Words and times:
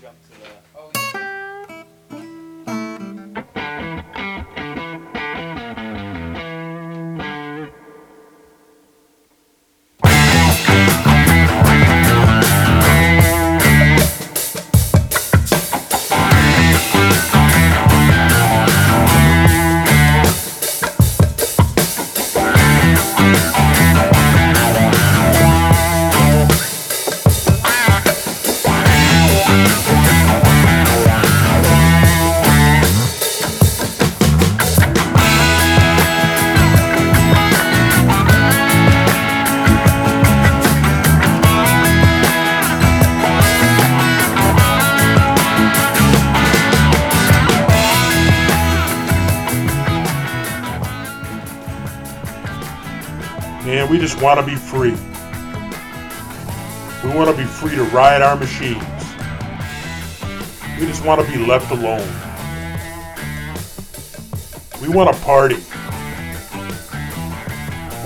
jump 0.00 0.16
to 0.22 0.40
the. 0.40 0.46
Oh, 0.76 0.90
yeah. 1.14 1.39
We 53.90 53.98
just 53.98 54.22
want 54.22 54.38
to 54.38 54.46
be 54.46 54.54
free. 54.54 54.94
We 57.02 57.16
want 57.16 57.28
to 57.28 57.36
be 57.36 57.44
free 57.44 57.74
to 57.74 57.82
ride 57.86 58.22
our 58.22 58.36
machines. 58.36 58.78
We 60.78 60.86
just 60.86 61.04
want 61.04 61.20
to 61.20 61.26
be 61.26 61.44
left 61.44 61.72
alone. 61.72 62.08
We 64.80 64.88
want 64.88 65.12
to 65.12 65.20
party. 65.24 65.56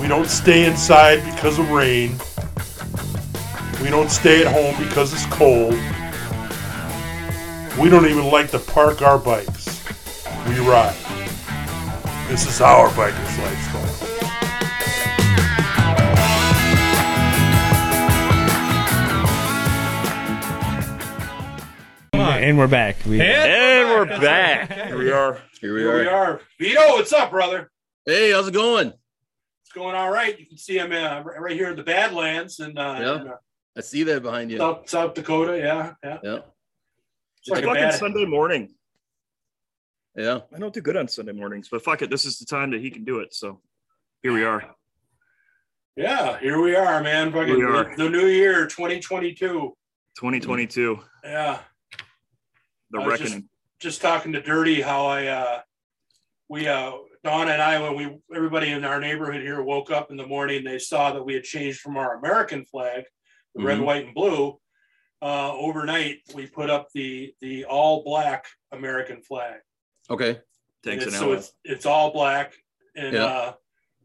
We 0.01 0.07
don't 0.07 0.27
stay 0.27 0.65
inside 0.65 1.23
because 1.23 1.59
of 1.59 1.69
rain. 1.69 2.17
We 3.83 3.91
don't 3.91 4.09
stay 4.09 4.43
at 4.43 4.51
home 4.51 4.83
because 4.83 5.13
it's 5.13 5.27
cold. 5.27 5.73
We 7.79 7.89
don't 7.91 8.07
even 8.07 8.31
like 8.31 8.49
to 8.51 8.59
park 8.59 9.03
our 9.03 9.19
bikes. 9.19 9.83
We 10.47 10.57
ride. 10.67 10.95
This 12.27 12.47
is 12.47 12.59
our 12.59 12.89
biker's 12.89 13.37
lifestyle. 13.37 13.74
And 22.45 22.59
we're 22.59 22.67
back. 22.67 22.97
We, 23.07 23.19
And 23.19 23.89
we're 23.89 24.05
back. 24.19 24.71
Here 24.71 24.97
we 24.99 25.09
are. 25.11 25.39
Here 25.59 25.73
we 25.73 25.79
Here 25.79 25.99
we 26.01 26.07
are. 26.07 26.09
are. 26.33 26.41
Vito, 26.59 26.79
what's 26.89 27.11
up, 27.11 27.31
brother? 27.31 27.71
Hey, 28.05 28.33
how's 28.33 28.47
it 28.47 28.53
going? 28.53 28.89
It's 29.63 29.71
going 29.73 29.95
all 29.95 30.11
right. 30.11 30.39
You 30.39 30.45
can 30.45 30.55
see 30.59 30.77
him 30.77 30.91
uh, 30.91 31.23
right 31.23 31.55
here 31.55 31.71
in 31.71 31.75
the 31.75 31.81
Badlands 31.81 32.59
and 32.59 32.77
uh, 32.77 32.97
Yeah. 33.01 33.21
in, 33.21 33.27
uh, 33.29 33.35
I 33.75 33.81
see 33.81 34.03
that 34.03 34.21
behind 34.21 34.51
you. 34.51 34.59
South, 34.59 34.87
South 34.87 35.15
Dakota. 35.15 35.57
Yeah, 35.57 35.93
yeah. 36.03 36.19
Yeah. 36.23 36.39
It's 37.39 37.49
like 37.49 37.63
a 37.63 37.65
fucking 37.65 37.81
bad, 37.81 37.93
Sunday 37.95 38.25
morning. 38.25 38.75
Yeah. 40.15 40.41
I 40.55 40.59
don't 40.59 40.71
do 40.71 40.81
good 40.81 40.97
on 40.97 41.07
Sunday 41.07 41.31
mornings, 41.33 41.67
but 41.71 41.83
fuck 41.83 42.03
it. 42.03 42.11
This 42.11 42.25
is 42.25 42.37
the 42.37 42.45
time 42.45 42.69
that 42.71 42.79
he 42.79 42.91
can 42.91 43.05
do 43.05 43.21
it. 43.21 43.33
So 43.33 43.59
here 44.21 44.33
we 44.33 44.43
are. 44.43 44.63
yeah, 45.95 46.37
here 46.39 46.61
we 46.61 46.75
are, 46.75 47.01
man. 47.01 47.31
Fucking 47.31 47.57
We 47.57 47.63
are. 47.63 47.95
The, 47.97 48.03
the 48.03 48.09
new 48.11 48.27
year, 48.27 48.67
2022. 48.67 49.73
2022. 50.15 50.99
Yeah. 51.23 51.59
The 52.91 53.01
was 53.01 53.19
just- 53.19 53.39
just 53.79 54.01
talking 54.01 54.31
to 54.33 54.41
Dirty 54.41 54.81
how 54.81 55.05
I 55.05 55.27
uh 55.27 55.61
we 56.47 56.67
uh 56.67 56.91
Donna 57.23 57.51
and 57.51 57.61
I 57.61 57.81
when 57.81 57.95
we 57.95 58.35
everybody 58.35 58.71
in 58.71 58.85
our 58.85 58.99
neighborhood 58.99 59.41
here 59.41 59.61
woke 59.61 59.91
up 59.91 60.11
in 60.11 60.17
the 60.17 60.25
morning 60.27 60.63
they 60.63 60.79
saw 60.79 61.11
that 61.13 61.23
we 61.23 61.33
had 61.33 61.43
changed 61.43 61.79
from 61.81 61.97
our 61.97 62.17
American 62.17 62.65
flag 62.65 63.03
the 63.53 63.63
red 63.63 63.79
Mhm. 63.79 63.85
white 63.85 64.05
and 64.05 64.15
blue 64.15 64.59
uh 65.21 65.51
overnight 65.53 66.19
we 66.33 66.45
put 66.47 66.69
up 66.69 66.87
the 66.93 67.33
the 67.41 67.65
all 67.65 68.03
black 68.03 68.45
American 68.71 69.21
flag 69.21 69.59
Okay. 70.09 70.39
Thanks, 70.83 71.05
it's, 71.05 71.17
so 71.17 71.31
it's 71.33 71.51
it's 71.63 71.85
all 71.85 72.11
black 72.11 72.53
and 72.95 73.13
Yeah. 73.13 73.25
uh 73.25 73.53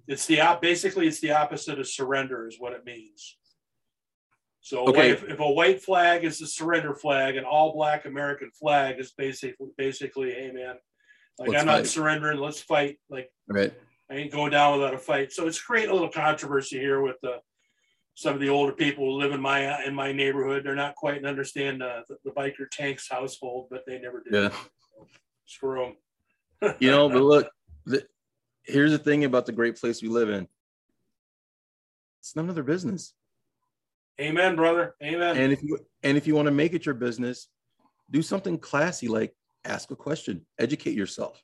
it's 0.08 0.26
the 0.26 0.40
op- 0.40 0.62
basically 0.62 1.06
it's 1.06 1.20
the 1.20 1.32
opposite 1.32 1.78
of 1.78 1.86
surrender 1.86 2.48
is 2.48 2.58
what 2.58 2.72
it 2.72 2.84
means 2.84 3.36
so 4.60 4.88
Okay. 4.88 5.10
if, 5.10 5.25
if 5.25 5.41
a 5.41 5.50
white 5.50 5.82
flag 5.82 6.25
is 6.25 6.38
the 6.38 6.47
surrender 6.47 6.94
flag, 6.94 7.37
an 7.37 7.44
all 7.44 7.72
black 7.72 8.04
American 8.04 8.50
flag 8.50 8.98
is 8.98 9.12
basically 9.12 9.69
basically, 9.78 10.32
hey 10.32 10.50
man, 10.53 10.76
like 11.38 11.48
Let's 11.50 11.60
I'm 11.60 11.66
not 11.66 11.76
fight. 11.78 11.87
surrendering, 11.87 12.38
let's 12.38 12.60
fight. 12.60 12.99
Like 13.09 13.31
right. 13.49 13.72
I 14.10 14.15
ain't 14.15 14.32
going 14.32 14.50
down 14.50 14.78
without 14.78 14.94
a 14.94 14.99
fight. 14.99 15.32
So 15.32 15.47
it's 15.47 15.60
creating 15.60 15.91
a 15.91 15.94
little 15.94 16.10
controversy 16.10 16.78
here 16.78 17.00
with 17.00 17.16
the 17.22 17.38
some 18.15 18.34
of 18.34 18.41
the 18.41 18.50
older 18.50 18.72
people 18.72 19.04
who 19.06 19.12
live 19.19 19.32
in 19.32 19.41
my 19.41 19.82
in 19.84 19.94
my 19.94 20.12
neighborhood. 20.12 20.62
They're 20.65 20.75
not 20.75 20.94
quite 20.94 21.25
understand 21.25 21.82
uh, 21.82 22.03
the, 22.09 22.16
the 22.25 22.31
biker 22.32 22.69
tanks 22.70 23.09
household, 23.10 23.69
but 23.70 23.84
they 23.87 23.99
never 23.99 24.22
did. 24.22 24.34
Yeah. 24.53 24.59
Screw 25.47 25.94
them. 26.60 26.76
You 26.81 26.91
know, 26.91 27.09
but 27.09 27.22
look, 27.22 27.50
the, 27.87 28.04
here's 28.65 28.91
the 28.91 28.99
thing 28.99 29.25
about 29.25 29.47
the 29.47 29.53
great 29.53 29.81
place 29.81 30.03
we 30.03 30.09
live 30.09 30.28
in. 30.28 30.47
It's 32.19 32.37
none 32.37 32.50
of 32.50 32.54
their 32.54 32.65
business. 32.65 33.15
Amen, 34.20 34.54
brother. 34.56 34.94
Amen. 35.03 35.36
And 35.36 35.53
if 35.53 35.62
you 35.62 35.78
and 36.03 36.16
if 36.16 36.26
you 36.26 36.34
want 36.34 36.47
to 36.47 36.53
make 36.53 36.75
it 36.75 36.84
your 36.84 36.94
business, 36.94 37.48
do 38.10 38.22
something 38.22 38.58
classy 38.58 39.08
like 39.08 39.34
ask 39.64 39.91
a 39.91 39.97
question, 39.97 40.44
educate 40.58 40.94
yourself. 40.94 41.42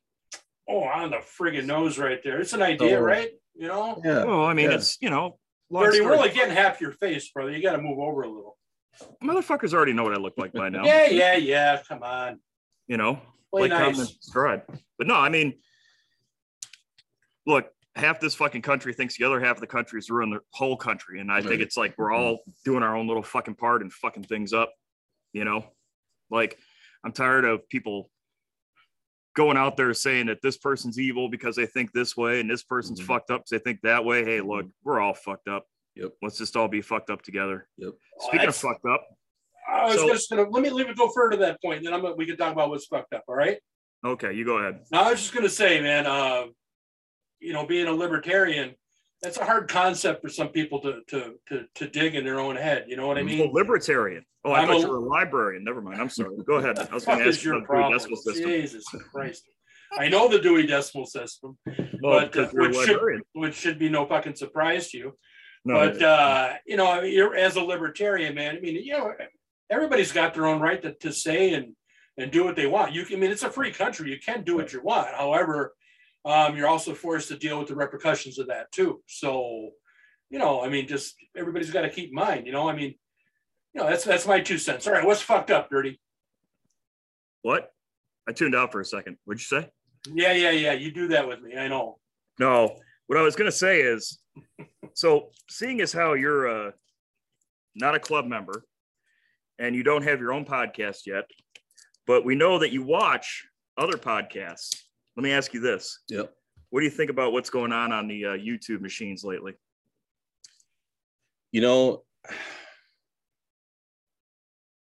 oh, 0.69 0.83
on 0.83 1.11
the 1.11 1.19
friggin' 1.19 1.65
nose 1.65 1.97
right 1.99 2.21
there. 2.25 2.41
It's 2.41 2.53
an 2.53 2.61
oh. 2.61 2.65
idea, 2.67 2.99
Oh. 2.99 3.03
right? 3.03 3.31
You 3.55 3.69
know, 3.69 4.03
Yeah. 4.05 4.25
well, 4.25 4.45
I 4.45 4.53
mean, 4.53 4.71
Yeah. 4.71 4.77
it's 4.77 4.99
you 5.01 5.11
know, 5.11 5.39
long 5.71 5.85
we're 5.85 6.13
only 6.15 6.31
getting 6.31 6.55
half 6.55 6.81
your 6.81 6.91
face, 6.93 7.31
brother. 7.31 7.51
You 7.53 7.63
got 7.63 7.73
to 7.77 7.83
move 7.83 7.99
over 7.99 8.23
a 8.23 8.29
little. 8.29 8.59
motherfuckers 9.23 9.73
already 9.75 9.93
know 9.93 10.03
what 10.03 10.13
I 10.13 10.17
look 10.17 10.35
like 10.37 10.53
by 10.53 10.69
now. 10.69 10.85
Yeah, 10.87 11.07
yeah, 11.07 11.37
yeah. 11.37 11.83
Come 11.89 12.03
on. 12.03 12.41
You 12.89 12.97
know, 12.97 13.21
Play 13.53 13.63
like 13.63 13.71
nice. 13.71 13.81
comment, 13.93 14.09
subscribe. 14.09 14.63
But 14.99 15.07
no, 15.07 15.15
I 15.15 15.29
mean, 15.29 15.59
look, 17.47 17.67
half 17.97 18.21
this 18.21 18.35
fucking 18.35 18.63
country 18.63 18.93
thinks 18.93 19.17
the 19.17 19.25
other 19.25 19.41
half 19.41 19.57
of 19.57 19.61
the 19.61 19.67
country 19.67 19.99
is 19.99 20.11
ruining 20.11 20.35
the 20.35 20.41
whole 20.53 20.77
country, 20.77 21.21
and 21.21 21.33
I 21.33 21.41
think 21.41 21.61
it's 21.63 21.77
like 21.77 21.95
we're 21.99 22.13
all 22.13 22.39
doing 22.65 22.83
our 22.83 22.95
own 22.97 23.09
little 23.09 23.23
fucking 23.23 23.55
part 23.57 23.83
and 23.83 23.93
fucking 23.93 24.25
things 24.25 24.53
up. 24.53 24.73
You 25.33 25.45
know, 25.45 25.65
like 26.31 26.59
I'm 27.05 27.13
tired 27.13 27.45
of 27.45 27.69
people 27.69 28.11
going 29.35 29.57
out 29.57 29.77
there 29.77 29.93
saying 29.93 30.27
that 30.27 30.41
this 30.43 30.57
person's 30.57 30.99
evil 30.99 31.29
because 31.29 31.57
they 31.57 31.67
think 31.67 31.93
this 31.93 32.17
way 32.17 32.41
and 32.41 32.49
this 32.49 32.63
person's 32.63 33.01
Mhm. 33.01 33.05
fucked 33.07 33.31
up 33.31 33.41
because 33.43 33.51
they 33.51 33.59
think 33.59 33.81
that 33.83 34.05
way. 34.05 34.25
Hey, 34.25 34.41
look, 34.41 34.67
we're 34.83 34.99
all 35.01 35.13
fucked 35.13 35.49
up. 35.49 35.67
Yep. 35.95 36.13
Let's 36.23 36.39
just 36.39 36.57
all 36.57 36.69
be 36.69 36.81
fucked 36.81 37.11
up 37.11 37.21
together. 37.23 37.69
Yep. 37.77 37.93
Speaking 38.21 38.49
of 38.49 38.57
fucked 38.57 38.87
up, 38.87 39.07
I 39.69 39.85
was 39.87 39.97
So- 39.97 40.09
just 40.09 40.31
gonna 40.31 40.49
let 40.49 40.63
me 40.63 40.71
leave 40.71 40.89
it 40.89 40.97
go 40.97 41.11
further 41.11 41.33
to 41.33 41.37
that 41.39 41.61
point, 41.63 41.85
then 41.85 41.93
I'm 41.93 42.01
gonna, 42.01 42.15
we 42.15 42.25
can 42.25 42.37
talk 42.39 42.53
about 42.53 42.71
what's 42.71 42.87
fucked 42.87 43.13
up. 43.13 43.25
All 43.29 43.35
right. 43.35 43.59
okay, 44.05 44.33
you 44.33 44.45
go 44.45 44.59
ahead. 44.59 44.85
Now 44.91 45.03
I 45.05 45.11
was 45.11 45.21
just 45.21 45.35
gonna 45.35 45.49
say, 45.51 45.81
man, 45.81 46.07
uh, 46.07 46.47
you 47.41 47.53
know, 47.53 47.67
being 47.67 47.87
a 47.87 47.93
libertarian, 47.93 48.75
that's 49.23 49.39
a 49.39 49.45
hard 49.45 49.69
concept 49.69 50.23
for 50.23 50.29
some 50.29 50.49
people 50.49 50.81
to 50.81 51.01
to 51.09 51.35
to 51.49 51.65
to 51.75 51.89
dig 51.89 52.15
in 52.15 52.25
their 52.25 52.41
own 52.41 52.57
head. 52.57 52.85
You 52.89 52.97
know 52.97 53.07
what 53.07 53.19
I 53.19 53.23
Oh, 53.23 53.25
mean? 53.25 53.51
libertarian. 53.53 54.25
Oh, 54.45 54.53
I 54.53 54.61
I'm 54.61 54.69
thought 54.69 54.77
a- 54.77 54.81
you 54.81 54.89
were 54.89 54.97
a 54.99 55.01
librarian. 55.01 55.65
Never 55.65 55.81
mind. 55.81 56.01
I'm 56.01 56.09
sorry. 56.09 56.37
Go 56.47 56.55
ahead. 56.57 56.79
I 56.79 56.93
was 56.95 57.05
going 57.05 57.19
to 57.19 57.27
ask 57.27 57.43
you 57.43 57.53
your 57.53 57.59
about 57.59 57.69
the 57.69 57.73
Dewey 57.75 57.81
problem? 57.81 57.99
Decimal 57.99 58.17
System. 58.19 58.51
Jesus 58.51 58.85
Christ. 59.13 59.45
I 59.99 60.09
know 60.09 60.29
the 60.29 60.39
Dewey 60.39 60.67
Decimal 60.67 61.07
System, 61.07 61.57
Well, 62.03 62.29
but, 62.33 62.37
uh, 62.37 62.49
which 62.53 62.77
should- 62.77 63.23
which 63.33 63.55
should 63.55 63.79
be 63.79 63.89
no 63.89 64.05
fucking 64.07 64.35
surprise 64.35 64.91
to 64.91 64.99
you. 64.99 65.19
No, 65.65 65.75
but 65.75 66.01
uh, 66.03 66.55
you 66.67 66.77
know, 66.77 67.01
you're 67.03 67.35
as 67.35 67.57
a 67.57 67.61
libertarian, 67.63 68.35
man. 68.35 68.57
I 68.57 68.61
mean, 68.61 68.77
you 68.85 68.93
know, 68.93 69.13
everybody's 69.71 70.13
got 70.13 70.35
their 70.35 70.47
own 70.47 70.61
right 70.61 70.81
to, 70.83 70.93
to 70.95 71.13
say 71.13 71.55
and 71.55 71.75
and 72.19 72.31
do 72.31 72.45
what 72.45 72.57
they 72.57 72.67
want. 72.67 72.93
You 72.95 73.05
can, 73.05 73.17
I 73.17 73.21
mean, 73.21 73.31
it's 73.33 73.43
a 73.43 73.51
free 73.51 73.73
country. 73.73 74.11
You 74.11 74.19
can 74.19 74.43
do 74.43 74.57
what 74.57 74.73
you 74.73 74.81
want. 74.83 75.09
However, 75.15 75.75
um, 76.27 76.57
you're 76.57 76.69
also 76.69 76.93
forced 76.93 77.29
to 77.29 77.39
deal 77.39 77.59
with 77.59 77.69
the 77.69 77.77
repercussions 77.77 78.39
of 78.39 78.49
that 78.49 78.71
too. 78.73 79.01
So, 79.07 79.71
you 80.29 80.39
know, 80.39 80.63
I 80.63 80.69
mean, 80.69 80.89
just 80.89 81.15
everybody's 81.37 81.71
got 81.71 81.83
to 81.83 81.91
keep 81.91 82.09
in 82.11 82.15
mind. 82.15 82.47
You 82.47 82.53
know, 82.53 82.69
I 82.69 82.75
mean, 82.75 82.95
you 83.73 83.81
know, 83.81 83.89
that's 83.89 84.05
that's 84.05 84.27
my 84.27 84.41
two 84.41 84.59
cents. 84.59 84.87
All 84.87 84.93
right, 84.93 85.07
what's 85.07 85.23
fucked 85.23 85.51
up, 85.51 85.71
Dirty? 85.71 86.01
what? 87.43 87.73
I 88.29 88.33
tuned 88.33 88.57
out 88.57 88.73
for 88.73 88.81
a 88.81 88.85
second. 88.85 89.19
What'd 89.25 89.41
you 89.41 89.61
say? 89.61 89.71
Yeah, 90.13 90.33
yeah, 90.33 90.51
yeah. 90.51 90.73
You 90.73 90.91
do 90.91 91.07
that 91.09 91.29
with 91.29 91.41
me. 91.41 91.57
I 91.57 91.69
know. 91.69 91.99
No. 92.41 92.77
What 93.07 93.19
I 93.19 93.23
was 93.23 93.37
going 93.37 93.49
to 93.49 93.57
say 93.57 93.83
is, 93.83 94.19
so 94.95 95.31
seeing 95.49 95.81
as 95.81 95.93
how 95.93 96.15
you're 96.15 96.49
uh, 96.49 96.71
not 97.77 97.95
a 97.95 98.01
club 98.01 98.27
member 98.27 98.65
and 99.61 99.77
you 99.77 99.85
don't 99.85 100.03
have 100.03 100.19
your 100.19 100.33
own 100.33 100.45
podcast 100.45 101.07
yet, 101.07 101.31
but 102.05 102.25
we 102.25 102.35
know 102.35 102.59
that 102.59 102.73
you 102.73 102.83
watch 102.83 103.47
other 103.79 103.97
podcasts. 103.97 104.83
Let 105.17 105.23
me 105.23 105.33
ask 105.33 105.55
you 105.55 105.61
this: 105.61 106.01
Yep. 106.09 106.33
What 106.71 106.81
do 106.81 106.85
you 106.85 106.91
think 106.91 107.11
about 107.11 107.33
what's 107.33 107.51
going 107.51 107.73
on 107.73 107.93
on 107.93 108.07
the 108.09 108.25
uh, 108.25 108.29
YouTube 108.37 108.81
machines 108.81 109.25
lately? 109.25 109.55
You 111.53 111.61
know, 111.63 112.03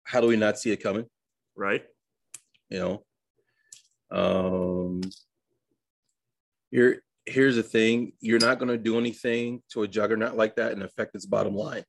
how 0.05 0.21
do 0.21 0.27
we 0.29 0.37
not 0.37 0.59
see 0.59 0.71
it 0.71 0.83
coming? 0.83 1.07
right? 1.57 1.85
you 2.71 2.79
know 2.79 3.05
um 4.11 5.03
here 6.71 7.03
here's 7.27 7.57
the 7.57 7.63
thing 7.63 8.13
you're 8.21 8.39
not 8.39 8.59
going 8.59 8.71
to 8.71 8.79
do 8.79 8.97
anything 8.99 9.63
to 9.71 9.83
a 9.83 9.89
juggernaut 9.89 10.35
like 10.35 10.57
that 10.57 10.73
and 10.73 10.83
affect 10.83 11.15
its 11.15 11.27
bottom 11.27 11.55
line 11.55 11.85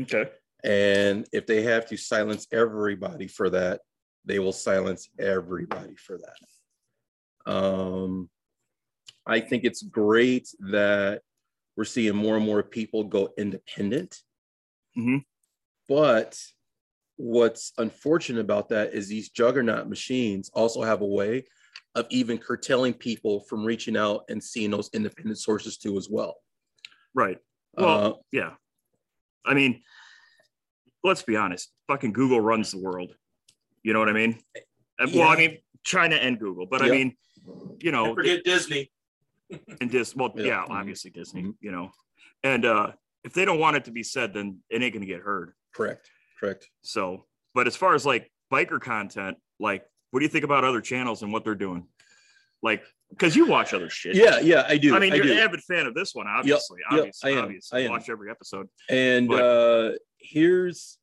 Okay. 0.00 0.30
and 0.64 1.26
if 1.32 1.46
they 1.46 1.62
have 1.64 1.84
to 1.88 1.98
silence 1.98 2.46
everybody 2.50 3.28
for 3.28 3.50
that 3.50 3.82
they 4.24 4.38
will 4.38 4.54
silence 4.54 5.10
everybody 5.18 5.94
for 5.96 6.16
that 6.16 6.36
um 7.46 8.28
i 9.26 9.38
think 9.40 9.64
it's 9.64 9.82
great 9.82 10.48
that 10.58 11.22
we're 11.76 11.84
seeing 11.84 12.16
more 12.16 12.36
and 12.36 12.44
more 12.44 12.62
people 12.62 13.04
go 13.04 13.32
independent 13.38 14.22
Mhm. 14.96 15.24
but 15.88 16.40
what's 17.16 17.72
unfortunate 17.78 18.40
about 18.40 18.68
that 18.70 18.92
is 18.94 19.08
these 19.08 19.30
juggernaut 19.30 19.88
machines 19.88 20.50
also 20.54 20.82
have 20.82 21.00
a 21.02 21.06
way 21.06 21.44
of 21.94 22.06
even 22.10 22.36
curtailing 22.36 22.92
people 22.92 23.40
from 23.40 23.64
reaching 23.64 23.96
out 23.96 24.24
and 24.28 24.42
seeing 24.42 24.70
those 24.70 24.90
independent 24.92 25.38
sources 25.38 25.78
too 25.78 25.96
as 25.96 26.10
well. 26.10 26.36
Right. 27.14 27.38
Well, 27.72 27.88
Uh, 27.88 28.12
yeah. 28.32 28.54
I 29.46 29.54
mean, 29.54 29.82
let's 31.02 31.22
be 31.22 31.36
honest. 31.36 31.72
Fucking 31.88 32.12
Google 32.12 32.40
runs 32.40 32.70
the 32.70 32.80
world. 32.80 33.16
You 33.82 33.94
know 33.94 33.98
what 33.98 34.10
I 34.10 34.12
mean? 34.12 34.42
Uh, 34.98 35.08
Well, 35.14 35.28
I 35.28 35.36
mean, 35.36 35.58
China 35.84 36.16
and 36.16 36.38
Google, 36.38 36.66
but 36.66 36.82
I 36.82 36.90
mean, 36.90 37.16
you 37.80 37.92
know, 37.92 38.06
Don't 38.06 38.14
forget 38.16 38.44
Disney. 38.44 38.90
and 39.80 39.90
Dis, 39.90 40.14
well, 40.16 40.32
Yeah. 40.36 40.44
yeah, 40.44 40.64
Mhm. 40.66 40.70
obviously 40.70 41.10
Disney, 41.10 41.42
Mhm. 41.44 41.54
you 41.60 41.70
know, 41.72 41.90
and 42.42 42.64
uh, 42.64 42.92
if 43.24 43.32
they 43.32 43.44
don't 43.44 43.58
want 43.60 43.76
it 43.76 43.84
to 43.86 43.90
be 43.92 44.02
said, 44.02 44.32
then 44.34 44.62
it 44.70 44.82
ain't 44.82 44.92
gonna 44.94 45.06
get 45.06 45.20
heard. 45.20 45.52
correct, 45.74 46.10
correct. 46.40 46.68
So, 46.82 47.26
but 47.54 47.66
as 47.66 47.76
far 47.76 47.94
as 47.94 48.04
like 48.06 48.32
biker 48.52 48.80
content, 48.80 49.36
like, 49.60 49.84
what 50.10 50.20
do 50.20 50.24
you 50.24 50.30
think 50.30 50.44
about 50.44 50.64
other 50.64 50.80
channels 50.80 51.22
and 51.22 51.32
what 51.32 51.44
they're 51.44 51.54
doing? 51.54 51.86
Like, 52.62 52.82
because 53.10 53.36
you 53.36 53.46
watch 53.46 53.72
other 53.74 53.88
shit. 53.90 54.16
Yeah, 54.16 54.40
yeah, 54.40 54.64
I 54.66 54.78
do. 54.78 54.96
I 54.96 54.98
mean, 54.98 55.12
I 55.12 55.16
you're 55.16 55.26
do. 55.26 55.32
an 55.32 55.38
avid 55.38 55.60
fan 55.62 55.86
of 55.86 55.94
this 55.94 56.14
one, 56.14 56.26
obviously. 56.26 56.78
yep, 56.90 56.98
obviously, 56.98 57.30
I 57.32 57.36
am, 57.38 57.44
obviously. 57.44 57.82
I 57.82 57.84
am. 57.84 57.90
Watch 57.92 58.08
every 58.08 58.30
episode. 58.30 58.68
And 58.88 59.28
But- 59.28 59.42
uh 59.42 59.98
here's 60.18 60.98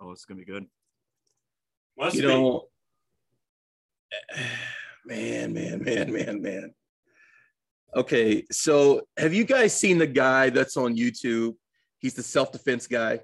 Oh, 0.00 0.10
it's 0.12 0.24
gonna 0.24 0.38
be 0.38 0.44
good. 0.44 0.66
Must 1.98 2.16
you 2.16 2.22
be. 2.22 2.28
know 2.28 2.68
man, 5.06 5.52
man, 5.52 5.82
man, 5.82 6.12
man, 6.12 6.42
man. 6.42 6.74
Okay, 7.96 8.44
so 8.50 9.02
have 9.16 9.32
you 9.32 9.44
guys 9.44 9.74
seen 9.74 9.98
the 9.98 10.06
guy 10.06 10.50
that's 10.50 10.76
on 10.76 10.96
YouTube? 10.96 11.54
He's 11.98 12.14
the 12.14 12.22
self-defense 12.22 12.86
guy, 12.86 13.20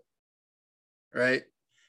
right? 1.14 1.42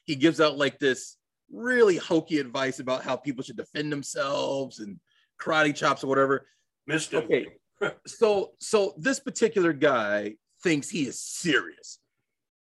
He 0.04 0.14
gives 0.14 0.40
out 0.40 0.58
like 0.58 0.78
this 0.78 1.16
really 1.50 1.96
hokey 1.96 2.38
advice 2.38 2.78
about 2.78 3.02
how 3.02 3.16
people 3.16 3.42
should 3.42 3.56
defend 3.56 3.90
themselves 3.90 4.80
and 4.80 4.98
karate 5.40 5.74
chops 5.74 6.04
or 6.04 6.08
whatever. 6.08 6.46
Missed 6.86 7.12
him. 7.12 7.24
Okay. 7.24 7.46
so 8.06 8.52
so 8.60 8.94
this 8.98 9.20
particular 9.20 9.72
guy 9.72 10.34
thinks 10.62 10.88
he 10.88 11.06
is 11.06 11.20
serious. 11.20 11.98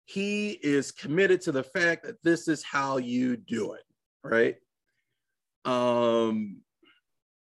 He 0.05 0.51
is 0.51 0.91
committed 0.91 1.41
to 1.41 1.51
the 1.51 1.63
fact 1.63 2.05
that 2.05 2.23
this 2.23 2.47
is 2.47 2.63
how 2.63 2.97
you 2.97 3.35
do 3.35 3.73
it, 3.73 3.83
right? 4.23 4.55
Um 5.65 6.61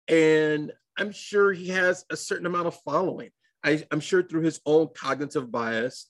and 0.09 0.73
I'm 0.97 1.13
sure 1.13 1.53
he 1.53 1.69
has 1.69 2.05
a 2.11 2.17
certain 2.17 2.47
amount 2.47 2.67
of 2.67 2.81
following. 2.85 3.31
I, 3.65 3.85
I'm 3.91 4.01
sure 4.01 4.23
through 4.23 4.43
his 4.43 4.61
own 4.67 4.89
cognitive 4.95 5.51
bias, 5.51 6.09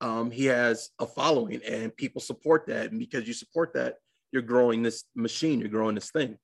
um, 0.00 0.30
he 0.30 0.46
has 0.46 0.90
a 0.98 1.06
following 1.06 1.60
and 1.66 1.94
people 1.96 2.20
support 2.20 2.66
that. 2.68 2.90
And 2.90 2.98
because 2.98 3.26
you 3.26 3.34
support 3.34 3.74
that, 3.74 3.96
you're 4.32 4.42
growing 4.42 4.82
this 4.82 5.04
machine, 5.14 5.60
you're 5.60 5.68
growing 5.68 5.94
this 5.94 6.10
thing. 6.10 6.36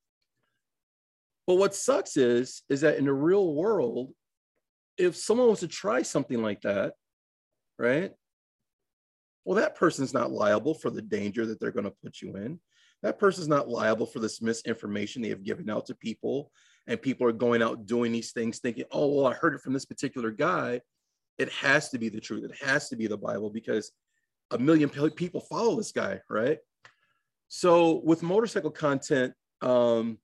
But 1.47 1.57
what 1.57 1.75
sucks 1.75 2.17
is, 2.17 2.63
is 2.69 2.81
that 2.81 2.97
in 2.97 3.05
the 3.05 3.13
real 3.13 3.55
world, 3.55 4.13
if 4.99 5.17
someone 5.17 5.49
was 5.49 5.61
to 5.61 5.69
try 5.69 6.03
something 6.03 6.43
like 6.43 6.63
that, 6.63 6.95
right? 7.79 8.13
Well, 9.45 9.57
that 9.57 9.77
person's 9.77 10.13
not 10.13 10.33
liable 10.33 10.75
for 10.75 10.91
the 10.91 11.03
danger 11.03 11.47
that 11.47 11.61
they're 11.61 11.71
going 11.71 11.85
to 11.85 11.95
put 12.03 12.21
you 12.21 12.35
in. 12.37 12.59
That 13.03 13.19
person's 13.19 13.49
not 13.49 13.69
liable 13.69 14.07
for 14.07 14.21
this 14.21 14.41
misinformation 14.41 15.23
they 15.23 15.29
have 15.29 15.45
given 15.45 15.71
out 15.71 15.87
to 15.87 15.95
people. 15.95 16.51
And 16.87 17.01
people 17.01 17.27
are 17.27 17.33
going 17.33 17.63
out 17.63 17.87
doing 17.87 18.13
these 18.13 18.33
things 18.33 18.59
thinking, 18.59 18.85
oh, 18.93 19.15
well, 19.15 19.27
I 19.27 19.35
heard 19.35 19.55
it 19.55 19.61
from 19.61 19.73
this 19.73 19.85
particular 19.85 20.31
guy. 20.31 20.81
It 21.39 21.53
has 21.53 21.91
to 21.91 21.99
be 21.99 22.09
the 22.09 22.21
truth. 22.21 22.45
It 22.45 22.65
has 22.65 22.89
to 22.89 22.97
be 22.97 23.07
the 23.07 23.19
Bible 23.19 23.51
because 23.51 23.93
a 24.51 24.59
million 24.59 24.89
people 24.89 25.41
follow 25.41 25.77
this 25.77 25.93
guy, 25.93 26.21
right? 26.31 26.59
So 27.49 28.01
with 28.05 28.23
motorcycle 28.23 28.71
content, 28.71 29.35
um, 29.63 30.19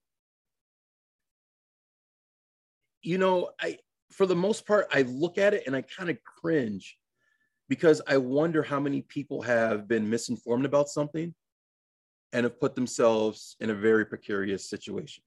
you 3.03 3.19
know, 3.19 3.51
I 3.61 3.79
for 4.13 4.27
the 4.27 4.37
most 4.37 4.67
part, 4.67 4.87
I 4.93 5.03
look 5.03 5.39
at 5.39 5.55
it 5.55 5.65
and 5.67 5.75
I 5.75 5.83
kind 5.83 6.11
of 6.11 6.19
cringe 6.23 6.99
because 7.69 8.03
I 8.07 8.19
wonder 8.19 8.63
how 8.63 8.79
many 8.79 9.03
people 9.03 9.43
have 9.43 9.89
been 9.89 10.09
misinformed 10.09 10.67
about 10.67 10.89
something 10.89 11.35
and 12.33 12.45
have 12.45 12.59
put 12.59 12.75
themselves 12.75 13.57
in 13.61 13.71
a 13.71 13.75
very 13.75 14.07
precarious 14.07 14.69
situation. 14.69 15.23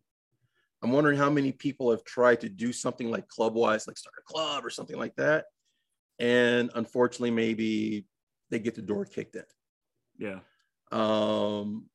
I'm 0.81 0.91
wondering 0.91 1.17
how 1.17 1.29
many 1.29 1.51
people 1.51 1.91
have 1.91 2.03
tried 2.03 2.41
to 2.41 2.49
do 2.49 2.73
something 2.73 3.09
like 3.09 3.27
clubwise, 3.27 3.87
like 3.87 3.97
start 3.97 4.15
a 4.19 4.33
club 4.33 4.65
or 4.65 4.69
something 4.69 4.97
like 4.97 5.15
that. 5.15 5.45
And 6.19 6.69
unfortunately, 6.75 7.31
maybe 7.31 8.05
they 8.49 8.59
get 8.59 8.75
the 8.75 8.81
door 8.81 9.05
kicked 9.05 9.35
in. 9.35 9.43
Yeah. 10.17 10.39
Um, 10.91 11.85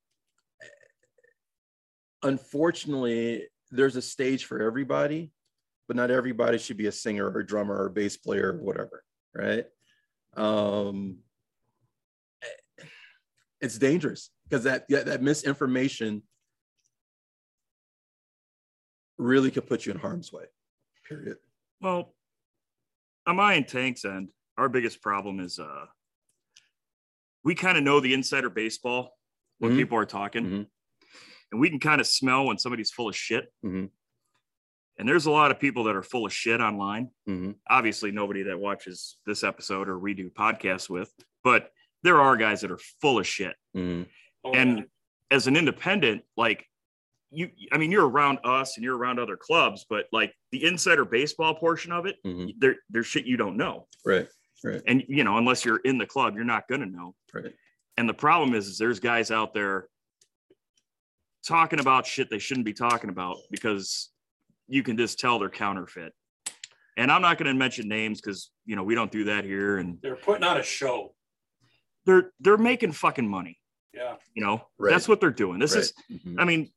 unfortunately, 2.22 3.46
there's 3.70 3.96
a 3.96 4.02
stage 4.02 4.44
for 4.44 4.60
everybody, 4.60 5.32
but 5.86 5.96
not 5.96 6.10
everybody 6.10 6.58
should 6.58 6.76
be 6.76 6.86
a 6.86 6.92
singer 6.92 7.28
or 7.30 7.40
a 7.40 7.46
drummer 7.46 7.76
or 7.76 7.86
a 7.86 7.90
bass 7.90 8.16
player 8.16 8.54
or 8.54 8.62
whatever, 8.62 9.04
right? 9.34 9.66
Um, 10.36 11.18
it's 13.60 13.78
dangerous 13.78 14.30
because 14.50 14.64
that 14.64 14.84
yeah, 14.88 15.02
that 15.04 15.22
misinformation 15.22 16.22
really 19.18 19.50
could 19.50 19.66
put 19.66 19.86
you 19.86 19.92
in 19.92 19.98
harm's 19.98 20.32
way. 20.32 20.44
Period. 21.08 21.36
Well, 21.80 22.14
on 23.26 23.36
my 23.36 23.54
and 23.54 23.66
Tank's 23.68 24.04
end, 24.04 24.30
our 24.58 24.68
biggest 24.68 25.00
problem 25.02 25.40
is 25.40 25.58
uh 25.58 25.86
we 27.44 27.54
kind 27.54 27.78
of 27.78 27.84
know 27.84 28.00
the 28.00 28.12
insider 28.12 28.50
baseball 28.50 29.16
when 29.58 29.72
Mhm. 29.72 29.76
people 29.76 29.96
are 29.98 30.04
talking, 30.06 30.44
Mhm. 30.44 30.70
and 31.52 31.60
we 31.60 31.70
can 31.70 31.78
kind 31.80 32.00
of 32.00 32.06
smell 32.06 32.46
when 32.46 32.58
somebody's 32.58 32.90
full 32.90 33.08
of 33.08 33.16
shit. 33.16 33.50
Mhm. 33.64 33.90
And 34.98 35.08
there's 35.08 35.24
a 35.24 35.30
lot 35.30 35.50
of 35.50 35.58
people 35.58 35.84
that 35.84 35.96
are 35.96 36.02
full 36.02 36.26
of 36.26 36.32
shit 36.34 36.60
online. 36.60 37.10
Mhm. 37.26 37.58
Obviously, 37.68 38.10
nobody 38.10 38.42
that 38.42 38.58
watches 38.58 39.18
this 39.24 39.42
episode 39.42 39.88
or 39.88 39.98
we 39.98 40.12
do 40.12 40.28
podcasts 40.30 40.90
with, 40.90 41.14
but 41.42 41.72
there 42.02 42.20
are 42.20 42.36
guys 42.36 42.60
that 42.60 42.70
are 42.70 42.78
full 43.00 43.18
of 43.18 43.26
shit. 43.26 43.56
Oh, 44.44 44.52
and 44.52 44.86
as 45.30 45.46
an 45.46 45.56
independent 45.56 46.22
like 46.36 46.66
you 47.30 47.50
i 47.72 47.78
mean 47.78 47.90
you're 47.90 48.08
around 48.08 48.38
us 48.42 48.76
and 48.76 48.84
you're 48.84 48.96
around 48.96 49.18
other 49.20 49.36
clubs 49.36 49.84
but 49.88 50.06
like 50.12 50.34
the 50.50 50.64
insider 50.64 51.04
baseball 51.04 51.54
portion 51.54 51.92
of 51.92 52.06
it 52.06 52.16
Mhm. 52.24 52.54
there 52.58 52.76
there's 52.88 53.06
shit 53.06 53.26
you 53.26 53.36
don't 53.36 53.56
know 53.56 53.86
Right. 54.04 54.26
Right. 54.64 54.80
and 54.86 55.04
you 55.08 55.22
know 55.24 55.36
unless 55.36 55.64
you're 55.64 55.80
in 55.84 55.98
the 55.98 56.06
club 56.06 56.34
you're 56.36 56.44
not 56.44 56.66
going 56.68 56.80
to 56.80 56.86
know 56.86 57.14
Right. 57.34 57.54
and 57.98 58.08
the 58.08 58.14
problem 58.14 58.54
is, 58.54 58.66
is 58.66 58.78
there's 58.78 58.98
guys 58.98 59.30
out 59.30 59.52
there 59.54 59.88
talking 61.46 61.80
about 61.80 62.06
shit 62.06 62.30
they 62.30 62.38
shouldn't 62.38 62.66
be 62.66 62.72
talking 62.72 63.10
about 63.10 63.36
because 63.50 64.10
you 64.68 64.82
can 64.82 64.96
just 64.96 65.18
tell 65.18 65.38
they're 65.38 65.48
counterfeit 65.50 66.12
and 66.96 67.12
i'm 67.12 67.22
not 67.22 67.38
going 67.38 67.46
to 67.46 67.54
mention 67.54 67.88
names 67.88 68.20
because 68.20 68.50
you 68.64 68.74
know 68.74 68.82
we 68.82 68.94
don't 68.94 69.12
do 69.12 69.24
that 69.24 69.44
here 69.44 69.76
and 69.78 69.98
they're 70.02 70.16
putting 70.16 70.44
on 70.44 70.56
a 70.58 70.62
show. 70.62 71.14
they're 72.06 72.32
they're 72.40 72.56
making 72.58 72.90
fucking 72.92 73.28
money 73.28 73.58
Yeah. 73.92 74.16
you 74.34 74.44
know 74.44 74.66
Right. 74.78 74.90
that's 74.92 75.08
what 75.08 75.20
they're 75.20 75.30
doing 75.30 75.58
this 75.58 75.74
Right. 75.74 75.80
is 75.82 75.92
Mhm. 76.10 76.36
i 76.38 76.44
mean 76.44 76.70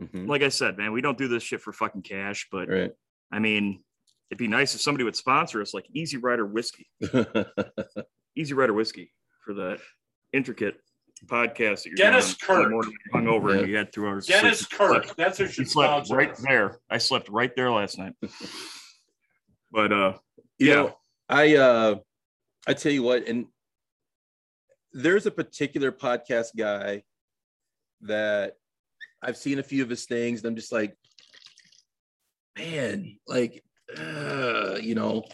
Mhm. 0.00 0.28
like 0.28 0.42
I 0.42 0.50
said, 0.50 0.76
man, 0.76 0.92
we 0.92 1.00
don't 1.00 1.16
do 1.16 1.26
this 1.26 1.42
shit 1.42 1.62
for 1.62 1.72
fucking 1.72 2.02
cash, 2.02 2.48
but 2.52 2.68
Right. 2.68 2.92
I 3.32 3.38
mean, 3.38 3.82
it'd 4.30 4.36
be 4.38 4.46
nice 4.46 4.74
if 4.74 4.82
somebody 4.82 5.04
would 5.04 5.16
sponsor 5.16 5.62
us, 5.62 5.72
like 5.72 5.86
Easy 5.94 6.18
Rider 6.18 6.44
Whiskey, 6.44 6.86
Easy 8.36 8.52
Rider 8.52 8.74
Whiskey, 8.74 9.14
for 9.42 9.54
that 9.54 9.80
intricate 10.34 10.78
podcast 11.24 11.84
that 11.84 11.86
you're 11.86 11.94
Dennis 11.96 12.36
doing 12.36 12.58
on 12.66 12.70
the 12.72 12.84
Kirk. 12.84 12.92
hung 13.12 13.26
over 13.28 13.54
Yeah. 13.54 13.60
and 13.60 13.68
you 13.70 13.76
had 13.76 13.90
two 13.90 14.06
hours. 14.06 14.26
Dennis 14.26 14.60
sleep. 14.60 14.78
Kirk. 14.78 15.16
That's 15.16 15.38
who 15.38 15.44
You 15.44 15.50
should 15.50 15.70
slept 15.70 15.90
sponsor 16.08 16.14
right 16.16 16.30
us. 16.32 16.42
there. 16.42 16.78
I 16.90 16.98
slept 16.98 17.30
right 17.30 17.56
there 17.56 17.70
last 17.70 17.96
night. 17.98 18.12
But 19.72 19.92
uh, 19.92 20.18
you 20.58 20.68
Yeah. 20.68 20.74
know, 20.74 20.98
I 21.30 21.56
uh 21.56 21.94
I 22.66 22.74
tell 22.74 22.92
you 22.92 23.02
what, 23.02 23.26
and 23.26 23.46
there's 24.96 25.26
a 25.26 25.30
particular 25.30 25.92
podcast 25.92 26.56
guy 26.56 27.02
that 28.00 28.54
I've 29.22 29.36
seen 29.36 29.58
a 29.58 29.62
few 29.62 29.82
of 29.82 29.90
his 29.90 30.06
things, 30.06 30.40
and 30.40 30.48
I'm 30.48 30.56
just 30.56 30.72
like, 30.72 30.96
man, 32.56 33.18
like, 33.26 33.62
uh, 33.98 34.78
you 34.80 34.94
know, 34.94 35.24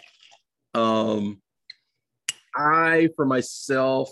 um, 0.75 1.41
I 2.57 3.09
for 3.17 3.25
myself 3.25 4.11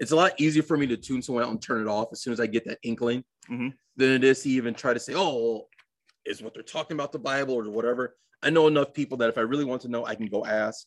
it's 0.00 0.10
a 0.10 0.16
lot 0.16 0.40
easier 0.40 0.62
for 0.62 0.76
me 0.76 0.88
to 0.88 0.96
tune 0.96 1.22
someone 1.22 1.44
out 1.44 1.50
and 1.50 1.62
turn 1.62 1.80
it 1.80 1.86
off 1.86 2.08
as 2.10 2.20
soon 2.20 2.32
as 2.32 2.40
I 2.40 2.46
get 2.46 2.64
that 2.64 2.78
inkling 2.82 3.22
Mhm. 3.48 3.74
than 3.96 4.10
it 4.10 4.24
is 4.24 4.42
to 4.42 4.48
even 4.50 4.74
try 4.74 4.92
to 4.92 4.98
say, 4.98 5.14
oh, 5.14 5.68
is 6.24 6.42
what 6.42 6.52
they're 6.52 6.64
talking 6.64 6.96
about 6.96 7.12
the 7.12 7.18
Bible 7.20 7.54
or 7.54 7.70
whatever. 7.70 8.16
I 8.42 8.50
know 8.50 8.66
enough 8.66 8.92
people 8.92 9.18
that 9.18 9.28
if 9.28 9.38
I 9.38 9.42
really 9.42 9.64
want 9.64 9.82
to 9.82 9.88
know, 9.88 10.04
I 10.04 10.16
can 10.16 10.26
go 10.26 10.44
ask. 10.44 10.86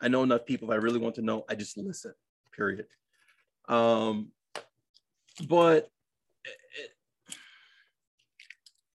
I 0.00 0.08
know 0.08 0.22
enough 0.22 0.46
people 0.46 0.70
if 0.70 0.72
I 0.74 0.78
really 0.78 0.98
want 0.98 1.16
to 1.16 1.22
know, 1.22 1.44
I 1.50 1.54
just 1.54 1.76
listen. 1.76 2.14
Period. 2.56 2.86
Um, 3.68 4.32
but 5.48 5.90
it- 6.44 6.90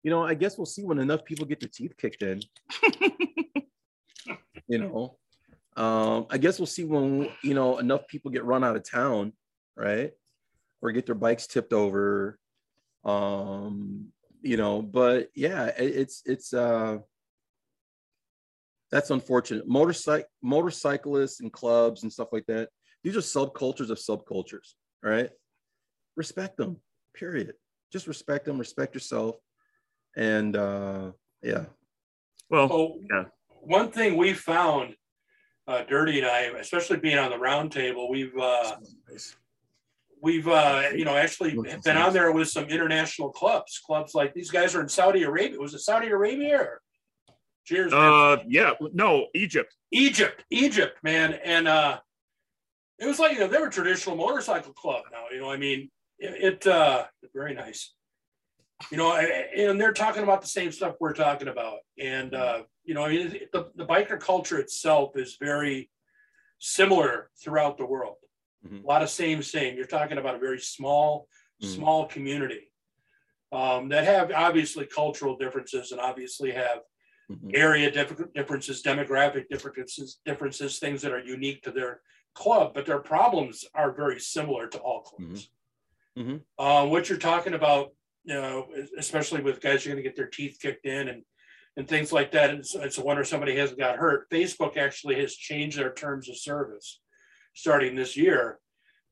you 0.03 0.11
know, 0.11 0.23
I 0.23 0.35
guess 0.35 0.57
we'll 0.57 0.67
see 0.67 0.85
when 0.85 1.01
enough 1.01 1.25
people 1.25 1.47
get 1.47 1.61
their 1.61 1.69
teeth 1.69 1.97
kicked 1.97 2.23
in. 2.23 2.41
you 4.69 4.79
know, 4.79 5.19
um, 5.77 6.27
I 6.31 6.39
guess 6.39 6.59
we'll 6.59 6.67
see 6.67 6.85
when 6.85 7.29
you 7.43 7.55
know 7.55 7.79
enough 7.79 8.07
people 8.07 8.31
get 8.31 8.45
run 8.45 8.63
out 8.63 8.77
of 8.77 8.89
town, 8.89 9.33
right? 9.77 10.13
Or 10.81 10.93
get 10.93 11.07
their 11.07 11.17
bikes 11.17 11.47
tipped 11.47 11.73
over. 11.73 12.39
Um, 13.05 14.13
you 14.43 14.57
know, 14.57 14.81
but 14.81 15.31
yeah, 15.35 15.67
it, 15.67 15.97
it's 15.97 16.23
it's 16.25 16.55
uh 16.55 16.99
that's 18.91 19.11
unfortunate. 19.11 19.67
Motorcycle 19.67 20.29
motorcyclists 20.43 21.41
and 21.41 21.53
clubs 21.53 22.05
and 22.05 22.13
stuff 22.13 22.29
like 22.33 22.47
that. 22.47 22.69
These 23.07 23.17
are 23.17 23.21
subcultures 23.21 23.91
of 23.91 23.99
subcultures, 23.99 24.73
right? 25.01 25.31
Respect 26.17 26.57
them, 26.57 26.79
period. 27.15 27.53
Just 27.93 28.09
respect 28.09 28.47
them, 28.47 28.59
respect 28.59 28.95
yourself. 28.95 29.37
And 30.17 30.57
uh 30.57 31.13
yeah. 31.41 31.67
Well, 32.51 32.69
Oh, 32.73 32.99
Yeah. 33.09 33.27
one 33.61 33.93
thing 33.93 34.17
we 34.17 34.33
found, 34.33 34.97
uh, 35.69 35.85
Dirty 35.85 36.19
and 36.19 36.27
I, 36.27 36.41
especially 36.59 36.97
being 36.97 37.17
on 37.17 37.31
the 37.31 37.39
round 37.39 37.71
table, 37.71 38.11
we've 38.11 38.37
uh, 38.37 38.77
we've 40.21 40.49
uh, 40.49 40.89
you 40.93 41.05
know 41.05 41.15
actually 41.15 41.53
been 41.85 41.97
on 41.97 42.13
there 42.13 42.33
with 42.33 42.49
some 42.49 42.65
international 42.65 43.31
clubs. 43.31 43.79
Clubs 43.87 44.17
like 44.17 44.35
these 44.35 44.51
guys 44.51 44.75
are 44.75 44.81
in 44.83 44.89
Saudi 44.89 45.23
Arabia. 45.23 45.61
Was 45.61 45.75
it 45.75 45.79
Saudi 45.81 46.09
Arabia 46.09 46.57
or? 46.59 46.83
Cheers. 47.67 47.93
man. 47.93 48.01
uh, 48.03 48.37
yeah, 48.49 48.73
no, 48.93 49.27
Egypt. 49.33 49.73
Egypt, 49.93 50.43
Egypt, 50.51 50.99
man, 51.05 51.35
and 51.45 51.69
uh, 51.69 52.01
it 52.99 53.07
was 53.07 53.19
like 53.19 53.33
you 53.33 53.41
know 53.41 53.49
they 53.49 53.59
were 53.59 53.67
a 53.69 53.71
traditional 53.71 54.17
motorcycle 54.17 54.73
club. 54.73 55.05
Now 55.13 55.25
you 55.33 55.41
know, 55.41 55.51
I 55.51 55.57
mean, 55.57 55.91
it, 56.19 56.65
it 56.65 56.67
uh, 56.67 57.07
very 57.35 57.55
nice. 57.55 57.95
You 58.91 58.99
know, 58.99 59.09
I- 59.13 59.49
and 59.57 59.81
they're 59.81 59.93
talking 59.93 60.23
about 60.23 60.41
the 60.43 60.47
same 60.49 60.71
stuff 60.73 60.97
we're 61.01 61.15
talking 61.15 61.49
about, 61.49 61.79
and 61.99 62.35
uh, 62.35 62.63
you 62.85 62.95
know, 62.95 63.05
I 63.05 63.09
mean, 63.11 63.39
the 63.53 63.71
the 63.75 63.87
biker 63.87 64.19
culture 64.21 64.59
itself 64.59 65.17
is 65.17 65.37
very 65.41 65.91
similar 66.59 67.31
throughout 67.43 67.77
the 67.79 67.87
world. 67.87 68.17
Mhm. 68.67 68.83
A 68.83 68.87
lot 68.87 69.03
of 69.03 69.11
same, 69.11 69.43
same. 69.43 69.77
You're 69.77 69.87
talking 69.87 70.19
about 70.19 70.35
a 70.35 70.39
very 70.39 70.59
small, 70.59 71.29
Mhm. 71.63 71.75
small 71.75 72.07
community 72.07 72.73
um, 73.53 73.89
that 73.91 74.05
have 74.05 74.33
obviously 74.33 74.87
cultural 74.87 75.37
differences 75.37 75.93
and 75.93 76.01
obviously 76.01 76.51
have 76.53 76.81
Mhm. 77.31 77.51
area 77.55 77.91
differ- 77.91 78.31
differences, 78.35 78.83
demographic 78.83 79.49
differences, 79.49 80.21
differences, 80.25 80.79
things 80.79 81.01
that 81.03 81.13
are 81.13 81.23
unique 81.23 81.63
to 81.63 81.71
their 81.71 82.03
club, 82.37 82.73
but 82.75 82.87
their 82.87 83.01
problems 83.01 83.65
are 83.75 83.93
very 83.93 84.21
similar 84.21 84.69
to 84.69 84.79
all 84.79 85.01
clubs. 85.01 85.51
Mhm. 86.17 86.43
Uh, 86.59 86.87
what 86.87 87.09
you're 87.09 87.19
talking 87.19 87.55
about, 87.55 87.93
you 88.25 88.35
know, 88.35 88.69
especially 88.99 89.43
with 89.43 89.61
guys 89.61 89.83
who 89.83 89.91
are 89.91 89.95
going 89.95 90.03
to 90.03 90.09
get 90.09 90.17
their 90.17 90.29
teeth 90.29 90.59
kicked 90.61 90.87
in 90.87 91.09
and 91.09 91.25
and 91.79 91.87
things 91.87 92.11
like 92.11 92.33
that, 92.33 92.49
and 92.49 92.61
it's, 92.61 92.75
it's 92.75 92.97
a 92.97 93.05
wonder 93.05 93.23
somebody 93.23 93.55
hasn't 93.55 93.79
got 93.79 93.97
hurt. 93.99 94.31
Facebook 94.31 94.79
actually 94.79 95.21
has 95.21 95.37
changed 95.37 95.79
their 95.79 95.93
terms 95.93 96.27
of 96.31 96.39
service 96.39 97.01
starting 97.53 97.95
this 97.95 98.17
year, 98.17 98.59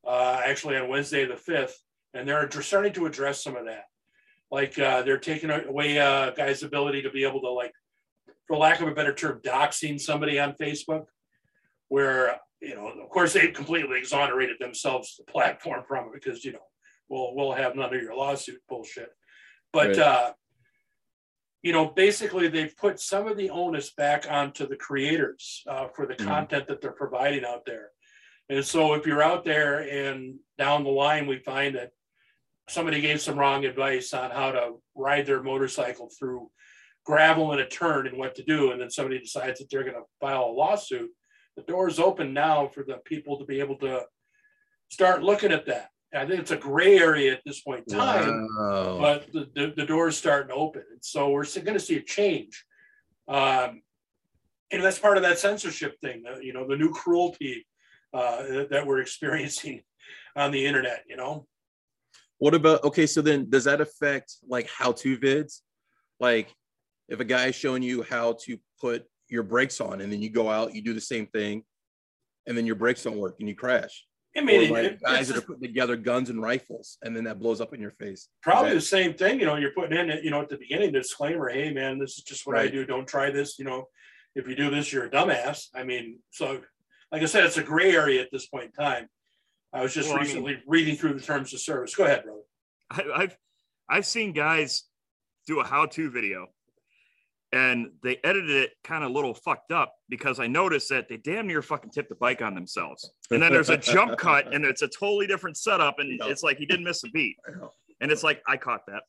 uh, 0.07 0.41
actually 0.43 0.75
on 0.79 0.89
Wednesday 0.89 1.27
the 1.27 1.37
fifth, 1.37 1.79
and 2.15 2.27
they're 2.27 2.51
starting 2.63 2.95
to 2.95 3.05
address 3.05 3.45
some 3.45 3.55
of 3.55 3.67
that. 3.67 3.85
Like 4.51 4.79
uh, 4.79 5.03
they're 5.03 5.19
taking 5.19 5.51
away 5.51 5.99
uh, 5.99 6.31
guys' 6.31 6.63
ability 6.63 7.03
to 7.03 7.11
be 7.11 7.25
able 7.25 7.43
to 7.43 7.51
like 7.51 7.75
for 8.47 8.57
lack 8.57 8.81
of 8.81 8.89
a 8.89 8.95
better 8.95 9.15
term, 9.15 9.41
doxing 9.43 10.01
somebody 10.01 10.39
on 10.39 10.55
Facebook, 10.55 11.05
where 11.89 12.41
you 12.61 12.75
know, 12.75 12.89
of 12.89 13.09
course, 13.11 13.33
they've 13.33 13.53
completely 13.53 13.99
exonerated 13.99 14.57
themselves 14.59 15.17
the 15.17 15.31
platform 15.31 15.85
from 15.87 16.07
it 16.07 16.13
because 16.15 16.45
you 16.45 16.53
know, 16.53 16.67
we'll 17.09 17.35
we'll 17.35 17.53
have 17.53 17.77
none 17.77 17.95
of 17.95 18.01
your 18.03 18.17
lawsuit 18.17 18.61
bullshit. 18.69 19.11
But 19.73 19.89
Right. 19.89 19.99
uh, 19.99 20.33
you 21.63 21.73
know, 21.73 21.87
basically, 21.87 22.49
they've 22.49 22.77
put 22.77 23.01
some 23.01 23.27
of 23.27 23.37
the 23.39 23.51
onus 23.51 23.91
back 23.95 24.31
onto 24.31 24.67
the 24.69 24.77
creators 24.77 25.63
uh, 25.67 25.89
for 25.89 26.07
the 26.07 26.15
Mhm. 26.15 26.27
content 26.27 26.69
that 26.69 26.81
they're 26.81 26.93
providing 26.93 27.45
out 27.45 27.65
there. 27.65 27.91
And 28.51 28.65
so, 28.65 28.93
if 28.95 29.07
you're 29.07 29.23
out 29.23 29.45
there 29.45 29.81
and 29.81 30.39
down 30.59 30.85
the 30.85 30.91
line, 30.91 31.27
we 31.27 31.39
find 31.39 31.75
that 31.77 31.93
somebody 32.69 33.01
gave 33.01 33.21
some 33.21 33.39
wrong 33.39 33.65
advice 33.65 34.13
on 34.13 34.31
how 34.31 34.53
to 34.53 34.83
ride 34.95 35.27
their 35.27 35.43
motorcycle 35.43 36.11
through 36.11 36.51
gravel 37.05 37.53
in 37.53 37.61
a 37.61 37.69
turn 37.69 38.07
and 38.07 38.17
what 38.19 38.35
to 38.35 38.43
do, 38.43 38.71
and 38.73 38.81
then 38.81 38.91
somebody 38.91 39.19
decides 39.19 39.59
that 39.59 39.69
they're 39.71 39.83
going 39.85 39.95
to 39.95 40.05
file 40.21 40.45
a 40.45 40.53
lawsuit, 40.53 41.11
the 41.57 41.63
door 41.63 41.89
is 41.89 41.99
open 41.99 42.33
now 42.33 42.69
for 42.69 42.83
the 42.83 42.99
people 43.05 43.39
to 43.39 43.45
be 43.45 43.61
able 43.61 43.77
to 43.77 44.03
start 44.89 45.23
looking 45.23 45.53
at 45.53 45.67
that. 45.67 45.91
I 46.15 46.27
think 46.27 46.41
it's 46.41 46.53
a 46.53 46.57
gray 46.57 46.99
area 46.99 47.33
at 47.33 47.43
this 47.45 47.61
point 47.61 47.85
in 47.89 47.97
time, 47.99 48.47
Wow. 48.57 48.99
but 49.01 49.33
the, 49.33 49.49
the, 49.55 49.75
the 49.77 49.87
door 49.87 50.09
is 50.09 50.17
starting 50.17 50.49
to 50.49 50.55
open. 50.55 50.85
And 50.93 51.05
so 51.05 51.31
we're 51.31 51.45
going 51.45 51.75
to 51.75 51.81
see 51.81 51.97
a 51.97 52.03
change. 52.03 52.65
Um, 53.27 53.83
and 54.71 54.83
that's 54.83 54.99
part 54.99 55.17
of 55.17 55.25
that 55.25 55.39
censorship 55.39 55.99
thing, 56.01 56.23
uh, 56.31 56.39
you 56.39 56.53
know, 56.53 56.69
the 56.69 56.77
new 56.77 56.93
cruelty 56.93 57.67
uh, 58.13 58.43
that, 58.45 58.71
that 58.71 58.87
we're 58.87 59.01
experiencing 59.01 59.83
on 60.37 60.53
the 60.53 60.65
internet, 60.65 61.03
you 61.09 61.17
know? 61.17 61.47
What 62.39 62.55
about 62.55 62.85
okay? 62.85 63.07
So 63.07 63.23
then, 63.23 63.49
does 63.49 63.65
that 63.65 63.81
affect 63.81 64.35
like 64.47 64.69
how-to 64.69 65.17
vids? 65.19 65.61
Like, 66.21 66.53
if 67.09 67.21
a 67.21 67.25
guy 67.25 67.47
is 67.47 67.55
showing 67.55 67.83
you 67.83 68.03
how 68.03 68.37
to 68.45 68.59
put 68.81 69.05
your 69.29 69.43
brakes 69.43 69.81
on, 69.81 70.01
and 70.01 70.13
then 70.13 70.21
you 70.23 70.31
go 70.31 70.51
out, 70.51 70.75
you 70.75 70.83
do 70.83 70.93
the 70.95 71.01
same 71.01 71.27
thing, 71.27 71.65
and 72.47 72.57
then 72.57 72.67
your 72.67 72.77
brakes 72.77 73.03
don't 73.03 73.17
work 73.19 73.37
and 73.41 73.49
you 73.49 73.55
crash. 73.55 74.05
I 74.37 74.41
Or 74.41 74.45
mean, 74.45 74.71
like 74.71 74.85
it- 74.85 75.01
guys 75.01 75.21
it's 75.21 75.29
that 75.31 75.39
are 75.39 75.47
putting 75.47 75.63
together 75.63 75.97
guns 75.97 76.29
and 76.31 76.43
rifles, 76.43 76.99
and 77.03 77.15
then 77.17 77.25
that 77.25 77.39
blows 77.39 77.61
up 77.61 77.73
in 77.73 77.81
your 77.81 77.93
face. 77.93 78.29
probably 78.43 78.71
Is 78.73 78.83
the 78.85 78.89
same 78.89 79.15
thing, 79.15 79.41
you 79.41 79.47
know, 79.47 79.57
you're 79.57 79.71
putting 79.71 79.97
in, 79.97 80.23
you 80.25 80.31
know, 80.31 80.43
at 80.43 80.49
the 80.49 80.57
beginning, 80.59 80.93
the 80.93 80.99
disclaimer, 81.01 81.49
hey, 81.49 81.73
man, 81.73 81.99
this 81.99 82.19
is 82.19 82.25
just 82.25 82.47
what 82.47 82.59
I 82.59 82.67
do. 82.69 82.85
Don't 82.85 83.07
try 83.07 83.31
this, 83.31 83.59
you 83.59 83.65
know, 83.65 83.89
if 84.35 84.49
you 84.49 84.57
do 84.57 84.71
this, 84.71 84.93
you're 84.93 85.05
a 85.07 85.11
dumbass. 85.11 85.69
I 85.75 85.85
mean, 85.85 86.19
so 86.31 86.61
like 87.13 87.23
I 87.23 87.27
said, 87.27 87.45
it's 87.45 87.57
a 87.59 87.63
gray 87.63 87.93
area 87.95 88.21
at 88.23 88.31
this 88.33 88.47
point 88.47 88.65
in 88.67 88.73
time. 88.73 89.09
I 89.73 89.83
was 89.83 89.95
just 89.95 90.09
Well, 90.09 90.19
I 90.19 90.21
mean- 90.23 90.27
recently 90.29 90.63
reading 90.67 90.97
through 90.97 91.15
the 91.15 91.21
terms 91.21 91.55
of 91.55 91.61
service. 91.61 91.95
Go 91.95 92.05
ahead, 92.05 92.25
brother. 92.25 92.41
I, 92.91 93.23
I've 93.23 93.37
I've 93.89 94.07
seen 94.07 94.33
guys 94.33 94.85
do 95.47 95.61
a 95.61 95.65
how-to 95.65 96.11
video, 96.11 96.49
and 97.55 97.93
they 98.03 98.19
edited 98.25 98.51
it 98.51 98.73
kind 98.83 99.05
of 99.05 99.11
a 99.11 99.13
little 99.13 99.33
fucked 99.33 99.71
up 99.71 99.95
because 100.09 100.41
I 100.41 100.49
noticed 100.49 100.89
that 100.89 101.09
they 101.09 101.19
damn 101.19 101.47
near 101.47 101.63
fucking 101.63 101.91
tipped 101.91 102.09
the 102.09 102.17
bike 102.17 102.43
on 102.43 102.53
themselves. 102.53 103.09
And 103.31 103.41
then 103.41 103.53
there's 103.53 103.71
a 103.71 103.77
jump 103.77 104.19
cut, 104.19 104.53
and 104.53 104.65
it's 104.65 104.83
a 104.83 104.89
totally 104.89 105.29
different 105.29 105.57
setup, 105.57 106.01
and 106.01 106.21
it's 106.25 106.43
like 106.43 106.59
he 106.59 106.67
didn't 106.67 106.85
miss 106.85 107.05
a 107.05 107.09
beat. 107.11 107.37
And 108.01 108.11
it's 108.11 108.25
like 108.25 108.43
I 108.49 108.57
caught 108.57 108.81
that, 108.89 109.05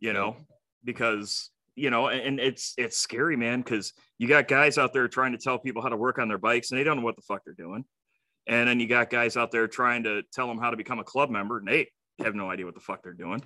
you 0.00 0.12
know, 0.12 0.36
because 0.84 1.50
you 1.76 1.88
know, 1.88 2.08
and, 2.08 2.20
and 2.20 2.40
it's 2.40 2.74
it's 2.76 2.98
scary, 2.98 3.36
man, 3.36 3.62
because 3.62 3.94
you 4.18 4.28
got 4.28 4.48
guys 4.48 4.76
out 4.76 4.92
there 4.92 5.08
trying 5.08 5.32
to 5.32 5.38
tell 5.38 5.58
people 5.58 5.80
how 5.80 5.88
to 5.88 5.96
work 5.96 6.18
on 6.18 6.28
their 6.28 6.38
bikes, 6.38 6.70
and 6.70 6.78
they 6.78 6.84
don't 6.84 6.98
know 6.98 7.04
what 7.04 7.16
the 7.16 7.22
fuck 7.22 7.40
they're 7.46 7.54
doing. 7.54 7.86
And 8.46 8.68
then 8.68 8.80
you 8.80 8.86
got 8.86 9.08
guys 9.08 9.38
out 9.38 9.50
there 9.50 9.66
trying 9.66 10.04
to 10.04 10.22
tell 10.32 10.46
them 10.46 10.58
how 10.58 10.70
to 10.70 10.76
become 10.76 10.98
a 10.98 11.04
club 11.04 11.30
member, 11.30 11.56
and 11.58 11.66
they 11.66 11.88
have 12.18 12.34
no 12.34 12.50
idea 12.50 12.66
what 12.66 12.74
the 12.74 12.80
fuck 12.80 13.02
they're 13.02 13.14
doing. 13.14 13.40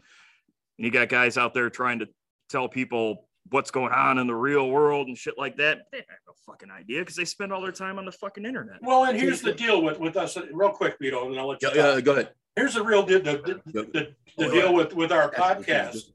And 0.79 0.85
you 0.87 0.91
got 0.91 1.09
guys 1.09 1.39
out 1.39 1.55
there 1.55 1.71
trying 1.71 2.01
to 2.01 2.09
tell 2.49 2.69
people 2.69 3.29
what's 3.51 3.71
going 3.71 3.93
on 3.93 4.19
in 4.19 4.27
the 4.27 4.35
real 4.35 4.71
world 4.71 5.09
and 5.09 5.19
shit 5.19 5.35
like 5.37 5.57
that. 5.57 5.83
They 5.91 5.99
have 5.99 6.07
no 6.27 6.33
fucking 6.47 6.71
idea 6.71 7.01
because 7.01 7.17
they 7.17 7.25
spend 7.25 7.53
all 7.53 7.61
their 7.61 7.73
time 7.73 7.99
on 7.99 8.05
the 8.05 8.13
fucking 8.13 8.45
internet. 8.45 8.77
Well, 8.83 9.05
and 9.05 9.19
here's 9.19 9.43
the 9.43 9.53
deal 9.53 9.83
with, 9.83 9.99
with 9.99 10.17
us, 10.17 10.37
uh, 10.37 10.47
real 10.53 10.71
quick, 10.71 10.97
Vito, 11.01 11.29
and 11.29 11.39
I'll 11.39 11.49
let 11.49 11.63
you. 11.63 11.69
Yeah, 11.69 11.75
talk. 11.75 11.95
yeah, 11.95 12.01
go 12.01 12.13
ahead. 12.13 12.31
Here's 12.57 12.75
the 12.75 12.83
real, 12.83 13.03
deal. 13.03 13.21
the, 13.21 13.61
the, 13.67 13.83
the, 13.93 14.15
the 14.39 14.49
deal 14.49 14.75
with, 14.75 14.95
with 14.95 15.13
our 15.13 15.31
podcast 15.31 16.13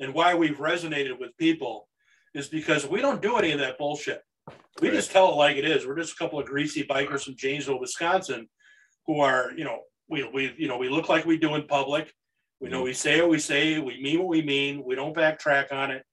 and 0.00 0.14
why 0.14 0.34
we've 0.34 0.58
resonated 0.58 1.18
with 1.18 1.36
people 1.36 1.88
is 2.34 2.48
because 2.48 2.86
we 2.86 3.00
don't 3.00 3.20
do 3.20 3.36
any 3.36 3.52
of 3.52 3.58
that 3.58 3.78
bullshit. 3.78 4.22
We 4.80 4.90
just 4.90 5.10
tell 5.10 5.32
it 5.32 5.36
like 5.36 5.56
it 5.56 5.64
is. 5.64 5.86
We're 5.86 5.96
just 5.96 6.12
a 6.12 6.16
couple 6.16 6.38
of 6.38 6.46
greasy 6.46 6.84
bikers 6.84 7.24
from 7.24 7.36
Janesville, 7.36 7.80
Wisconsin, 7.80 8.48
who 9.06 9.20
are, 9.20 9.52
you 9.56 9.64
know, 9.64 9.80
we, 10.08 10.28
we, 10.32 10.54
you 10.56 10.68
know, 10.68 10.78
we 10.78 10.88
look 10.88 11.08
like 11.08 11.26
we 11.26 11.36
do 11.36 11.54
in 11.56 11.66
public. 11.66 12.12
We 12.60 12.70
know 12.70 12.82
we 12.82 12.92
say 12.92 13.20
what 13.20 13.30
we 13.30 13.38
say. 13.38 13.78
We 13.78 14.00
mean 14.00 14.18
what 14.20 14.28
we 14.28 14.42
mean. 14.42 14.82
We 14.84 14.94
don't 14.94 15.16
backtrack 15.16 15.72
on 15.72 15.90
it. 15.90 16.04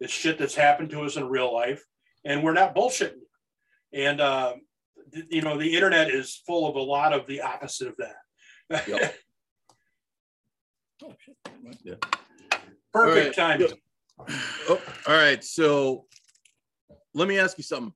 It's 0.00 0.12
shit 0.12 0.38
that's 0.38 0.54
happened 0.54 0.90
to 0.90 1.02
us 1.02 1.16
in 1.16 1.28
real 1.28 1.52
life, 1.52 1.84
and 2.24 2.42
we're 2.42 2.52
not 2.52 2.74
bullshitting. 2.74 3.20
And 3.92 4.20
um, 4.20 4.54
th- 5.12 5.26
you 5.30 5.42
know, 5.42 5.56
the 5.58 5.74
internet 5.74 6.10
is 6.10 6.42
full 6.46 6.68
of 6.68 6.76
a 6.76 6.80
lot 6.82 7.12
of 7.12 7.26
the 7.26 7.40
opposite 7.42 7.88
of 7.88 7.96
that. 7.98 8.88
Yep. 8.88 9.14
Perfect 12.92 13.38
All 13.38 13.48
right. 13.48 13.58
time. 13.58 13.62
Oh, 14.68 14.80
all 15.08 15.14
right. 15.14 15.42
So 15.42 16.06
let 17.14 17.28
me 17.28 17.38
ask 17.38 17.58
you 17.58 17.64
something. 17.64 17.92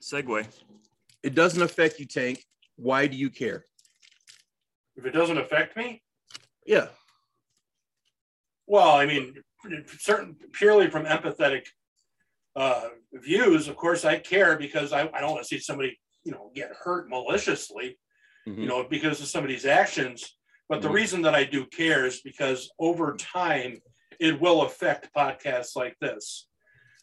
Segway. 0.00 0.46
It 1.22 1.34
doesn't 1.34 1.60
affect 1.62 1.98
you, 1.98 2.06
Tank. 2.06 2.44
Why 2.76 3.06
do 3.08 3.16
you 3.16 3.28
care? 3.30 3.64
If 4.96 5.04
it 5.04 5.10
doesn't 5.10 5.38
affect 5.38 5.76
me, 5.76 6.02
Yeah. 6.66 6.88
well, 8.66 8.90
I 8.96 9.06
mean, 9.06 9.34
certain 9.98 10.36
purely 10.52 10.90
from 10.90 11.04
empathetic 11.04 11.66
uh, 12.56 12.88
views, 13.12 13.68
of 13.68 13.76
course, 13.76 14.04
I 14.04 14.18
care 14.18 14.56
because 14.58 14.92
I, 14.92 15.08
I 15.12 15.20
don't 15.20 15.30
want 15.30 15.42
to 15.42 15.48
see 15.48 15.60
somebody, 15.60 15.98
you 16.24 16.32
know, 16.32 16.50
get 16.54 16.72
hurt 16.72 17.08
maliciously, 17.08 17.98
Mhm. 18.48 18.58
you 18.58 18.66
know, 18.66 18.84
because 18.84 19.20
of 19.20 19.28
somebody's 19.28 19.64
actions. 19.66 20.36
But 20.68 20.82
the 20.82 20.88
Mhm. 20.88 20.94
reason 20.94 21.22
that 21.22 21.34
I 21.34 21.44
do 21.44 21.66
care 21.66 22.04
is 22.04 22.20
because 22.20 22.70
over 22.78 23.16
time, 23.16 23.80
it 24.18 24.40
will 24.40 24.62
affect 24.62 25.14
podcasts 25.14 25.76
like 25.76 25.96
this. 26.00 26.48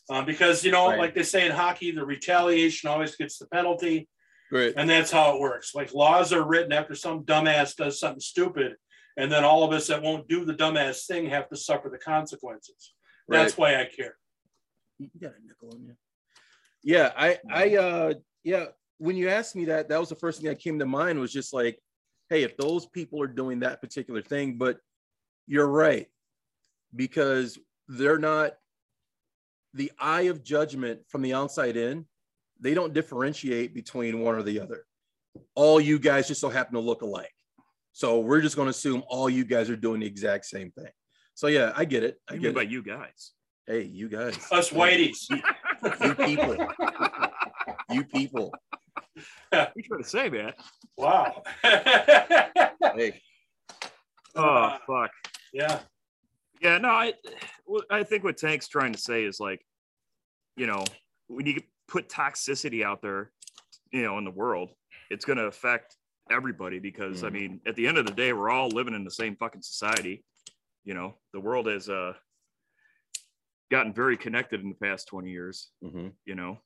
Um, 0.09 0.25
because, 0.25 0.63
you 0.63 0.71
know, 0.71 0.89
Right. 0.89 0.99
like 0.99 1.15
they 1.15 1.23
say 1.23 1.45
in 1.45 1.51
hockey, 1.51 1.91
the 1.91 2.05
retaliation 2.05 2.89
always 2.89 3.15
gets 3.15 3.37
the 3.39 3.47
penalty. 3.47 4.07
Great. 4.49 4.75
And 4.77 4.89
that's 4.89 5.09
how 5.09 5.35
it 5.35 5.39
works. 5.39 5.73
Like 5.73 5.93
laws 5.93 6.31
are 6.33 6.43
written 6.43 6.73
after 6.73 6.93
some 6.95 7.23
dumbass 7.23 7.75
does 7.75 7.99
something 7.99 8.19
stupid. 8.19 8.75
And 9.17 9.31
then 9.31 9.43
all 9.43 9.63
of 9.63 9.71
us 9.71 9.87
that 9.87 10.01
won't 10.01 10.27
do 10.27 10.43
the 10.45 10.53
dumbass 10.53 11.05
thing 11.05 11.27
have 11.27 11.49
to 11.49 11.55
suffer 11.55 11.89
the 11.89 11.97
consequences. 11.97 12.93
That's 13.27 13.57
why 13.57 13.79
I 13.79 13.85
care. 13.85 14.15
You 14.99 15.09
got 15.21 15.31
a 15.31 15.45
nickel 15.45 15.73
on 15.73 15.85
you. 15.85 15.95
Yeah, 16.83 17.11
I, 17.17 17.39
I, 17.49 17.75
uh, 17.75 18.13
yeah. 18.43 18.65
When 18.97 19.15
you 19.15 19.29
asked 19.29 19.55
me 19.55 19.65
that, 19.65 19.89
that 19.89 19.99
was 19.99 20.09
the 20.09 20.15
first 20.15 20.39
thing 20.39 20.49
that 20.49 20.59
came 20.59 20.79
to 20.79 20.85
mind 20.85 21.19
was 21.19 21.33
just 21.33 21.53
like, 21.53 21.79
hey, 22.29 22.43
if 22.43 22.55
those 22.57 22.85
people 22.85 23.21
are 23.21 23.27
doing 23.27 23.59
that 23.59 23.81
particular 23.81 24.21
thing, 24.21 24.57
but 24.57 24.77
you're 25.47 25.67
right 25.67 26.07
because 26.95 27.59
they're 27.87 28.19
not 28.19 28.53
the 29.73 29.91
eye 29.99 30.23
of 30.23 30.43
judgment 30.43 31.01
from 31.09 31.21
the 31.21 31.33
outside 31.33 31.77
in. 31.77 32.05
They 32.59 32.73
don't 32.73 32.93
differentiate 32.93 33.73
between 33.73 34.21
one 34.21 34.35
or 34.35 34.43
the 34.43 34.61
other. 34.61 34.85
All 35.55 35.81
you 35.81 35.99
guys 35.99 36.29
just 36.29 36.39
so 36.39 36.49
happen 36.49 36.75
to 36.75 36.79
look 36.79 37.01
alike. 37.01 37.34
So 37.95 38.19
we're 38.19 38.41
just 38.41 38.57
going 38.57 38.65
to 38.65 38.71
assume 38.71 39.03
all 39.07 39.29
you 39.29 39.45
guys 39.45 39.69
are 39.69 39.77
doing 39.77 40.01
the 40.01 40.05
exact 40.05 40.43
same 40.47 40.69
thing. 40.71 40.89
So 41.33 41.47
yeah, 41.47 41.71
I 41.77 41.85
get 41.85 42.03
it. 42.03 42.17
I 42.29 42.33
I 42.33 42.35
mean 42.35 42.41
get 42.41 42.55
by 42.55 42.63
it. 42.63 42.69
you 42.69 42.83
guys. 42.83 43.31
Hey, 43.65 43.83
you 43.83 44.09
guys. 44.09 44.37
Us 44.51 44.69
whiteys. 44.71 45.15
You 45.29 46.13
people. 46.15 46.67
You 47.89 48.03
people. 48.03 48.53
What 49.49 49.71
you 49.77 49.83
trying 49.83 50.03
to 50.03 50.09
say, 50.09 50.29
man? 50.29 50.51
Wow. 50.97 51.41
Hey, 51.63 53.21
Oh, 54.35 54.43
oh 54.43 54.77
fuck. 54.85 55.11
yeah. 55.53 55.79
Yeah, 56.61 56.77
no, 56.79 56.89
I 56.89 57.13
well, 57.65 57.83
I 57.89 58.03
think 58.03 58.25
what 58.25 58.35
Tank's 58.35 58.67
trying 58.67 58.91
to 58.91 58.99
say 58.99 59.23
is 59.23 59.39
like, 59.39 59.65
you 60.57 60.67
know, 60.67 60.83
when 61.27 61.45
you 61.45 61.61
put 61.87 62.09
toxicity 62.09 62.83
out 62.83 63.01
there, 63.01 63.31
you 63.93 64.03
know, 64.03 64.17
in 64.17 64.25
the 64.25 64.31
world, 64.31 64.71
it's 65.09 65.23
going 65.23 65.37
to 65.37 65.45
affect 65.45 65.95
everybody 66.35 66.79
because 66.79 67.23
I 67.23 67.29
Mhm. 67.29 67.33
mean, 67.33 67.61
at 67.65 67.75
the 67.75 67.87
end 67.87 67.97
of 67.97 68.05
the 68.05 68.13
day, 68.13 68.33
we're 68.33 68.49
all 68.49 68.69
living 68.69 68.93
in 68.93 69.03
the 69.03 69.11
same 69.11 69.35
fucking 69.35 69.61
society. 69.61 70.23
You 70.83 70.93
know, 70.93 71.19
the 71.33 71.39
world 71.39 71.67
has 71.67 71.89
uh 71.89 72.13
gotten 73.71 73.93
very 73.93 74.15
connected 74.17 74.61
in 74.61 74.69
the 74.69 74.75
past 74.75 75.07
20 75.07 75.31
years, 75.31 75.71
mhm, 75.83 76.13
you 76.25 76.35
know. 76.35 76.61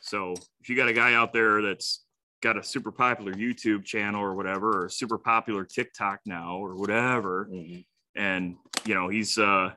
So, 0.00 0.34
if 0.60 0.68
you 0.68 0.76
got 0.76 0.88
a 0.88 0.92
guy 0.92 1.14
out 1.14 1.32
there 1.32 1.62
that's 1.62 2.06
got 2.40 2.56
a 2.56 2.62
super 2.62 2.90
popular 2.92 3.32
YouTube 3.32 3.84
channel 3.84 4.20
or 4.20 4.34
whatever 4.34 4.84
or 4.84 4.88
super 4.88 5.18
popular 5.18 5.64
TikTok 5.64 6.20
now 6.26 6.56
or 6.58 6.74
whatever, 6.76 7.48
mhm. 7.50 7.84
and 8.14 8.56
you 8.84 8.94
know 8.94 9.08
he's 9.08 9.38
uh 9.38 9.74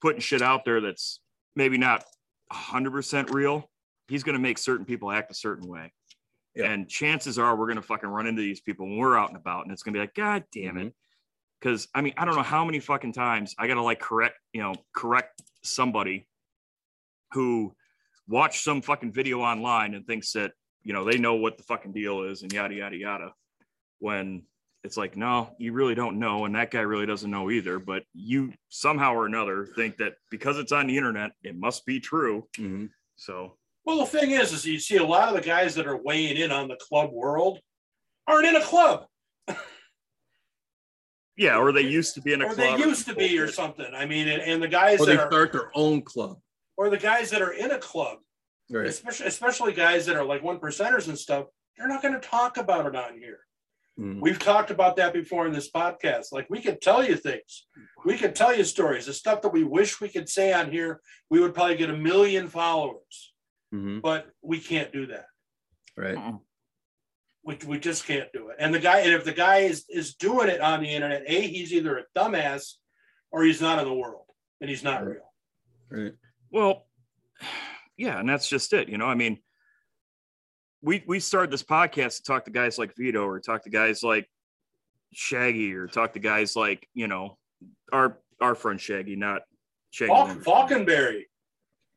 putting 0.00 0.20
shit 0.20 0.42
out 0.42 0.64
there 0.64 0.80
that's 0.80 1.20
maybe 1.56 1.78
not 1.78 2.04
100% 2.52 3.30
real 3.32 3.70
he's 4.08 4.22
going 4.22 4.34
to 4.34 4.40
make 4.42 4.58
certain 4.58 4.84
people 4.84 5.10
act 5.10 5.30
a 5.30 5.34
certain 5.34 5.66
way 5.66 5.90
Yeah. 6.56 6.70
and 6.70 6.88
chances 6.88 7.38
are 7.38 7.56
we're 7.56 7.66
going 7.66 7.76
to 7.76 7.82
fucking 7.82 8.08
run 8.08 8.26
into 8.26 8.40
these 8.42 8.60
people 8.60 8.86
when 8.86 8.96
we're 8.98 9.18
out 9.18 9.28
and 9.28 9.36
about 9.36 9.64
and 9.64 9.72
it's 9.72 9.82
going 9.82 9.92
to 9.94 9.98
be 9.98 10.02
like 10.02 10.14
god 10.14 10.44
damn 10.52 10.76
it 10.78 10.94
because 11.60 11.88
i 11.94 12.00
mean 12.00 12.14
i 12.16 12.24
don't 12.24 12.36
know 12.36 12.42
how 12.42 12.64
many 12.64 12.78
fucking 12.78 13.12
times 13.12 13.54
i 13.58 13.66
gotta 13.66 13.82
like 13.82 13.98
correct 14.00 14.36
you 14.52 14.62
know 14.62 14.74
correct 14.94 15.42
somebody 15.62 16.28
who 17.32 17.74
watched 18.28 18.62
some 18.62 18.80
fucking 18.82 19.12
video 19.12 19.40
online 19.40 19.94
and 19.94 20.06
thinks 20.06 20.32
that 20.32 20.52
you 20.82 20.92
know 20.92 21.04
they 21.04 21.18
know 21.18 21.34
what 21.34 21.56
the 21.56 21.62
fucking 21.64 21.92
deal 21.92 22.22
is 22.22 22.42
and 22.42 22.52
yada 22.52 22.74
yada 22.74 22.96
yada 22.96 23.32
when 23.98 24.42
it's 24.84 24.96
like 24.96 25.16
no 25.16 25.50
you 25.58 25.72
really 25.72 25.94
don't 25.94 26.18
know 26.18 26.44
and 26.44 26.54
that 26.54 26.70
guy 26.70 26.80
really 26.80 27.06
doesn't 27.06 27.30
know 27.30 27.50
either 27.50 27.78
but 27.78 28.04
you 28.14 28.52
somehow 28.68 29.12
or 29.14 29.26
another 29.26 29.66
think 29.74 29.96
that 29.96 30.14
because 30.30 30.58
it's 30.58 30.72
on 30.72 30.86
the 30.86 30.96
internet 30.96 31.32
it 31.42 31.56
must 31.56 31.84
be 31.86 31.98
true 31.98 32.46
Mhm. 32.58 32.90
so 33.16 33.56
Well, 33.84 33.98
the 33.98 34.06
thing 34.06 34.30
is, 34.30 34.52
is 34.52 34.64
you 34.64 34.78
see 34.78 34.96
a 34.96 35.04
lot 35.04 35.28
of 35.28 35.34
the 35.34 35.40
guys 35.46 35.74
that 35.74 35.86
are 35.86 35.96
weighing 36.02 36.36
in 36.36 36.50
on 36.50 36.68
the 36.68 36.76
club 36.76 37.10
world 37.12 37.60
aren't 38.26 38.46
in 38.46 38.56
a 38.56 38.62
club, 38.62 39.06
yeah 41.36 41.56
or 41.58 41.72
they 41.72 41.82
used 41.82 42.14
to 42.14 42.22
be 42.22 42.32
in 42.32 42.40
a 42.42 42.46
club. 42.46 42.58
or 42.58 42.62
club 42.62 42.78
they 42.80 42.84
used 42.86 43.06
to 43.06 43.14
be, 43.14 43.38
or 43.38 43.48
something. 43.48 43.86
I 43.94 44.06
mean, 44.06 44.28
and, 44.28 44.42
and 44.42 44.62
the 44.62 44.68
guys 44.68 45.00
Or 45.00 45.06
they 45.06 45.16
that 45.16 45.24
are, 45.24 45.30
start 45.30 45.52
their 45.52 45.70
own 45.74 46.02
club. 46.02 46.38
or 46.76 46.90
the 46.90 46.98
guys 46.98 47.30
that 47.30 47.42
are 47.42 47.52
in 47.52 47.70
a 47.72 47.78
club, 47.78 48.18
Right. 48.70 48.86
especially 48.86 49.26
especially 49.26 49.72
guys 49.72 50.06
that 50.06 50.16
are 50.16 50.24
like 50.24 50.42
one 50.42 50.58
percenters 50.58 51.08
and 51.08 51.18
stuff. 51.18 51.46
They're 51.76 51.88
not 51.88 52.02
going 52.02 52.14
to 52.14 52.20
talk 52.20 52.56
about 52.56 52.86
it 52.86 52.94
on 52.96 53.18
here. 53.18 53.40
Mhm. 53.98 54.20
We've 54.20 54.38
talked 54.38 54.70
about 54.70 54.96
that 54.96 55.12
before 55.12 55.46
in 55.46 55.52
this 55.52 55.70
podcast. 55.70 56.32
Like 56.32 56.48
we 56.48 56.60
could 56.62 56.80
tell 56.80 57.04
you 57.04 57.16
things, 57.16 57.66
we 58.04 58.16
could 58.16 58.34
tell 58.34 58.56
you 58.56 58.64
stories, 58.64 59.06
the 59.06 59.12
stuff 59.12 59.42
that 59.42 59.52
we 59.52 59.64
wish 59.64 60.00
we 60.00 60.08
could 60.08 60.28
say 60.28 60.52
on 60.52 60.70
here. 60.72 61.00
We 61.30 61.40
would 61.40 61.52
probably 61.54 61.76
get 61.76 61.90
a 61.90 61.96
million 61.96 62.48
followers, 62.48 63.33
Mhm. 63.74 64.00
but 64.02 64.30
we 64.42 64.60
can't 64.60 64.92
do 64.92 65.06
that. 65.06 65.26
Right. 65.96 66.16
We, 67.42 67.58
we 67.66 67.78
just 67.78 68.06
can't 68.06 68.32
do 68.32 68.48
it. 68.48 68.56
And 68.58 68.72
the 68.74 68.78
guy, 68.78 69.00
and 69.00 69.12
if 69.12 69.24
the 69.24 69.32
guy 69.32 69.58
is 69.58 69.84
is 69.88 70.14
doing 70.14 70.48
it 70.48 70.60
on 70.60 70.80
the 70.82 70.88
internet, 70.88 71.24
a 71.26 71.40
he's 71.42 71.72
either 71.72 71.98
a 71.98 72.04
dumbass 72.18 72.74
or 73.30 73.42
he's 73.44 73.60
not 73.60 73.78
in 73.78 73.84
the 73.84 73.92
world, 73.94 74.26
and 74.60 74.70
he's 74.70 74.82
not 74.84 75.04
Right. 75.04 75.16
real. 75.16 76.04
Right. 76.04 76.12
Well, 76.50 76.86
yeah, 77.96 78.18
and 78.18 78.28
that's 78.28 78.48
just 78.48 78.72
it. 78.72 78.88
You 78.88 78.96
know, 78.98 79.06
I 79.06 79.14
mean, 79.14 79.38
we 80.82 81.02
we 81.06 81.20
started 81.20 81.50
this 81.50 81.62
podcast 81.62 82.18
to 82.18 82.22
talk 82.22 82.44
to 82.46 82.50
guys 82.50 82.78
like 82.78 82.94
Vito 82.96 83.24
or 83.26 83.40
talk 83.40 83.64
to 83.64 83.70
guys 83.70 84.02
like 84.02 84.28
Shaggy 85.12 85.74
or 85.74 85.86
talk 85.86 86.12
to 86.14 86.18
guys 86.20 86.56
like 86.56 86.88
you 86.94 87.08
know 87.08 87.38
our 87.92 88.18
our 88.40 88.54
friend 88.54 88.80
Shaggy, 88.80 89.16
not 89.16 89.42
Shaggy 89.90 90.10
Falcon, 90.12 90.40
Falconberry. 90.42 91.24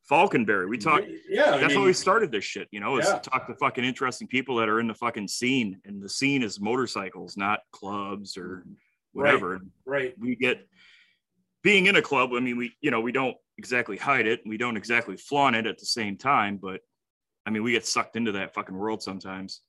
Falconberry. 0.07 0.67
We 0.67 0.77
talk. 0.77 1.03
Yeah, 1.27 1.55
I 1.55 1.57
That's 1.57 1.69
mean, 1.69 1.77
how 1.77 1.85
we 1.85 1.93
started 1.93 2.31
this 2.31 2.43
shit. 2.43 2.67
You 2.71 2.79
know, 2.79 2.97
is 2.97 3.07
Yeah. 3.07 3.19
talk 3.19 3.47
to 3.47 3.55
fucking 3.55 3.83
interesting 3.83 4.27
people 4.27 4.55
that 4.57 4.69
are 4.69 4.79
in 4.79 4.87
the 4.87 4.93
fucking 4.93 5.27
scene, 5.27 5.79
and 5.85 6.01
the 6.01 6.09
scene 6.09 6.43
is 6.43 6.59
motorcycles, 6.59 7.35
not 7.35 7.59
clubs 7.71 8.37
or 8.37 8.65
whatever 9.13 9.61
right. 9.85 10.13
we 10.19 10.35
get 10.35 10.67
being 11.63 11.87
in 11.87 11.95
a 11.95 12.01
club 12.01 12.31
i 12.33 12.39
mean 12.39 12.55
we 12.55 12.71
you 12.81 12.91
know 12.91 13.01
we 13.01 13.11
don't 13.11 13.35
exactly 13.57 13.97
hide 13.97 14.27
it 14.27 14.41
we 14.45 14.57
don't 14.57 14.77
exactly 14.77 15.17
flaunt 15.17 15.55
it 15.55 15.65
at 15.65 15.77
the 15.79 15.85
same 15.85 16.15
time 16.15 16.57
but 16.61 16.81
i 17.45 17.49
mean 17.49 17.63
we 17.63 17.71
get 17.71 17.85
sucked 17.85 18.15
into 18.15 18.31
that 18.31 18.53
fucking 18.53 18.77
world 18.77 19.01
sometimes 19.01 19.61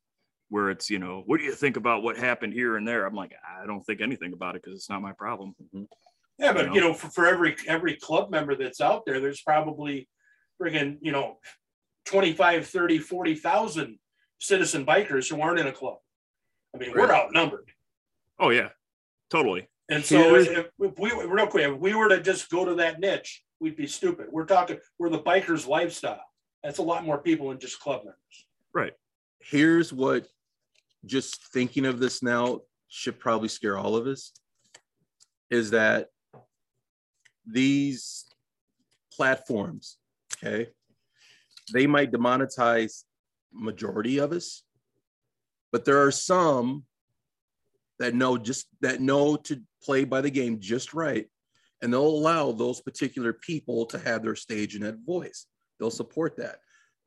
where 0.51 0.71
it's 0.71 0.91
you 0.91 0.99
know 0.99 1.23
what 1.25 1.39
do 1.39 1.45
you 1.45 1.53
think 1.53 1.77
about 1.77 2.03
what 2.03 2.17
happened 2.17 2.53
here 2.53 2.77
and 2.77 2.87
there 2.87 3.07
i'm 3.07 3.15
like 3.15 3.33
i 3.59 3.67
don't 3.67 3.83
think 3.85 4.01
anything 4.01 4.35
about 4.35 4.55
it 4.55 4.63
because 4.63 4.77
it's 4.77 4.91
not 4.91 5.01
my 5.01 5.13
problem 5.13 5.55
mm-hmm. 5.63 5.85
Yeah, 6.39 6.53
but 6.53 6.61
You 6.61 6.67
know? 6.69 6.75
you 6.75 6.81
know, 6.83 6.95
for, 6.95 7.09
for 7.09 7.27
every 7.27 7.57
every 7.67 7.97
club 7.97 8.31
member 8.31 8.55
that's 8.55 8.81
out 8.81 9.05
there, 9.05 9.19
there's 9.19 9.41
probably 9.41 10.09
friggin', 10.61 10.99
you 11.01 11.13
know, 11.13 11.39
25, 12.07 12.67
30, 12.67 12.99
40,000 12.99 13.99
citizen 14.39 14.87
bikers 14.87 15.29
who 15.31 15.41
aren't 15.41 15.59
in 15.61 15.67
a 15.67 15.73
club. 15.73 15.99
I 16.75 16.79
mean, 16.79 16.93
we're 16.95 17.13
outnumbered. 17.13 17.71
oh 18.39 18.51
yeah 18.51 18.69
totally 19.31 19.69
And 19.89 20.05
so 20.05 20.17
Here's- 20.19 20.47
if, 20.47 20.67
if 20.81 20.99
we 20.99 21.11
real 21.13 21.47
quick, 21.47 21.67
if 21.69 21.79
we 21.79 21.95
were 21.95 22.09
to 22.09 22.21
just 22.21 22.51
go 22.51 22.65
to 22.65 22.75
that 22.77 23.01
niche, 23.01 23.43
we'd 23.61 23.77
be 23.77 23.87
stupid. 23.87 24.27
We're 24.31 24.47
talking 24.47 24.79
we're 24.99 25.09
the 25.11 25.19
biker's 25.21 25.67
lifestyle. 25.67 26.23
That's 26.63 26.79
a 26.79 26.83
lot 26.83 27.05
more 27.05 27.19
people 27.19 27.49
than 27.49 27.59
just 27.59 27.81
club 27.81 28.01
members. 28.01 28.47
Right. 28.73 28.93
Here's 29.41 29.93
what 29.93 30.27
just 31.05 31.53
thinking 31.53 31.85
of 31.87 31.99
this 32.01 32.23
now 32.23 32.61
should 32.89 33.19
probably 33.19 33.49
scare 33.49 33.77
all 33.79 33.97
of 33.97 34.07
us 34.07 34.33
is 35.51 35.71
that 35.71 36.09
these 37.47 38.25
platforms, 39.13 39.98
okay, 40.43 40.69
they 41.73 41.87
might 41.87 42.13
demonetize 42.13 43.05
majority 43.53 44.19
of 44.19 44.33
us, 44.33 44.63
but 45.73 45.85
there 45.85 46.03
are 46.05 46.11
some 46.11 46.85
that 47.99 48.15
know 48.15 48.39
just 48.39 48.67
that 48.81 49.01
know 49.01 49.37
to 49.37 49.61
play 49.83 50.05
by 50.05 50.21
the 50.21 50.31
game 50.31 50.61
just 50.61 50.95
right, 50.95 51.27
and 51.83 51.93
they'll 51.93 52.07
allow 52.07 52.53
those 52.53 52.81
particular 52.81 53.33
people 53.33 53.87
to 53.87 53.99
have 53.99 54.23
their 54.23 54.37
stage 54.37 54.75
and 54.75 54.85
that 54.85 55.05
voice. 55.05 55.47
They'll 55.79 55.91
support 55.91 56.37
that. 56.37 56.59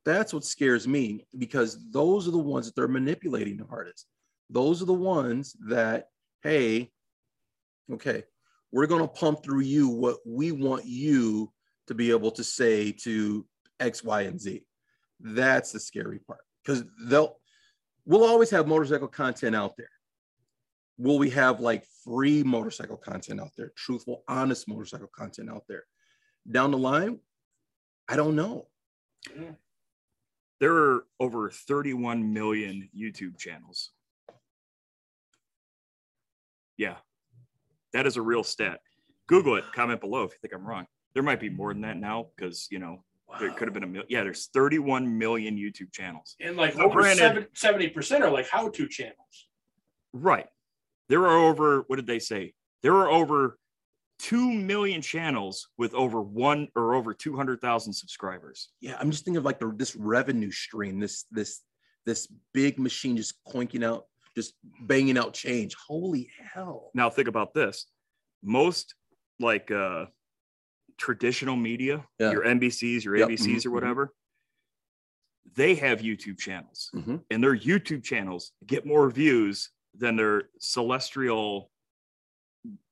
That's 0.05 0.33
what 0.33 0.43
scares 0.43 0.87
me 0.87 1.25
because 1.37 1.77
those 1.91 2.27
are 2.27 2.31
the 2.31 2.37
ones 2.37 2.65
that 2.65 2.75
they're 2.75 2.87
manipulating 2.87 3.57
the 3.57 3.65
hardest. 3.65 4.07
Those 4.49 4.81
are 4.81 4.85
the 4.85 4.93
ones 4.93 5.55
that, 5.67 6.07
hey, 6.43 6.91
okay, 7.91 8.23
we're 8.71 8.87
going 8.87 9.01
to 9.01 9.07
pump 9.07 9.43
through 9.43 9.61
you 9.61 9.89
what 9.89 10.17
we 10.25 10.51
want 10.51 10.85
you 10.85 11.51
to 11.87 11.93
be 11.93 12.11
able 12.11 12.31
to 12.31 12.43
say 12.43 12.91
to 12.91 13.45
X, 13.79 14.03
Y, 14.03 14.21
and 14.21 14.39
Z. 14.39 14.63
That's 15.19 15.71
the 15.71 15.79
scary 15.79 16.19
part 16.19 16.41
because 16.63 16.83
they'll, 17.05 17.37
we'll 18.05 18.25
always 18.25 18.49
have 18.51 18.67
motorcycle 18.67 19.07
content 19.07 19.55
out 19.55 19.75
there. 19.77 19.89
will 20.97 21.17
we 21.17 21.29
have 21.31 21.59
like 21.59 21.85
free 22.03 22.43
motorcycle 22.43 22.97
content 22.97 23.41
out 23.41 23.51
there, 23.57 23.71
truthful, 23.75 24.23
honest 24.27 24.67
motorcycle 24.67 25.09
content 25.15 25.49
out 25.49 25.63
there? 25.67 25.83
Down 26.49 26.71
the 26.71 26.77
line, 26.77 27.19
I 28.07 28.15
don't 28.15 28.35
know. 28.35 28.67
There 30.59 30.75
are 30.75 31.05
over 31.19 31.49
31 31.49 32.33
million 32.33 32.89
YouTube 32.95 33.37
channels. 33.37 33.91
Yeah, 36.77 36.95
that 37.93 38.05
is 38.05 38.17
a 38.17 38.21
real 38.21 38.43
stat. 38.43 38.79
Google 39.27 39.55
it, 39.55 39.65
comment 39.73 40.01
below 40.01 40.23
if 40.23 40.31
you 40.31 40.37
think 40.41 40.53
I'm 40.53 40.67
wrong. 40.67 40.85
There 41.13 41.23
might 41.23 41.39
be 41.39 41.49
more 41.49 41.73
than 41.73 41.81
that 41.81 41.97
now 41.97 42.27
because, 42.35 42.67
you 42.71 42.79
know, 42.79 43.03
there 43.39 43.51
could 43.51 43.67
have 43.67 43.73
been 43.73 43.83
a 43.83 43.87
million. 43.87 44.07
Yeah, 44.09 44.23
there's 44.23 44.47
31 44.53 45.17
million 45.17 45.55
YouTube 45.57 45.91
channels. 45.91 46.35
And 46.39 46.57
like 46.57 46.75
Now, 46.77 46.85
over 46.85 47.01
granted- 47.01 47.47
seventy 47.53 47.87
percent 47.89 48.23
are 48.23 48.29
like 48.31 48.47
how-to 48.49 48.87
channels. 48.87 49.47
Right. 50.13 50.47
There 51.09 51.25
are 51.27 51.37
over, 51.37 51.83
what 51.87 51.95
did 51.97 52.07
they 52.07 52.19
say? 52.19 52.53
There 52.83 52.95
are 52.95 53.09
over 53.09 53.57
2 54.19 54.51
million 54.51 55.01
channels 55.01 55.67
with 55.77 55.93
over 55.93 56.21
one 56.21 56.67
or 56.75 56.93
over 56.93 57.13
200,000 57.13 57.91
subscribers. 57.93 58.69
Yeah, 58.79 58.97
I'm 58.99 59.11
just 59.11 59.25
thinking 59.25 59.37
of 59.37 59.45
like 59.45 59.59
the, 59.59 59.73
this 59.75 59.95
revenue 59.95 60.51
stream, 60.51 60.99
this 60.99 61.25
this 61.31 61.61
this 62.05 62.27
big 62.53 62.79
machine 62.79 63.15
just 63.17 63.35
clanking 63.47 63.83
out, 63.83 64.05
just 64.35 64.53
banging 64.81 65.17
out 65.17 65.33
change. 65.33 65.75
Holy 65.87 66.29
hell! 66.53 66.91
Now 66.93 67.09
think 67.09 67.27
about 67.27 67.53
this. 67.53 67.87
Most 68.43 68.93
like 69.39 69.71
uh 69.71 70.05
traditional 71.01 71.55
media, 71.55 72.05
Yeah. 72.19 72.31
your 72.31 72.43
NBCs, 72.45 73.03
your 73.03 73.17
Yep, 73.17 73.29
ABCs 73.29 73.63
mhm, 73.63 73.65
or 73.65 73.69
mhm. 73.69 73.73
whatever, 73.73 74.13
they 75.55 75.73
have 75.75 75.99
YouTube 76.01 76.37
channels. 76.37 76.91
Mhm. 76.93 77.23
And 77.31 77.43
their 77.43 77.57
YouTube 77.57 78.03
channels 78.03 78.53
get 78.65 78.85
more 78.85 79.09
views 79.09 79.71
than 79.95 80.15
their 80.15 80.49
celestial 80.59 81.71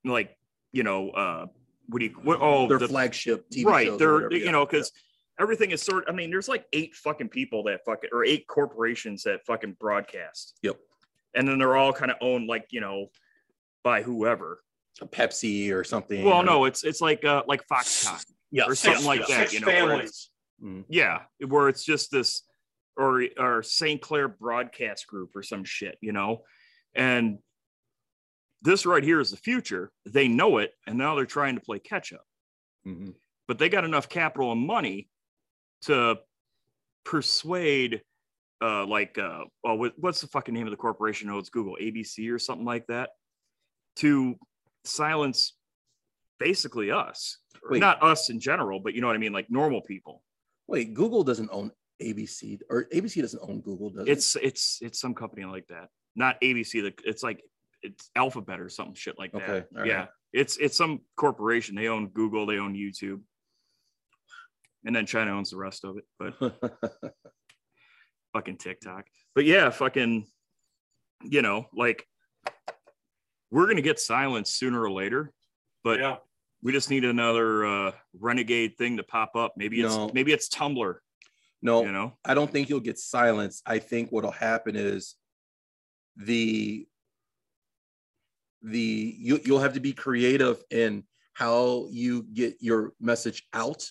like, 0.03 0.35
you 0.73 0.83
know, 0.83 1.11
uh 1.11 1.45
what 1.87 1.99
do 1.99 2.05
you 2.05 2.11
what 2.23 2.39
oh 2.41 2.67
Their 2.67 2.79
the, 2.79 2.87
flagship 2.87 3.49
TV 3.49 3.65
right 3.65 3.87
shows 3.87 3.99
they're 3.99 4.31
you 4.31 4.45
yeah, 4.45 4.51
know 4.51 4.63
because 4.65 4.91
everything 5.39 5.71
is 5.71 5.81
sort 5.81 6.03
i 6.07 6.11
mean 6.11 6.29
there's 6.29 6.47
like 6.47 6.65
eight 6.71 6.93
fucking 6.95 7.29
people 7.29 7.63
that 7.63 7.83
fucking 7.83 8.11
or 8.13 8.23
eight 8.23 8.45
corporations 8.45 9.23
that 9.23 9.43
fucking 9.47 9.75
broadcast 9.79 10.59
Yep. 10.61 10.77
and 11.33 11.47
then 11.47 11.57
they're 11.57 11.75
all 11.75 11.91
kind 11.91 12.11
of 12.11 12.17
owned 12.21 12.45
like 12.47 12.67
you 12.69 12.79
know 12.79 13.07
by 13.83 14.03
whoever 14.03 14.61
yeah. 14.61 14.68
Pepsi 15.07 15.71
or 15.73 15.83
something. 15.83 16.23
well 16.23 16.39
or- 16.41 16.43
no 16.43 16.65
it's 16.65 16.83
it's 16.83 17.01
like 17.01 17.23
uh 17.25 17.43
like 17.47 17.61
foxconn 17.67 18.23
yeah, 18.51 18.63
or 18.65 18.75
Six- 18.75 18.81
something 19.01 19.05
like 19.05 19.27
that 19.27 19.53
you 19.53 19.59
know 19.61 19.67
where 19.67 19.75
families. 19.77 20.29
it's- 20.61 20.85
yeah 20.89 21.21
where 21.47 21.69
it's 21.69 21.83
just 21.85 22.11
this 22.11 22.43
or 22.97 23.23
or 23.37 23.63
sinclair 23.63 24.27
broadcast 24.27 25.07
group 25.07 25.35
or 25.35 25.41
some 25.43 25.63
shit 25.63 25.97
you 26.01 26.11
know 26.11 26.43
and 26.93 27.37
this 28.61 28.85
right 28.85 29.03
here 29.03 29.21
is 29.21 29.31
the 29.31 29.37
future 29.37 29.91
they 30.05 30.27
know 30.27 30.57
it 30.57 30.73
and 30.85 30.97
now 30.97 31.15
they're 31.15 31.25
trying 31.25 31.55
to 31.55 31.61
play 31.61 31.79
catch 31.79 32.11
up 32.11 32.25
Mhm. 32.85 33.13
but 33.47 33.57
they 33.57 33.69
got 33.69 33.85
enough 33.85 34.09
capital 34.09 34.51
and 34.51 34.61
money 34.65 35.09
to 35.83 36.17
persuade 37.05 38.01
uh 38.61 38.85
like 38.85 39.17
uh 39.17 39.43
well 39.63 39.89
what's 39.97 40.19
the 40.21 40.27
fucking 40.27 40.53
name 40.53 40.67
of 40.67 40.71
the 40.71 40.77
corporation 40.77 41.29
oh 41.29 41.37
it's 41.37 41.49
google 41.49 41.77
abc 41.81 42.29
or 42.31 42.37
something 42.37 42.65
like 42.65 42.85
that 42.87 43.11
to 43.95 44.35
silence 44.83 45.55
basically 46.39 46.91
us 46.91 47.37
Wait. 47.69 47.79
not 47.79 48.01
us 48.01 48.29
in 48.29 48.39
general 48.39 48.79
but 48.79 48.93
you 48.93 49.01
know 49.01 49.07
what 49.07 49.15
i 49.15 49.19
mean 49.19 49.33
like 49.33 49.49
normal 49.49 49.81
people 49.81 50.23
Wait, 50.67 50.93
Google 50.93 51.23
doesn't 51.23 51.49
own 51.51 51.71
ABC 51.99 52.59
or 52.69 52.85
ABC 52.93 53.21
doesn't 53.21 53.41
own 53.41 53.61
Google, 53.61 53.89
does 53.89 54.07
it? 54.07 54.11
it's 54.11 54.35
it's 54.35 54.77
it's 54.83 54.99
some 54.99 55.15
company 55.15 55.43
like 55.45 55.65
that 55.67 55.89
not 56.15 56.39
abc 56.41 56.71
the 56.71 56.93
it's 57.03 57.23
like 57.23 57.41
it's 57.81 58.11
alphabet 58.15 58.59
or 58.59 58.69
something 58.69 58.93
shit 58.93 59.17
like 59.17 59.31
that 59.31 59.49
Okay, 59.49 59.65
right. 59.73 59.87
yeah 59.87 60.05
it's 60.31 60.57
it's 60.57 60.77
some 60.77 60.99
corporation 61.17 61.75
they 61.75 61.87
own 61.87 62.09
google 62.09 62.45
they 62.45 62.59
own 62.59 62.75
youtube 62.75 63.19
and 64.85 64.95
then 64.95 65.07
china 65.07 65.31
owns 65.31 65.49
the 65.49 65.57
rest 65.57 65.83
of 65.83 65.97
it 65.97 66.05
but 66.19 66.53
fucking 68.33 68.57
TikTok. 68.57 69.05
But 69.35 69.45
yeah, 69.45 69.69
fucking, 69.69 70.25
you 71.23 71.41
know, 71.41 71.65
like 71.73 72.05
we're 73.51 73.67
gonna 73.67 73.81
get 73.81 73.99
silence 73.99 74.51
sooner 74.51 74.81
or 74.81 74.91
later, 74.91 75.31
but 75.83 75.99
yeah. 75.99 76.17
we 76.61 76.71
just 76.71 76.89
need 76.89 77.05
another 77.05 77.65
uh 77.65 77.91
renegade 78.19 78.77
thing 78.77 78.97
to 78.97 79.03
pop 79.03 79.35
up. 79.35 79.53
Maybe 79.57 79.81
it's 79.81 79.95
No. 79.95 80.11
maybe 80.13 80.31
it's 80.31 80.49
Tumblr, 80.49 80.95
no, 81.61 81.83
you 81.83 81.91
know. 81.91 82.17
I 82.25 82.33
don't 82.33 82.51
think 82.51 82.69
you'll 82.69 82.79
get 82.79 82.97
silence. 82.99 83.61
I 83.65 83.79
think 83.79 84.11
what'll 84.11 84.31
happen 84.31 84.75
is 84.75 85.15
the 86.15 86.85
the 88.61 89.15
you 89.17 89.39
you'll 89.45 89.59
have 89.59 89.73
to 89.73 89.79
be 89.79 89.93
creative 89.93 90.61
in 90.69 91.03
how 91.33 91.87
you 91.89 92.23
get 92.33 92.57
your 92.59 92.93
message 92.99 93.47
out 93.53 93.89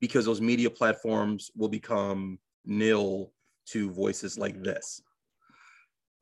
because 0.00 0.24
those 0.24 0.40
media 0.40 0.70
platforms 0.70 1.50
will 1.56 1.68
become 1.68 2.38
nil 2.64 3.32
to 3.66 3.90
voices 3.90 4.38
like 4.38 4.62
this. 4.62 5.02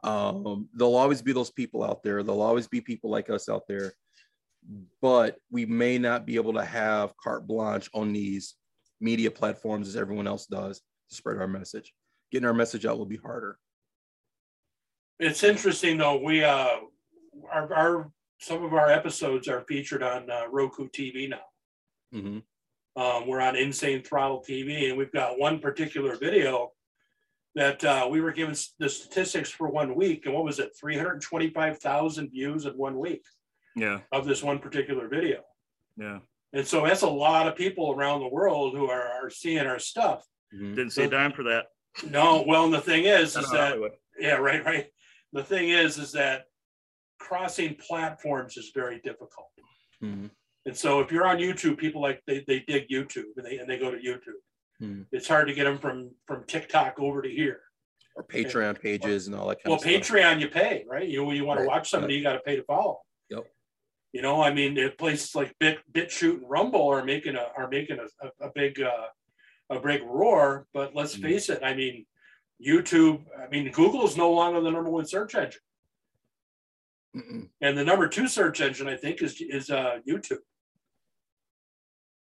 Um, 0.02 0.68
there'll 0.74 0.96
always 0.96 1.22
be 1.22 1.32
those 1.32 1.50
people 1.50 1.82
out 1.82 2.02
there. 2.02 2.22
There'll 2.22 2.42
always 2.42 2.68
be 2.68 2.80
people 2.80 3.10
like 3.10 3.30
us 3.30 3.48
out 3.48 3.66
there, 3.66 3.92
but 5.00 5.36
we 5.50 5.66
may 5.66 5.98
not 5.98 6.26
be 6.26 6.36
able 6.36 6.52
to 6.54 6.64
have 6.64 7.16
carte 7.16 7.46
blanche 7.46 7.88
on 7.94 8.12
these 8.12 8.54
media 9.00 9.30
platforms 9.30 9.88
as 9.88 9.96
everyone 9.96 10.26
else 10.26 10.46
does 10.46 10.80
to 11.08 11.14
spread 11.14 11.38
our 11.38 11.48
message. 11.48 11.92
Getting 12.30 12.46
our 12.46 12.54
message 12.54 12.86
out 12.86 12.98
will 12.98 13.06
be 13.06 13.16
harder. 13.16 13.58
It's 15.18 15.42
interesting 15.42 15.96
though. 15.96 16.22
We 16.22 16.44
uh, 16.44 16.76
our, 17.50 17.74
our 17.74 18.10
some 18.38 18.64
of 18.64 18.74
our 18.74 18.90
episodes 18.90 19.48
are 19.48 19.64
featured 19.66 20.02
on 20.02 20.30
uh, 20.30 20.44
Roku 20.50 20.88
TV 20.88 21.28
now. 21.28 21.40
Mhm. 22.14 22.42
Um, 22.96 23.26
we're 23.26 23.40
on 23.40 23.56
Insane 23.56 24.02
Throttle 24.02 24.42
TV, 24.46 24.88
and 24.88 24.96
we've 24.96 25.12
got 25.12 25.38
one 25.38 25.58
particular 25.58 26.16
video 26.16 26.72
that 27.56 27.82
uh, 27.84 28.06
we 28.08 28.20
were 28.20 28.32
given 28.32 28.54
the 28.78 28.88
statistics 28.88 29.50
for 29.50 29.68
one 29.68 29.94
week, 29.96 30.26
and 30.26 30.34
what 30.34 30.44
was 30.44 30.58
it? 30.60 30.72
Three 30.78 30.96
hundred 30.96 31.22
twenty-five 31.22 31.78
thousand 31.78 32.30
views 32.30 32.66
in 32.66 32.74
one 32.74 32.98
week 32.98 33.22
Yeah, 33.74 34.00
of 34.12 34.26
this 34.26 34.42
one 34.42 34.58
particular 34.60 35.08
video. 35.08 35.40
yeah. 35.96 36.20
And 36.52 36.66
so 36.66 36.84
that's 36.86 37.02
a 37.02 37.08
lot 37.08 37.48
of 37.48 37.56
people 37.56 37.90
around 37.90 38.20
the 38.20 38.28
world 38.28 38.74
who 38.74 38.88
are, 38.88 39.02
are 39.08 39.28
seeing 39.30 39.66
our 39.66 39.78
stuff. 39.80 40.24
Mhm. 40.54 40.76
Didn't 40.76 40.92
see 40.92 41.02
a 41.02 41.08
dime 41.08 41.32
for 41.32 41.42
that. 41.44 41.66
No, 42.08 42.44
well, 42.46 42.66
and 42.66 42.72
the 42.72 42.80
thing 42.80 43.04
is, 43.04 43.36
is 43.36 43.50
that 43.50 43.70
Hollywood. 43.70 43.92
yeah, 44.18 44.34
right, 44.36 44.64
right. 44.64 44.86
The 45.32 45.42
thing 45.42 45.70
is, 45.70 45.98
is 45.98 46.12
that 46.12 46.44
crossing 47.18 47.74
platforms 47.74 48.56
is 48.56 48.70
very 48.74 49.00
difficult. 49.00 49.48
Mhm. 50.02 50.30
And 50.66 50.76
so 50.76 51.00
if 51.00 51.10
you're 51.10 51.26
on 51.26 51.38
YouTube, 51.38 51.78
people 51.78 52.00
like 52.02 52.22
they, 52.26 52.44
they 52.46 52.60
dig 52.60 52.88
YouTube 52.88 53.32
and 53.36 53.44
they 53.46 53.58
and 53.58 53.68
they 53.68 53.78
go 53.78 53.90
to 53.90 53.98
YouTube. 53.98 54.40
Hmm. 54.80 55.02
It's 55.12 55.26
hard 55.28 55.48
to 55.48 55.54
get 55.54 55.64
them 55.64 55.78
from 55.78 56.10
from 56.26 56.44
TikTok 56.44 56.98
over 56.98 57.22
to 57.22 57.28
here. 57.30 57.60
Or 58.14 58.24
Patreon 58.24 58.80
pages 58.80 59.26
and 59.26 59.36
all 59.36 59.48
that 59.48 59.56
kind 59.62 59.66
Well, 59.70 59.74
of 59.76 59.80
stuff. 59.82 59.92
Patreon 59.92 60.40
you 60.40 60.48
pay, 60.48 60.84
right? 60.88 61.06
You 61.08 61.30
you 61.32 61.44
want 61.44 61.60
to 61.60 61.66
watch 61.66 61.88
somebody, 61.90 62.14
you 62.14 62.22
got 62.22 62.32
to 62.34 62.40
pay 62.40 62.56
to 62.56 62.62
follow. 62.64 63.00
Yep. 63.30 63.44
You 64.12 64.22
know, 64.22 64.42
I 64.42 64.52
mean, 64.52 64.78
places 64.98 65.34
like 65.34 65.54
Bit 65.58 65.78
BitChute 65.92 66.38
and 66.38 66.48
Rumble 66.50 66.88
are 66.88 67.04
making 67.04 67.36
a 67.36 67.48
are 67.56 67.68
making 67.68 67.98
a, 67.98 68.26
a, 68.26 68.48
a 68.48 68.50
big 68.54 68.80
uh, 68.80 69.08
a 69.70 69.80
big 69.80 70.02
roar, 70.04 70.66
but 70.72 70.94
let's 70.94 71.16
Mhm. 71.16 71.22
face 71.22 71.48
it. 71.50 71.62
I 71.62 71.74
mean, 71.74 72.06
YouTube. 72.64 73.24
I 73.38 73.48
mean, 73.48 73.70
Google 73.72 74.06
is 74.06 74.16
no 74.16 74.32
longer 74.32 74.60
the 74.60 74.70
number 74.70 74.88
one 74.90 75.06
search 75.06 75.34
engine, 75.34 75.60
Mm-mm. 77.14 77.48
and 77.60 77.76
the 77.76 77.84
number 77.84 78.08
two 78.08 78.28
search 78.28 78.60
engine, 78.62 78.88
I 78.88 78.96
think, 78.96 79.20
is 79.22 79.40
is 79.40 79.68
uh, 79.70 79.98
YouTube. 80.08 80.38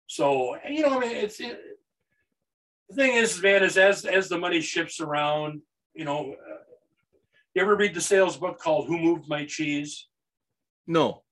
So 0.07 0.57
you 0.67 0.81
know, 0.83 0.97
I 0.97 0.99
mean, 0.99 1.15
it's 1.15 1.39
it, 1.39 1.59
the 2.93 3.01
thing 3.01 3.15
is, 3.15 3.41
man, 3.41 3.63
is 3.63 3.77
as 3.77 4.05
as 4.05 4.29
the 4.29 4.37
money 4.37 4.61
shifts 4.61 4.99
around, 4.99 5.61
you 5.93 6.05
know. 6.05 6.33
Uh, 6.33 6.57
you 7.53 7.61
ever 7.61 7.75
read 7.75 7.93
the 7.93 8.01
sales 8.01 8.37
book 8.37 8.59
called 8.59 8.87
"Who 8.87 8.97
Moved 8.97 9.27
My 9.27 9.45
Cheese"? 9.45 10.07
No. 10.87 11.23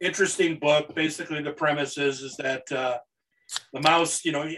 interesting 0.00 0.58
book. 0.58 0.94
Basically, 0.94 1.42
the 1.42 1.52
premise 1.52 1.98
is 1.98 2.20
is 2.22 2.36
that 2.36 2.70
uh, 2.72 2.98
the 3.72 3.80
mouse, 3.80 4.24
you 4.24 4.32
know, 4.32 4.48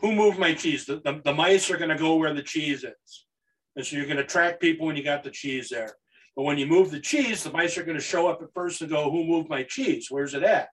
who 0.00 0.12
moved 0.12 0.38
my 0.38 0.54
cheese? 0.54 0.86
The, 0.86 0.96
the, 1.04 1.20
the 1.24 1.32
mice 1.32 1.70
are 1.70 1.76
going 1.76 1.90
to 1.90 1.96
go 1.96 2.16
where 2.16 2.34
the 2.34 2.42
cheese 2.42 2.84
is, 2.84 3.26
and 3.74 3.84
so 3.84 3.96
you're 3.96 4.06
going 4.06 4.16
to 4.18 4.24
track 4.24 4.60
people 4.60 4.86
when 4.86 4.96
you 4.96 5.02
got 5.02 5.24
the 5.24 5.30
cheese 5.30 5.68
there. 5.70 5.94
But 6.36 6.44
when 6.44 6.58
you 6.58 6.66
move 6.66 6.90
the 6.90 7.00
cheese, 7.00 7.42
the 7.42 7.50
mice 7.50 7.78
are 7.78 7.84
going 7.84 7.98
to 7.98 8.02
show 8.02 8.28
up 8.28 8.42
at 8.42 8.52
first 8.54 8.82
and 8.82 8.90
go, 8.90 9.10
"Who 9.10 9.24
moved 9.24 9.48
my 9.48 9.62
cheese? 9.62 10.08
Where's 10.10 10.34
it 10.34 10.42
at?" 10.42 10.68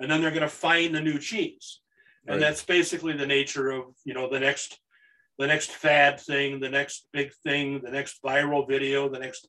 And 0.00 0.10
then 0.10 0.20
they're 0.20 0.30
going 0.30 0.42
to 0.42 0.48
find 0.48 0.94
the 0.94 1.00
new 1.00 1.18
cheese, 1.18 1.81
and 2.26 2.36
Right. 2.36 2.40
that's 2.40 2.64
basically 2.64 3.14
the 3.14 3.26
nature 3.26 3.70
of 3.70 3.94
you 4.04 4.14
know 4.14 4.28
the 4.30 4.40
next 4.40 4.78
the 5.38 5.46
next 5.46 5.70
fad 5.72 6.20
thing, 6.20 6.60
the 6.60 6.68
next 6.68 7.08
big 7.12 7.32
thing, 7.44 7.80
the 7.82 7.90
next 7.90 8.22
viral 8.22 8.68
video, 8.68 9.08
the 9.08 9.18
next 9.18 9.48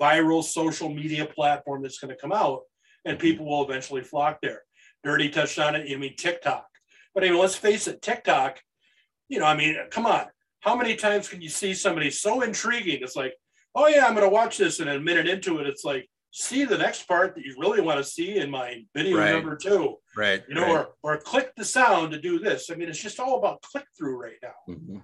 viral 0.00 0.44
social 0.44 0.88
media 0.88 1.26
platform 1.26 1.82
that's 1.82 1.98
going 1.98 2.14
to 2.14 2.20
come 2.20 2.32
out, 2.32 2.60
and 3.04 3.16
mm-hmm. 3.16 3.22
people 3.22 3.46
will 3.46 3.64
eventually 3.64 4.02
flock 4.02 4.38
there. 4.42 4.62
Dirty 5.02 5.28
touched 5.28 5.58
on 5.58 5.74
it. 5.74 5.88
You 5.88 5.98
mean 5.98 6.16
TikTok? 6.16 6.66
But 7.14 7.24
I 7.24 7.30
mean, 7.30 7.38
let's 7.38 7.56
face 7.56 7.88
it, 7.88 8.02
TikTok. 8.02 8.60
You 9.28 9.40
know, 9.40 9.46
I 9.46 9.56
mean, 9.56 9.76
come 9.90 10.06
on. 10.06 10.26
How 10.60 10.76
many 10.76 10.94
times 10.94 11.28
can 11.28 11.40
you 11.40 11.48
see 11.48 11.74
somebody 11.74 12.10
so 12.10 12.42
intriguing? 12.42 13.00
It's 13.02 13.16
like, 13.16 13.34
oh 13.74 13.88
yeah, 13.88 14.06
I'm 14.06 14.14
going 14.14 14.26
to 14.26 14.32
watch 14.32 14.58
this, 14.58 14.80
and 14.80 14.88
a 14.88 15.00
minute 15.00 15.28
into 15.28 15.58
it, 15.58 15.66
it's 15.66 15.84
like, 15.84 16.08
see 16.32 16.64
the 16.64 16.78
next 16.78 17.06
part 17.06 17.34
that 17.34 17.44
you 17.44 17.54
really 17.58 17.80
want 17.82 17.98
to 17.98 18.04
see 18.04 18.38
in 18.38 18.50
my 18.50 18.82
video 18.94 19.18
Right. 19.18 19.32
number 19.32 19.54
two, 19.54 19.96
Right. 20.16 20.42
you 20.48 20.54
know, 20.54 20.66
or, 20.70 20.94
or 21.02 21.18
click 21.18 21.52
the 21.56 21.64
sound 21.64 22.10
to 22.12 22.18
do 22.20 22.38
this. 22.38 22.70
I 22.70 22.74
mean, 22.74 22.88
it's 22.88 23.00
just 23.00 23.20
all 23.20 23.38
about 23.38 23.60
click 23.62 23.84
through 23.96 24.20
right 24.20 24.38
now. 24.42 24.54
Mhm. 24.68 25.02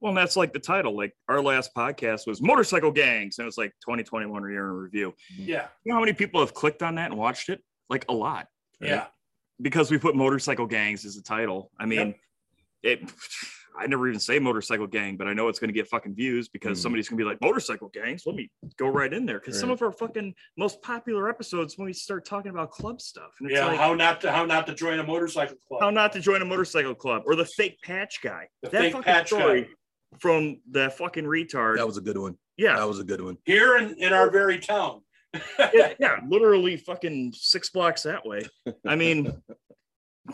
Well, 0.00 0.10
and 0.10 0.16
that's 0.16 0.36
like 0.36 0.52
the 0.52 0.60
title. 0.60 0.96
Like 0.96 1.12
our 1.28 1.42
last 1.42 1.74
podcast 1.74 2.28
was 2.28 2.40
motorcycle 2.40 2.92
gangs, 2.92 3.38
and 3.38 3.44
it 3.44 3.46
was 3.46 3.58
like 3.58 3.72
2021 3.84 4.48
year 4.48 4.66
in 4.68 4.72
review. 4.76 5.12
Yeah. 5.36 5.66
You 5.84 5.90
know 5.90 5.96
how 5.96 6.00
many 6.00 6.12
people 6.12 6.38
have 6.40 6.54
clicked 6.54 6.84
on 6.84 6.94
that 6.94 7.10
and 7.10 7.18
watched 7.18 7.48
it? 7.48 7.60
Like 7.90 8.04
a 8.08 8.12
lot, 8.14 8.46
Yeah. 8.80 9.08
because 9.60 9.90
we 9.90 9.98
put 9.98 10.14
motorcycle 10.14 10.66
gangs 10.66 11.04
as 11.04 11.16
a 11.16 11.22
title. 11.22 11.72
I 11.80 11.86
mean, 11.86 12.14
it. 12.84 13.00
I 13.78 13.86
never 13.86 14.08
even 14.08 14.18
say 14.20 14.38
motorcycle 14.38 14.86
gang, 14.86 15.16
but 15.16 15.28
I 15.28 15.32
know 15.34 15.48
it's 15.48 15.58
going 15.58 15.68
to 15.68 15.74
get 15.74 15.88
fucking 15.88 16.14
views 16.14 16.48
because 16.48 16.78
Mhm. 16.78 16.82
somebody's 16.82 17.08
going 17.08 17.18
to 17.18 17.24
be 17.24 17.28
like 17.28 17.40
motorcycle 17.40 17.88
gangs. 17.88 18.24
Let 18.26 18.34
me 18.36 18.50
go 18.76 18.88
right 18.88 19.12
in 19.12 19.24
there 19.26 19.38
because 19.38 19.58
some 19.58 19.70
of 19.70 19.80
our 19.82 19.92
fucking 19.92 20.34
most 20.56 20.82
popular 20.82 21.28
episodes 21.28 21.78
when 21.78 21.86
we 21.86 21.92
start 21.92 22.24
talking 22.24 22.50
about 22.50 22.70
club 22.70 23.00
stuff, 23.00 23.30
and 23.40 23.48
it's 23.50 23.58
Yeah. 23.58 23.66
like 23.66 23.78
how 23.78 23.94
not 23.94 24.20
to 24.22 24.32
how 24.32 24.44
not 24.44 24.66
to 24.66 24.74
join 24.74 24.98
a 24.98 25.04
motorcycle 25.04 25.56
club. 25.68 25.80
how 25.82 25.90
not 25.90 26.12
to 26.14 26.20
join 26.20 26.42
a 26.42 26.44
motorcycle 26.44 26.94
club 26.94 27.22
or 27.26 27.36
the 27.36 27.44
fake 27.46 27.78
patch 27.82 28.20
guy. 28.22 28.48
The 28.62 28.70
that 28.70 28.80
fake 28.80 28.92
fucking 28.92 29.04
patch 29.04 29.26
story 29.28 29.62
guy. 29.62 29.68
from 30.20 30.60
the 30.70 30.90
fucking 30.90 31.24
retard. 31.24 31.76
That 31.76 31.86
was 31.86 31.96
a 31.98 32.02
good 32.02 32.18
one. 32.18 32.36
yeah, 32.56 32.76
That 32.76 32.88
was 32.88 32.98
a 32.98 33.04
good 33.04 33.20
one. 33.20 33.38
Here 33.44 33.76
in, 33.76 33.94
in 34.02 34.12
our 34.12 34.30
very 34.30 34.58
town. 34.58 35.02
yeah, 35.58 35.92
yeah, 36.00 36.20
literally 36.26 36.76
fucking 36.78 37.32
six 37.36 37.68
blocks 37.70 38.02
that 38.04 38.24
way. 38.26 38.42
I 38.86 38.96
mean, 38.96 39.30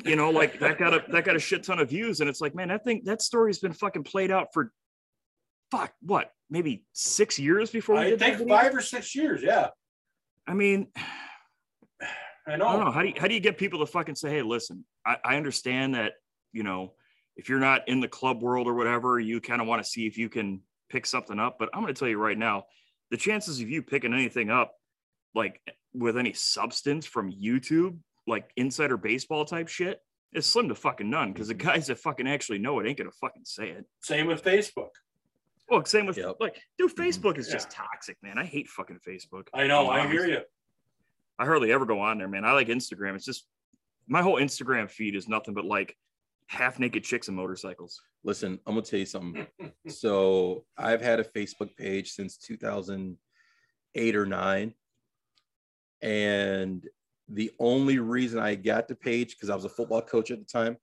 you 0.05 0.17
know, 0.17 0.31
like 0.31 0.59
that 0.61 0.79
got 0.79 0.95
a 0.95 1.05
that 1.13 1.25
got 1.25 1.37
a 1.37 1.41
shit 1.41 1.65
ton 1.65 1.79
of 1.79 1.89
views, 1.91 2.21
and 2.21 2.29
it's 2.29 2.41
like, 2.41 2.55
man, 2.55 2.69
that 2.69 2.85
thing 2.85 3.03
that 3.05 3.23
story's 3.23 3.59
been 3.59 3.73
fucking 3.73 4.05
played 4.05 4.31
out 4.31 4.49
for 4.53 4.73
fuck 5.71 5.93
what, 6.03 6.31
maybe 6.51 6.85
six 6.93 7.39
years 7.39 7.71
before 7.71 7.97
we 7.97 8.01
I 8.03 8.11
did 8.11 8.19
think 8.19 8.49
five 8.49 8.75
or 8.75 8.81
six 8.81 9.15
years. 9.15 9.43
Yeah. 9.43 9.69
I 10.47 10.55
mean, 10.55 10.89
I 12.47 12.53
I 12.53 12.57
know. 12.57 12.73
don't 12.73 12.85
know. 12.85 12.91
How 12.91 13.03
do 13.03 13.09
you 13.09 13.15
how 13.19 13.29
do 13.29 13.35
you 13.35 13.41
get 13.41 13.59
people 13.59 13.81
to 13.81 13.87
fucking 13.87 14.17
say, 14.17 14.31
hey, 14.31 14.43
listen, 14.43 14.85
I, 15.07 15.17
I 15.25 15.37
understand 15.37 15.95
that, 15.95 16.15
you 16.53 16.63
know, 16.63 16.93
if 17.37 17.49
you're 17.49 17.61
not 17.61 17.89
in 17.89 18.01
the 18.01 18.09
club 18.09 18.43
world 18.43 18.67
or 18.69 18.75
whatever, 18.75 19.19
you 19.19 19.41
kind 19.41 19.61
of 19.61 19.67
want 19.67 19.83
to 19.83 19.89
see 19.89 20.07
if 20.07 20.19
you 20.19 20.29
can 20.29 20.61
pick 20.91 21.07
something 21.07 21.39
up. 21.39 21.57
But 21.59 21.71
I'm 21.73 21.81
gonna 21.81 21.95
tell 21.95 22.09
you 22.09 22.19
right 22.19 22.39
now, 22.39 22.65
the 23.11 23.17
chances 23.17 23.61
of 23.61 23.71
you 23.71 23.83
picking 23.83 24.13
anything 24.13 24.51
up 24.51 24.75
like 25.35 25.61
with 25.95 26.17
any 26.17 26.33
substance 26.33 27.07
from 27.07 27.33
YouTube, 27.33 27.99
like 28.27 28.51
insider 28.57 28.97
baseball 28.97 29.45
type 29.45 29.69
shit, 29.69 30.01
is 30.33 30.47
slim 30.47 30.69
to 30.69 30.75
fucking 30.75 31.09
none 31.09 31.33
because 31.33 31.49
the 31.49 31.55
guys 31.55 31.87
that 31.87 31.99
fucking 31.99 32.27
actually 32.27 32.59
know 32.59 32.79
it 32.81 32.87
ain't 32.89 32.99
gonna 32.99 33.11
fucking 33.21 33.45
say 33.45 33.71
it. 33.71 33.85
Same 34.01 34.27
with 34.27 34.43
Facebook. 34.43 34.91
Well, 35.69 35.85
same 35.85 36.07
with 36.07 36.17
Yep. 36.19 36.37
like, 36.41 36.61
dude, 36.77 36.91
Mhm. 36.91 36.95
Facebook 37.07 37.39
is 37.39 37.47
Yeah. 37.49 37.55
just 37.55 37.71
toxic, 37.71 38.17
man. 38.23 38.37
I 38.39 38.45
hate 38.45 38.69
fucking 38.69 38.99
Facebook. 39.01 39.49
I 39.55 39.67
know. 39.67 39.91
I'm 39.91 40.11
hear 40.11 40.27
you. 40.27 40.41
I 41.39 41.45
hardly 41.47 41.73
ever 41.73 41.87
go 41.87 42.01
on 42.01 42.19
there, 42.19 42.29
man. 42.29 42.45
I 42.45 42.53
like 42.53 42.69
Instagram. 42.69 43.15
It's 43.15 43.25
just 43.25 43.49
my 44.07 44.23
whole 44.23 44.37
Instagram 44.39 44.91
feed 44.91 45.15
is 45.15 45.29
nothing 45.29 45.55
but 45.55 45.65
like 45.65 45.97
half 46.49 46.79
naked 46.79 47.03
chicks 47.05 47.29
and 47.29 47.37
motorcycles. 47.37 48.03
Listen, 48.23 48.61
I'm 48.67 48.75
gonna 48.75 48.83
tell 48.83 48.99
you 49.01 49.07
something. 49.07 49.47
so 49.89 50.67
I've 50.77 51.01
had 51.01 51.21
a 51.21 51.25
Facebook 51.25 51.75
page 51.77 52.11
since 52.13 52.37
2008 52.37 54.15
or 54.17 54.27
nine, 54.27 54.75
and 56.03 56.87
the 57.29 57.51
only 57.59 57.99
reason 57.99 58.39
I 58.39 58.55
got 58.55 58.89
the 58.89 58.95
page 58.95 59.37
because 59.37 59.51
I 59.51 59.55
was 59.55 59.65
a 59.65 59.69
football 59.71 60.03
coach 60.03 60.31
at 60.31 60.39
the 60.39 60.45
time, 60.45 60.77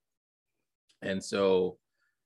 and 1.01 1.23
so 1.23 1.77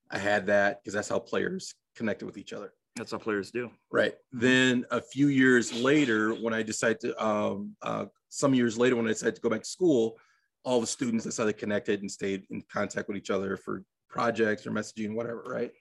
I 0.09 0.17
had 0.17 0.47
that 0.47 0.81
because 0.81 0.93
that's 0.93 1.09
how 1.09 1.19
players 1.19 1.75
connected 1.95 2.25
with 2.25 2.37
each 2.37 2.53
other. 2.53 2.73
That's 2.95 3.11
how 3.11 3.17
players 3.17 3.51
do. 3.51 3.71
Right. 3.91 4.13
Then 4.31 4.85
a 4.89 5.01
few 5.01 5.27
years 5.27 5.73
later, 5.73 6.33
when 6.33 6.53
I 6.53 6.63
decided 6.63 7.01
to, 7.01 7.25
um, 7.25 7.75
uh, 7.81 8.05
some 8.29 8.53
years 8.53 8.77
later, 8.77 8.95
when 8.95 9.05
I 9.05 9.09
decided 9.09 9.35
to 9.35 9.41
go 9.41 9.49
back 9.49 9.63
to 9.63 9.69
school, 9.69 10.17
all 10.63 10.79
the 10.79 10.87
students 10.87 11.25
decided 11.25 11.57
connected 11.57 12.01
and 12.01 12.09
stayed 12.09 12.43
in 12.49 12.63
contact 12.71 13.07
with 13.07 13.17
each 13.17 13.29
other 13.29 13.57
for 13.57 13.83
projects 14.09 14.65
or 14.65 14.71
messaging, 14.71 15.13
whatever. 15.13 15.43
Right. 15.45 15.71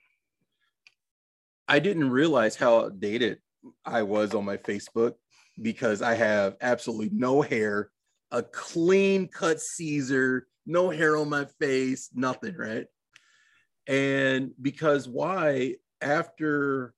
I 1.67 1.79
didn't 1.79 2.09
realize 2.09 2.55
how 2.55 2.85
outdated 2.85 3.39
I 3.85 4.03
was 4.03 4.35
on 4.35 4.45
my 4.45 4.57
Facebook 4.57 5.13
because 5.61 6.01
I 6.01 6.15
have 6.15 6.57
absolutely 6.61 7.09
no 7.13 7.41
hair, 7.41 7.89
a 8.31 8.43
clean 8.43 9.27
cut 9.27 9.59
Caesar, 9.59 10.47
no 10.65 10.89
hair 10.89 11.17
on 11.17 11.29
my 11.29 11.45
face, 11.59 12.09
nothing. 12.13 12.55
Right. 12.55 12.87
And 13.87 14.51
because 14.61 15.07
why? 15.07 15.75
After 16.01 16.93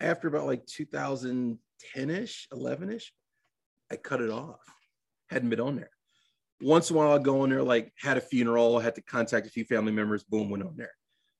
after 0.00 0.28
about 0.28 0.46
like 0.46 0.66
2010-ish 0.66 2.48
11-ish 2.52 3.12
i 3.90 3.96
cut 3.96 4.20
it 4.20 4.30
off 4.30 4.60
hadn't 5.30 5.50
been 5.50 5.60
on 5.60 5.76
there 5.76 5.90
once 6.60 6.90
in 6.90 6.96
a 6.96 6.98
while 6.98 7.12
i'd 7.12 7.24
go 7.24 7.42
on 7.42 7.50
there 7.50 7.62
like 7.62 7.92
had 7.98 8.16
a 8.16 8.20
funeral 8.20 8.78
had 8.78 8.94
to 8.94 9.02
contact 9.02 9.46
a 9.46 9.50
few 9.50 9.64
family 9.64 9.92
members 9.92 10.24
boom 10.24 10.50
went 10.50 10.64
on 10.64 10.76
there 10.76 10.92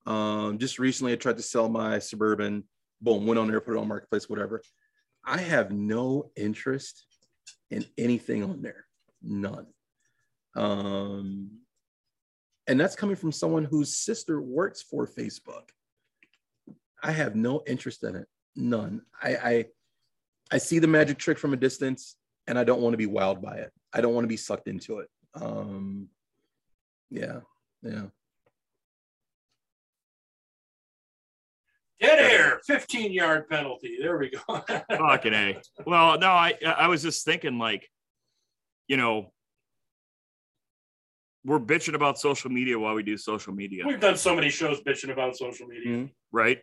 um, 0.07 0.59
just 0.59 0.79
recently 0.79 1.13
i 1.13 1.17
tried 1.17 1.37
to 1.37 1.43
sell 1.43 1.69
my 1.69 1.99
suburban 1.99 2.65
boom 3.01 3.27
went 3.27 3.39
on 3.39 3.49
there 3.49 3.61
put 3.61 3.77
it 3.77 3.79
on 3.79 3.89
marketplace 3.89 4.29
whatever 4.29 4.63
i 5.25 5.39
have 5.39 5.71
no 5.71 6.31
interest 6.37 7.07
in 7.71 7.85
anything 7.99 8.43
on 8.43 8.63
there 8.63 8.87
none 9.23 9.67
um, 10.57 11.51
and 12.69 12.79
that's 12.79 12.95
coming 12.95 13.17
from 13.17 13.33
someone 13.33 13.65
whose 13.65 13.97
sister 13.97 14.41
works 14.41 14.83
for 14.83 15.07
facebook 15.07 15.71
i 17.03 17.11
have 17.11 17.35
no 17.35 17.63
interest 17.67 18.05
in 18.05 18.15
it 18.17 18.27
none. 18.57 19.03
I, 19.23 19.37
I 19.37 19.65
I 20.53 20.59
see 20.59 20.79
the 20.79 20.87
magic 20.87 21.19
trick 21.19 21.39
from 21.39 21.53
a 21.53 21.57
distance, 21.57 22.17
and 22.47 22.59
I 22.59 22.65
don't 22.65 22.81
want 22.81 22.93
to 22.93 22.99
be 22.99 23.07
wowed 23.07 23.43
by 23.43 23.57
it. 23.57 23.73
I 23.93 24.01
don't 24.01 24.15
want 24.15 24.25
to 24.25 24.29
be 24.29 24.37
sucked 24.37 24.69
into 24.69 24.99
it. 24.99 25.09
Um, 25.35 26.09
yeah, 27.11 27.41
yeah. 27.83 28.07
Dead 32.05 32.19
air, 32.19 32.61
15 32.67 33.13
yard 33.13 33.49
penalty. 33.49 33.97
There 34.01 34.19
we 34.19 34.31
go. 34.31 34.41
Fucking 34.91 35.33
A. 35.35 35.61
Well, 35.87 36.19
no, 36.19 36.29
I 36.29 36.55
I 36.65 36.89
was 36.89 37.03
just 37.03 37.25
thinking 37.25 37.59
like, 37.59 37.89
you 38.89 38.97
know, 38.97 39.33
we're 41.45 41.61
bitching 41.61 41.95
about 41.95 42.19
social 42.19 42.51
media 42.51 42.79
while 42.79 42.95
we 42.95 43.03
do 43.03 43.17
social 43.17 43.53
media, 43.53 43.85
We've 43.87 44.01
done 44.01 44.17
so 44.17 44.35
many 44.35 44.49
shows 44.51 44.81
bitching 44.81 45.13
about 45.13 45.37
social 45.37 45.67
media. 45.67 45.89
Mhm. 45.93 46.11
right? 46.33 46.61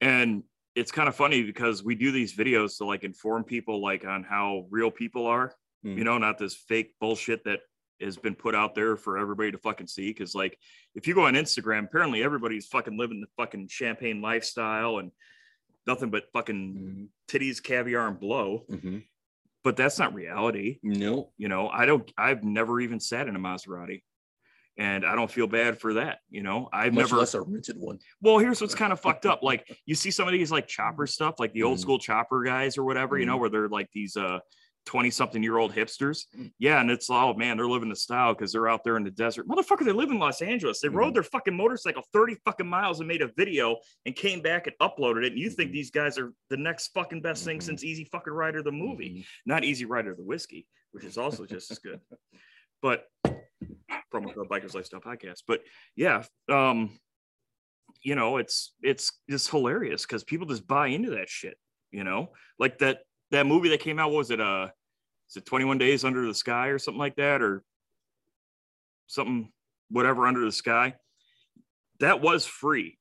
And 0.00 0.42
it's 0.74 0.90
kind 0.92 1.08
of 1.08 1.14
funny 1.16 1.42
because 1.42 1.82
we 1.82 1.94
do 1.94 2.10
these 2.12 2.36
videos 2.36 2.76
to 2.78 2.84
like 2.84 3.02
inform 3.04 3.44
people 3.44 3.80
like 3.80 4.04
on 4.04 4.24
how 4.24 4.66
real 4.70 4.90
people 4.90 5.26
are, 5.26 5.54
Mm. 5.84 5.98
you 5.98 6.04
know, 6.04 6.18
not 6.18 6.38
this 6.38 6.54
fake 6.56 6.94
bullshit 7.00 7.44
that 7.44 7.60
has 8.00 8.16
been 8.16 8.34
put 8.34 8.54
out 8.54 8.74
there 8.74 8.96
for 8.96 9.18
everybody 9.18 9.52
to 9.52 9.58
fucking 9.58 9.86
see. 9.86 10.12
Cause 10.12 10.34
like 10.34 10.58
if 10.94 11.06
you 11.06 11.14
go 11.14 11.26
on 11.26 11.34
Instagram, 11.34 11.84
apparently 11.84 12.22
everybody's 12.22 12.66
fucking 12.66 12.96
living 12.98 13.20
the 13.20 13.26
fucking 13.36 13.68
champagne 13.68 14.20
lifestyle 14.20 14.98
and 14.98 15.10
nothing 15.86 16.10
but 16.10 16.24
fucking 16.32 16.74
Mhm. 16.74 17.08
titties, 17.28 17.62
caviar, 17.62 18.08
and 18.08 18.20
blow. 18.20 18.64
Mhm. 18.70 19.04
But 19.64 19.76
that's 19.76 19.98
not 19.98 20.14
reality. 20.14 20.78
No. 20.82 21.32
You 21.38 21.48
know, 21.48 21.68
I 21.68 21.86
don't 21.86 22.10
I've 22.18 22.44
never 22.44 22.80
even 22.80 23.00
sat 23.00 23.28
in 23.28 23.36
a 23.36 23.38
Maserati. 23.38 24.02
And 24.78 25.06
I 25.06 25.14
don't 25.14 25.30
feel 25.30 25.46
bad 25.46 25.80
for 25.80 25.94
that. 25.94 26.18
You 26.28 26.42
know, 26.42 26.68
I've 26.70 26.92
Much 26.92 27.04
never 27.06 27.16
less 27.16 27.32
a 27.32 27.40
rented 27.40 27.78
one. 27.78 27.98
well, 28.20 28.36
here's 28.36 28.60
what's 28.60 28.74
kind 28.74 28.92
of 28.92 29.00
fucked 29.00 29.24
up. 29.24 29.42
Like 29.42 29.66
you 29.86 29.94
see 29.94 30.10
some 30.10 30.28
of 30.28 30.32
these 30.32 30.52
like 30.52 30.66
chopper 30.68 31.06
stuff, 31.06 31.36
like 31.40 31.54
the 31.54 31.62
old 31.62 31.78
Mhm. 31.78 31.80
school 31.80 31.98
chopper 31.98 32.42
guys 32.42 32.76
or 32.76 32.84
whatever, 32.84 33.18
you 33.18 33.24
know, 33.24 33.38
where 33.38 33.48
they're 33.48 33.68
like 33.70 33.90
these 33.92 34.18
uh 34.18 34.40
20 34.86 35.10
something 35.10 35.42
year 35.42 35.58
old 35.58 35.72
hipsters. 35.74 36.24
Mm. 36.36 36.52
Yeah. 36.58 36.80
And 36.80 36.90
it's 36.90 37.10
oh 37.10 37.34
man, 37.34 37.56
they're 37.56 37.68
living 37.68 37.88
the 37.88 37.96
style 37.96 38.32
because 38.32 38.52
they're 38.52 38.68
out 38.68 38.82
there 38.84 38.96
in 38.96 39.04
the 39.04 39.10
desert. 39.10 39.46
Motherfucker, 39.46 39.84
they 39.84 39.92
live 39.92 40.10
in 40.10 40.18
Los 40.18 40.40
Angeles. 40.40 40.80
They 40.80 40.88
Mhm. 40.88 40.94
rode 40.94 41.14
their 41.14 41.22
fucking 41.22 41.56
motorcycle 41.56 42.02
30 42.12 42.36
fucking 42.44 42.66
miles 42.66 43.00
and 43.00 43.08
made 43.08 43.20
a 43.22 43.28
video 43.36 43.76
and 44.06 44.14
came 44.16 44.40
back 44.40 44.66
and 44.66 44.76
uploaded 44.80 45.24
it. 45.24 45.32
And 45.32 45.38
you 45.40 45.50
think 45.50 45.70
Mhm. 45.70 45.74
these 45.74 45.90
guys 45.90 46.18
are 46.18 46.32
the 46.48 46.56
next 46.56 46.88
fucking 46.94 47.20
best 47.20 47.44
thing 47.44 47.58
Mhm. 47.58 47.62
since 47.64 47.84
Easy 47.84 48.04
fucking 48.04 48.32
Rider 48.32 48.62
the 48.62 48.72
movie, 48.72 49.10
Mhm. 49.20 49.26
not 49.44 49.64
Easy 49.64 49.84
Rider 49.84 50.14
the 50.14 50.22
whiskey, 50.24 50.66
which 50.92 51.04
is 51.04 51.18
also 51.18 51.44
just 51.46 51.70
as 51.70 51.78
good. 51.78 52.00
But 52.82 53.08
from 54.10 54.24
the 54.24 54.46
Bikers 54.48 54.74
Lifestyle 54.74 55.00
podcast. 55.00 55.42
But 55.48 55.62
yeah, 55.96 56.24
um, 56.48 56.98
you 58.02 58.14
know, 58.14 58.36
it's 58.36 58.74
it's 58.82 59.18
just 59.28 59.50
hilarious 59.50 60.04
because 60.04 60.22
people 60.24 60.46
just 60.46 60.66
buy 60.66 60.88
into 60.88 61.10
that 61.12 61.28
shit. 61.28 61.58
You 61.90 62.04
know, 62.04 62.32
like 62.58 62.78
that 62.78 63.00
that 63.30 63.46
movie 63.46 63.68
that 63.70 63.80
came 63.80 63.98
out. 63.98 64.10
What 64.10 64.18
was 64.18 64.30
it? 64.30 64.40
Uh, 64.40 64.68
is 65.28 65.36
it 65.36 65.46
Twenty 65.46 65.64
One 65.64 65.78
Days 65.78 66.04
Under 66.04 66.26
the 66.26 66.34
Sky 66.34 66.68
or 66.68 66.78
something 66.78 66.98
like 66.98 67.16
that, 67.16 67.42
or 67.42 67.62
something 69.06 69.50
whatever 69.90 70.26
under 70.26 70.44
the 70.44 70.52
sky? 70.52 70.94
That 72.00 72.20
was 72.20 72.46
free 72.46 72.98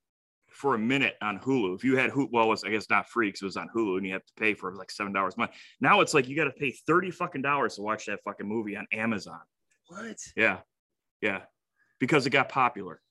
for 0.49 0.73
a 0.73 0.79
minute 0.79 1.15
on 1.21 1.37
Hulu. 1.39 1.75
If 1.75 1.83
you 1.83 1.97
had 1.97 2.11
Hulu, 2.11 2.29
well, 2.31 2.45
it 2.45 2.49
was 2.49 2.63
I 2.63 2.69
guess 2.69 2.89
not 2.89 3.09
free 3.09 3.27
because 3.27 3.41
it 3.41 3.45
was 3.45 3.57
on 3.57 3.69
Hulu 3.75 3.97
and 3.97 4.05
you 4.05 4.13
have 4.13 4.25
to 4.25 4.33
pay 4.37 4.53
for 4.53 4.73
like 4.73 4.89
seven 4.89 5.11
dollars 5.13 5.35
a 5.35 5.41
month. 5.41 5.51
Now 5.81 6.01
it's 6.01 6.13
like 6.13 6.27
you 6.27 6.35
got 6.35 6.45
to 6.45 6.51
pay 6.51 6.71
thirty 6.71 7.11
fucking 7.11 7.41
dollars 7.41 7.75
to 7.75 7.81
watch 7.81 8.05
that 8.05 8.21
fucking 8.23 8.47
movie 8.47 8.77
on 8.77 8.87
Amazon. 8.91 9.41
What? 9.87 10.17
Yeah. 10.35 10.59
Yeah. 11.21 11.41
Because 11.99 12.25
it 12.25 12.31
got 12.31 12.49
popular. 12.49 13.01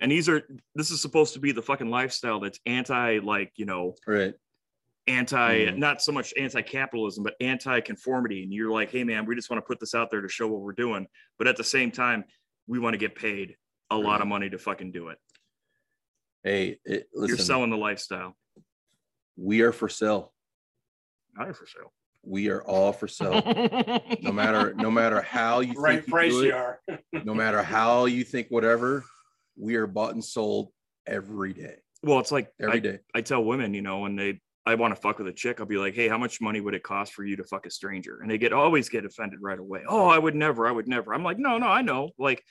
And 0.00 0.10
these 0.10 0.28
are 0.28 0.42
this 0.74 0.90
is 0.90 1.00
supposed 1.00 1.34
to 1.34 1.40
be 1.40 1.52
the 1.52 1.62
fucking 1.62 1.90
lifestyle 1.90 2.40
that's 2.40 2.58
anti 2.66 3.18
like, 3.18 3.52
you 3.56 3.66
know, 3.66 3.94
Right. 4.06 4.34
Anti 5.08 5.66
Mhm. 5.66 5.78
not 5.78 6.00
so 6.00 6.12
much 6.12 6.32
anti-capitalism 6.36 7.24
but 7.24 7.34
anti-conformity 7.40 8.44
and 8.44 8.52
you're 8.52 8.70
like 8.70 8.90
hey 8.90 9.02
man 9.02 9.26
we 9.26 9.34
just 9.34 9.50
want 9.50 9.58
to 9.62 9.66
put 9.66 9.80
this 9.80 9.94
out 9.94 10.10
there 10.10 10.20
to 10.20 10.28
show 10.28 10.46
what 10.46 10.60
we're 10.60 10.72
doing 10.72 11.06
but 11.38 11.48
at 11.48 11.56
the 11.56 11.64
same 11.64 11.90
time 11.90 12.24
we 12.68 12.78
want 12.78 12.94
to 12.94 12.98
get 12.98 13.14
paid 13.16 13.56
a 13.90 13.96
lot 13.96 14.20
of 14.20 14.28
money 14.28 14.48
to 14.48 14.58
fucking 14.58 14.92
do 14.92 15.08
it 15.08 15.18
Hey, 16.44 16.80
it, 16.84 17.08
listen, 17.14 17.28
you're 17.28 17.36
selling 17.44 17.70
the 17.70 17.76
lifestyle 17.76 18.36
we 19.36 19.62
are 19.62 19.72
for 19.72 19.88
sale. 19.88 20.32
not 21.36 21.56
for 21.56 21.66
sale 21.66 21.92
We 22.24 22.48
are 22.50 22.62
all 22.62 22.92
for 22.92 23.08
sale. 23.08 23.42
no 24.22 24.30
matter 24.32 24.72
no 24.74 24.90
matter 24.90 25.20
how 25.20 25.60
you 25.60 25.72
Right 25.74 25.96
think 25.96 26.06
you 26.06 26.12
price 26.12 26.32
do 26.32 26.44
you 26.46 26.54
are. 26.54 26.80
no 27.24 27.34
matter 27.34 27.60
how 27.62 28.04
you 28.04 28.22
think 28.24 28.48
whatever, 28.50 29.04
we 29.56 29.74
are 29.76 29.86
bought 29.88 30.14
and 30.14 30.24
sold 30.24 30.72
every 31.06 31.52
day. 31.54 31.76
well 32.04 32.20
it's 32.20 32.30
like 32.30 32.52
Every 32.60 32.74
I, 32.76 32.78
day. 32.78 32.98
I 33.14 33.20
tell 33.22 33.42
women 33.44 33.74
you 33.74 33.82
know 33.82 33.98
when 34.00 34.14
they 34.16 34.40
I 34.64 34.74
want 34.76 34.94
to 34.94 35.00
fuck 35.00 35.18
with 35.18 35.26
a 35.26 35.32
chick 35.32 35.58
I'll 35.60 35.66
be 35.66 35.76
like 35.76 35.94
hey 35.94 36.08
how 36.08 36.18
much 36.18 36.40
money 36.40 36.60
would 36.60 36.74
it 36.74 36.82
cost 36.82 37.12
for 37.14 37.24
you 37.24 37.36
to 37.36 37.44
fuck 37.44 37.66
a 37.66 37.70
stranger? 37.70 38.20
And 38.20 38.30
they 38.30 38.38
get 38.38 38.52
always 38.52 38.88
get 38.88 39.04
offended 39.04 39.40
right 39.42 39.58
away. 39.58 39.82
Oh 39.88 40.08
I 40.08 40.18
would 40.18 40.34
never 40.36 40.66
I 40.66 40.70
would 40.72 40.86
never. 40.88 41.12
I'm 41.14 41.24
like 41.24 41.38
no 41.38 41.58
no 41.58 41.66
I 41.66 41.82
know. 41.82 42.10
Like 42.18 42.42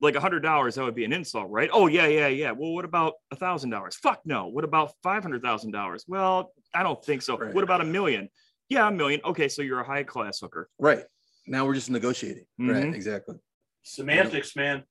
like 0.00 0.14
a 0.14 0.20
hundred 0.20 0.40
dollars 0.40 0.76
that 0.76 0.84
would 0.84 0.94
be 0.94 1.04
an 1.04 1.12
insult 1.12 1.48
right? 1.50 1.68
Oh 1.72 1.86
yeah 1.86 2.06
yeah 2.06 2.28
yeah. 2.28 2.52
Well 2.52 2.72
what 2.72 2.84
about 2.86 3.14
a 3.30 3.36
thousand 3.36 3.70
dollars? 3.70 3.96
Fuck 3.96 4.20
no. 4.24 4.46
What 4.48 4.64
about 4.64 4.92
five 5.02 5.22
hundred 5.22 5.42
thousand 5.42 5.72
dollars? 5.72 6.04
Well 6.08 6.52
I 6.74 6.82
don't 6.82 7.04
think 7.04 7.20
so. 7.22 7.36
Right. 7.36 7.52
what 7.54 7.64
about 7.64 7.82
a 7.82 7.84
million? 7.84 8.30
Yeah 8.70 8.88
a 8.88 8.90
million. 8.90 9.20
Okay 9.24 9.48
so 9.48 9.60
you're 9.60 9.80
a 9.80 9.86
high 9.86 10.04
class 10.04 10.40
hooker. 10.40 10.68
Right. 10.78 11.04
Now 11.46 11.66
we're 11.66 11.74
just 11.74 11.90
negotiating. 11.90 12.44
Right, 12.58 12.84
Mhm. 12.84 12.94
exactly. 12.94 13.36
Semantics, 13.82 14.56
man. 14.56 14.84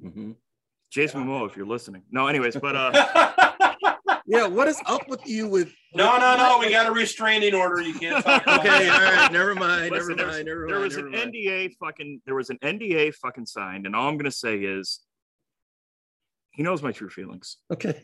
hmm 0.00 0.32
Jason 0.90 1.24
Momoa 1.26 1.50
if 1.50 1.56
you're 1.56 1.66
listening. 1.66 2.02
No 2.10 2.26
anyways 2.28 2.56
but 2.56 2.74
uh 2.76 3.52
Yeah, 4.26 4.46
what 4.46 4.66
is 4.68 4.80
up 4.86 5.08
with 5.08 5.26
you 5.26 5.48
with 5.48 5.72
no, 5.94 6.18
no, 6.18 6.36
no. 6.36 6.58
We 6.60 6.70
got 6.70 6.86
a 6.86 6.92
restraining 6.92 7.54
order. 7.54 7.80
You 7.80 7.94
can't 7.94 8.24
talk 8.24 8.42
about 8.42 8.60
Okay, 8.60 8.88
all 8.88 9.00
right. 9.00 9.32
never 9.32 9.54
mind, 9.54 9.92
Listen, 9.92 10.16
never 10.16 10.30
mind, 10.32 10.46
never 10.46 10.66
there 10.66 10.76
mind. 10.80 10.84
was 10.84 10.96
an 10.96 11.10
mind. 11.12 11.32
NDA 11.32 11.72
fucking 11.80 12.20
there 12.26 12.34
was 12.34 12.50
an 12.50 12.58
NDA 12.62 13.14
fucking 13.14 13.46
signed, 13.46 13.86
and 13.86 13.94
all 13.94 14.08
I'm 14.08 14.18
gonna 14.18 14.30
say 14.30 14.58
is 14.58 15.00
he 16.50 16.62
knows 16.62 16.82
my 16.82 16.92
true 16.92 17.08
feelings. 17.10 17.58
Okay. 17.72 18.02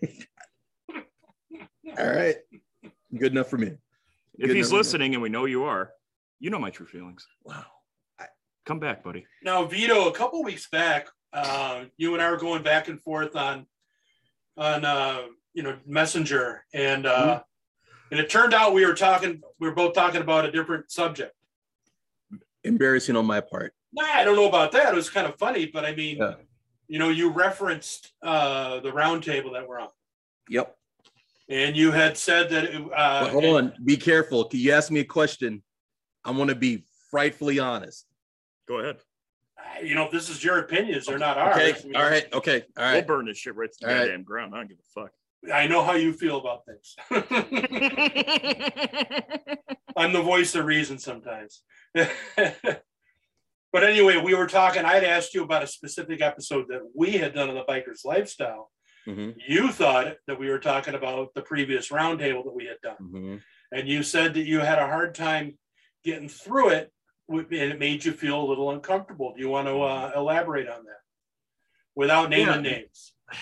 all 1.98 2.06
right. 2.06 2.36
Good 3.18 3.32
enough 3.32 3.48
for 3.48 3.58
me. 3.58 3.72
If 4.38 4.52
he's 4.52 4.72
listening, 4.72 5.14
and 5.14 5.22
we 5.22 5.28
know 5.28 5.44
you 5.44 5.64
are, 5.64 5.90
you 6.40 6.50
know 6.50 6.58
my 6.58 6.70
true 6.70 6.86
feelings. 6.86 7.26
Wow. 7.44 7.64
Come 8.64 8.78
back, 8.78 9.02
buddy. 9.02 9.26
Now, 9.42 9.64
Vito, 9.64 10.08
a 10.08 10.12
couple 10.12 10.42
weeks 10.44 10.68
back, 10.68 11.08
uh, 11.32 11.84
you 11.96 12.14
and 12.14 12.22
I 12.22 12.30
were 12.30 12.36
going 12.36 12.62
back 12.62 12.88
and 12.88 13.00
forth 13.00 13.34
on, 13.34 13.66
on 14.56 14.84
uh, 14.84 15.22
you 15.54 15.62
know, 15.62 15.76
Messenger, 15.86 16.64
and 16.72 17.06
uh, 17.06 17.42
and 18.10 18.20
it 18.20 18.30
turned 18.30 18.54
out 18.54 18.72
we 18.74 18.86
were 18.86 18.94
talking, 18.94 19.42
we 19.58 19.68
were 19.68 19.74
both 19.74 19.94
talking 19.94 20.20
about 20.20 20.44
a 20.44 20.50
different 20.52 20.90
subject. 20.90 21.34
Embarrassing 22.64 23.16
on 23.16 23.26
my 23.26 23.40
part. 23.40 23.74
Nah, 23.92 24.04
I 24.04 24.24
don't 24.24 24.36
know 24.36 24.48
about 24.48 24.72
that. 24.72 24.92
It 24.92 24.96
was 24.96 25.10
kind 25.10 25.26
of 25.26 25.36
funny, 25.36 25.66
but 25.66 25.84
I 25.84 25.94
mean, 25.94 26.18
Yeah. 26.18 26.34
you 26.88 26.98
know, 26.98 27.08
you 27.10 27.30
referenced 27.30 28.12
uh, 28.22 28.80
the 28.80 28.92
round 28.92 29.22
table 29.24 29.52
that 29.52 29.66
we're 29.68 29.80
on, 29.80 29.88
Yep. 30.48 30.76
and 31.48 31.76
you 31.76 31.90
had 31.90 32.16
said 32.16 32.48
that. 32.50 32.64
It, 32.64 32.82
uh, 32.94 33.24
But 33.24 33.30
hold 33.32 33.44
on. 33.44 33.74
Be 33.84 33.96
careful. 33.96 34.44
Can 34.44 34.60
you 34.60 34.72
ask 34.72 34.90
me 34.90 35.00
a 35.00 35.04
question? 35.04 35.62
I'm 36.24 36.36
going 36.36 36.48
to 36.48 36.54
be 36.54 36.84
frightfully 37.10 37.58
honest. 37.58 38.06
Go 38.68 38.78
ahead. 38.78 38.98
You 39.82 39.94
know, 39.94 40.08
this 40.10 40.28
is 40.28 40.42
your 40.44 40.58
opinions; 40.58 41.06
they're 41.06 41.18
not 41.18 41.38
ours. 41.38 41.56
Okay. 41.56 41.72
I 41.78 41.82
mean, 41.84 41.96
All 41.96 42.02
right. 42.02 42.32
Okay. 42.32 42.64
All 42.76 42.92
We'll 42.92 43.02
burn 43.02 43.26
this 43.26 43.38
shit 43.38 43.54
right 43.56 43.70
to 43.70 43.78
the 43.80 43.86
All 43.88 43.92
right. 43.94 44.00
goddamn 44.06 44.22
ground. 44.22 44.54
I 44.54 44.58
don't 44.58 44.68
give 44.68 44.78
a 44.78 45.00
fuck. 45.00 45.12
I 45.52 45.66
know 45.66 45.82
how 45.82 45.94
you 45.94 46.12
feel 46.12 46.38
about 46.38 46.62
things. 46.66 46.94
I'm 49.96 50.12
the 50.12 50.22
voice 50.22 50.54
of 50.54 50.64
reason 50.64 50.98
sometimes. 50.98 51.62
but 51.94 53.84
anyway, 53.84 54.16
we 54.18 54.34
were 54.34 54.46
talking. 54.46 54.84
I 54.84 54.94
had 54.94 55.04
asked 55.04 55.34
you 55.34 55.42
about 55.42 55.62
a 55.62 55.66
specific 55.66 56.20
episode 56.22 56.66
that 56.68 56.82
we 56.94 57.12
had 57.12 57.34
done 57.34 57.48
on 57.48 57.54
the 57.54 57.64
biker's 57.64 58.04
lifestyle. 58.04 58.70
Mhm, 59.06 59.34
You 59.48 59.72
thought 59.72 60.14
that 60.28 60.38
we 60.38 60.48
were 60.48 60.60
talking 60.60 60.94
about 60.94 61.34
the 61.34 61.42
previous 61.42 61.88
roundtable 61.88 62.44
that 62.44 62.54
we 62.54 62.66
had 62.66 62.80
done, 62.84 62.96
mhm. 63.00 63.42
and 63.72 63.88
you 63.88 64.04
said 64.04 64.34
that 64.34 64.46
you 64.46 64.60
had 64.60 64.78
a 64.78 64.86
hard 64.86 65.12
time 65.16 65.58
getting 66.04 66.28
through 66.28 66.68
it, 66.70 66.92
and 67.28 67.52
it 67.52 67.80
made 67.80 68.04
you 68.04 68.12
feel 68.12 68.40
a 68.40 68.46
little 68.48 68.70
uncomfortable. 68.70 69.34
Do 69.34 69.40
you 69.40 69.48
want 69.48 69.66
to 69.66 69.82
uh, 69.82 70.12
elaborate 70.14 70.68
on 70.68 70.84
that 70.84 71.00
without 71.96 72.30
naming 72.30 72.64
Yeah. 72.64 72.70
names? 72.70 73.14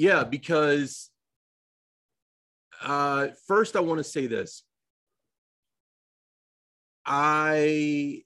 Yeah, 0.00 0.22
because 0.22 1.07
uh, 2.82 3.28
first 3.46 3.76
I 3.76 3.80
want 3.80 3.98
to 3.98 4.04
say 4.04 4.26
this. 4.26 4.64
I 7.04 8.22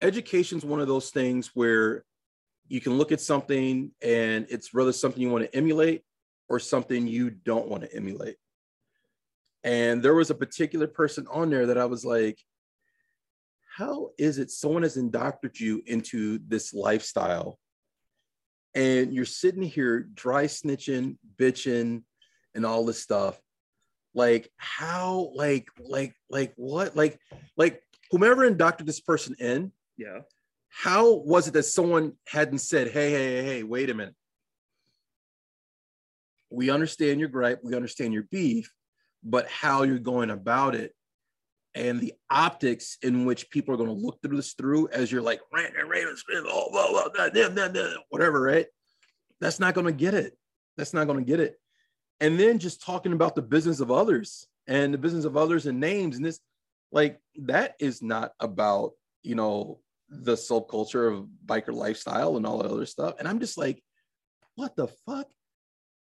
education 0.00 0.58
is 0.58 0.64
one 0.64 0.80
of 0.80 0.88
those 0.88 1.10
things 1.10 1.50
where 1.54 2.04
you 2.68 2.80
can 2.80 2.96
look 2.96 3.12
at 3.12 3.20
something 3.20 3.90
and 4.02 4.46
it's 4.48 4.74
rather 4.74 4.92
something 4.92 5.20
you 5.20 5.30
want 5.30 5.44
to 5.44 5.56
emulate 5.56 6.02
or 6.48 6.58
something 6.58 7.06
you 7.06 7.30
don't 7.30 7.68
want 7.68 7.82
to 7.82 7.94
emulate. 7.94 8.36
And 9.64 10.02
there 10.02 10.14
was 10.14 10.30
a 10.30 10.34
particular 10.34 10.86
person 10.86 11.26
on 11.30 11.50
there 11.50 11.66
that 11.66 11.78
I 11.78 11.86
was 11.86 12.04
like, 12.04 12.38
how 13.76 14.10
is 14.18 14.38
it 14.38 14.50
someone 14.50 14.82
has 14.82 14.96
indoctrinated 14.96 15.60
you 15.60 15.82
into 15.86 16.38
this 16.46 16.72
lifestyle 16.72 17.58
and 18.74 19.12
you're 19.14 19.24
sitting 19.24 19.62
here 19.62 20.00
dry 20.14 20.44
snitching, 20.44 21.16
bitching, 21.36 22.02
and 22.54 22.66
all 22.66 22.84
this 22.84 23.00
stuff. 23.00 23.40
Like 24.14 24.50
how, 24.56 25.30
like, 25.34 25.68
like, 25.78 26.14
like 26.28 26.52
what? 26.56 26.96
Like, 26.96 27.18
like 27.56 27.82
whomever 28.10 28.44
indoctrinated 28.44 28.86
this 28.88 29.00
person 29.00 29.34
in, 29.38 29.72
Yeah. 29.96 30.20
how 30.68 31.14
was 31.14 31.48
it 31.48 31.54
that 31.54 31.64
someone 31.64 32.12
hadn't 32.28 32.58
said, 32.58 32.88
hey, 32.88 33.10
hey, 33.10 33.36
hey, 33.36 33.42
hey, 33.44 33.62
wait 33.62 33.90
a 33.90 33.94
minute. 33.94 34.14
We 36.50 36.70
understand 36.70 37.18
your 37.18 37.28
gripe, 37.28 37.60
we 37.64 37.74
understand 37.74 38.12
your 38.12 38.24
beef, 38.24 38.72
but 39.24 39.48
how 39.48 39.82
you're 39.82 39.98
going 39.98 40.30
about 40.30 40.74
it 40.74 40.94
and 41.74 42.00
the 42.00 42.14
optics 42.30 42.98
in 43.02 43.24
which 43.24 43.50
people 43.50 43.74
are 43.74 43.76
going 43.76 43.88
to 43.88 43.94
look 43.94 44.20
through 44.22 44.36
this 44.36 44.52
through 44.52 44.88
as 44.88 45.10
you're 45.10 45.22
like 45.22 45.40
rant 45.52 45.74
and 45.78 45.88
rave 45.88 46.06
and 46.06 46.18
spit, 46.18 46.44
oh, 46.46 46.70
blah, 46.70 46.90
blah, 46.90 47.08
blah, 47.08 47.30
blah, 47.30 47.48
blah, 47.48 47.68
blah, 47.68 47.94
whatever, 48.10 48.40
right? 48.40 48.66
That's 49.40 49.58
not 49.58 49.74
going 49.74 49.86
to 49.86 49.92
get 49.92 50.14
it. 50.14 50.36
That's 50.76 50.94
not 50.94 51.06
going 51.06 51.18
to 51.18 51.24
get 51.24 51.40
it. 51.40 51.58
And 52.20 52.38
then 52.38 52.58
just 52.58 52.82
talking 52.82 53.12
about 53.12 53.34
the 53.34 53.42
business 53.42 53.80
of 53.80 53.90
others 53.90 54.46
and 54.66 54.94
the 54.94 54.98
business 54.98 55.24
of 55.24 55.36
others 55.36 55.66
and 55.66 55.80
names 55.80 56.16
and 56.16 56.24
this, 56.24 56.40
like 56.92 57.20
that 57.42 57.74
is 57.80 58.02
not 58.02 58.32
about 58.38 58.92
you 59.22 59.34
know 59.34 59.80
the 60.08 60.34
subculture 60.34 61.12
of 61.12 61.26
biker 61.44 61.72
lifestyle 61.72 62.36
and 62.36 62.46
all 62.46 62.58
that 62.58 62.70
other 62.70 62.86
stuff. 62.86 63.14
And 63.18 63.26
I'm 63.26 63.40
just 63.40 63.58
like, 63.58 63.82
what 64.54 64.76
the 64.76 64.88
fuck? 65.06 65.26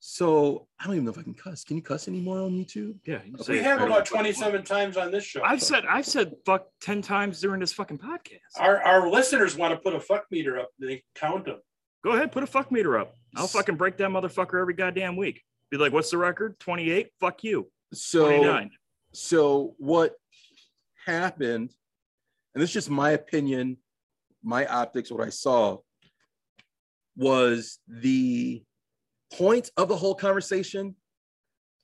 So 0.03 0.67
I 0.79 0.85
don't 0.85 0.95
even 0.95 1.05
know 1.05 1.11
if 1.11 1.19
I 1.19 1.21
can 1.21 1.35
cuss. 1.35 1.63
Can 1.63 1.77
you 1.77 1.83
cuss 1.83 2.07
anymore 2.07 2.39
on 2.39 2.53
YouTube? 2.53 2.95
Yeah. 3.05 3.19
you 3.23 3.35
Okay. 3.39 3.53
We 3.53 3.59
have 3.59 3.83
about 3.83 4.03
27 4.03 4.63
times 4.63 4.97
on 4.97 5.11
this 5.11 5.23
show. 5.23 5.43
I've 5.43 5.61
said 5.61 5.85
I've 5.87 6.07
said 6.07 6.33
fuck 6.43 6.65
ten 6.81 7.03
times 7.03 7.39
during 7.39 7.59
this 7.59 7.71
fucking 7.71 7.99
podcast. 7.99 8.39
our, 8.57 8.81
our 8.81 9.07
listeners 9.07 9.55
want 9.55 9.75
to 9.75 9.79
put 9.79 9.93
a 9.93 9.99
fuck 9.99 10.25
meter 10.31 10.57
up. 10.57 10.71
They 10.79 11.03
count 11.13 11.45
them. 11.45 11.59
Go 12.03 12.13
ahead, 12.13 12.31
put 12.31 12.41
a 12.41 12.47
fuck 12.47 12.71
meter 12.71 12.97
up. 12.97 13.13
I'll 13.35 13.45
fucking 13.45 13.75
break 13.75 13.97
that 13.97 14.09
motherfucker 14.09 14.59
every 14.59 14.73
goddamn 14.73 15.17
week. 15.17 15.43
Be 15.69 15.77
like, 15.77 15.93
what's 15.93 16.09
the 16.09 16.17
record? 16.17 16.59
28? 16.59 17.09
Fuck 17.19 17.43
you. 17.43 17.69
So 17.93 18.25
29. 18.25 18.71
so 19.13 19.75
what 19.77 20.15
happened, 21.05 21.71
and 22.55 22.61
this 22.61 22.71
is 22.71 22.73
just 22.73 22.89
my 22.89 23.11
opinion, 23.11 23.77
my 24.41 24.65
optics, 24.65 25.11
what 25.11 25.25
I 25.25 25.29
saw 25.29 25.77
was 27.15 27.77
the 27.87 28.63
point 29.33 29.69
of 29.77 29.87
the 29.87 29.95
whole 29.95 30.15
conversation 30.15 30.95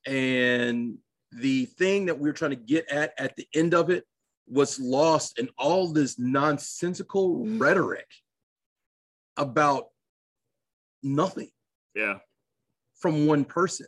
and 0.05 0.97
the 1.31 1.65
thing 1.65 2.05
that 2.05 2.17
we 2.17 2.27
were 2.29 2.33
trying 2.33 2.51
to 2.51 2.55
get 2.57 2.89
at 2.91 3.13
at 3.17 3.35
the 3.35 3.47
end 3.53 3.73
of 3.73 3.89
it 3.89 4.05
was 4.47 4.79
lost 4.79 5.39
in 5.39 5.49
all 5.57 5.91
this 5.91 6.17
nonsensical 6.17 7.45
rhetoric 7.57 8.07
about 9.35 9.87
nothing 11.03 11.51
Yeah. 11.93 12.19
from 12.95 13.27
one 13.27 13.43
person. 13.45 13.87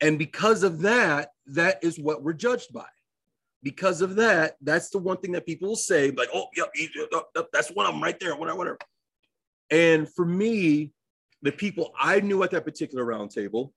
And 0.00 0.18
because 0.18 0.62
of 0.62 0.80
that, 0.82 1.32
that 1.46 1.82
is 1.82 1.98
what 1.98 2.22
we're 2.22 2.32
judged 2.32 2.72
by. 2.72 2.86
Because 3.64 4.00
of 4.00 4.14
that, 4.16 4.56
that's 4.60 4.90
the 4.90 4.98
one 4.98 5.16
thing 5.16 5.32
that 5.32 5.44
people 5.44 5.68
will 5.70 5.76
say, 5.76 6.12
like, 6.12 6.28
oh, 6.32 6.46
he- 6.54 6.88
yep, 6.94 7.26
yep, 7.34 7.48
that's 7.52 7.70
one 7.72 7.86
of 7.86 7.92
them 7.92 8.02
right 8.02 8.18
there, 8.20 8.36
whatever, 8.36 8.56
whatever. 8.58 8.78
And 9.70 10.08
for 10.14 10.24
me, 10.24 10.92
the 11.42 11.52
people 11.52 11.92
I 11.98 12.20
knew 12.20 12.42
at 12.42 12.50
that 12.50 12.64
particular 12.64 13.04
roundtable, 13.04 13.72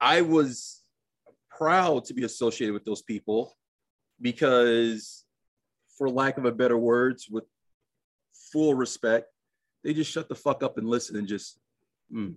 I 0.00 0.22
was 0.22 0.82
proud 1.50 2.04
to 2.06 2.14
be 2.14 2.24
associated 2.24 2.72
with 2.72 2.84
those 2.84 3.02
people 3.02 3.56
because, 4.20 5.24
for 5.96 6.08
lack 6.10 6.38
of 6.38 6.44
a 6.44 6.52
better 6.52 6.78
words, 6.78 7.28
with 7.28 7.44
full 8.52 8.74
respect, 8.74 9.26
they 9.84 9.94
just 9.94 10.10
shut 10.10 10.28
the 10.28 10.34
fuck 10.34 10.62
up 10.62 10.78
and 10.78 10.88
listen 10.88 11.16
and 11.16 11.28
just, 11.28 11.58
"Hmm, 12.10 12.32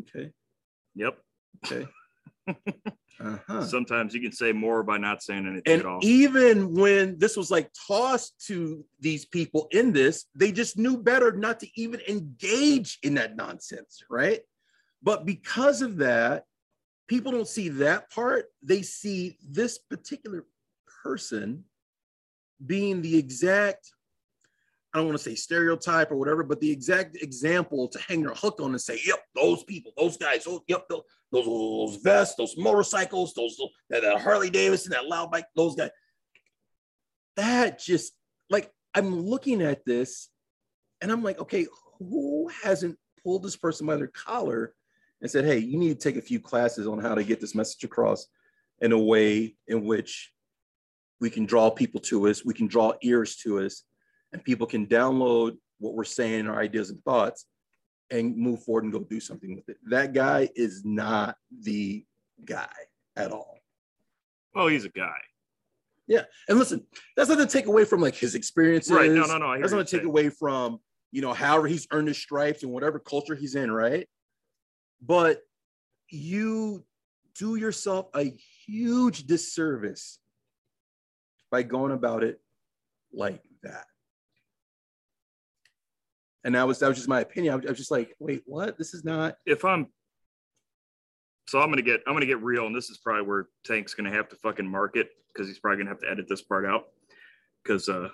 okay. 0.00 0.32
Yep. 0.94 1.18
Okay. 1.64 1.86
Uh-huh. 3.20 3.64
Sometimes 3.64 4.12
you 4.12 4.20
can 4.20 4.32
say 4.32 4.52
more 4.52 4.82
by 4.82 4.98
not 4.98 5.22
saying 5.22 5.46
anything 5.46 5.72
And 5.72 5.80
at 5.80 5.86
all. 5.86 6.00
even 6.02 6.74
when 6.74 7.18
this 7.18 7.36
was 7.36 7.50
like 7.50 7.70
tossed 7.86 8.34
to 8.48 8.84
these 9.00 9.24
people 9.24 9.68
in 9.70 9.92
this, 9.92 10.26
they 10.34 10.50
just 10.52 10.76
knew 10.76 10.98
better 10.98 11.32
not 11.32 11.60
to 11.60 11.68
even 11.80 12.00
engage 12.08 12.98
in 13.02 13.14
that 13.14 13.36
nonsense, 13.36 14.02
right? 14.10 14.40
But 15.02 15.24
because 15.24 15.80
of 15.80 15.98
that, 15.98 16.44
people 17.06 17.30
don't 17.32 17.48
see 17.48 17.68
that 17.68 18.10
part. 18.10 18.46
They 18.62 18.82
see 18.82 19.38
this 19.48 19.78
particular 19.78 20.44
person 21.02 21.64
being 22.64 23.00
the 23.00 23.16
exact, 23.16 23.92
I 24.94 24.98
don't 24.98 25.06
want 25.08 25.18
to 25.18 25.24
say 25.24 25.34
stereotype 25.34 26.12
or 26.12 26.16
whatever, 26.16 26.44
but 26.44 26.60
the 26.60 26.70
exact 26.70 27.16
example 27.20 27.88
to 27.88 27.98
hang 27.98 28.22
their 28.22 28.32
hook 28.32 28.60
on 28.60 28.70
and 28.70 28.80
say, 28.80 29.00
yep, 29.04 29.18
those 29.34 29.64
people, 29.64 29.92
those 29.96 30.16
guys, 30.16 30.46
yep, 30.68 30.84
those, 30.88 31.02
those, 31.32 31.46
those 31.46 31.96
vests, 31.96 32.36
those 32.36 32.56
motorcycles, 32.56 33.34
those, 33.34 33.60
that, 33.90 34.02
that 34.02 34.20
Harley 34.20 34.50
Davidson, 34.50 34.92
that 34.92 35.06
loud 35.06 35.32
bike, 35.32 35.46
those 35.56 35.74
guys. 35.74 35.90
That 37.36 37.80
just 37.80 38.12
like 38.48 38.70
I'm 38.94 39.18
looking 39.18 39.62
at 39.62 39.84
this 39.84 40.28
and 41.00 41.10
I'm 41.10 41.24
like, 41.24 41.40
okay, 41.40 41.66
who 41.98 42.48
hasn't 42.62 42.96
pulled 43.20 43.42
this 43.42 43.56
person 43.56 43.88
by 43.88 43.96
their 43.96 44.06
collar 44.06 44.74
and 45.20 45.28
said, 45.28 45.44
hey, 45.44 45.58
you 45.58 45.76
need 45.76 45.88
to 45.88 46.08
take 46.08 46.16
a 46.16 46.24
few 46.24 46.38
classes 46.38 46.86
on 46.86 47.00
how 47.00 47.16
to 47.16 47.24
get 47.24 47.40
this 47.40 47.56
message 47.56 47.82
across 47.82 48.28
in 48.80 48.92
a 48.92 48.98
way 48.98 49.56
in 49.66 49.84
which 49.84 50.30
we 51.20 51.30
can 51.30 51.46
draw 51.46 51.70
people 51.70 52.00
to 52.00 52.28
us, 52.28 52.44
we 52.44 52.54
can 52.54 52.68
draw 52.68 52.92
ears 53.02 53.36
to 53.36 53.58
us, 53.58 53.82
and 54.34 54.42
people 54.42 54.66
can 54.66 54.84
download 54.86 55.56
what 55.78 55.94
we're 55.94 56.02
saying, 56.04 56.48
our 56.48 56.60
ideas 56.60 56.90
and 56.90 57.02
thoughts, 57.04 57.46
and 58.10 58.36
move 58.36 58.62
forward 58.64 58.82
and 58.82 58.92
go 58.92 58.98
do 58.98 59.20
something 59.20 59.54
with 59.54 59.68
it. 59.68 59.76
That 59.88 60.12
guy 60.12 60.50
is 60.56 60.84
not 60.84 61.36
the 61.62 62.04
guy 62.44 62.68
at 63.16 63.30
all. 63.30 63.60
well, 64.54 64.66
he's 64.66 64.84
a 64.84 64.88
guy. 64.88 65.16
Yeah. 66.08 66.24
And 66.48 66.58
listen, 66.58 66.84
that's 67.16 67.30
not 67.30 67.38
to 67.38 67.46
take 67.46 67.66
away 67.66 67.84
from 67.84 68.00
like 68.00 68.16
his 68.16 68.34
experiences. 68.34 68.92
Right. 68.92 69.10
No, 69.10 69.24
no, 69.24 69.38
no. 69.38 69.58
That's 69.58 69.72
not 69.72 69.78
to 69.78 69.84
take 69.84 70.00
saying. 70.00 70.06
away 70.06 70.28
from, 70.30 70.80
you 71.12 71.22
know, 71.22 71.32
however 71.32 71.68
he's 71.68 71.86
earned 71.92 72.08
his 72.08 72.18
stripes 72.18 72.64
and 72.64 72.72
whatever 72.72 72.98
culture 72.98 73.36
he's 73.36 73.54
in, 73.54 73.70
right? 73.70 74.06
But 75.00 75.38
you 76.10 76.84
do 77.38 77.54
yourself 77.54 78.08
a 78.16 78.36
huge 78.66 79.26
disservice 79.26 80.18
by 81.52 81.62
going 81.62 81.92
about 81.92 82.24
it 82.24 82.40
like 83.12 83.40
that. 83.62 83.86
And 86.44 86.54
that 86.54 86.66
was 86.66 86.78
that 86.80 86.88
was 86.88 86.98
just 86.98 87.08
my 87.08 87.20
opinion. 87.20 87.54
I 87.54 87.56
was, 87.56 87.66
I 87.66 87.70
was 87.70 87.78
just 87.78 87.90
like, 87.90 88.14
wait, 88.18 88.42
what? 88.44 88.76
This 88.76 88.92
is 88.94 89.04
not 89.04 89.36
if 89.46 89.64
I'm 89.64 89.88
so 91.46 91.60
I'm 91.60 91.70
gonna 91.70 91.82
get 91.82 92.00
I'm 92.06 92.14
gonna 92.14 92.26
get 92.26 92.42
real, 92.42 92.66
and 92.66 92.74
this 92.74 92.90
is 92.90 92.98
probably 92.98 93.26
where 93.26 93.48
Tank's 93.64 93.94
gonna 93.94 94.10
have 94.10 94.28
to 94.30 94.36
fucking 94.36 94.66
mark 94.66 94.96
it 94.96 95.10
because 95.32 95.48
he's 95.48 95.58
probably 95.58 95.78
gonna 95.78 95.90
have 95.90 96.00
to 96.00 96.10
edit 96.10 96.26
this 96.28 96.42
part 96.42 96.64
out. 96.64 96.84
Because 97.62 97.88
uh, 97.88 98.08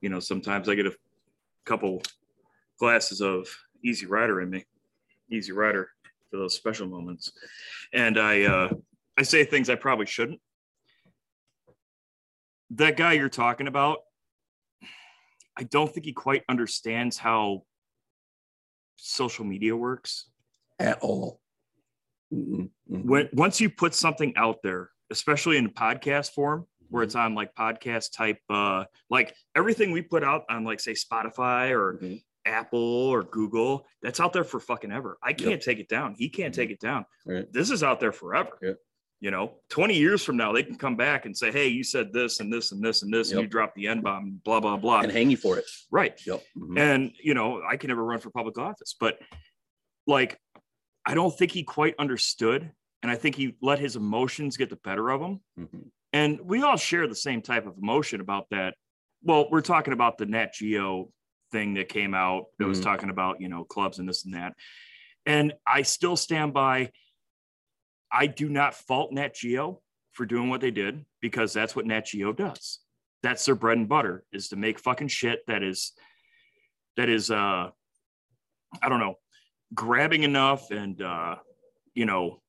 you 0.00 0.08
know, 0.08 0.20
sometimes 0.20 0.68
I 0.68 0.74
get 0.74 0.86
a 0.86 0.94
couple 1.66 2.02
glasses 2.78 3.20
of 3.20 3.48
Easy 3.84 4.06
Rider 4.06 4.40
in 4.40 4.50
me, 4.50 4.64
Easy 5.30 5.52
Rider 5.52 5.90
for 6.30 6.36
those 6.36 6.54
special 6.54 6.86
moments, 6.86 7.32
and 7.92 8.18
I 8.18 8.42
uh, 8.42 8.70
I 9.18 9.22
say 9.22 9.44
things 9.44 9.70
I 9.70 9.74
probably 9.74 10.06
shouldn't. 10.06 10.40
That 12.70 12.96
guy 12.96 13.14
you're 13.14 13.28
talking 13.28 13.66
about, 13.66 14.00
I 15.56 15.64
don't 15.64 15.92
think 15.92 16.06
he 16.06 16.12
quite 16.12 16.44
understands 16.48 17.16
how 17.16 17.64
social 18.98 19.44
media 19.44 19.74
works 19.76 20.28
at 20.78 20.98
all. 21.00 21.40
Mm-mm. 22.32 22.68
when 22.86 23.28
once 23.32 23.58
you 23.58 23.70
put 23.70 23.94
something 23.94 24.34
out 24.36 24.56
there, 24.62 24.90
especially 25.10 25.56
in 25.56 25.70
podcast 25.70 26.32
form, 26.32 26.66
where 26.90 27.02
it's 27.02 27.14
on 27.14 27.34
like 27.34 27.54
podcast 27.54 28.12
type, 28.12 28.38
uh, 28.50 28.84
like 29.08 29.34
everything 29.54 29.92
we 29.92 30.02
put 30.02 30.22
out 30.22 30.44
on 30.50 30.62
like 30.64 30.78
say 30.80 30.92
Spotify 30.92 31.70
or 31.70 31.94
Mhm. 32.02 32.22
Apple 32.44 32.78
or 32.80 33.22
Google, 33.24 33.86
that's 34.02 34.20
out 34.20 34.32
there 34.34 34.44
for 34.44 34.60
fucking 34.60 34.92
ever. 34.92 35.18
I 35.22 35.32
can't 35.32 35.60
take 35.62 35.78
it 35.78 35.88
down. 35.88 36.14
He 36.18 36.28
can't 36.28 36.54
take 36.54 36.70
it 36.70 36.80
down. 36.80 37.04
Right. 37.26 37.50
This 37.52 37.70
is 37.70 37.82
out 37.82 38.00
there 38.00 38.12
forever. 38.12 38.58
Yep. 38.62 38.76
You 39.20 39.32
know, 39.32 39.56
20 39.70 39.96
years 39.96 40.22
from 40.24 40.36
now, 40.36 40.52
they 40.52 40.62
can 40.62 40.76
come 40.76 40.94
back 40.94 41.26
and 41.26 41.36
say, 41.36 41.50
Hey, 41.50 41.66
you 41.68 41.82
said 41.82 42.12
this 42.12 42.38
and 42.38 42.52
this 42.52 42.70
and 42.70 42.80
this 42.82 43.02
and 43.02 43.12
this, 43.12 43.30
and 43.30 43.38
Yep. 43.38 43.42
you 43.42 43.48
dropped 43.48 43.74
the 43.74 43.88
N 43.88 44.00
bomb, 44.00 44.40
blah, 44.44 44.60
blah, 44.60 44.76
blah. 44.76 45.00
and 45.00 45.10
hang 45.10 45.28
you 45.30 45.36
for 45.36 45.58
it. 45.58 45.64
right. 45.90 46.14
Yep. 46.24 46.42
Mhm. 46.56 46.78
And 46.78 47.12
you 47.20 47.34
know, 47.34 47.60
I 47.68 47.76
can 47.76 47.88
never 47.88 48.04
run 48.04 48.20
for 48.20 48.30
public 48.30 48.58
office, 48.58 48.94
but 48.98 49.18
like, 50.06 50.38
I 51.04 51.14
don't 51.14 51.36
think 51.36 51.50
he 51.52 51.64
quite 51.64 51.94
understood, 51.98 52.70
and 53.02 53.10
I 53.10 53.16
think 53.16 53.34
he 53.34 53.56
let 53.60 53.78
his 53.80 53.96
emotions 53.96 54.56
get 54.56 54.70
the 54.70 54.76
better 54.76 55.10
of 55.10 55.20
him. 55.20 55.40
Mhm. 55.58 55.90
And 56.12 56.40
we 56.40 56.62
all 56.62 56.76
share 56.76 57.06
the 57.08 57.14
same 57.16 57.42
type 57.42 57.66
of 57.66 57.76
emotion 57.76 58.20
about 58.20 58.48
that. 58.50 58.74
Well, 59.22 59.48
we're 59.50 59.62
talking 59.62 59.92
about 59.92 60.16
the 60.18 60.26
Nat 60.26 60.52
Geo 60.54 61.12
thing 61.50 61.74
that 61.74 61.88
came 61.88 62.14
out 62.14 62.44
that 62.58 62.66
was 62.68 62.78
Mhm. 62.80 62.84
talking 62.84 63.10
about 63.10 63.40
you 63.40 63.48
know 63.48 63.64
clubs 63.64 63.98
and 63.98 64.08
this 64.08 64.24
and 64.24 64.34
that. 64.34 64.54
And 65.26 65.54
I 65.66 65.82
still 65.82 66.16
stand 66.16 66.52
by. 66.54 66.92
I 68.12 68.26
do 68.26 68.48
not 68.48 68.74
fault 68.74 69.12
Nat 69.12 69.34
Geo 69.34 69.80
for 70.12 70.26
doing 70.26 70.48
what 70.48 70.60
they 70.60 70.70
did 70.70 71.04
because 71.20 71.52
that's 71.52 71.76
what 71.76 71.86
Nat 71.86 72.06
Geo 72.06 72.32
does. 72.32 72.80
That's 73.22 73.44
their 73.44 73.54
bread 73.54 73.78
and 73.78 73.88
butter 73.88 74.24
is 74.32 74.48
to 74.48 74.56
make 74.56 74.78
fucking 74.78 75.08
shit 75.08 75.46
that 75.46 75.62
is 75.62 75.92
that 76.96 77.08
is 77.08 77.30
uh 77.30 77.70
I 78.82 78.88
don't 78.88 79.00
know, 79.00 79.16
grabbing 79.74 80.22
enough 80.22 80.70
and 80.70 81.00
uh 81.02 81.36
you 81.94 82.06
know 82.06 82.40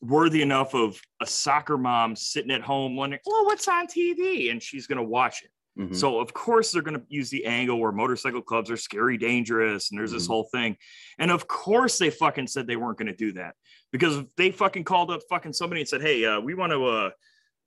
worthy 0.00 0.42
enough 0.42 0.74
of 0.74 1.00
a 1.20 1.26
soccer 1.26 1.76
mom 1.76 2.14
sitting 2.16 2.50
at 2.50 2.62
home 2.62 2.96
wondering, 2.96 3.20
"Oh, 3.26 3.44
what's 3.44 3.68
on 3.68 3.86
TV?" 3.86 4.50
and 4.50 4.62
she's 4.62 4.86
going 4.86 4.98
to 4.98 5.04
watch 5.04 5.42
it. 5.42 5.50
Mhm. 5.78 5.94
So 5.94 6.18
of 6.18 6.32
course 6.34 6.72
they're 6.72 6.82
going 6.82 6.98
to 6.98 7.06
use 7.08 7.30
the 7.30 7.44
angle 7.44 7.78
where 7.78 7.92
motorcycle 7.92 8.42
clubs 8.42 8.70
are 8.70 8.76
scary 8.76 9.16
dangerous 9.16 9.90
and 9.90 9.98
there's 9.98 10.12
this 10.12 10.24
Mhm. 10.24 10.28
whole 10.28 10.44
thing. 10.44 10.76
And 11.18 11.30
of 11.30 11.46
course 11.46 11.98
they 11.98 12.10
fucking 12.10 12.48
said 12.48 12.66
they 12.66 12.76
weren't 12.76 12.98
going 12.98 13.06
to 13.06 13.14
do 13.16 13.32
that 13.32 13.54
because 13.92 14.24
they 14.36 14.50
fucking 14.50 14.84
called 14.84 15.10
up 15.10 15.20
fucking 15.30 15.52
somebody 15.52 15.80
and 15.82 15.88
said, 15.88 16.02
"Hey, 16.02 16.24
uh, 16.24 16.40
we 16.40 16.54
want 16.54 16.72
to 16.72 16.84
uh, 16.84 17.10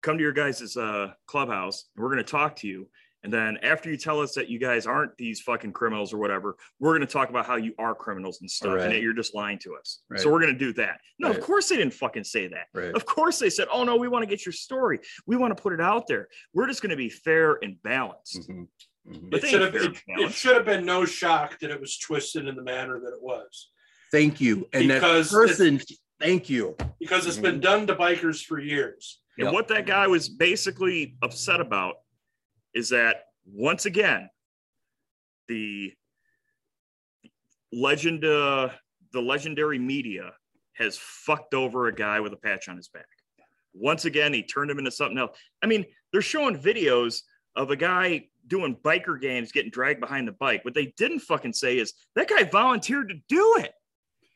come 0.01 0.18
to 0.18 0.24
your 0.24 0.34
guys' 0.34 0.76
uh, 0.76 1.14
clubhouse. 1.26 1.89
And 1.95 2.03
we're 2.03 2.12
going 2.12 2.24
to 2.26 2.32
talk 2.32 2.57
to 2.57 2.68
you." 2.68 2.89
And 3.24 3.32
then 3.32 3.57
after 3.61 3.89
you 3.89 3.97
tell 3.97 4.19
us 4.19 4.34
that 4.34 4.49
you 4.49 4.57
guys 4.57 4.88
aren't 4.88 5.15
these 5.17 5.41
fucking 5.41 5.74
criminals 5.74 6.11
or 6.11 6.17
whatever, 6.17 6.55
we're 6.80 6.91
going 6.97 7.05
to 7.05 7.11
talk 7.11 7.30
about 7.30 7.45
how 7.45 7.55
you 7.55 7.74
are 7.78 7.93
criminals 7.93 8.41
and 8.41 8.49
stuff 8.49 8.80
and 8.80 8.91
that 8.91 9.01
you're 9.01 9.13
just 9.13 9.36
lying 9.36 9.59
to 9.59 9.76
us. 9.76 10.01
Right. 10.09 10.19
So 10.19 10.32
we're 10.32 10.41
going 10.41 10.53
to 10.53 10.59
do 10.59 10.74
that. 10.74 10.99
No, 11.19 11.28
Right. 11.30 11.38
of 11.38 11.43
course 11.43 11.69
they 11.69 11.78
didn't 11.78 11.93
fucking 11.93 12.24
say 12.24 12.47
that. 12.47 12.65
Right. 12.74 12.95
Of 12.95 13.05
course 13.05 13.38
they 13.38 13.49
said, 13.51 13.67
"Oh 13.72 13.84
no, 13.84 13.95
we 13.95 14.07
want 14.07 14.24
to 14.24 14.28
get 14.28 14.43
your 14.45 14.53
story. 14.53 14.99
We 15.28 15.36
want 15.38 15.55
to 15.55 15.61
put 15.61 15.74
it 15.74 15.82
out 15.82 16.07
there. 16.07 16.30
We're 16.53 16.67
just 16.67 16.82
going 16.82 16.89
to 16.89 16.95
be 16.95 17.09
fair 17.09 17.59
and 17.61 17.82
balanced." 17.84 18.49
Mhm. 18.49 18.67
Mhm. 19.07 19.30
But 19.30 19.43
It 19.43 19.47
should 19.49 19.61
have 19.61 19.72
fair 19.74 19.84
it, 19.84 19.97
it 20.07 20.32
should 20.34 20.55
have 20.55 20.65
been 20.65 20.86
no 20.86 21.05
shock 21.05 21.59
that 21.59 21.69
it 21.69 21.80
was 21.80 21.97
twisted 21.99 22.47
in 22.47 22.55
the 22.55 22.63
manner 22.63 22.99
that 22.99 23.13
it 23.13 23.22
was 23.22 23.69
Thank 24.11 24.41
you. 24.41 24.67
And 24.74 24.88
Because 24.89 25.30
that 25.30 25.36
person, 25.38 25.80
thank 26.19 26.49
you. 26.49 26.76
because 26.99 27.26
it's 27.28 27.38
been 27.38 27.59
done 27.61 27.88
to 27.88 27.95
bikers 27.95 28.43
for 28.45 28.59
years. 28.59 29.22
And 29.38 29.45
Yep. 29.45 29.53
what 29.53 29.67
that 29.69 29.86
guy 29.86 30.05
was 30.07 30.28
basically 30.28 31.15
upset 31.22 31.61
about 31.61 31.95
is 32.74 32.89
that 32.89 33.26
once 33.45 33.86
again, 33.86 34.30
the 35.47 35.93
legend, 37.72 38.26
uh, 38.26 38.69
the 39.13 39.22
legendary 39.22 39.80
media 39.80 40.34
has 40.74 40.97
fucked 40.97 41.53
over 41.53 41.88
a 41.88 41.93
guy 41.93 42.19
with 42.19 42.34
a 42.34 42.38
patch 42.38 42.69
on 42.69 42.78
his 42.78 42.88
back. 42.88 43.05
Once 43.74 44.05
again, 44.05 44.34
he 44.34 44.43
turned 44.43 44.69
him 44.69 44.80
into 44.80 44.91
something 44.91 45.17
else. 45.17 45.38
I 45.61 45.67
mean, 45.67 45.86
they're 46.11 46.22
showing 46.22 46.57
videos 46.57 47.22
of 47.55 47.72
a 47.72 47.76
guy 47.76 48.28
doing 48.47 48.76
biker 48.76 49.19
games 49.19 49.51
getting 49.51 49.72
dragged 49.72 49.99
behind 49.99 50.28
the 50.28 50.34
bike. 50.34 50.65
What 50.65 50.74
they 50.74 50.93
didn't 50.97 51.19
fucking 51.19 51.53
say 51.53 51.78
is 51.78 51.93
that 52.15 52.28
guy 52.28 52.43
volunteered 52.43 53.09
to 53.09 53.15
do 53.28 53.55
it. 53.59 53.74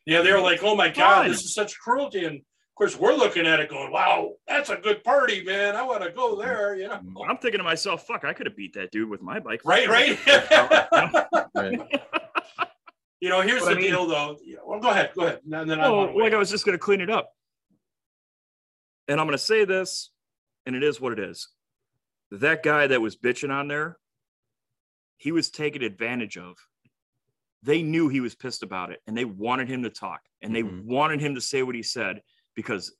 Yeah, 0.06 0.22
they 0.22 0.32
were 0.32 0.40
like, 0.40 0.62
"Oh 0.62 0.76
my 0.76 0.88
god, 0.88 1.28
this 1.28 1.42
is 1.42 1.52
such 1.52 1.78
cruelty." 1.78 2.24
And 2.24 2.42
course, 2.76 2.96
we're 2.98 3.14
looking 3.14 3.46
at 3.46 3.58
it, 3.60 3.68
going, 3.70 3.90
"Wow, 3.90 4.34
that's 4.46 4.68
a 4.70 4.76
good 4.76 5.02
party, 5.02 5.42
man. 5.44 5.74
I 5.76 5.82
want 5.82 6.02
to 6.02 6.10
go 6.10 6.36
there." 6.36 6.76
You 6.76 6.88
know, 6.88 7.00
I'm 7.26 7.38
thinking 7.38 7.58
to 7.58 7.64
myself, 7.64 8.06
fuck, 8.06 8.24
I 8.24 8.32
could 8.32 8.46
have 8.46 8.56
beat 8.56 8.74
that 8.74 8.90
dude 8.92 9.08
with 9.08 9.22
my 9.22 9.40
bike. 9.40 9.62
right, 9.64 9.88
right. 9.88 10.18
Right. 11.54 11.80
you 13.20 13.28
know, 13.30 13.40
here's 13.40 13.62
But 13.62 13.70
I 13.70 13.74
the 13.74 13.80
mean- 13.80 13.90
deal, 13.90 14.06
though. 14.06 14.36
Well, 14.64 14.78
go 14.80 14.90
ahead, 14.90 15.10
go 15.16 15.22
ahead. 15.26 15.40
And 15.50 15.70
then 15.70 15.80
I 15.80 15.88
Well, 15.88 16.18
like 16.18 16.34
I 16.34 16.36
was 16.38 16.50
just 16.50 16.66
going 16.66 16.74
to 16.76 16.82
clean 16.82 17.00
it 17.00 17.08
up. 17.10 17.30
And 19.08 19.18
I'm 19.20 19.26
going 19.26 19.38
to 19.38 19.42
say 19.42 19.64
this, 19.64 20.10
and 20.66 20.76
it 20.76 20.82
is 20.82 21.00
what 21.00 21.12
it 21.12 21.18
is. 21.18 21.48
That 22.30 22.62
guy 22.62 22.88
that 22.88 23.00
was 23.00 23.16
bitching 23.16 23.50
on 23.50 23.68
there, 23.68 23.96
he 25.16 25.32
was 25.32 25.48
taken 25.50 25.82
advantage 25.82 26.36
of. 26.36 26.56
They 27.62 27.82
knew 27.82 28.08
he 28.08 28.20
was 28.20 28.34
pissed 28.34 28.62
about 28.62 28.90
it 28.90 29.00
and 29.06 29.16
they 29.16 29.24
wanted 29.24 29.68
him 29.68 29.82
to 29.84 29.90
talk 29.90 30.20
and 30.42 30.54
they 30.54 30.62
Mhm. 30.62 30.84
wanted 30.84 31.20
him 31.20 31.34
to 31.36 31.40
say 31.40 31.62
what 31.62 31.74
he 31.74 31.82
said 31.82 32.20
because 32.56 32.92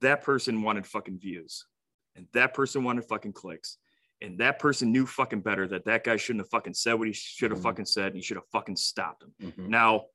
that 0.00 0.22
person 0.22 0.62
wanted 0.62 0.86
fucking 0.86 1.18
views 1.18 1.66
and 2.14 2.26
that 2.34 2.54
person 2.54 2.84
wanted 2.84 3.04
fucking 3.06 3.32
clicks. 3.32 3.78
And 4.20 4.38
that 4.38 4.58
person 4.58 4.92
knew 4.92 5.06
fucking 5.06 5.40
better 5.40 5.66
that 5.68 5.84
that 5.86 6.04
guy 6.04 6.16
shouldn't 6.16 6.44
have 6.44 6.50
fucking 6.50 6.74
said 6.74 6.94
what 6.94 7.08
he 7.08 7.12
should 7.12 7.50
have 7.50 7.60
Mhm. 7.60 7.64
fucking 7.64 7.84
said. 7.86 8.06
And 8.06 8.16
he 8.16 8.22
should 8.22 8.36
have 8.36 8.48
fucking 8.52 8.76
stopped 8.76 9.24
him. 9.24 9.34
Mhm. 9.42 9.68
Now, 9.68 10.06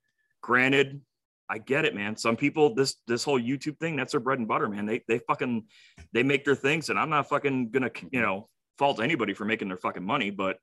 granted, 0.42 1.02
I 1.50 1.58
get 1.58 1.84
it, 1.86 1.94
man. 1.96 2.16
Some 2.16 2.38
people, 2.38 2.74
this 2.76 2.96
this 3.08 3.24
whole 3.24 3.40
YouTube 3.40 3.78
thing, 3.80 3.96
that's 3.96 4.12
their 4.12 4.22
bread 4.22 4.40
and 4.40 4.48
butter, 4.48 4.70
man. 4.70 4.86
They 4.86 5.04
they 5.08 5.20
fucking 5.20 5.68
they 6.14 6.24
make 6.24 6.46
their 6.46 6.56
things, 6.56 6.90
and 6.90 6.98
I'm 7.00 7.10
not 7.10 7.28
fucking 7.28 7.72
gonna, 7.72 7.92
you 8.12 8.22
know, 8.22 8.50
fault 8.78 9.02
anybody 9.02 9.34
for 9.34 9.46
making 9.46 9.68
their 9.68 9.78
fucking 9.78 10.04
money, 10.06 10.30
but 10.30 10.60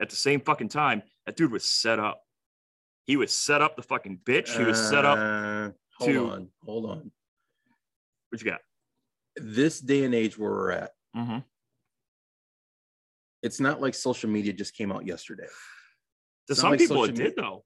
at 0.00 0.10
the 0.10 0.16
same 0.16 0.40
fucking 0.40 0.68
time, 0.68 1.02
that 1.26 1.36
dude 1.36 1.52
was 1.52 1.64
set 1.64 1.98
up. 1.98 2.22
He 3.06 3.16
was 3.16 3.32
set 3.32 3.60
up 3.62 3.76
the 3.76 3.82
fucking 3.82 4.18
bitch. 4.24 4.56
He 4.56 4.64
was 4.64 4.78
set 4.78 5.04
up. 5.04 5.74
Hold 6.00 6.12
to- 6.12 6.30
on, 6.30 6.48
hold 6.64 6.86
on. 6.90 7.10
What 8.30 8.42
you 8.42 8.50
got? 8.50 8.60
This 9.36 9.80
day 9.80 10.04
and 10.04 10.14
age 10.14 10.38
where 10.38 10.50
we're 10.50 10.70
at, 10.72 10.90
Mm-hmm. 11.16 11.38
it's 13.42 13.58
not 13.60 13.80
like 13.80 13.94
social 13.94 14.30
media 14.30 14.52
just 14.52 14.74
came 14.74 14.92
out 14.92 15.06
yesterday. 15.06 15.46
To 16.48 16.54
some 16.54 16.70
like 16.70 16.78
people, 16.80 17.04
it 17.04 17.14
did 17.14 17.34
though. 17.36 17.64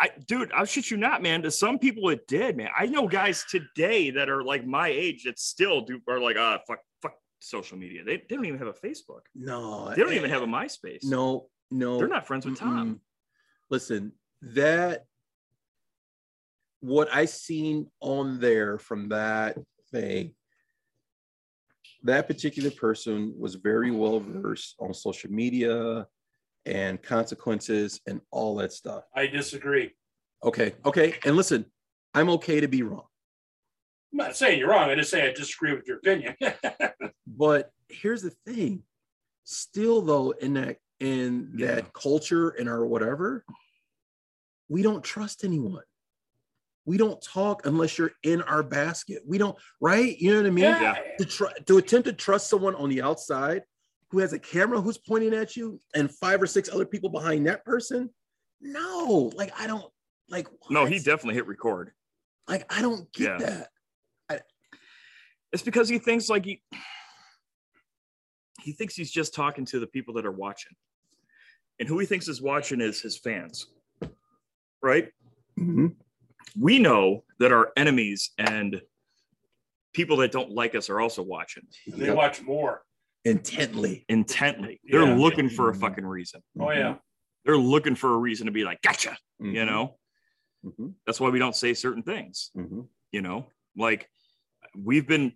I, 0.00 0.10
dude, 0.26 0.50
I'll 0.52 0.64
shit 0.64 0.90
you 0.90 0.96
not, 0.96 1.22
man. 1.22 1.42
To 1.42 1.50
some 1.50 1.78
people, 1.78 2.08
it 2.10 2.26
did, 2.26 2.56
man. 2.56 2.68
I 2.76 2.86
know 2.86 3.06
guys 3.08 3.44
today 3.48 4.10
that 4.10 4.28
are 4.28 4.42
like 4.42 4.66
my 4.66 4.88
age 4.88 5.22
that 5.24 5.38
still 5.38 5.82
do 5.82 6.00
are 6.08 6.20
like, 6.20 6.36
ah, 6.38 6.58
fuck, 6.66 6.80
fuck 7.00 7.14
social 7.40 7.78
media. 7.78 8.02
They, 8.04 8.16
they 8.28 8.34
don't 8.36 8.44
even 8.44 8.58
have 8.58 8.68
a 8.68 8.72
Facebook. 8.72 9.20
No, 9.34 9.90
They 9.90 10.02
don't 10.02 10.12
even 10.12 10.30
have 10.30 10.42
a 10.42 10.46
MySpace. 10.46 11.04
No, 11.04 11.48
no, 11.70 11.98
they're 11.98 12.08
not 12.08 12.26
friends 12.26 12.44
with 12.44 12.58
Tom. 12.58 12.94
Mm-mm. 12.94 12.98
Listen, 13.70 14.12
that 14.42 15.06
what 16.84 17.08
I 17.10 17.24
seen 17.24 17.90
on 18.00 18.38
there 18.40 18.78
from 18.78 19.08
that 19.08 19.56
thing, 19.90 20.34
that 22.02 22.26
particular 22.26 22.70
person 22.70 23.32
was 23.38 23.54
very 23.54 23.90
well 23.90 24.20
versed 24.20 24.74
on 24.78 24.92
social 24.92 25.30
media 25.30 26.06
and 26.66 27.02
consequences 27.02 28.00
and 28.06 28.20
all 28.30 28.56
that 28.56 28.70
stuff. 28.70 29.04
I 29.16 29.26
disagree. 29.28 29.92
Okay, 30.44 30.74
okay, 30.84 31.14
and 31.24 31.36
listen, 31.36 31.64
I'm 32.12 32.28
okay 32.30 32.60
to 32.60 32.68
be 32.68 32.82
wrong, 32.82 33.06
I'm 34.12 34.18
not 34.18 34.36
saying 34.36 34.58
you're 34.58 34.68
wrong. 34.68 34.90
I 34.90 34.94
just 34.94 35.10
say 35.10 35.26
I 35.26 35.32
disagree 35.32 35.72
with 35.72 35.86
your 35.86 35.96
opinion. 35.96 36.36
but 37.26 37.70
here's 37.88 38.20
the 38.20 38.34
thing: 38.44 38.82
still, 39.44 40.02
though, 40.02 40.32
in 40.32 40.52
that 40.54 40.76
in 41.00 41.54
Yeah. 41.56 41.76
that 41.76 41.94
culture 41.94 42.50
and 42.50 42.68
our 42.68 42.84
whatever, 42.84 43.42
we 44.68 44.82
don't 44.82 45.02
trust 45.02 45.44
anyone. 45.44 45.82
We 46.86 46.96
don't 46.98 47.20
talk 47.22 47.64
unless 47.66 47.96
you're 47.98 48.12
in 48.22 48.42
our 48.42 48.62
basket. 48.62 49.22
We 49.26 49.38
don't, 49.38 49.56
right? 49.80 50.18
You 50.18 50.32
know 50.32 50.40
what 50.40 50.46
I 50.46 50.50
mean? 50.50 50.64
yeah. 50.64 50.96
To 51.18 51.24
try 51.24 51.52
to 51.66 51.78
attempt 51.78 52.06
to 52.06 52.12
trust 52.12 52.48
someone 52.50 52.74
on 52.74 52.90
the 52.90 53.00
outside 53.02 53.62
who 54.10 54.18
has 54.18 54.32
a 54.32 54.38
camera 54.38 54.80
who's 54.80 54.98
pointing 54.98 55.34
at 55.34 55.56
you 55.56 55.80
and 55.94 56.10
five 56.10 56.42
or 56.42 56.46
six 56.46 56.68
other 56.68 56.84
people 56.84 57.08
behind 57.08 57.46
that 57.46 57.64
person. 57.64 58.10
No, 58.60 59.32
like 59.34 59.52
I 59.58 59.66
don't 59.66 59.90
like. 60.28 60.46
No, 60.70 60.84
he 60.84 60.98
definitely 60.98 61.34
hit 61.34 61.46
record. 61.46 61.92
like 62.48 62.64
I 62.74 62.82
don't 62.82 63.10
get 63.12 63.40
Yeah. 63.40 63.46
that. 63.46 63.68
It's 65.52 65.62
because 65.62 65.88
he 65.88 65.98
thinks 65.98 66.28
like 66.28 66.44
he 66.44 66.62
he 68.60 68.72
thinks 68.72 68.94
he's 68.96 69.10
just 69.12 69.34
talking 69.34 69.64
to 69.66 69.78
the 69.78 69.86
people 69.86 70.14
that 70.14 70.26
are 70.26 70.32
watching. 70.32 70.72
And 71.78 71.88
who 71.88 71.98
he 71.98 72.06
thinks 72.06 72.26
is 72.28 72.42
watching 72.42 72.80
is 72.80 73.00
his 73.00 73.16
fans. 73.18 73.66
Right? 74.82 75.10
Mhm. 75.58 75.94
We 76.58 76.78
know 76.78 77.24
that 77.40 77.52
our 77.52 77.72
enemies 77.76 78.30
and 78.38 78.80
people 79.92 80.16
that 80.18 80.32
don't 80.32 80.50
like 80.50 80.74
us 80.74 80.88
are 80.90 81.00
also 81.00 81.22
watching 81.22 81.64
And 81.86 82.00
they 82.00 82.10
watch 82.10 82.42
more. 82.42 82.82
Intently. 83.24 84.04
intently. 84.08 84.80
They're 84.84 85.06
Yeah. 85.06 85.14
looking 85.16 85.48
for 85.48 85.70
a 85.70 85.72
Mhm. 85.72 85.80
fucking 85.80 86.04
reason. 86.06 86.42
Oh 86.58 86.70
yeah. 86.70 86.98
They're 87.44 87.56
looking 87.56 87.94
for 87.94 88.12
a 88.14 88.18
reason 88.18 88.46
to 88.46 88.52
be 88.52 88.64
like, 88.64 88.82
gotcha. 88.82 89.16
You 89.38 89.52
Mhm. 89.52 89.66
know, 89.66 89.98
Mhm. 90.64 90.94
that's 91.06 91.20
why 91.20 91.30
we 91.30 91.38
don't 91.38 91.56
say 91.56 91.74
certain 91.74 92.02
things. 92.02 92.50
Mhm. 92.56 92.88
you 93.12 93.22
know 93.22 93.48
like 93.76 94.10
we've 94.74 95.06
been 95.06 95.32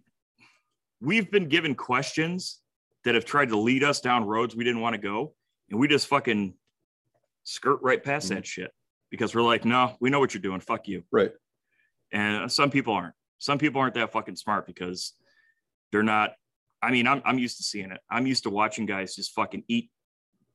we've 1.00 1.30
been 1.30 1.48
given 1.48 1.76
questions 1.76 2.60
that 3.04 3.14
have 3.14 3.24
tried 3.24 3.50
to 3.50 3.56
lead 3.56 3.84
us 3.84 4.00
down 4.00 4.24
roads 4.24 4.56
we 4.56 4.64
didn't 4.64 4.80
want 4.80 4.94
to 4.94 4.98
go 5.00 5.36
and 5.70 5.78
we 5.78 5.86
just 5.86 6.08
fucking 6.08 6.58
skirt 7.44 7.78
right 7.80 8.02
past 8.02 8.30
that 8.30 8.44
shit 8.44 8.72
because 9.10 9.34
we're 9.34 9.42
like 9.42 9.64
no 9.64 9.96
we 10.00 10.10
know 10.10 10.20
what 10.20 10.34
you're 10.34 10.42
doing. 10.42 10.60
Fuck 10.60 10.88
you. 10.88 11.04
Right. 11.10 11.32
and 12.12 12.50
some 12.50 12.70
people 12.70 12.94
aren't. 12.94 13.14
Some 13.38 13.58
people 13.58 13.80
aren't 13.80 13.94
that 13.94 14.12
fucking 14.12 14.36
smart 14.36 14.66
because 14.66 15.14
they're 15.92 16.02
not 16.02 16.32
i 16.82 16.90
mean 16.90 17.06
i'm, 17.06 17.22
I'm 17.24 17.38
used 17.38 17.56
to 17.58 17.62
seeing 17.62 17.90
it. 17.90 18.00
I'm 18.10 18.26
used 18.26 18.42
to 18.44 18.50
watching 18.50 18.86
guys 18.86 19.14
just 19.14 19.32
fucking 19.32 19.64
eat 19.68 19.90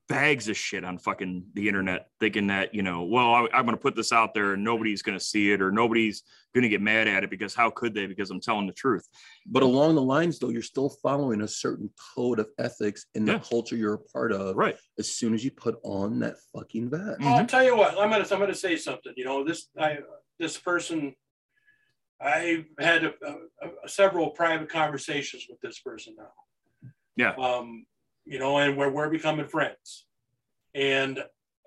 bags 0.09 0.49
of 0.49 0.57
shit 0.57 0.83
on 0.83 0.97
fucking 0.97 1.45
the 1.53 1.65
internet 1.67 2.07
thinking 2.19 2.47
that 2.47 2.75
you 2.75 2.83
know 2.83 3.03
well 3.03 3.33
I, 3.33 3.47
i'm 3.53 3.63
going 3.65 3.77
to 3.77 3.81
put 3.81 3.95
this 3.95 4.11
out 4.11 4.33
there 4.33 4.53
and 4.53 4.63
nobody's 4.63 5.01
going 5.01 5.17
to 5.17 5.23
see 5.23 5.51
it 5.53 5.61
or 5.61 5.71
nobody's 5.71 6.23
going 6.53 6.63
to 6.63 6.69
get 6.69 6.81
mad 6.81 7.07
at 7.07 7.23
it 7.23 7.29
because 7.29 7.55
how 7.55 7.69
could 7.69 7.93
they 7.93 8.05
because 8.05 8.29
i'm 8.29 8.41
telling 8.41 8.67
the 8.67 8.73
truth 8.73 9.07
But 9.47 9.63
along 9.63 9.95
the 9.95 10.01
lines, 10.01 10.39
though, 10.39 10.49
you're 10.49 10.61
still 10.61 10.89
following 11.01 11.41
a 11.41 11.47
certain 11.47 11.89
code 12.15 12.39
of 12.39 12.49
ethics 12.59 13.05
in 13.15 13.23
the 13.25 13.33
Yeah. 13.33 13.39
culture 13.39 13.77
you're 13.77 13.93
a 13.93 13.97
part 13.97 14.33
of. 14.33 14.55
right 14.57 14.75
As 14.99 15.09
soon 15.15 15.33
as 15.33 15.43
you 15.45 15.51
put 15.51 15.77
on 15.83 16.19
that 16.19 16.35
fucking 16.53 16.89
vest. 16.89 17.19
Well, 17.21 17.35
I'll 17.35 17.45
tell 17.45 17.63
you 17.63 17.75
what. 17.77 17.91
I'm 17.97 18.09
gonna 18.11 18.27
I'm 18.29 18.39
gonna 18.39 18.53
say 18.53 18.75
something. 18.75 19.13
You 19.15 19.23
know, 19.25 19.43
this 19.45 19.67
I 19.79 19.99
this 20.37 20.57
person. 20.57 21.15
I've 22.21 22.65
had 22.79 23.03
a, 23.05 23.13
a, 23.25 23.67
a- 23.85 23.89
several 23.89 24.29
private 24.31 24.69
conversations 24.69 25.45
with 25.49 25.59
this 25.61 25.79
person 25.79 26.15
now. 26.17 26.89
Yeah. 27.15 27.31
Um, 27.35 27.85
you 28.25 28.39
know, 28.39 28.57
and 28.57 28.77
we're 28.77 28.89
we're 28.89 29.09
becoming 29.09 29.47
friends. 29.47 30.05
And 30.75 31.23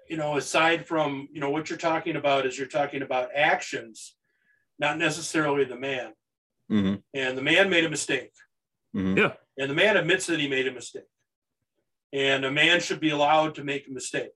you 0.09 0.17
know, 0.17 0.37
aside 0.37 0.87
from 0.87 1.29
you 1.33 1.41
know 1.41 1.51
what 1.51 1.69
you're 1.69 1.79
talking 1.79 2.17
about 2.17 2.47
is 2.47 2.59
you're 2.59 2.67
talking 2.69 3.03
about 3.03 3.31
actions, 3.35 4.15
not 4.79 4.99
necessarily 4.99 5.65
the 5.65 5.77
man. 5.77 6.13
Mhm. 6.71 7.03
And 7.15 7.39
the 7.39 7.43
man 7.43 7.71
made 7.71 7.85
a 7.85 7.91
mistake. 7.91 8.33
Mhm. 8.95 9.17
Yeah. 9.17 9.35
And 9.59 9.71
the 9.71 9.75
man 9.75 9.97
admits 9.97 10.27
that 10.27 10.41
he 10.41 10.49
made 10.49 10.67
a 10.67 10.73
mistake. 10.73 11.05
And 12.13 12.45
a 12.45 12.51
man 12.51 12.81
should 12.81 13.01
be 13.01 13.11
allowed 13.11 13.55
to 13.57 13.65
make 13.65 13.87
a 13.89 13.91
mistake. 13.93 14.31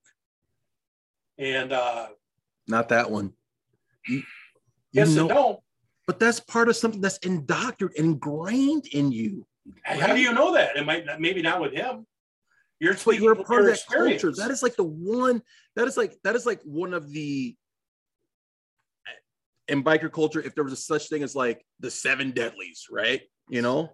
And 1.39 1.73
uh, 1.73 2.09
Not 2.69 2.89
that 2.91 3.11
one. 3.11 3.33
You, 4.07 4.17
you 4.19 4.23
yes 4.93 5.15
know- 5.15 5.23
and 5.23 5.29
no. 5.31 5.63
But 6.07 6.19
that's 6.19 6.41
part 6.41 6.69
of 6.69 6.75
something 6.77 7.01
that's 7.01 7.19
indoctrinated, 7.19 7.97
ingrained 8.05 8.87
in 8.89 9.13
you. 9.13 9.47
How 9.85 10.13
do 10.15 10.21
you 10.21 10.33
know 10.33 10.53
that? 10.55 10.77
It 10.77 10.85
might 10.85 11.07
not, 11.07 11.21
maybe 11.21 11.41
not 11.41 11.61
with 11.61 11.73
him. 11.73 12.05
You're 12.81 12.97
But 13.05 13.21
you're 13.21 13.33
a 13.33 13.45
part 13.45 13.61
of 13.61 13.67
that 13.67 13.83
culture. 13.87 14.33
That 14.33 14.51
is 14.51 14.63
like 14.63 14.75
the 14.75 14.85
one. 14.85 15.43
That 15.77 15.87
is 15.87 15.99
like 15.99 16.17
that 16.25 16.35
is 16.35 16.47
like 16.47 16.63
one 16.65 16.95
of 16.95 17.13
the 17.13 17.55
eh, 19.07 19.73
in 19.73 19.85
biker 19.85 20.11
culture. 20.11 20.41
If 20.41 20.55
there 20.55 20.65
was 20.65 20.73
a 20.73 20.77
such 20.77 21.09
thing 21.11 21.23
as 21.23 21.37
like 21.37 21.63
the 21.79 21.91
seven 21.91 22.31
deadlies, 22.31 22.87
right? 22.91 23.21
You 23.51 23.61
know, 23.61 23.91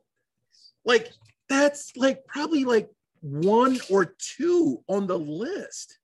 like 0.84 1.10
that's 1.48 1.96
like 1.96 2.24
probably 2.26 2.64
like 2.64 2.88
one 3.22 3.80
or 3.90 4.14
two 4.36 4.84
on 4.88 5.08
the 5.08 5.18
list. 5.18 5.98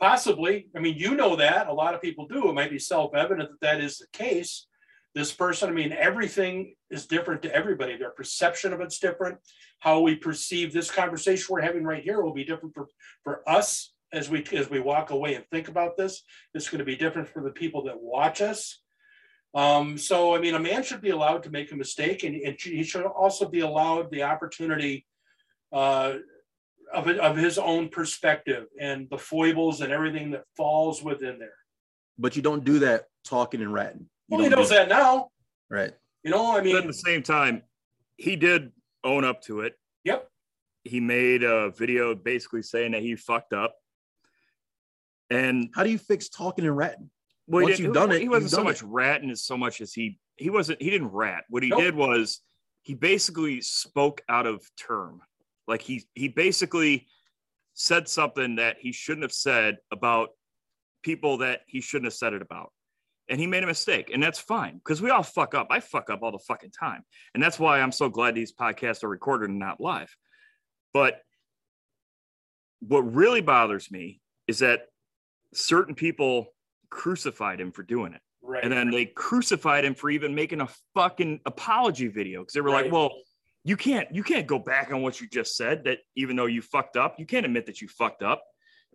Possibly. 0.00 0.68
I 0.76 0.78
mean, 0.78 0.96
you 0.96 1.16
know 1.16 1.34
that. 1.34 1.66
A 1.66 1.72
lot 1.72 1.94
of 1.94 2.02
people 2.02 2.28
do. 2.28 2.48
It 2.48 2.54
might 2.54 2.70
be 2.70 2.78
self 2.78 3.12
evident 3.16 3.50
that 3.50 3.60
that 3.60 3.80
is 3.80 3.98
the 3.98 4.06
case. 4.12 4.68
This 5.16 5.32
person, 5.32 5.70
I 5.70 5.72
mean, 5.72 5.92
everything 5.92 6.74
is 6.90 7.06
different 7.06 7.42
to 7.42 7.52
everybody. 7.52 7.96
Their 7.96 8.10
perception 8.10 8.72
of 8.72 8.80
it's 8.82 8.98
different. 8.98 9.38
How 9.80 10.00
we 10.00 10.16
perceive 10.16 10.72
this 10.72 10.90
conversation 10.90 11.46
we're 11.50 11.60
having 11.60 11.84
right 11.84 12.02
here 12.02 12.22
will 12.22 12.32
be 12.32 12.44
different 12.44 12.74
for, 12.74 12.88
for 13.22 13.48
us 13.48 13.92
as 14.12 14.30
we 14.30 14.44
as 14.52 14.70
we 14.70 14.80
walk 14.80 15.10
away 15.10 15.34
and 15.34 15.44
think 15.50 15.68
about 15.68 15.96
this. 15.96 16.22
It's 16.54 16.68
going 16.68 16.78
to 16.78 16.84
be 16.84 16.96
different 16.96 17.28
for 17.28 17.42
the 17.42 17.50
people 17.50 17.84
that 17.84 18.00
watch 18.00 18.40
us. 18.40 18.80
Um, 19.54 19.96
so, 19.96 20.34
I 20.34 20.38
mean, 20.40 20.54
a 20.54 20.58
man 20.60 20.82
should 20.82 21.00
be 21.00 21.10
allowed 21.10 21.42
to 21.44 21.50
make 21.50 21.72
a 21.72 21.76
mistake, 21.76 22.24
and, 22.24 22.34
and 22.36 22.56
he 22.60 22.82
should 22.82 23.04
also 23.06 23.48
be 23.48 23.60
allowed 23.60 24.10
the 24.10 24.22
opportunity 24.24 25.06
uh, 25.72 26.14
of, 26.92 27.08
it- 27.08 27.18
of 27.18 27.36
his 27.36 27.56
own 27.56 27.88
perspective 27.88 28.66
and 28.78 29.08
the 29.10 29.16
foibles 29.18 29.80
and 29.80 29.92
everything 29.92 30.32
that 30.32 30.44
falls 30.56 31.02
within 31.02 31.38
there. 31.38 31.54
But 32.18 32.36
you 32.36 32.42
don't 32.42 32.64
do 32.64 32.80
that 32.80 33.06
talking 33.24 33.62
and 33.62 33.72
ratting. 33.72 34.00
You 34.28 34.36
Well, 34.36 34.44
he 34.44 34.50
don't 34.50 34.58
knows 34.58 34.68
do 34.68 34.74
that 34.76 34.88
now. 34.88 35.28
Right. 35.70 35.94
You 36.22 36.30
know, 36.32 36.56
I 36.56 36.60
mean, 36.60 36.74
but 36.74 36.82
at 36.82 36.86
the 36.88 36.92
same 36.92 37.22
time 37.22 37.62
he 38.16 38.36
did 38.36 38.72
own 39.06 39.24
up 39.24 39.40
to 39.42 39.60
it 39.60 39.74
yep. 40.04 40.28
he 40.84 40.98
made 41.00 41.42
a 41.44 41.70
video 41.70 42.14
basically 42.14 42.62
saying 42.62 42.92
that 42.92 43.02
he 43.02 43.14
fucked 43.16 43.52
up 43.52 43.74
and 45.30 45.70
How 45.74 45.82
do 45.82 45.90
you 45.90 45.98
fix 45.98 46.28
talking 46.28 46.64
and 46.66 46.76
ratting? 46.76 47.10
well, 47.46 47.60
he 47.60 47.64
Once 47.64 47.76
didn't- 47.76 47.84
you've 47.86 47.94
done 47.94 48.12
it, 48.12 48.20
he 48.20 48.28
wasn't 48.28 48.50
so 48.52 48.64
much 48.64 48.82
it. 48.82 48.86
ratting 48.86 49.30
as 49.30 49.42
so 49.42 49.56
much 49.56 49.80
as 49.80 49.92
he 49.92 50.18
he 50.36 50.50
wasn't 50.50 50.80
he 50.82 50.90
didn't 50.90 51.08
rat 51.08 51.44
what 51.48 51.62
he 51.62 51.70
Nope. 51.70 51.80
did 51.80 51.94
was 51.94 52.40
he 52.82 52.94
basically 52.94 53.60
spoke 53.60 54.20
out 54.28 54.46
of 54.46 54.62
term 54.76 55.20
like 55.66 55.82
he 55.82 56.04
he 56.14 56.28
basically 56.28 57.06
said 57.74 58.08
something 58.08 58.56
that 58.56 58.76
he 58.80 58.92
shouldn't 58.92 59.22
have 59.24 59.32
said 59.32 59.78
about 59.90 60.30
people 61.02 61.38
that 61.38 61.60
he 61.66 61.80
shouldn't 61.80 62.06
have 62.06 62.14
said 62.14 62.32
it 62.32 62.42
about 62.42 62.72
and 63.28 63.40
he 63.40 63.46
made 63.46 63.62
a 63.62 63.66
mistake 63.66 64.10
and 64.12 64.22
that's 64.22 64.38
fine 64.38 64.76
because 64.78 65.02
we 65.02 65.10
all 65.10 65.22
fuck 65.22 65.54
up 65.54 65.66
i 65.70 65.80
fuck 65.80 66.10
up 66.10 66.22
all 66.22 66.32
the 66.32 66.38
fucking 66.38 66.70
time 66.70 67.02
and 67.34 67.42
that's 67.42 67.58
why 67.58 67.80
i'm 67.80 67.92
so 67.92 68.08
glad 68.08 68.34
these 68.34 68.52
podcasts 68.52 69.02
are 69.04 69.08
recorded 69.08 69.50
and 69.50 69.58
not 69.58 69.80
live 69.80 70.14
but 70.92 71.20
what 72.80 73.00
really 73.14 73.40
bothers 73.40 73.90
me 73.90 74.20
is 74.46 74.60
that 74.60 74.82
certain 75.54 75.94
people 75.94 76.46
crucified 76.90 77.60
him 77.60 77.72
for 77.72 77.82
doing 77.82 78.12
it 78.12 78.20
Right. 78.42 78.62
and 78.62 78.72
then 78.72 78.90
they 78.92 79.06
crucified 79.06 79.84
him 79.84 79.94
for 79.96 80.08
even 80.08 80.32
making 80.32 80.60
a 80.60 80.68
fucking 80.94 81.40
apology 81.46 82.06
video 82.06 82.42
because 82.42 82.54
they 82.54 82.60
were 82.60 82.70
like, 82.70 82.92
"Well, 82.92 83.10
you 83.64 83.76
can't 83.76 84.14
you 84.14 84.22
can't 84.22 84.46
go 84.46 84.56
back 84.60 84.92
on 84.92 85.02
what 85.02 85.20
you 85.20 85.26
just 85.28 85.56
said. 85.56 85.82
That 85.82 85.98
even 86.14 86.36
though 86.36 86.46
you 86.46 86.62
fucked 86.62 86.96
up, 86.96 87.18
you 87.18 87.26
can't 87.26 87.44
admit 87.44 87.66
that 87.66 87.80
you 87.80 87.88
fucked 87.88 88.22
up 88.22 88.44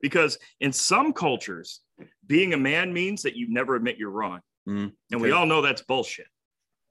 because 0.01 0.37
in 0.59 0.71
some 0.73 1.13
cultures, 1.13 1.81
being 2.27 2.53
a 2.53 2.57
man 2.57 2.91
means 2.93 3.21
that 3.23 3.35
you 3.35 3.47
never 3.49 3.75
admit 3.75 3.97
you're 3.97 4.09
wrong, 4.11 4.41
Mhm. 4.67 4.95
and 5.11 5.21
we 5.21 5.31
all 5.31 5.45
know 5.45 5.61
that's 5.61 5.81
bullshit. 5.83 6.27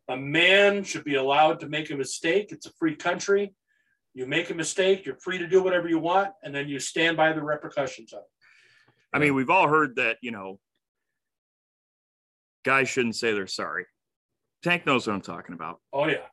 a 0.08 0.16
man 0.16 0.82
should 0.82 1.04
be 1.04 1.14
allowed 1.14 1.61
to 1.61 1.68
make 1.68 1.88
a 1.90 1.94
mistake. 1.94 2.50
It's 2.50 2.66
a 2.66 2.72
free 2.72 2.96
country. 2.96 3.54
You 4.12 4.26
make 4.26 4.50
a 4.50 4.54
mistake, 4.54 5.06
you're 5.06 5.14
free 5.20 5.38
to 5.38 5.46
do 5.46 5.62
whatever 5.62 5.88
you 5.88 6.00
want, 6.00 6.34
and 6.42 6.52
then 6.52 6.68
you 6.68 6.80
stand 6.80 7.16
by 7.16 7.32
the 7.32 7.40
repercussions 7.40 8.12
of 8.12 8.22
it. 8.24 8.92
I 9.12 9.20
mean, 9.20 9.34
we've 9.36 9.50
all 9.50 9.68
heard 9.68 9.94
that 9.96 10.18
you 10.20 10.32
know, 10.32 10.58
guys 12.64 12.88
shouldn't 12.88 13.14
say 13.14 13.32
they're 13.32 13.46
sorry. 13.46 13.86
Tank 14.64 14.84
knows 14.84 15.06
what 15.06 15.12
I'm 15.14 15.20
talking 15.20 15.54
about. 15.54 15.80
Oh 15.92 16.06
yeah. 16.08 16.26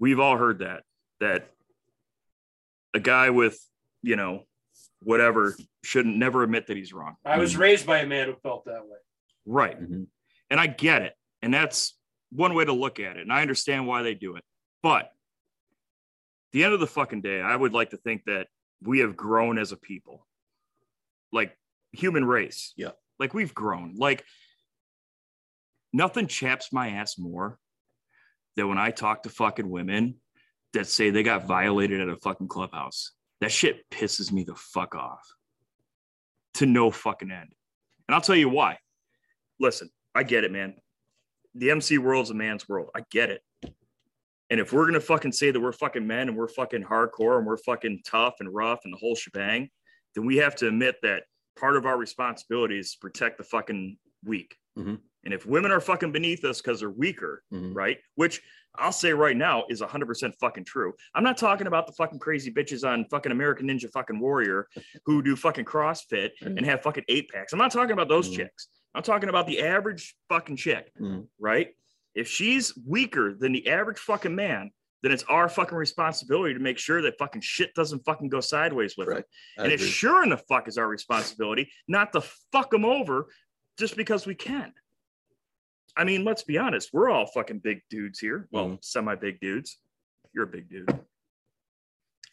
we've 0.00 0.18
all 0.18 0.36
heard 0.36 0.58
that 0.60 0.82
that 1.20 1.52
a 2.94 2.98
guy 3.00 3.30
with 3.30 3.56
you 4.02 4.16
know 4.16 4.47
whatever 5.02 5.56
shouldn't 5.84 6.16
never 6.16 6.42
admit 6.42 6.66
that 6.66 6.76
he's 6.76 6.92
wrong. 6.92 7.16
I 7.24 7.38
was 7.38 7.56
raised 7.56 7.86
by 7.86 7.98
a 8.00 8.06
man 8.06 8.26
who 8.28 8.34
felt 8.42 8.64
that 8.66 8.82
way. 8.84 8.98
right. 9.46 9.80
Mhm. 9.80 10.06
and 10.50 10.58
i 10.60 10.66
get 10.66 11.02
it. 11.02 11.14
And 11.42 11.52
that's 11.54 11.96
one 12.30 12.54
way 12.54 12.64
to 12.64 12.72
look 12.72 12.98
at 13.00 13.16
it. 13.16 13.22
And 13.22 13.32
i 13.32 13.42
understand 13.42 13.86
why 13.86 14.02
they 14.02 14.14
do 14.14 14.36
it. 14.36 14.44
But 14.82 15.02
at 15.06 15.12
the 16.52 16.64
end 16.64 16.74
of 16.74 16.80
the 16.80 16.86
fucking 16.86 17.20
day 17.22 17.40
i 17.40 17.54
would 17.54 17.72
like 17.72 17.90
to 17.90 17.96
think 17.96 18.24
that 18.26 18.48
we 18.82 19.00
have 19.00 19.16
grown 19.16 19.58
as 19.58 19.72
a 19.72 19.76
people. 19.76 20.26
Like 21.32 21.56
human 21.92 22.24
race. 22.24 22.72
Yeah. 22.76 22.90
like 23.18 23.34
we've 23.34 23.54
grown. 23.54 23.94
Like 23.96 24.24
nothing 25.92 26.26
chaps 26.26 26.72
my 26.72 26.90
ass 26.90 27.18
more 27.18 27.58
than 28.56 28.68
when 28.68 28.78
i 28.78 28.90
talk 28.90 29.22
to 29.22 29.30
fucking 29.30 29.68
women 29.70 30.16
that 30.74 30.86
say 30.86 31.10
they 31.10 31.22
got 31.22 31.46
violated 31.46 32.00
at 32.00 32.08
a 32.08 32.16
fucking 32.16 32.48
clubhouse 32.48 33.12
that 33.40 33.52
shit 33.52 33.88
pisses 33.90 34.32
me 34.32 34.44
the 34.44 34.54
fuck 34.54 34.94
off. 34.94 35.26
To 36.54 36.66
no 36.66 36.90
fucking 36.90 37.30
end. 37.30 37.50
And 38.08 38.14
i'll 38.14 38.20
tell 38.20 38.36
you 38.36 38.48
why. 38.48 38.78
Listen 39.60 39.90
i 40.14 40.22
get 40.22 40.44
it 40.44 40.52
man. 40.52 40.74
The 41.54 41.70
mc 41.70 41.98
world's 41.98 42.30
a 42.30 42.34
man's 42.34 42.68
world. 42.68 42.90
I 42.94 43.02
get 43.10 43.30
it. 43.30 43.42
And 44.50 44.60
if 44.60 44.72
we're 44.72 44.86
gonna 44.86 45.00
fucking 45.00 45.32
say 45.32 45.50
that 45.50 45.60
we're 45.60 45.72
fucking 45.72 46.06
men 46.06 46.28
and 46.28 46.36
we're 46.36 46.48
fucking 46.48 46.84
hardcore 46.84 47.38
and 47.38 47.46
we're 47.46 47.58
fucking 47.58 48.00
tough 48.04 48.36
and 48.40 48.52
rough 48.52 48.80
and 48.84 48.92
the 48.92 48.98
whole 48.98 49.14
shebang, 49.14 49.68
then 50.14 50.26
we 50.26 50.36
have 50.38 50.54
to 50.56 50.68
admit 50.68 50.96
that 51.02 51.24
part 51.58 51.76
of 51.76 51.86
our 51.86 51.98
responsibility 51.98 52.78
is 52.78 52.92
to 52.92 52.98
protect 52.98 53.38
the 53.38 53.44
fucking 53.44 53.98
weak. 54.24 54.56
Mhm. 54.76 55.00
And 55.24 55.34
if 55.34 55.44
women 55.46 55.70
are 55.72 55.80
fucking 55.80 56.12
beneath 56.12 56.44
us 56.44 56.60
because 56.60 56.80
they're 56.80 56.90
weaker, 56.90 57.42
Mhm. 57.52 57.74
right? 57.74 57.98
Which 58.14 58.40
I'll 58.76 58.92
say 58.92 59.12
right 59.12 59.36
now 59.36 59.64
is 59.68 59.80
100% 59.82 60.36
fucking 60.38 60.64
true. 60.64 60.94
I'm 61.14 61.24
not 61.24 61.36
talking 61.36 61.66
about 61.66 61.86
the 61.86 61.92
fucking 61.94 62.20
crazy 62.20 62.52
bitches 62.52 62.88
on 62.88 63.06
fucking 63.06 63.32
American 63.32 63.66
Ninja 63.66 63.90
fucking 63.90 64.18
Warrior 64.20 64.68
who 65.04 65.22
do 65.22 65.34
fucking 65.34 65.64
CrossFit 65.64 66.30
and 66.40 66.64
have 66.64 66.82
fucking 66.82 67.04
eight 67.08 67.28
packs. 67.30 67.52
I'm 67.52 67.58
not 67.58 67.72
talking 67.72 67.92
about 67.92 68.08
those 68.08 68.30
Mhm. 68.30 68.36
chicks. 68.36 68.68
I'm 68.94 69.02
talking 69.02 69.28
about 69.28 69.46
the 69.46 69.60
average 69.62 70.16
fucking 70.28 70.56
chick, 70.56 70.92
Mhm. 71.00 71.28
right? 71.38 71.74
If 72.14 72.28
she's 72.28 72.76
weaker 72.86 73.34
than 73.34 73.52
the 73.52 73.68
average 73.68 73.98
fucking 73.98 74.34
man, 74.34 74.70
then 75.02 75.12
it's 75.12 75.22
our 75.24 75.48
fucking 75.48 75.76
responsibility 75.78 76.54
to 76.54 76.60
make 76.60 76.78
sure 76.78 77.00
that 77.02 77.16
fucking 77.18 77.40
shit 77.40 77.72
doesn't 77.74 78.04
fucking 78.04 78.28
go 78.28 78.40
sideways 78.40 78.96
with 78.96 79.08
them. 79.08 79.22
I 79.58 79.64
And 79.64 79.72
it 79.72 79.78
sure 79.78 80.22
in 80.24 80.30
the 80.30 80.36
fuck 80.36 80.66
is 80.68 80.76
our 80.78 80.88
responsibility 80.88 81.70
not 81.86 82.12
to 82.12 82.20
fuck 82.52 82.70
them 82.70 82.84
over 82.84 83.28
just 83.78 83.96
because 83.96 84.26
we 84.26 84.34
can. 84.34 84.72
I 85.96 86.04
mean, 86.04 86.24
let's 86.24 86.42
be 86.42 86.58
honest. 86.58 86.90
We're 86.92 87.08
all 87.10 87.26
fucking 87.26 87.60
big 87.60 87.80
dudes 87.88 88.18
here. 88.18 88.48
Well, 88.50 88.70
Mhm. 88.70 88.84
semi 88.84 89.14
big 89.14 89.40
dudes. 89.40 89.78
You're 90.34 90.44
a 90.44 90.48
big 90.48 90.68
dude. 90.68 90.88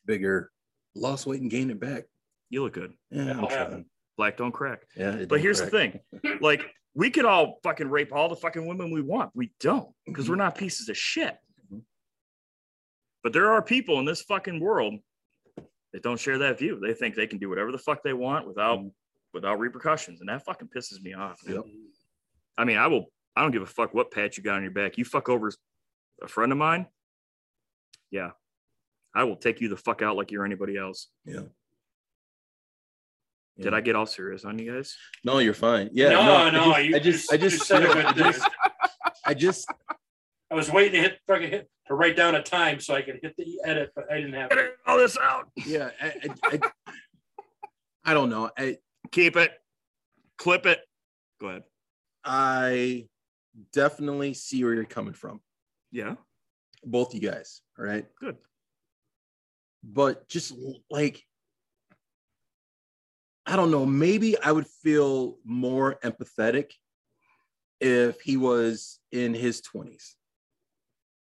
bigger, 0.06 0.52
lost 0.94 1.26
weight 1.26 1.42
and 1.42 1.50
gained 1.50 1.72
it 1.72 1.80
back. 1.80 2.04
You 2.52 2.62
look 2.62 2.74
good. 2.74 2.94
Yeah, 3.10 3.32
I'm 3.40 3.48
trying. 3.48 3.90
Black 4.18 4.38
don't 4.38 4.52
crack. 4.52 4.86
Yeah, 4.96 5.14
But 5.16 5.30
don't 5.30 5.40
here's 5.40 5.60
the 5.60 5.66
thing 5.66 6.00
like, 6.42 6.62
we 6.94 7.10
could 7.10 7.26
all 7.26 7.60
fucking 7.64 7.90
rape 7.90 8.14
all 8.14 8.30
the 8.30 8.36
fucking 8.36 8.68
women 8.68 8.92
we 8.92 9.02
want. 9.02 9.32
We 9.36 9.52
don't 9.60 9.96
because 10.06 10.26
Mhm. 10.26 10.30
we're 10.30 10.36
not 10.36 10.56
pieces 10.60 10.90
of 10.90 10.96
shit. 10.98 11.36
Mhm. 11.74 11.82
But 13.24 13.34
there 13.34 13.52
are 13.52 13.64
people 13.64 13.98
in 13.98 14.06
this 14.06 14.22
fucking 14.22 14.60
world 14.60 15.00
that 15.92 16.04
don't 16.04 16.20
share 16.20 16.38
that 16.38 16.60
view. 16.60 16.80
They 16.80 16.94
think 16.94 17.16
they 17.16 17.26
can 17.26 17.40
do 17.40 17.50
whatever 17.50 17.72
the 17.72 17.80
fuck 17.80 18.04
they 18.04 18.14
want 18.14 18.46
without 18.48 18.78
Mhm. 18.80 18.94
Without 19.36 19.60
repercussions, 19.60 20.22
and 20.22 20.30
that 20.30 20.44
fucking 20.44 20.70
pisses 20.76 21.00
me 21.04 21.14
off. 21.14 21.40
Yep. 21.48 21.66
I 22.58 22.64
mean, 22.66 22.78
I 22.78 22.88
will. 22.88 23.06
I 23.36 23.42
don't 23.44 23.52
give 23.52 23.62
a 23.62 23.68
fuck 23.68 23.94
what 23.94 24.10
pat 24.12 24.38
you 24.38 24.44
got 24.44 24.56
on 24.56 24.64
your 24.64 24.72
back. 24.72 24.98
You 24.98 25.06
fuck 25.06 25.30
over 25.30 25.52
a 26.24 26.28
friend 26.28 26.52
of 26.52 26.58
mine. 26.58 26.88
Yeah, 28.10 28.32
I 29.14 29.26
will 29.26 29.36
take 29.36 29.62
you 29.62 29.68
the 29.70 29.78
fuck 29.78 30.02
out 30.02 30.16
like 30.16 30.32
you're 30.32 30.46
anybody 30.46 30.78
else. 30.78 31.10
Yeah. 31.26 31.42
Did 33.58 33.74
I 33.74 33.80
get 33.80 33.96
all 33.96 34.06
serious 34.06 34.44
on 34.44 34.60
you 34.60 34.74
guys? 34.74 34.98
No, 35.24 35.38
you're 35.38 35.54
fine. 35.54 35.90
Yeah. 35.94 36.10
no, 36.10 36.50
no, 36.50 36.72
I 36.74 36.80
you 36.80 37.00
just, 37.00 37.32
I 37.32 37.38
just, 37.38 37.60
you 37.60 37.64
said 37.64 37.84
a 37.84 37.90
I 37.90 37.94
good 37.94 38.16
thing. 38.16 38.24
just, 38.34 38.50
I 39.26 39.34
just, 39.34 39.74
I 40.52 40.56
was 40.56 40.70
waiting 40.70 41.02
to 41.02 41.08
hit 41.08 41.20
fucking 41.26 41.50
hit 41.50 41.70
to 41.88 41.94
write 41.94 42.18
down 42.18 42.36
a 42.36 42.44
time 42.44 42.82
so 42.82 42.96
I 42.96 43.02
could 43.02 43.20
hit 43.22 43.34
the 43.38 43.62
edit, 43.64 43.92
but 43.96 44.12
I 44.12 44.16
didn't 44.16 44.34
have 44.34 44.52
it. 44.52 44.58
Edit 44.58 44.76
all 44.86 44.98
this 44.98 45.18
out. 45.18 45.48
yeah, 45.66 45.90
I, 46.02 46.08
I, 46.08 46.30
I, 46.44 46.60
I 48.04 48.14
don't 48.14 48.30
know. 48.30 48.50
I, 48.58 48.78
Keep 49.12 49.38
it. 49.38 49.52
Clip 50.38 50.66
it. 50.66 50.80
Go 51.40 51.48
ahead. 51.48 51.64
I 52.24 53.08
definitely 53.72 54.34
see 54.34 54.64
where 54.64 54.74
you're 54.74 54.86
coming 54.86 55.14
from, 55.14 55.42
Yeah. 55.92 56.16
both 56.84 57.14
you 57.14 57.22
guys. 57.22 57.62
All 57.78 57.86
right, 57.86 58.06
Good. 58.20 58.38
but 59.84 60.28
just 60.28 60.54
like, 60.90 61.24
I 63.46 63.56
don't 63.56 63.70
know. 63.72 63.86
Maybe 63.86 64.38
I 64.40 64.52
would 64.52 64.68
feel 64.68 65.38
more 65.44 66.00
empathetic 66.04 66.72
if 67.80 68.20
he 68.22 68.38
was 68.38 69.00
in 69.12 69.34
his 69.36 69.62
20s 69.62 70.16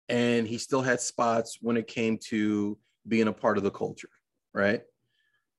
and 0.09 0.47
he 0.47 0.57
still 0.57 0.81
had 0.83 1.01
spots 1.01 1.59
when 1.61 1.77
it 1.77 1.87
came 1.87 2.17
to 2.29 2.79
being 3.07 3.29
a 3.29 3.33
part 3.33 3.59
of 3.59 3.65
the 3.65 3.71
culture, 3.71 4.09
right? 4.55 4.83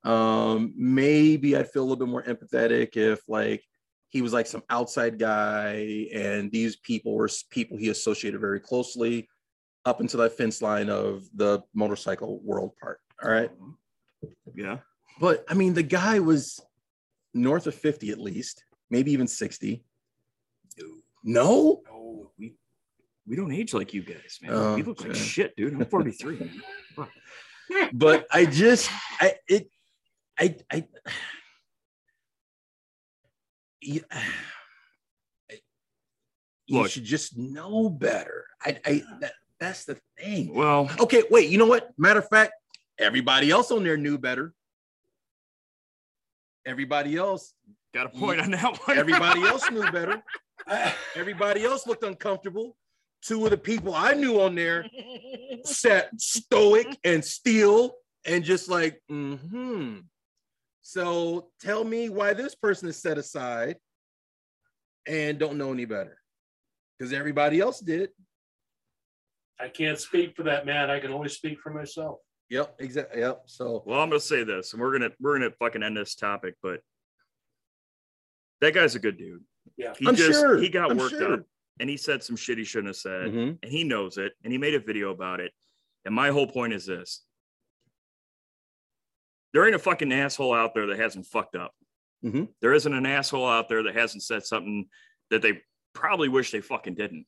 Um, 0.04 0.74
maybe 0.76 1.56
I'd 1.56 1.70
feel 1.72 1.82
a 1.82 1.86
little 1.86 2.06
bit 2.06 2.12
more 2.12 2.24
empathetic 2.24 2.96
if 2.96 3.20
like 3.28 3.64
he 4.10 4.22
was 4.22 4.34
like 4.34 4.48
some 4.48 4.64
outside 4.70 5.20
guy 5.20 6.08
and 6.14 6.52
these 6.52 6.78
people 6.78 7.14
were 7.14 7.30
people 7.50 7.78
he 7.78 7.90
associated 7.90 8.40
very 8.40 8.60
closely 8.60 9.28
up 9.86 10.02
into 10.02 10.18
that 10.18 10.38
fence 10.38 10.62
line 10.62 10.90
of 10.90 11.24
the 11.36 11.62
motorcycle 11.74 12.40
world 12.44 12.72
part. 12.82 13.00
All 13.24 13.32
right. 13.32 13.52
Yeah. 14.56 14.78
But 15.20 15.44
I 15.50 15.54
mean, 15.54 15.74
the 15.74 15.84
guy 15.84 16.20
was 16.20 16.60
north 17.34 17.68
of 17.68 17.76
50 17.76 18.12
at 18.12 18.20
least, 18.20 18.64
maybe 18.90 19.12
even 19.12 19.28
60. 19.28 19.84
No? 21.24 21.82
No. 21.86 22.32
We 22.38 22.56
we 23.28 23.36
don't 23.36 23.52
age 23.52 23.74
like 23.74 23.94
you 23.94 24.04
guys, 24.04 24.40
man. 24.42 24.52
Oh, 24.54 24.76
we 24.76 24.84
look 24.84 25.04
like 25.04 25.16
shit, 25.16 25.56
dude. 25.58 25.74
I'm 25.74 25.86
43. 25.86 26.62
But 27.92 28.26
I 28.32 28.46
just 28.46 28.90
I 29.20 29.34
it 29.50 29.70
I 30.40 30.56
I 30.72 30.86
you, 33.82 34.02
you 36.68 36.82
Look. 36.82 36.92
should 36.92 37.06
just 37.06 37.38
know 37.38 37.90
better. 37.90 38.46
I 38.64 38.80
I 38.86 39.04
that, 39.22 39.34
that's 39.60 39.86
the 39.86 39.98
thing. 40.20 40.54
well, 40.54 40.90
Okay, 41.00 41.24
wait, 41.32 41.50
you 41.50 41.58
know 41.58 41.66
what? 41.66 41.90
Matter 41.98 42.20
of 42.20 42.30
fact, 42.30 42.54
everybody 43.00 43.50
else 43.52 43.72
on 43.72 43.84
there 43.84 43.98
knew 43.98 44.18
better. 44.18 44.54
Everybody 46.66 47.16
else, 47.16 47.54
got 47.94 48.08
a 48.08 48.10
point 48.10 48.42
on 48.42 48.52
that 48.52 48.78
one. 48.86 48.98
everybody 48.98 49.44
else 49.44 49.70
knew 49.72 49.90
better. 49.92 50.22
Everybody 51.16 51.64
else 51.64 51.88
looked 51.88 52.04
uncomfortable. 52.04 52.76
Two 53.22 53.46
of 53.46 53.52
the 53.52 53.58
people 53.58 53.96
I 53.96 54.14
knew 54.14 54.42
on 54.42 54.54
there 54.54 54.86
sat 55.64 56.10
stoic 56.20 56.88
and 57.04 57.24
still 57.24 57.96
and 58.26 58.44
just 58.44 58.70
like, 58.70 59.02
hmm. 59.08 60.00
So 60.90 61.50
tell 61.60 61.84
me 61.84 62.08
why 62.08 62.32
this 62.34 62.56
person 62.56 62.88
is 62.88 62.96
set 62.96 63.18
aside 63.18 63.76
and 65.06 65.38
don't 65.38 65.58
know 65.58 65.74
any 65.74 65.84
better. 65.84 66.18
Because 66.98 67.12
everybody 67.12 67.60
else 67.60 67.82
did. 67.82 68.12
I 69.60 69.68
can't 69.68 70.00
speak 70.00 70.34
for 70.38 70.44
that 70.44 70.66
man. 70.66 70.90
I 70.90 71.02
can 71.02 71.12
only 71.12 71.28
speak 71.28 71.60
for 71.60 71.74
myself. 71.74 72.20
Yep, 72.50 72.76
exactly. 72.80 73.20
Yep. 73.20 73.42
So 73.48 73.84
Well, 73.86 74.00
I'm 74.00 74.08
gonna 74.08 74.22
say 74.22 74.46
this, 74.46 74.72
and 74.72 74.82
we're 74.82 74.94
gonna 74.94 75.12
we're 75.20 75.38
gonna 75.38 75.52
fucking 75.60 75.84
end 75.84 75.98
this 75.98 76.16
topic, 76.16 76.56
but 76.64 76.80
that 78.62 78.74
guy's 78.74 78.96
a 78.96 79.00
good 79.00 79.18
dude. 79.18 79.44
Yeah. 79.76 79.94
He 80.00 80.08
I'm 80.08 80.16
just 80.16 80.40
sure. 80.40 80.58
he 80.58 80.70
got 80.70 80.90
I'm 80.92 80.98
worked 80.98 81.16
sure. 81.16 81.34
up 81.34 81.40
and 81.82 81.90
he 81.90 81.98
said 81.98 82.24
some 82.24 82.38
shit 82.38 82.58
he 82.58 82.64
shouldn't 82.64 82.88
have 82.88 82.96
said, 82.96 83.28
Mhm. 83.34 83.60
and 83.62 83.70
he 83.70 83.84
knows 83.84 84.18
it, 84.18 84.32
and 84.46 84.54
he 84.54 84.58
made 84.58 84.74
a 84.74 84.80
video 84.80 85.12
about 85.12 85.42
it. 85.42 85.52
And 86.06 86.16
my 86.16 86.30
whole 86.30 86.48
point 86.48 86.72
is 86.72 86.86
this. 86.86 87.26
There 89.54 89.66
ain't 89.66 89.76
a 89.76 89.80
fucking 89.80 90.12
asshole 90.12 90.54
out 90.54 90.74
there 90.74 90.88
that 90.88 91.00
hasn't 91.00 91.26
fucked 91.26 91.56
up. 91.56 91.74
Mhm. 92.24 92.54
There 92.62 92.74
isn't 92.74 92.94
an 92.94 93.06
asshole 93.06 93.48
out 93.48 93.70
there 93.70 93.84
that 93.84 93.96
hasn't 93.96 94.24
said 94.24 94.44
something 94.44 94.90
that 95.30 95.42
they 95.42 95.62
probably 95.94 96.30
wish 96.30 96.52
they 96.52 96.62
fucking 96.62 96.96
didn't. 96.96 97.26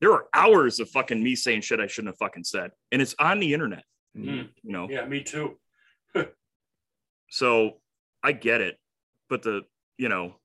There 0.00 0.12
are 0.12 0.28
hours 0.34 0.80
of 0.80 0.88
fucking 0.90 1.22
me 1.22 1.34
saying 1.36 1.60
shit 1.62 1.80
I 1.80 1.86
shouldn't 1.86 2.14
have 2.14 2.18
fucking 2.18 2.44
said, 2.44 2.70
and 2.90 3.02
it's 3.02 3.14
on 3.18 3.38
the 3.40 3.52
internet. 3.52 3.84
Mm. 4.16 4.48
You 4.62 4.72
know, 4.72 4.88
Yeah, 4.88 5.04
me 5.06 5.22
too. 5.22 5.58
so 7.30 7.80
I 8.22 8.32
get 8.32 8.60
it, 8.60 8.78
but 9.28 9.42
the 9.42 9.62
you 9.98 10.08
know, 10.08 10.36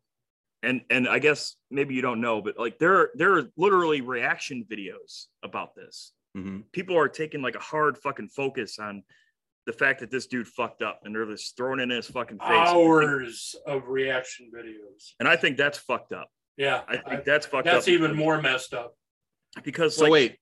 and 0.63 0.81
and 0.89 1.07
I 1.07 1.19
guess 1.19 1.55
maybe 1.71 1.95
you 1.95 2.01
don't 2.01 2.21
know, 2.21 2.41
but 2.41 2.57
like 2.57 2.77
there 2.79 2.95
are 2.95 3.11
there 3.15 3.33
are 3.37 3.49
literally 3.57 4.01
reaction 4.01 4.65
videos 4.69 5.27
about 5.43 5.75
this. 5.75 6.13
Mhm. 6.35 6.63
People 6.73 6.97
are 6.97 7.07
taking 7.07 7.41
like 7.41 7.55
a 7.55 7.59
hard 7.59 7.97
fucking 7.97 8.29
focus 8.29 8.77
on 8.79 9.03
the 9.65 9.73
fact 9.73 9.99
that 10.01 10.11
this 10.11 10.27
dude 10.27 10.47
fucked 10.47 10.81
up, 10.81 11.01
and 11.03 11.15
they're 11.15 11.25
just 11.25 11.57
throwing 11.57 11.79
it 11.79 11.83
in 11.83 11.89
his 11.89 12.07
fucking 12.07 12.37
face. 12.39 12.47
Hours 12.49 13.55
of 13.65 13.87
reaction 13.87 14.51
videos. 14.55 15.13
And 15.19 15.27
I 15.27 15.35
think 15.35 15.57
that's 15.57 15.77
fucked 15.77 16.13
up. 16.13 16.29
Yeah, 16.57 16.81
I 16.87 16.97
think 16.97 17.07
I- 17.07 17.23
that's 17.25 17.45
fucked 17.45 17.65
that's 17.65 17.73
up. 17.75 17.79
That's 17.81 17.87
even 17.89 18.15
more 18.15 18.41
messed 18.41 18.73
up. 18.73 18.95
because 19.63 19.95
So 19.95 20.03
like 20.03 20.11
wait, 20.11 20.37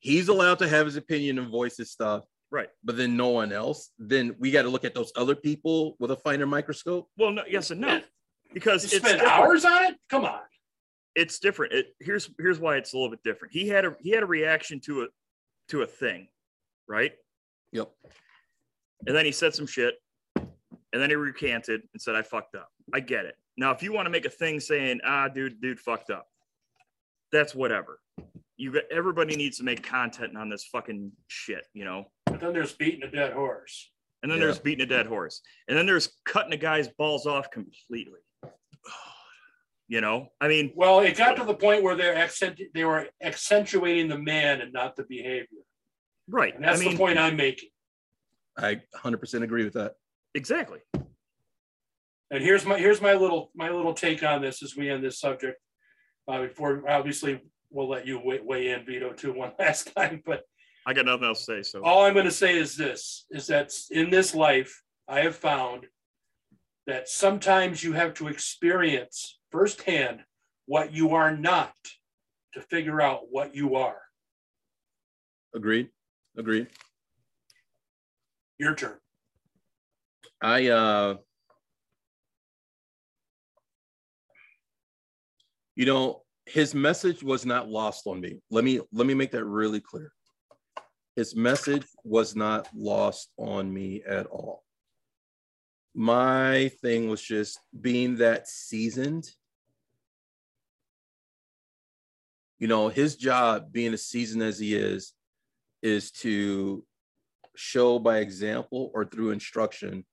he's 0.00 0.28
allowed 0.28 0.58
to 0.60 0.68
have 0.68 0.86
his 0.86 0.96
opinion 0.96 1.38
and 1.38 1.50
voice 1.50 1.76
his 1.78 1.90
stuff, 1.90 2.24
right. 2.50 2.68
but 2.84 2.96
then 2.96 3.16
no 3.16 3.28
one 3.28 3.52
else. 3.52 3.90
Then 3.98 4.36
we 4.38 4.50
got 4.50 4.62
to 4.62 4.68
look 4.68 4.84
at 4.84 4.94
those 4.94 5.12
other 5.16 5.34
people 5.34 5.96
with 5.98 6.10
a 6.10 6.16
finer 6.16 6.46
microscope. 6.46 7.08
Well, 7.16 7.30
no, 7.32 7.42
yes 7.48 7.70
and 7.70 7.80
no, 7.80 8.00
because 8.52 8.84
You 8.92 8.96
it's 8.98 9.06
spend 9.06 9.20
different. 9.20 9.32
hours 9.40 9.64
on 9.64 9.84
it? 9.86 9.96
Come 10.10 10.24
on. 10.24 10.40
It's 11.14 11.38
different. 11.40 11.72
It 11.72 11.86
here's 12.00 12.30
here's 12.38 12.60
why 12.60 12.76
it's 12.76 12.92
a 12.92 12.96
little 12.96 13.10
bit 13.10 13.22
different. 13.24 13.52
He 13.54 13.66
had 13.66 13.84
a 13.86 13.96
he 14.00 14.10
had 14.10 14.22
a 14.22 14.26
reaction 14.26 14.78
to 14.80 15.02
a 15.02 15.06
to 15.70 15.82
a 15.82 15.86
thing, 15.86 16.28
right? 16.86 17.12
Yep. 17.72 17.90
And 19.06 19.16
then 19.16 19.24
he 19.24 19.32
said 19.32 19.54
some 19.54 19.66
shit, 19.66 19.94
and 20.36 20.46
then 20.92 21.10
he 21.10 21.16
recanted 21.16 21.82
and 21.92 22.00
said, 22.02 22.14
"I 22.14 22.22
fucked 22.22 22.54
up." 22.54 22.68
I 22.92 23.00
get 23.00 23.24
it. 23.26 23.36
Now, 23.56 23.70
if 23.72 23.82
you 23.82 23.92
want 23.92 24.06
to 24.06 24.10
make 24.10 24.24
a 24.24 24.30
thing 24.30 24.60
saying, 24.60 25.00
"Ah, 25.04 25.28
dude, 25.28 25.60
dude 25.60 25.78
fucked 25.80 26.10
up," 26.10 26.26
that's 27.32 27.54
whatever. 27.54 28.00
You 28.56 28.72
got 28.72 28.84
everybody 28.90 29.36
needs 29.36 29.58
to 29.58 29.64
make 29.64 29.82
content 29.82 30.36
on 30.36 30.48
this 30.48 30.64
fucking 30.64 31.12
shit, 31.28 31.64
you 31.74 31.84
know. 31.84 32.10
But 32.26 32.40
then 32.40 32.52
there's 32.52 32.72
beating 32.74 33.02
a 33.04 33.10
dead 33.10 33.32
horse. 33.32 33.90
And 34.24 34.32
then 34.32 34.38
Yeah. 34.40 34.46
there's 34.46 34.58
beating 34.58 34.82
a 34.82 34.86
dead 34.88 35.06
horse. 35.06 35.42
And 35.68 35.78
then 35.78 35.86
there's 35.86 36.18
cutting 36.24 36.52
a 36.52 36.56
guy's 36.56 36.88
balls 36.88 37.24
off 37.26 37.50
completely. 37.50 38.20
You 39.90 40.02
know, 40.02 40.28
I 40.38 40.48
mean, 40.48 40.70
Well, 40.76 41.00
it 41.00 41.16
got 41.16 41.36
to 41.36 41.44
the 41.44 41.54
point 41.54 41.82
where 41.82 41.94
they're 41.96 42.14
accent 42.14 42.60
they 42.74 42.84
were 42.84 43.08
accentuating 43.22 44.06
the 44.08 44.18
man 44.18 44.60
and 44.60 44.70
not 44.70 44.96
the 44.96 45.04
behavior. 45.04 45.62
right. 46.28 46.54
And 46.54 46.62
that's 46.62 46.78
I 46.78 46.84
mean, 46.84 46.92
the 46.92 46.98
point 46.98 47.16
I'm 47.18 47.36
making. 47.36 47.70
I 48.58 48.80
100% 48.96 49.42
agree 49.42 49.64
with 49.64 49.74
that. 49.74 49.94
exactly. 50.34 50.80
And 52.30 52.44
here's 52.44 52.66
my 52.66 52.78
here's 52.78 53.00
my 53.00 53.14
little 53.14 53.50
my 53.54 53.70
little 53.70 53.94
take 53.94 54.22
on 54.22 54.42
this 54.42 54.62
as 54.62 54.76
we 54.76 54.90
end 54.90 55.02
this 55.02 55.18
subject. 55.18 55.58
Uh, 56.26 56.42
before 56.42 56.84
obviously 56.88 57.40
we'll 57.70 57.88
let 57.88 58.06
you 58.06 58.20
weigh, 58.22 58.40
weigh 58.40 58.68
in 58.72 58.84
Vito 58.84 59.12
too 59.12 59.32
one 59.36 59.52
last 59.58 59.94
time, 59.96 60.22
but 60.26 60.42
I 60.86 60.92
got 60.92 61.06
nothing 61.06 61.24
else 61.24 61.46
to 61.46 61.62
say. 61.62 61.62
So 61.62 61.82
all 61.82 62.04
I'm 62.04 62.12
going 62.12 62.26
to 62.26 62.30
say 62.30 62.58
is 62.58 62.76
this: 62.76 63.24
is 63.30 63.46
that 63.46 63.72
in 63.90 64.10
this 64.10 64.34
life 64.34 64.82
I 65.08 65.20
have 65.20 65.36
found 65.36 65.86
that 66.86 67.08
sometimes 67.08 67.82
you 67.82 67.92
have 67.92 68.12
to 68.14 68.28
experience 68.28 69.38
firsthand 69.50 70.20
what 70.66 70.92
you 70.92 71.14
are 71.14 71.34
not 71.34 71.74
to 72.52 72.60
figure 72.60 73.00
out 73.00 73.22
what 73.30 73.54
you 73.54 73.76
are. 73.76 74.00
Agreed. 75.54 75.88
Agreed. 76.36 76.68
Your 78.58 78.74
turn. 78.74 78.96
I 80.40 80.68
uh 80.68 81.16
you 85.76 85.86
know 85.86 86.22
his 86.46 86.74
message 86.74 87.22
was 87.22 87.44
not 87.44 87.68
lost 87.68 88.06
on 88.06 88.20
me. 88.20 88.40
Let 88.50 88.64
me 88.64 88.80
let 88.92 89.06
me 89.06 89.14
make 89.14 89.30
that 89.32 89.44
really 89.44 89.80
clear. 89.80 90.12
His 91.14 91.36
message 91.36 91.84
was 92.04 92.34
not 92.34 92.68
lost 92.74 93.30
on 93.36 93.72
me 93.72 94.02
at 94.06 94.26
all. 94.26 94.64
My 95.94 96.70
thing 96.80 97.08
was 97.08 97.22
just 97.22 97.58
being 97.80 98.16
that 98.16 98.48
seasoned. 98.48 99.28
You 102.58 102.68
know, 102.68 102.88
his 102.88 103.16
job 103.16 103.72
being 103.72 103.92
as 103.92 104.04
seasoned 104.04 104.42
as 104.42 104.58
he 104.58 104.74
is 104.74 105.12
is 105.82 106.10
to 106.10 106.84
show 107.58 107.98
by 107.98 108.18
example 108.18 108.90
or 108.94 109.04
through 109.04 109.32
instruction 109.32 110.04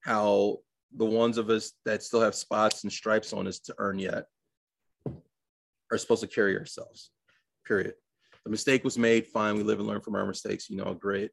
how 0.00 0.56
the 0.96 1.04
ones 1.04 1.36
of 1.36 1.50
us 1.50 1.72
that 1.84 2.02
still 2.02 2.22
have 2.22 2.34
spots 2.34 2.82
and 2.82 2.92
stripes 2.92 3.34
on 3.34 3.46
us 3.46 3.58
to 3.58 3.74
earn 3.76 3.98
yet 3.98 4.24
are 5.92 5.98
supposed 5.98 6.22
to 6.22 6.26
carry 6.26 6.56
ourselves. 6.56 7.10
Period. 7.66 7.92
The 8.44 8.50
mistake 8.50 8.84
was 8.84 8.96
made. 8.96 9.26
Fine, 9.26 9.56
we 9.56 9.62
live 9.62 9.78
and 9.78 9.86
learn 9.86 10.00
from 10.00 10.14
our 10.14 10.24
mistakes. 10.24 10.70
You 10.70 10.76
know, 10.76 10.94
great. 10.94 11.30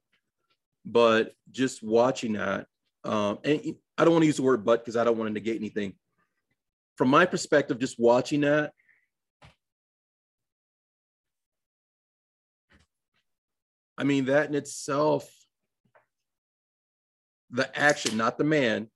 But 0.85 1.31
just 1.51 1.81
watching 1.81 2.33
that, 2.33 2.67
um, 3.05 3.39
and 3.45 3.75
I 3.97 4.03
don't 4.03 4.13
want 4.13 4.23
to 4.23 4.27
use 4.27 4.37
the 4.37 4.43
word 4.43 4.65
"but" 4.65 4.83
because 4.83 4.97
I 4.97 5.05
don't 5.05 5.17
want 5.17 5.29
to 5.29 5.33
negate 5.33 5.55
anything. 5.55 5.93
From 6.97 7.09
my 7.09 7.25
perspective, 7.25 7.79
just 7.79 7.97
watching 7.97 8.41
that, 8.41 8.73
I 13.97 14.03
mean, 14.03 14.25
that 14.25 14.49
in 14.49 14.55
itself, 14.55 15.29
the 17.51 17.77
action, 17.77 18.17
not 18.17 18.37
the 18.37 18.43
man, 18.43 18.89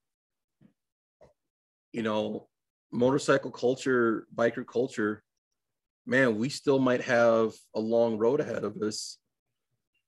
you 1.91 2.04
know, 2.04 2.47
motorcycle 2.91 3.52
culture, 3.52 4.28
biker 4.36 4.66
culture, 4.66 5.24
man, 6.06 6.38
we 6.38 6.50
still 6.50 6.80
might 6.80 7.02
have 7.02 7.54
a 7.76 7.80
long 7.80 8.18
road 8.18 8.39
ahead 8.39 8.64
of 8.64 8.78
us, 8.82 9.18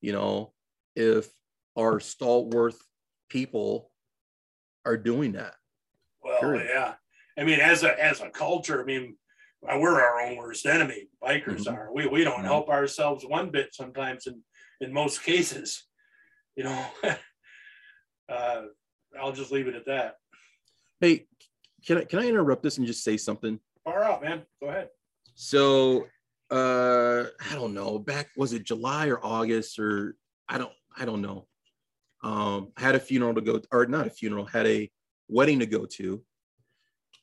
you 0.01 0.11
know, 0.11 0.53
if 0.95 1.29
our 1.77 1.99
stalwart 1.99 2.73
people 3.29 3.91
are 4.85 4.97
doing 4.97 5.33
that. 5.33 5.53
Well, 6.23 6.39
Period. 6.39 6.69
yeah. 6.73 6.93
I 7.37 7.43
mean, 7.45 7.59
as 7.59 7.83
a 7.83 8.03
as 8.03 8.21
a 8.21 8.29
culture, 8.29 8.81
I 8.81 8.85
mean, 8.85 9.15
we're 9.61 10.01
our 10.01 10.21
own 10.21 10.37
worst 10.37 10.65
enemy. 10.65 11.07
Bikers 11.23 11.67
Mhm. 11.67 11.73
are. 11.73 11.93
We 11.93 12.07
we 12.07 12.23
don't 12.23 12.41
Mhm. 12.41 12.45
help 12.45 12.69
ourselves 12.69 13.25
one 13.25 13.51
bit 13.51 13.73
sometimes. 13.73 14.27
In 14.27 14.43
in 14.81 14.91
most 14.91 15.23
cases, 15.23 15.87
you 16.55 16.63
know. 16.63 16.85
uh, 18.31 18.61
I'll 19.19 19.31
just 19.31 19.51
leave 19.51 19.67
it 19.67 19.75
at 19.75 19.85
that. 19.85 20.15
Hey, 20.99 21.25
can 21.85 21.97
I 21.97 22.03
can 22.03 22.19
I 22.19 22.27
interrupt 22.27 22.63
this 22.63 22.77
and 22.77 22.87
just 22.87 23.03
say 23.03 23.17
something? 23.17 23.59
Far 23.83 24.03
out, 24.03 24.21
man. 24.21 24.43
Go 24.61 24.69
ahead. 24.69 24.89
So 25.35 26.07
uh 26.51 27.25
I 27.49 27.55
don't 27.55 27.73
know, 27.73 27.97
back 27.97 28.29
was 28.37 28.53
it 28.53 28.63
July 28.63 29.07
or 29.07 29.23
August 29.25 29.79
or 29.79 30.15
I 30.47 30.57
don't 30.57 30.73
I 30.95 31.05
don't 31.05 31.21
know. 31.21 31.47
Um 32.23 32.71
had 32.77 32.95
a 32.95 32.99
funeral 32.99 33.33
to 33.33 33.41
go 33.41 33.61
or 33.71 33.85
not 33.85 34.07
a 34.07 34.11
funeral, 34.11 34.45
had 34.45 34.67
a 34.67 34.89
wedding 35.27 35.59
to 35.59 35.65
go 35.65 35.85
to 35.85 36.23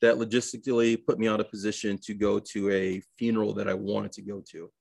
that 0.01 0.15
logistically 0.15 1.05
put 1.05 1.19
me 1.19 1.27
out 1.27 1.39
of 1.39 1.49
position 1.49 1.97
to 2.03 2.13
go 2.13 2.39
to 2.39 2.71
a 2.71 3.01
funeral 3.17 3.53
that 3.53 3.67
I 3.67 3.73
wanted 3.73 4.11
to 4.13 4.21
go 4.21 4.43
to. 4.51 4.71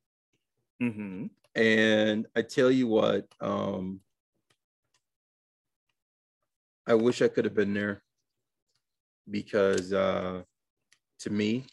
Mm-hmm. 0.82 1.26
And 1.60 2.26
I 2.36 2.42
tell 2.42 2.70
you 2.70 2.88
what, 2.88 3.26
um 3.40 4.00
I 6.88 6.94
wish 6.94 7.20
I 7.20 7.28
could 7.28 7.44
have 7.44 7.54
been 7.54 7.74
there 7.74 8.02
because 9.30 9.92
uh 9.92 10.42
to 11.20 11.30
me, 11.30 11.66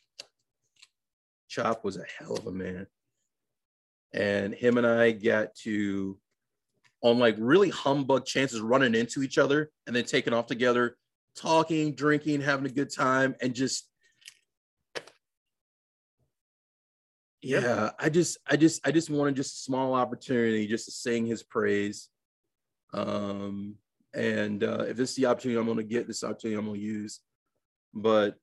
Chop 1.48 1.86
was 1.86 1.96
a 1.98 2.04
hell 2.20 2.36
of 2.36 2.48
a 2.48 2.52
man. 2.52 2.88
And 4.14 4.54
him 4.54 4.78
and 4.78 4.86
I 4.86 5.12
got 5.12 5.56
to 5.64 6.20
on 7.02 7.18
like 7.18 7.36
really 7.40 7.70
humbug 7.70 8.26
chances 8.26 8.60
running 8.60 8.94
into 8.94 9.24
each 9.24 9.38
other 9.38 9.70
and 9.88 9.96
then 9.96 10.04
taking 10.04 10.34
off 10.34 10.48
together, 10.48 10.98
talking, 11.38 11.96
drinking, 11.96 12.42
having 12.42 12.66
a 12.66 12.70
good 12.74 12.92
time, 12.94 13.36
and 13.42 13.54
just 13.54 13.90
Yep. 17.42 17.64
yeah, 17.64 17.92
I 18.00 18.10
just 18.10 18.40
I 18.50 18.58
just 18.58 18.86
I 18.86 18.92
just 18.92 19.10
wanted 19.10 19.36
just 19.36 19.54
a 19.54 19.60
small 19.60 19.94
opportunity 19.94 20.68
just 20.68 20.86
to 20.86 20.92
sing 20.92 21.26
his 21.26 21.44
praise. 21.44 22.10
Um 22.92 23.76
and 24.16 24.64
uh 24.64 24.86
if 24.88 24.98
this 24.98 25.12
is 25.12 25.16
the 25.16 25.26
opportunity 25.28 25.60
I'm 25.60 25.68
gonna 25.68 25.84
get, 25.84 26.08
this 26.08 26.24
opportunity 26.24 26.58
I'm 26.58 26.66
gonna 26.66 26.80
use. 26.80 27.20
But 27.94 28.36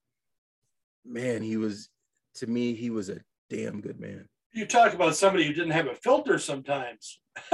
man, 1.04 1.42
he 1.42 1.56
was 1.56 1.88
to 2.36 2.46
me, 2.46 2.74
he 2.74 2.90
was 2.90 3.08
a 3.08 3.20
damn 3.50 3.80
good 3.80 4.00
man. 4.00 4.28
You 4.52 4.66
talk 4.66 4.92
about 4.94 5.16
somebody 5.16 5.46
who 5.46 5.52
didn't 5.52 5.72
have 5.72 5.86
a 5.86 5.94
filter 5.94 6.38
sometimes. 6.38 7.20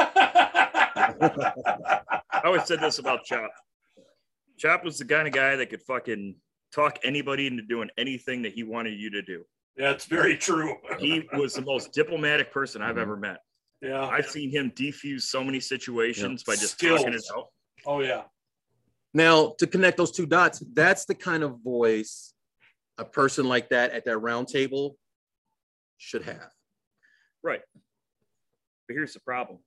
I 2.38 2.42
always 2.44 2.64
said 2.64 2.80
this 2.80 2.98
about 2.98 3.24
Chop. 3.24 3.50
Chop 4.58 4.84
was 4.84 4.98
the 4.98 5.04
kind 5.04 5.28
of 5.28 5.34
guy 5.34 5.56
that 5.56 5.70
could 5.70 5.82
fucking 5.82 6.34
talk 6.74 6.98
anybody 7.04 7.46
into 7.46 7.62
doing 7.62 7.88
anything 7.96 8.42
that 8.42 8.52
he 8.52 8.64
wanted 8.64 8.98
you 8.98 9.10
to 9.10 9.22
do. 9.22 9.44
That's 9.76 10.06
very 10.06 10.36
true. 10.36 10.74
He 10.98 11.28
was 11.34 11.54
the 11.54 11.62
most 11.62 11.92
diplomatic 11.92 12.52
person 12.52 12.82
I've 12.82 12.98
ever 12.98 13.16
met. 13.16 13.38
Yeah. 13.80 14.04
I've 14.04 14.26
seen 14.26 14.50
him 14.50 14.72
defuse 14.72 15.22
so 15.22 15.44
many 15.44 15.60
situations 15.60 16.42
by 16.42 16.54
just 16.54 16.72
Skills. 16.72 17.00
talking 17.00 17.14
it 17.14 17.22
out. 17.36 17.46
Oh 17.86 18.00
yeah. 18.00 18.24
Now, 19.14 19.54
to 19.58 19.66
connect 19.66 19.96
those 19.96 20.12
two 20.12 20.26
dots, 20.26 20.62
that's 20.72 21.04
the 21.06 21.14
kind 21.14 21.42
of 21.42 21.60
voice 21.62 22.34
a 22.98 23.04
person 23.04 23.48
like 23.48 23.70
that 23.70 23.92
at 23.92 24.04
that 24.04 24.18
round 24.18 24.48
table 24.48 24.96
should 25.96 26.22
have. 26.24 26.50
Right. 27.42 27.62
But 28.86 28.94
here's 28.94 29.14
the 29.14 29.20
problem. 29.20 29.58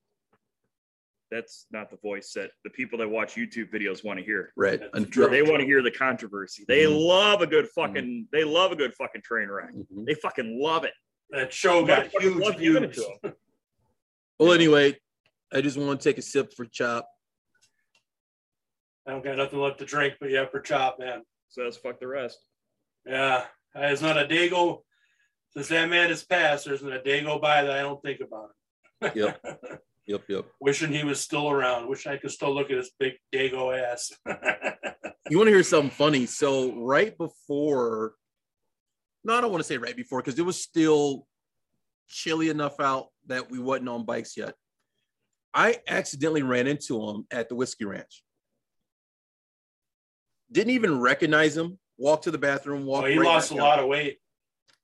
That's 1.31 1.65
not 1.71 1.89
the 1.89 1.97
voice 1.97 2.33
that 2.33 2.51
the 2.65 2.69
people 2.69 2.99
that 2.99 3.09
watch 3.09 3.35
YouTube 3.35 3.71
videos 3.73 4.03
want 4.03 4.19
to 4.19 4.25
hear. 4.25 4.51
Right. 4.57 4.81
And- 4.93 5.05
They 5.11 5.41
want 5.41 5.61
to 5.61 5.65
hear 5.65 5.81
the 5.81 5.91
controversy. 5.91 6.65
They 6.67 6.83
Mhm. 6.83 7.07
love 7.07 7.41
a 7.41 7.47
good 7.47 7.69
fucking. 7.69 8.27
They 8.33 8.43
love 8.43 8.73
a 8.73 8.75
good 8.75 8.93
fucking 8.95 9.21
train 9.21 9.47
wreck. 9.49 9.71
Mhm. 9.71 10.05
They 10.05 10.13
fucking 10.15 10.59
love 10.61 10.83
it. 10.83 10.93
That 11.29 11.53
show 11.53 11.85
got 11.85 12.07
huge 12.07 12.35
love 12.35 12.57
giving 12.59 12.83
it 12.83 12.93
views. 12.93 13.07
Well, 14.37 14.51
anyway, 14.51 14.99
I 15.53 15.61
just 15.61 15.77
want 15.77 16.01
to 16.01 16.09
take 16.09 16.17
a 16.17 16.21
sip 16.21 16.53
for 16.53 16.65
Chop. 16.65 17.07
I 19.07 19.11
don't 19.11 19.23
got 19.23 19.37
nothing 19.37 19.59
left 19.59 19.79
to 19.79 19.85
drink, 19.85 20.15
but 20.19 20.29
yeah, 20.29 20.45
for 20.45 20.59
chop, 20.59 20.99
man. 20.99 21.23
Says 21.49 21.77
fuck 21.77 21.99
the 21.99 22.07
rest. 22.07 22.37
Yeah, 23.05 23.45
uh, 23.75 23.79
It's 23.81 24.01
not 24.01 24.17
a 24.17 24.27
day 24.27 24.49
go 24.49 24.83
since 25.51 25.67
that 25.69 25.89
man 25.89 26.09
has 26.09 26.23
passed. 26.23 26.65
There's 26.65 26.83
not 26.83 26.93
a 26.93 27.03
day 27.03 27.23
go 27.23 27.39
by 27.39 27.63
that 27.63 27.77
I 27.77 27.81
don't 27.81 28.01
think 28.01 28.21
about 28.21 28.49
it. 29.01 29.15
Yep. 29.15 29.41
Yep. 30.05 30.21
Yep. 30.29 30.45
Wishing 30.59 30.91
he 30.91 31.03
was 31.03 31.19
still 31.19 31.49
around. 31.49 31.89
Wish 31.89 32.05
I 32.05 32.17
could 32.17 32.31
still 32.31 32.53
look 32.53 32.69
at 32.69 32.77
his 32.77 32.91
big 32.99 33.13
dago 33.33 33.77
ass. 33.77 34.11
You 35.29 35.37
want 35.37 35.47
to 35.47 35.53
hear 35.53 35.63
something 35.63 35.91
funny? 35.91 36.25
So 36.25 36.75
right 36.83 37.17
before, 37.17 38.15
no, 39.23 39.33
I 39.33 39.39
don't 39.39 39.51
want 39.51 39.63
to 39.63 39.67
say 39.67 39.77
right 39.77 39.95
before 39.95 40.19
because 40.19 40.37
it 40.37 40.45
was 40.45 40.61
still 40.61 41.25
chilly 42.09 42.49
enough 42.49 42.81
out 42.81 43.07
that 43.27 43.49
we 43.49 43.57
wasn't 43.57 43.87
on 43.87 44.03
bikes 44.03 44.35
yet. 44.35 44.55
I 45.53 45.77
accidentally 45.87 46.41
ran 46.41 46.67
into 46.67 47.01
him 47.01 47.27
at 47.31 47.47
the 47.47 47.55
whiskey 47.55 47.85
ranch. 47.85 48.23
Didn't 50.51 50.71
even 50.71 50.99
recognize 50.99 51.55
him. 51.55 51.77
Walked 51.97 52.25
to 52.25 52.31
the 52.31 52.37
bathroom. 52.37 52.85
Walked. 52.85 53.07
Oh, 53.07 53.11
he 53.11 53.17
right 53.17 53.27
lost 53.27 53.51
a 53.51 53.55
lot 53.55 53.79
of 53.79 53.87
weight. 53.87 54.17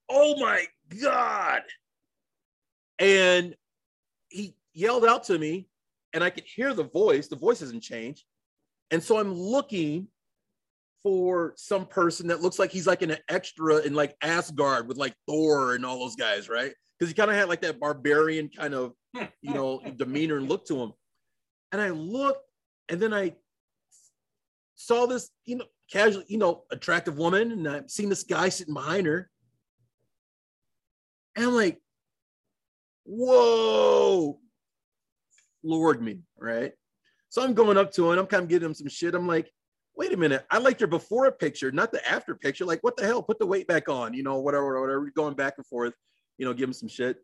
Oh 0.10 0.40
my 0.40 0.66
god! 1.02 1.64
And 3.00 3.56
he 4.30 4.56
yelled 4.74 5.06
out 5.06 5.26
to 5.26 5.38
me, 5.38 5.68
and 6.14 6.24
I 6.24 6.30
could 6.30 6.46
hear 6.46 6.74
the 6.74 6.84
voice. 6.84 7.28
The 7.28 7.36
voice 7.36 7.60
hasn't 7.60 7.84
changed, 7.84 8.24
and 8.92 9.04
so 9.04 9.18
I'm 9.20 9.34
looking 9.34 10.08
for 11.04 11.54
some 11.56 11.86
person 11.86 12.28
that 12.28 12.42
looks 12.42 12.60
like 12.60 12.72
he's 12.72 12.88
like 12.88 13.02
an 13.02 13.18
extra 13.30 13.78
in 13.78 13.94
like 13.94 14.16
Asgard 14.22 14.88
with 14.88 14.98
like 14.98 15.16
Thor 15.28 15.76
and 15.76 15.86
all 15.86 16.00
those 16.00 16.16
guys, 16.16 16.50
right? 16.50 16.74
Because 16.98 17.10
he 17.10 17.16
kind 17.16 17.32
of 17.32 17.38
had 17.38 17.50
like 17.50 17.62
that 17.62 17.80
barbarian 17.80 18.50
kind 18.50 18.74
of 18.74 18.94
you 19.14 19.54
know 19.54 19.82
demeanor 19.98 20.38
and 20.38 20.50
look 20.50 20.66
to 20.68 20.80
him. 20.80 20.94
And 21.72 21.82
I 21.82 21.90
looked, 21.90 22.50
and 22.90 23.00
then 23.00 23.14
I 23.14 23.36
saw 24.78 25.06
this, 25.08 25.30
you 25.44 25.58
know, 25.58 25.66
casual, 25.92 26.24
you 26.28 26.38
know, 26.38 26.64
attractive 26.72 27.18
woman, 27.18 27.52
and 27.52 27.68
I've 27.68 27.92
seen 27.92 28.10
this 28.10 28.24
guy 28.24 28.48
sitting 28.50 28.74
behind 28.74 29.08
her. 29.08 29.30
And 31.36 31.46
I'm 31.46 31.54
like, 31.54 31.82
whoa, 33.04 34.40
floored 35.62 36.02
me, 36.02 36.20
right? 36.38 36.72
So 37.30 37.44
I'm 37.44 37.54
going 37.54 37.78
up 37.78 37.92
to 37.94 38.12
him, 38.12 38.20
I'm 38.20 38.28
kind 38.28 38.44
of 38.44 38.50
giving 38.50 38.68
him 38.68 38.74
some 38.74 38.88
shit. 38.88 39.16
I'm 39.16 39.28
like, 39.28 39.52
wait 39.96 40.14
a 40.14 40.18
minute, 40.18 40.46
I 40.52 40.60
liked 40.60 40.80
your 40.80 40.88
before 40.88 41.30
picture, 41.32 41.72
not 41.72 41.92
the 41.92 42.08
after 42.08 42.36
picture. 42.36 42.66
Like, 42.66 42.84
what 42.84 42.96
the 42.96 43.06
hell? 43.06 43.24
Put 43.24 43.40
the 43.40 43.46
weight 43.46 43.68
back 43.68 43.90
on, 43.90 44.14
you 44.14 44.24
know, 44.24 44.40
whatever, 44.40 44.80
whatever. 44.80 45.12
Going 45.16 45.34
back 45.34 45.56
and 45.58 45.66
forth, 45.66 45.94
you 46.38 46.46
know, 46.46 46.54
give 46.54 46.70
him 46.70 46.74
some 46.74 46.88
shit. 46.88 47.18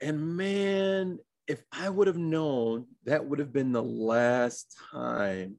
And 0.00 0.36
man, 0.36 1.18
if 1.46 1.62
I 1.72 1.88
would 1.88 2.08
have 2.08 2.18
known, 2.18 2.86
that 3.04 3.24
would 3.24 3.38
have 3.38 3.52
been 3.52 3.72
the 3.72 3.82
last 3.82 4.76
time 4.90 5.56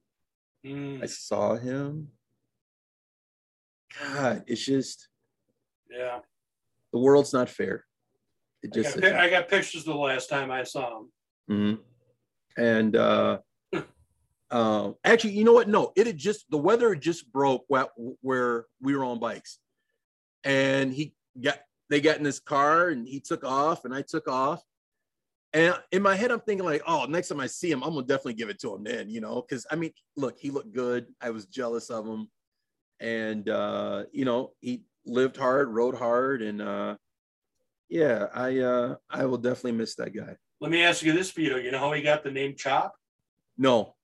Mm, 0.67 1.03
I 1.03 1.05
saw 1.05 1.55
him. 1.55 2.09
God, 3.99 4.43
it's 4.47 4.63
just 4.65 5.07
yeah, 5.89 6.19
the 6.91 6.99
world's 6.99 7.33
not 7.33 7.49
fair. 7.49 7.85
It 8.61 8.71
I 8.73 8.75
just 8.75 8.99
got, 8.99 9.13
I 9.13 9.29
got 9.29 9.47
pictures 9.47 9.85
the 9.85 9.93
last 9.93 10.29
time 10.29 10.51
I 10.51 10.63
saw 10.63 10.99
him. 10.99 11.11
Mhm. 11.49 11.79
and 12.57 12.95
uh 12.95 13.37
um 14.51 14.95
actually 15.05 15.31
you 15.31 15.45
know 15.45 15.53
what 15.53 15.69
no 15.69 15.93
it 15.95 16.07
had 16.07 16.17
just 16.17 16.45
the 16.49 16.57
weather 16.57 16.89
had 16.89 17.01
just 17.01 17.31
broke 17.31 17.63
where, 17.67 17.87
where 18.21 18.65
we 18.81 18.95
were 18.95 19.05
on 19.05 19.19
bikes 19.19 19.59
and 20.43 20.93
he 20.93 21.13
got 21.41 21.59
they 21.89 22.01
got 22.01 22.17
in 22.17 22.25
his 22.25 22.39
car 22.41 22.89
and 22.89 23.07
he 23.07 23.21
took 23.21 23.45
off 23.45 23.85
and 23.85 23.93
i 23.93 24.01
took 24.01 24.27
off 24.27 24.61
and 25.53 25.75
in 25.91 26.01
my 26.01 26.15
head 26.15 26.31
i'm 26.31 26.39
thinking 26.41 26.65
like 26.65 26.81
oh 26.87 27.05
next 27.05 27.29
time 27.29 27.39
i 27.39 27.47
see 27.47 27.71
him 27.71 27.83
i'm 27.83 27.93
gonna 27.93 28.05
definitely 28.05 28.33
give 28.33 28.49
it 28.49 28.59
to 28.59 28.73
him 28.73 28.83
then 28.83 29.09
you 29.09 29.21
know 29.21 29.41
because 29.41 29.65
i 29.71 29.75
mean 29.75 29.91
look 30.15 30.37
he 30.37 30.51
looked 30.51 30.73
good 30.73 31.07
i 31.21 31.29
was 31.29 31.45
jealous 31.45 31.89
of 31.89 32.05
him 32.05 32.29
and 32.99 33.49
uh 33.49 34.03
you 34.11 34.25
know 34.25 34.51
he 34.59 34.83
lived 35.05 35.37
hard 35.37 35.69
rode 35.69 35.95
hard 35.95 36.41
and 36.41 36.61
uh 36.61 36.95
yeah 37.89 38.25
i 38.33 38.59
uh 38.59 38.95
i 39.09 39.25
will 39.25 39.37
definitely 39.37 39.71
miss 39.71 39.95
that 39.95 40.13
guy 40.13 40.35
Let 40.59 40.71
me 40.71 40.83
ask 40.83 41.03
you 41.03 41.13
this, 41.13 41.31
Vito. 41.31 41.57
You 41.57 41.71
know 41.71 41.79
how 41.79 41.93
he 41.93 42.01
got 42.01 42.23
the 42.23 42.31
name 42.31 42.55
Chop? 42.57 42.93
no 43.57 43.95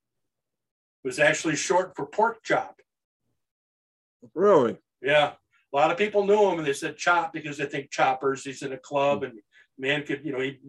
It 1.03 1.07
was 1.07 1.19
actually 1.19 1.55
short 1.57 1.93
for 1.95 2.05
pork 2.05 2.41
chop. 2.43 2.79
really 4.33 4.77
Yeah. 5.01 5.33
A 5.73 5.75
lot 5.75 5.91
of 5.91 5.97
people 5.97 6.25
knew 6.25 6.49
him 6.49 6.59
and 6.59 6.67
they 6.67 6.73
said 6.73 6.97
chop 6.97 7.33
because 7.33 7.57
they 7.57 7.65
think 7.65 7.89
choppers. 7.89 8.43
He's 8.43 8.61
in 8.61 8.73
a 8.73 8.77
club 8.77 9.23
and 9.23 9.33
man 9.77 10.03
could, 10.03 10.23
you 10.23 10.31
know, 10.31 10.39
he 10.39 10.59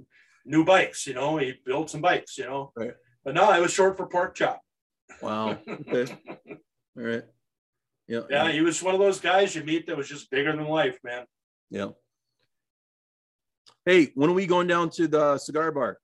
knew 0.44 0.64
bikes, 0.64 1.06
you 1.06 1.14
know, 1.14 1.36
he 1.36 1.54
built 1.64 1.90
some 1.90 2.00
bikes, 2.00 2.38
you 2.38 2.44
know. 2.44 2.72
Right. 2.76 2.94
But 3.24 3.34
no, 3.34 3.52
it 3.52 3.60
was 3.60 3.72
short 3.72 3.96
for 3.96 4.06
pork 4.06 4.34
chop. 4.34 4.60
Wow. 5.20 5.58
Okay. 5.68 6.16
All 6.96 7.02
right. 7.02 7.24
Yeah. 8.06 8.20
Yeah, 8.30 8.52
he 8.52 8.60
was 8.60 8.82
one 8.82 8.94
of 8.94 9.00
those 9.00 9.20
guys 9.20 9.54
you 9.54 9.64
meet 9.64 9.86
that 9.86 9.96
was 9.96 10.08
just 10.08 10.30
bigger 10.30 10.54
than 10.54 10.66
life, 10.66 10.98
man. 11.02 11.24
Yeah. 11.70 11.88
Hey, 13.84 14.12
when 14.14 14.30
are 14.30 14.34
we 14.34 14.46
going 14.46 14.66
down 14.66 14.90
to 14.90 15.08
the 15.08 15.38
cigar 15.38 15.72
bar? 15.72 15.98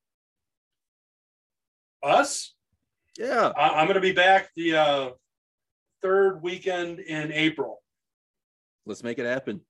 Us? 2.03 2.55
Yeah. 3.19 3.53
I, 3.57 3.81
I'm 3.81 3.87
gonna 3.87 4.01
be 4.01 4.13
back 4.13 4.51
the 4.57 4.77
uh 4.77 5.11
third 6.03 6.43
weekend 6.43 7.01
in 7.01 7.33
April. 7.33 7.83
Let's 8.87 9.03
make 9.03 9.19
it 9.19 9.27
happen. 9.27 9.61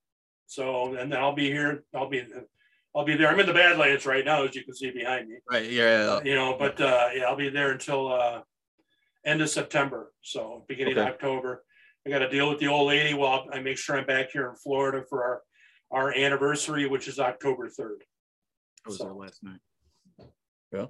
So 0.46 0.94
and 0.94 1.12
then 1.12 1.20
I'll 1.20 1.34
be 1.34 1.50
here. 1.50 1.84
I'll 1.94 2.08
be 2.08 2.24
I'll 2.94 3.04
be 3.04 3.16
there. 3.16 3.28
I'm 3.28 3.38
in 3.38 3.46
the 3.46 3.52
Badlands 3.54 4.04
right 4.04 4.24
now, 4.24 4.42
as 4.44 4.54
you 4.54 4.64
can 4.64 4.74
see 4.74 4.90
behind 4.90 5.28
me. 5.28 5.36
Right. 5.50 5.70
Yeah. 5.70 6.20
you 6.24 6.34
know, 6.34 6.56
but 6.58 6.80
uh, 6.80 7.08
yeah, 7.14 7.24
I'll 7.24 7.36
be 7.36 7.48
there 7.48 7.70
until 7.70 8.12
uh, 8.12 8.40
end 9.24 9.40
of 9.40 9.48
September. 9.50 10.12
So 10.22 10.64
beginning 10.68 10.98
of 10.98 11.06
October, 11.06 11.64
I 12.06 12.10
got 12.10 12.18
to 12.20 12.28
deal 12.28 12.48
with 12.48 12.58
the 12.58 12.66
old 12.68 12.88
lady 12.88 13.14
while 13.14 13.46
I 13.52 13.60
make 13.60 13.78
sure 13.78 13.96
I'm 13.96 14.06
back 14.06 14.30
here 14.32 14.48
in 14.50 14.56
Florida 14.56 15.04
for 15.08 15.22
our 15.22 15.42
our 15.92 16.14
anniversary, 16.16 16.86
which 16.88 17.08
is 17.08 17.18
October 17.18 17.68
third. 17.68 18.04
I 18.84 18.88
was 18.88 18.98
So- 18.98 19.04
there 19.04 19.12
last 19.14 19.42
night. 19.42 19.60
Yeah, 20.72 20.86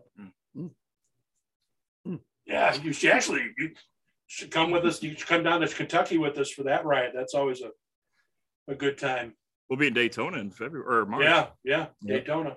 Yeah, 2.46 2.74
you 2.82 2.92
should 2.92 3.10
actually 3.12 3.46
you 3.58 3.70
should 4.26 4.50
come 4.50 4.70
with 4.70 4.84
us. 4.84 5.02
You 5.02 5.14
should 5.16 5.26
come 5.26 5.42
down 5.42 5.60
to 5.60 5.68
Kentucky 5.68 6.18
with 6.18 6.36
us 6.38 6.50
for 6.50 6.64
that 6.64 6.84
ride. 6.84 7.10
That's 7.14 7.34
always 7.34 7.60
a 7.62 7.70
a 8.68 8.74
good 8.74 8.98
time. 8.98 9.34
We'll 9.70 9.78
be 9.78 9.86
in 9.86 9.94
Daytona 9.94 10.38
in 10.38 10.50
February 10.50 10.84
or 11.02 11.06
March. 11.06 11.22
Yeah, 11.22 11.46
yeah, 11.62 11.86
Yeah. 12.02 12.16
Daytona. 12.16 12.56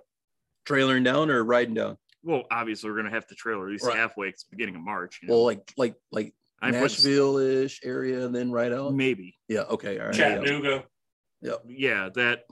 Trailering 0.68 1.04
down 1.04 1.30
or 1.30 1.44
riding 1.44 1.76
down? 1.76 1.98
Well, 2.24 2.44
obviously 2.50 2.90
we're 2.90 2.96
gonna 2.98 3.12
have 3.12 3.28
to 3.28 3.36
trailer 3.36 3.68
at 3.68 3.72
least 3.72 3.86
Right. 3.86 3.96
halfway. 3.96 4.30
It's 4.30 4.46
beginning 4.46 4.76
of 4.76 4.82
March. 4.82 5.20
You 5.22 5.28
know? 5.28 5.36
Well, 5.36 5.44
like 5.46 5.72
like 5.78 5.96
like 6.12 6.34
I 6.60 6.72
put 6.72 6.82
Nashville-ish 6.82 7.82
area 7.84 8.26
and 8.26 8.34
then 8.34 8.52
right 8.52 8.72
out. 8.72 8.94
maybe. 8.96 9.38
Yeah. 9.48 9.62
Okay. 9.62 10.00
All 10.00 10.08
right. 10.08 10.18
Yeah. 10.18 10.36
Chattanooga. 10.40 10.86
Yeah, 11.68 12.10
that 12.16 12.46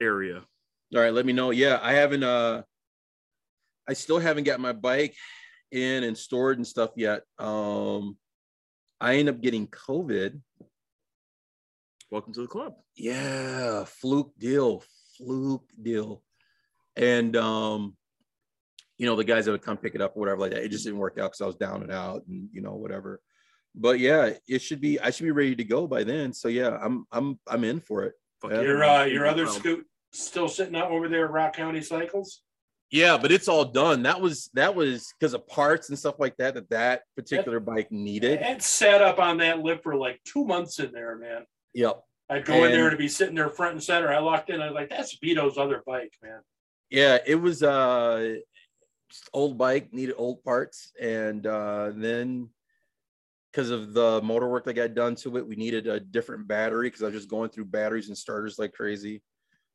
area. 0.00 0.38
All 0.94 1.00
right. 1.00 1.12
Let 1.12 1.24
me 1.26 1.32
know. 1.32 1.50
Yeah, 1.50 1.78
I 1.80 1.92
haven't. 1.92 2.24
Uh, 2.24 2.62
I 3.88 3.92
still 3.92 4.18
haven't 4.18 4.44
got 4.44 4.58
my 4.58 4.72
bike 4.72 5.14
in 5.70 6.02
and 6.02 6.16
stored 6.18 6.56
and 6.58 6.66
stuff 6.66 6.90
yet. 6.96 7.22
Um, 7.38 8.16
I 9.00 9.16
end 9.16 9.28
up 9.28 9.40
getting 9.40 9.66
COVID. 9.68 10.40
Welcome 12.12 12.34
to 12.34 12.42
the 12.42 12.46
club. 12.46 12.74
Yeah, 12.94 13.84
fluke 13.84 14.38
deal, 14.38 14.84
fluke 15.16 15.64
deal. 15.80 16.22
And 16.94 17.34
um, 17.38 17.96
you 18.98 19.06
know, 19.06 19.16
the 19.16 19.24
guys 19.24 19.46
that 19.46 19.52
would 19.52 19.62
come 19.62 19.78
pick 19.78 19.94
it 19.94 20.02
up 20.02 20.14
or 20.14 20.20
whatever 20.20 20.42
like 20.42 20.50
that, 20.50 20.62
it 20.62 20.68
just 20.68 20.84
didn't 20.84 20.98
work 20.98 21.14
out 21.18 21.30
because 21.30 21.40
I 21.40 21.46
was 21.46 21.56
down 21.56 21.82
and 21.82 21.90
out 21.90 22.24
and 22.28 22.50
you 22.52 22.60
know, 22.60 22.74
whatever. 22.74 23.22
But 23.74 23.98
yeah, 23.98 24.34
it 24.46 24.60
should 24.60 24.82
be 24.82 25.00
I 25.00 25.08
should 25.08 25.24
be 25.24 25.30
ready 25.30 25.56
to 25.56 25.64
go 25.64 25.86
by 25.86 26.04
then. 26.04 26.34
So 26.34 26.48
yeah, 26.48 26.76
I'm 26.82 27.06
I'm 27.12 27.40
I'm 27.48 27.64
in 27.64 27.80
for 27.80 28.02
it. 28.02 28.12
Fuck 28.42 28.50
Yeah. 28.50 28.56
yeah. 28.58 28.62
Your 28.62 28.84
uh, 28.84 29.04
your 29.06 29.26
other 29.26 29.44
problem. 29.44 29.62
scoot 29.62 29.86
still 30.12 30.48
sitting 30.48 30.76
out 30.76 30.90
over 30.90 31.08
there 31.08 31.24
at 31.24 31.32
Rock 31.32 31.56
County 31.56 31.80
Cycles. 31.80 32.42
Yeah, 32.90 33.16
but 33.16 33.32
it's 33.32 33.48
all 33.48 33.64
done. 33.64 34.02
That 34.02 34.20
was 34.20 34.50
that 34.52 34.74
was 34.74 35.10
because 35.18 35.32
of 35.32 35.48
parts 35.48 35.88
and 35.88 35.98
stuff 35.98 36.16
like 36.18 36.36
that 36.36 36.52
that 36.56 36.68
that 36.68 37.02
particular 37.16 37.58
bike 37.58 37.90
needed. 37.90 38.42
It 38.42 38.60
sat 38.60 39.00
up 39.00 39.18
on 39.18 39.38
that 39.38 39.60
lip 39.60 39.82
for 39.82 39.96
like 39.96 40.20
two 40.26 40.44
months 40.44 40.78
in 40.78 40.92
there, 40.92 41.16
man. 41.16 41.46
Yep. 41.74 42.02
I'd 42.28 42.44
go 42.44 42.64
in 42.64 42.72
there 42.72 42.90
to 42.90 42.96
be 42.96 43.08
sitting 43.08 43.34
there 43.34 43.50
front 43.50 43.72
and 43.72 43.82
center. 43.82 44.12
I 44.12 44.18
locked 44.18 44.50
in. 44.50 44.60
I 44.62 44.66
was 44.66 44.74
like, 44.74 44.88
"That's 44.90 45.16
Vito's 45.18 45.58
other 45.58 45.82
bike, 45.86 46.12
man." 46.22 46.40
Yeah, 46.88 47.18
it 47.26 47.34
was 47.34 47.62
uh 47.62 48.36
old 49.34 49.58
bike, 49.58 49.92
needed 49.92 50.14
old 50.16 50.42
parts, 50.42 50.92
and 51.00 51.46
uh 51.46 51.90
then 51.94 52.48
because 53.50 53.68
of 53.70 53.92
the 53.92 54.22
motor 54.22 54.48
work 54.48 54.64
that 54.64 54.72
got 54.74 54.94
done 54.94 55.14
to 55.16 55.36
it, 55.36 55.46
we 55.46 55.56
needed 55.56 55.86
a 55.86 56.00
different 56.00 56.48
battery 56.48 56.88
because 56.88 57.02
I 57.02 57.06
was 57.06 57.14
just 57.14 57.28
going 57.28 57.50
through 57.50 57.66
batteries 57.66 58.08
and 58.08 58.16
starters 58.16 58.58
like 58.58 58.72
crazy. 58.72 59.22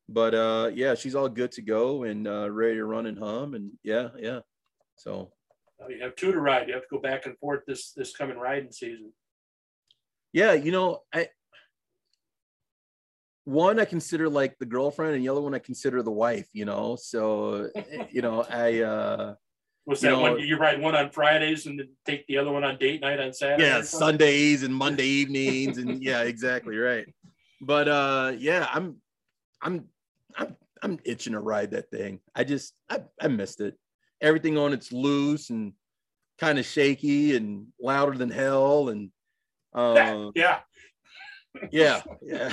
but 0.08 0.34
uh, 0.34 0.70
yeah, 0.74 0.94
she's 0.96 1.14
all 1.14 1.28
good 1.28 1.52
to 1.52 1.62
go 1.62 2.02
and 2.02 2.26
uh, 2.26 2.50
ready 2.50 2.74
to 2.76 2.84
run 2.84 3.06
and 3.06 3.18
hum, 3.18 3.54
and 3.54 3.70
yeah, 3.84 4.08
yeah. 4.18 4.40
So 4.96 5.30
Now 5.78 5.86
You 5.88 6.02
have 6.02 6.16
two 6.16 6.32
to 6.32 6.40
ride. 6.40 6.66
You 6.66 6.74
have 6.74 6.82
to 6.82 6.88
go 6.90 6.98
back 7.00 7.26
and 7.26 7.38
forth 7.38 7.60
this 7.68 7.92
this 7.92 8.16
coming 8.16 8.36
riding 8.36 8.72
season. 8.72 9.12
yeah, 10.32 10.54
you 10.54 10.72
know, 10.72 11.02
I 11.14 11.28
one 13.48 13.80
I 13.80 13.84
consider 13.86 14.28
like 14.28 14.58
the 14.58 14.66
girlfriend, 14.66 15.14
and 15.14 15.24
the 15.24 15.28
other 15.30 15.40
one 15.40 15.54
I 15.54 15.58
consider 15.58 16.02
the 16.02 16.10
wife. 16.12 16.46
You 16.52 16.66
know, 16.66 16.96
so 17.00 17.68
eh, 17.74 18.04
you 18.10 18.20
know, 18.22 18.44
I 18.50 18.80
uh, 18.82 19.34
Was 19.86 20.02
You 20.02 20.10
that 20.10 20.16
know- 20.16 20.22
one? 20.22 20.38
You 20.40 20.58
ride 20.58 20.80
one 20.80 20.94
on 20.94 21.10
Fridays 21.10 21.66
and 21.66 21.78
then 21.78 21.88
take 22.04 22.26
the 22.26 22.36
other 22.38 22.50
one 22.52 22.62
on 22.64 22.76
date 22.78 23.00
night 23.00 23.18
on 23.20 23.32
Saturday? 23.32 23.64
yeah 23.64 23.80
sundays 23.80 24.62
and 24.62 24.74
monday 24.74 25.06
evenings 25.06 25.78
and 25.78 26.02
yeah 26.08 26.22
exactly 26.22 26.76
right. 26.76 27.06
But 27.60 27.88
uh 27.88 28.32
yeah 28.38 28.68
i'm 28.72 28.96
i'm 29.62 29.86
i'm 30.36 30.54
i'm 30.82 30.98
itching 31.04 31.32
to 31.32 31.40
ride 31.40 31.70
that 31.72 31.90
thing. 31.90 32.20
I 32.34 32.44
just 32.44 32.74
i, 32.90 32.96
I 33.20 33.28
missed 33.28 33.60
it. 33.60 33.74
Everything 34.20 34.58
on 34.58 34.72
it's 34.74 34.92
loose 34.92 35.48
and 35.50 35.72
kind 36.38 36.58
of 36.58 36.66
shaky 36.66 37.34
and 37.36 37.68
louder 37.80 38.16
than 38.18 38.30
hell 38.30 38.90
and 38.90 39.10
uh 39.74 40.30
Yeah, 40.34 40.60
yeah 41.72 42.02
yeah 42.22 42.52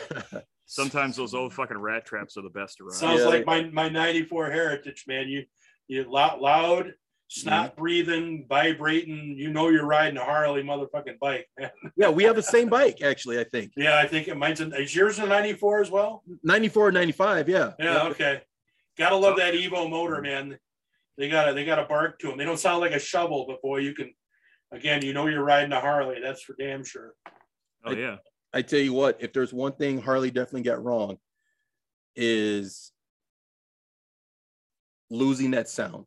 Sometimes 0.66 1.16
those 1.16 1.34
old 1.34 1.54
fucking 1.54 1.78
rat 1.78 2.06
traps 2.06 2.38
are 2.38 2.42
the 2.42 2.50
best 2.50 2.78
to 2.78 2.86
ride. 2.86 2.94
sounds 2.96 3.22
Yeah, 3.22 3.28
like 3.28 3.46
my 3.46 3.64
my 3.66 3.90
'94 3.90 4.50
Heritage, 4.52 5.06
man. 5.08 5.28
You 5.28 5.46
you 5.88 6.04
loud, 6.10 6.40
loud 6.42 6.94
snot 7.28 7.72
Mm-hmm. 7.72 7.82
breathing, 7.82 8.46
vibrating. 8.50 9.36
You 9.38 9.52
know 9.52 9.70
you're 9.70 9.86
riding 9.86 10.18
a 10.18 10.24
Harley 10.24 10.64
motherfucking 10.64 11.20
bike, 11.20 11.48
man. 11.60 11.70
yeah 11.98 12.10
we 12.10 12.24
have 12.24 12.36
the 12.36 12.44
same 12.44 12.70
bike 12.70 13.02
actually 13.02 13.40
i 13.40 13.44
think 13.44 13.72
Yeah, 13.76 13.98
I 14.00 14.08
think 14.08 14.28
it 14.28 14.38
mine's 14.38 14.62
in, 14.62 14.74
is 14.74 14.96
yours 14.96 15.20
a 15.20 15.26
'94 15.26 15.82
as 15.82 15.92
well? 15.92 16.24
94 16.44 16.92
95 16.92 17.50
yeah 17.50 17.74
Yeah, 17.80 18.04
okay. 18.10 18.42
Gotta 18.98 19.16
love 19.16 19.38
that 19.38 19.54
Evo 19.54 19.90
motor, 19.90 20.22
man. 20.22 20.58
They 21.18 21.30
got 21.30 21.50
a 21.50 21.54
they 21.54 21.66
got 21.66 21.80
a 21.80 21.86
bark 21.86 22.20
to 22.20 22.28
them. 22.28 22.38
They 22.38 22.46
don't 22.46 22.60
sound 22.60 22.82
like 22.82 22.92
a 22.94 23.00
shovel, 23.00 23.46
but 23.48 23.62
boy, 23.62 23.78
you 23.80 23.94
can. 23.94 24.14
Again, 24.72 25.04
you 25.06 25.14
know 25.14 25.28
you're 25.28 25.44
riding 25.44 25.72
a 25.74 25.80
Harley. 25.80 26.20
That's 26.22 26.42
for 26.42 26.56
damn 26.58 26.84
sure. 26.84 27.14
oh 27.86 27.92
yeah. 27.94 28.18
I 28.56 28.62
tell 28.62 28.80
you 28.80 28.94
what, 28.94 29.18
if 29.20 29.34
there's 29.34 29.52
one 29.54 29.74
thing 29.74 30.00
Harley 30.00 30.32
definitely 30.32 30.62
got 30.62 30.82
wrong, 30.82 31.18
is 32.16 32.94
losing 35.10 35.52
that 35.52 35.68
sound 35.68 36.06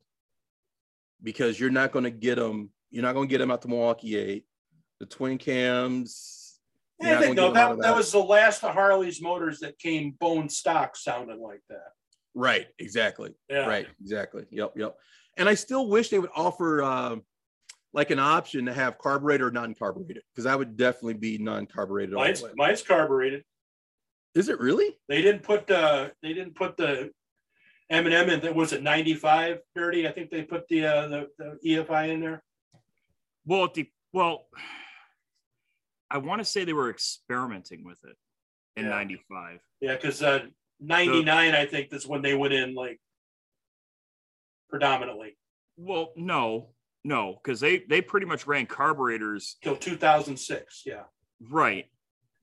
because 1.22 1.60
you're 1.60 1.68
not 1.68 1.92
going 1.92 2.06
to 2.06 2.10
get 2.10 2.36
them. 2.36 2.70
You're 2.90 3.02
not 3.02 3.12
going 3.12 3.28
to 3.28 3.30
get 3.30 3.38
them 3.38 3.50
out 3.50 3.60
the 3.60 3.68
Milwaukee 3.68 4.16
Eight, 4.16 4.46
the 4.98 5.04
twin 5.04 5.36
cams. 5.36 6.58
Yeah, 6.98 7.18
I 7.18 7.20
think 7.20 7.36
gonna 7.36 7.48
no, 7.48 7.54
get 7.54 7.60
'em 7.62 7.70
out 7.70 7.76
that, 7.76 7.82
that 7.82 7.96
was 7.96 8.10
the 8.10 8.18
last 8.18 8.64
of 8.64 8.72
Harley's 8.72 9.20
motors 9.20 9.60
that 9.60 9.78
came 9.78 10.12
bone 10.18 10.48
stock 10.48 10.96
sounding 10.96 11.42
like 11.42 11.60
that. 11.68 11.92
right. 12.34 12.66
Exactly. 12.78 13.34
Yeah. 13.50 13.66
Right. 13.66 13.86
Exactly. 14.00 14.46
Yep. 14.50 14.72
Yep. 14.74 14.96
And 15.36 15.50
I 15.50 15.54
still 15.54 15.88
wish 15.88 16.08
they 16.08 16.18
would 16.18 16.30
offer 16.34 16.82
um, 16.82 17.22
like 17.92 18.10
an 18.10 18.18
option 18.18 18.66
to 18.66 18.72
have 18.72 18.98
carbureted 18.98 19.46
or 19.46 19.50
non-carbureted 19.50 20.22
because 20.34 20.46
I 20.46 20.54
would 20.54 20.76
definitely 20.76 21.14
be 21.14 21.38
non-carbureted. 21.38 22.14
Mine's 22.14 22.44
mine's 22.56 22.82
carbureted. 22.82 23.44
Is 24.34 24.48
it 24.48 24.60
really? 24.60 24.96
They 25.08 25.22
didn't 25.22 25.42
put 25.42 25.70
uh 25.70 26.10
they 26.22 26.32
didn't 26.34 26.54
put 26.54 26.76
the 26.76 27.10
M 27.90 28.04
and 28.04 28.14
M 28.14 28.28
in 28.28 28.40
that 28.40 28.54
was 28.54 28.72
it 28.72 28.82
95 28.82 29.58
dirty. 29.74 30.06
I 30.06 30.12
think 30.12 30.30
they 30.30 30.42
put 30.42 30.68
the 30.68 30.84
uh 30.86 31.08
the, 31.08 31.28
the 31.38 31.58
EFI 31.66 32.10
in 32.10 32.20
there. 32.20 32.42
Well, 33.46 33.64
it 33.64 33.74
de- 33.74 33.92
well, 34.12 34.46
I 36.10 36.18
want 36.18 36.40
to 36.40 36.44
say 36.44 36.64
they 36.64 36.72
were 36.72 36.90
experimenting 36.90 37.84
with 37.84 37.98
it 38.04 38.16
in 38.76 38.84
Yeah. 38.84 38.90
'95. 38.90 39.60
Yeah, 39.80 39.96
because 39.96 40.22
uh 40.22 40.46
99, 40.80 41.54
I 41.54 41.66
think 41.66 41.90
that's 41.90 42.06
when 42.06 42.22
they 42.22 42.34
went 42.34 42.52
in 42.54 42.74
like 42.74 43.00
predominantly 44.68 45.36
Well, 45.76 46.12
no, 46.16 46.68
no, 47.08 47.38
because 47.42 47.58
they 47.60 47.78
they 47.88 48.00
pretty 48.02 48.26
much 48.26 48.46
ran 48.46 48.66
carburetors 48.66 49.56
till 49.62 49.76
2006. 49.76 50.82
Yeah. 50.84 51.04
right, 51.50 51.86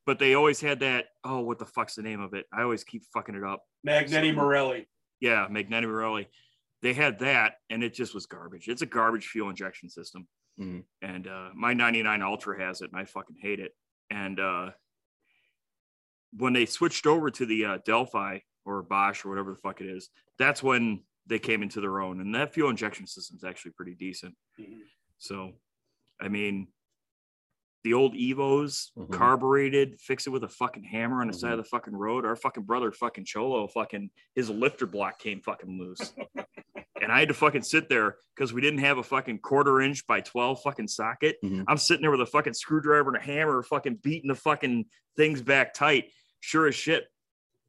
but 0.05 0.18
they 0.20 0.34
always 0.34 0.59
had 0.59 0.80
that. 0.80 1.05
Oh, 1.24 1.41
what 1.41 1.59
the 1.59 1.66
fuck's 1.66 1.95
the 1.95 2.01
name 2.01 2.20
of 2.20 2.34
it? 2.34 2.45
I 2.51 2.63
always 2.63 2.84
keep 2.84 3.03
fucking 3.13 3.36
it 3.36 3.43
up. 3.43 3.63
Magneti 3.88 4.32
So- 4.32 4.36
Morelli. 4.36 4.88
Yeah, 5.22 5.47
Magneti 5.49 5.84
Morelli. 5.88 6.28
They 6.82 6.93
had 6.93 7.20
that, 7.20 7.53
and 7.70 7.84
it 7.84 7.93
just 7.93 8.13
was 8.13 8.26
garbage. 8.26 8.68
It's 8.68 8.82
a 8.82 8.86
garbage 8.86 9.28
fuel 9.28 9.49
injection 9.49 9.89
system. 9.89 10.28
Mhm. 10.59 10.84
And 11.01 11.28
uh, 11.28 11.49
my 11.55 11.74
99 11.74 12.22
Ultra 12.22 12.59
has 12.66 12.82
it, 12.82 12.91
and 12.91 12.99
I 12.99 13.05
fucking 13.05 13.38
hate 13.41 13.59
it. 13.59 13.72
And 14.09 14.39
uh, 14.39 14.72
when 16.34 16.53
they 16.53 16.66
switched 16.66 17.05
over 17.07 17.30
to 17.32 17.45
the 17.45 17.66
uh, 17.66 17.78
Delphi 17.86 18.39
or 18.66 18.82
Bosch 18.84 19.26
or 19.26 19.30
whatever 19.30 19.51
the 19.51 19.59
fuck 19.59 19.82
it 19.82 19.88
is, 19.88 20.09
that's 20.38 20.61
when 20.61 21.03
they 21.28 21.40
came 21.40 21.64
into 21.64 21.82
their 21.82 22.00
own. 22.02 22.20
And 22.22 22.34
that 22.36 22.54
fuel 22.54 22.70
injection 22.70 23.08
system 23.08 23.38
is 23.38 23.44
actually 23.44 23.72
pretty 23.72 23.96
decent. 23.96 24.36
Mhm. 24.60 24.82
So, 25.18 25.54
I 26.20 26.28
mean, 26.28 26.68
the 27.84 27.94
old 27.94 28.16
Evos, 28.16 28.92
Mhm. 28.98 29.12
carbureted, 29.12 30.00
fix 30.02 30.26
it 30.26 30.32
with 30.32 30.44
a 30.44 30.50
fucking 30.50 30.84
hammer 30.84 31.22
on 31.22 31.28
the 31.28 31.34
side 31.34 31.50
Mhm. 31.50 31.54
of 31.54 31.58
the 31.60 31.70
fucking 31.70 31.94
road. 31.96 32.26
Our 32.26 32.36
fucking 32.36 32.64
brother, 32.64 32.92
fucking 32.92 33.26
Cholo, 33.26 33.68
fucking 33.68 34.10
his 34.34 34.50
lifter 34.50 34.88
block 34.88 35.20
came 35.20 35.42
fucking 35.42 35.78
loose. 35.80 36.14
and 37.02 37.12
I 37.12 37.20
had 37.20 37.28
to 37.28 37.34
fucking 37.36 37.62
sit 37.62 37.88
there 37.90 38.18
because 38.36 38.54
we 38.54 38.62
didn't 38.62 38.80
have 38.80 38.98
a 38.98 39.04
fucking 39.04 39.40
quarter 39.40 39.82
inch 39.82 40.06
by 40.08 40.22
12 40.22 40.62
fucking 40.64 40.88
socket. 40.88 41.38
Mhm. 41.44 41.66
I'm 41.68 41.78
sitting 41.78 42.02
there 42.02 42.12
with 42.12 42.22
a 42.22 42.26
fucking 42.26 42.54
screwdriver 42.54 43.10
and 43.10 43.18
a 43.18 43.26
hammer, 43.26 43.62
fucking 43.62 43.96
beating 43.98 44.30
the 44.30 44.36
fucking 44.36 44.86
things 45.16 45.42
back 45.44 45.74
tight. 45.74 46.12
Sure 46.40 46.68
as 46.68 46.76
shit. 46.76 47.08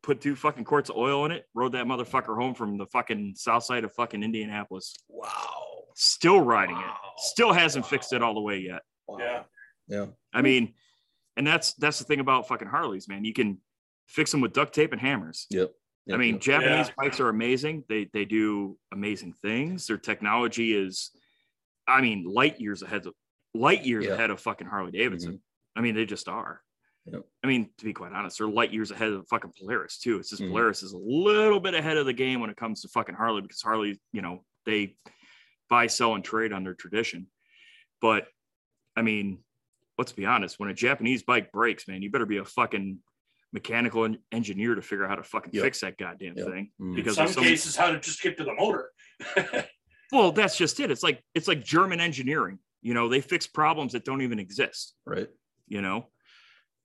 Put 0.06 0.20
two 0.20 0.36
fucking 0.36 0.62
quarts 0.64 0.88
of 0.88 0.96
oil 0.96 1.24
in 1.26 1.32
it, 1.32 1.46
rode 1.52 1.72
that 1.72 1.84
motherfucker 1.86 2.36
home 2.40 2.54
from 2.54 2.78
the 2.78 2.86
fucking 2.86 3.34
south 3.36 3.64
side 3.64 3.82
of 3.82 3.92
fucking 3.92 4.22
Indianapolis. 4.22 4.94
Wow. 5.08 5.28
Still 5.96 6.40
riding 6.40 6.76
Wow. 6.76 6.96
it. 7.16 7.20
Still 7.22 7.52
hasn't 7.52 7.84
fixed 7.86 8.12
it 8.12 8.22
all 8.22 8.32
the 8.34 8.40
way 8.40 8.58
yet. 8.58 8.82
wow. 9.08 9.18
Yeah. 9.18 9.42
Yeah. 9.88 10.06
I 10.32 10.42
mean, 10.42 10.74
and 11.36 11.44
that's 11.46 11.74
that's 11.74 11.98
the 11.98 12.04
thing 12.04 12.20
about 12.20 12.46
fucking 12.48 12.68
Harleys, 12.68 13.08
man. 13.08 13.24
You 13.24 13.32
can 13.32 13.58
fix 14.06 14.30
them 14.30 14.40
with 14.40 14.52
duct 14.52 14.72
tape 14.74 14.92
and 14.92 15.00
hammers. 15.00 15.46
Yep. 15.50 15.72
I 16.12 16.16
mean, 16.16 16.34
yep. 16.34 16.40
Japanese 16.42 16.86
Yeah. 16.88 16.94
bikes 16.96 17.18
are 17.18 17.28
amazing. 17.28 17.82
They 17.88 18.08
they 18.12 18.24
do 18.24 18.78
amazing 18.92 19.32
things. 19.42 19.88
Their 19.88 19.98
technology 19.98 20.72
is, 20.72 21.10
I 21.88 22.00
mean, 22.00 22.24
light 22.24 22.60
years 22.60 22.82
ahead 22.82 23.06
of 23.06 23.14
light 23.54 23.84
years 23.84 24.04
Yeah. 24.06 24.12
ahead 24.12 24.30
of 24.30 24.40
fucking 24.40 24.68
Harley 24.68 24.92
Davidson. 24.92 25.32
Mm-hmm. 25.32 25.78
I 25.78 25.82
mean, 25.82 25.94
they 25.96 26.04
just 26.06 26.28
are. 26.28 26.62
Yep. 27.12 27.22
I 27.44 27.46
mean, 27.46 27.70
to 27.78 27.84
be 27.84 27.92
quite 27.92 28.12
honest, 28.12 28.38
they're 28.38 28.48
light 28.48 28.72
years 28.72 28.90
ahead 28.90 29.12
of 29.12 29.26
fucking 29.28 29.52
Polaris 29.58 29.98
too. 29.98 30.18
It's 30.18 30.30
just 30.30 30.42
Mhm. 30.42 30.48
Polaris 30.50 30.82
is 30.82 30.92
a 30.92 30.98
little 30.98 31.60
bit 31.60 31.74
ahead 31.74 31.96
of 31.96 32.06
the 32.06 32.12
game 32.12 32.40
when 32.40 32.50
it 32.50 32.56
comes 32.56 32.82
to 32.82 32.88
fucking 32.88 33.14
Harley 33.14 33.42
because 33.42 33.62
Harley, 33.62 34.00
you 34.12 34.22
know, 34.22 34.44
they 34.64 34.96
buy, 35.68 35.86
sell, 35.86 36.14
and 36.14 36.24
trade 36.24 36.52
on 36.52 36.64
their 36.64 36.74
tradition. 36.74 37.28
But 38.00 38.28
I 38.96 39.02
mean, 39.02 39.44
let's 39.98 40.12
be 40.12 40.26
honest, 40.26 40.58
when 40.58 40.68
a 40.70 40.74
Japanese 40.74 41.22
bike 41.22 41.52
breaks, 41.52 41.86
man, 41.86 42.02
you 42.02 42.10
better 42.10 42.26
be 42.26 42.38
a 42.38 42.44
fucking 42.44 42.98
mechanical 43.52 44.04
en- 44.04 44.18
engineer 44.32 44.74
to 44.74 44.82
figure 44.82 45.04
out 45.04 45.10
how 45.10 45.16
to 45.16 45.22
fucking 45.22 45.52
Yep. 45.54 45.62
fix 45.62 45.80
that 45.80 45.96
goddamn 45.98 46.36
Yep. 46.36 46.46
thing. 46.48 46.72
Mhm. 46.80 46.88
In 46.90 46.94
Because 46.94 47.16
some 47.16 47.28
cases, 47.44 47.76
how 47.76 47.90
to 47.90 48.00
just 48.00 48.20
get 48.22 48.36
to 48.38 48.44
the 48.44 48.54
motor. 48.54 48.90
well, 50.12 50.32
that's 50.32 50.56
just 50.58 50.80
it. 50.80 50.90
It's 50.90 51.02
like 51.02 51.22
it's 51.34 51.46
like 51.48 51.64
German 51.64 52.00
engineering. 52.00 52.58
You 52.82 52.94
know, 52.94 53.08
they 53.08 53.20
fix 53.20 53.46
problems 53.46 53.92
that 53.92 54.04
don't 54.04 54.22
even 54.22 54.38
exist. 54.38 54.94
Right. 55.04 55.28
You 55.68 55.80
know, 55.82 56.10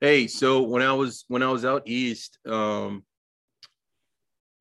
Hey, 0.01 0.25
so 0.25 0.63
when 0.63 0.81
I 0.81 0.93
was 0.93 1.25
when 1.27 1.43
I 1.43 1.51
was 1.51 1.63
out 1.63 1.83
east, 1.85 2.39
um, 2.47 3.03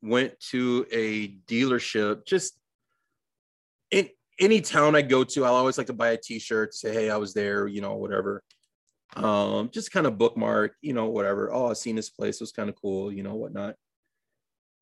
went 0.03 0.39
to 0.51 0.87
a 0.93 1.29
dealership. 1.49 2.27
Just 2.27 2.59
in 3.91 4.11
any 4.39 4.61
town 4.61 4.95
I 4.95 5.01
go 5.01 5.25
to, 5.25 5.47
I'll 5.47 5.55
always 5.55 5.79
like 5.79 5.87
to 5.87 5.95
buy 5.95 6.11
a 6.11 6.19
T-shirt, 6.19 6.75
say, 6.75 6.93
"Hey, 6.93 7.09
I 7.09 7.17
was 7.17 7.33
there," 7.33 7.67
you 7.67 7.81
know, 7.81 7.97
whatever. 7.97 8.43
Um, 9.17 9.71
just 9.71 9.91
kind 9.93 10.07
of 10.07 10.19
bookmark, 10.19 10.75
you 10.83 10.93
know, 10.93 11.07
whatever. 11.07 11.51
Oh, 11.51 11.71
I 11.71 11.73
seen 11.73 11.97
this 11.97 12.11
place; 12.11 12.37
it 12.37 12.43
was 12.43 12.53
kind 12.53 12.69
of 12.69 12.77
cool, 12.77 13.11
you 13.11 13.23
know, 13.23 13.35
whatnot. 13.35 13.77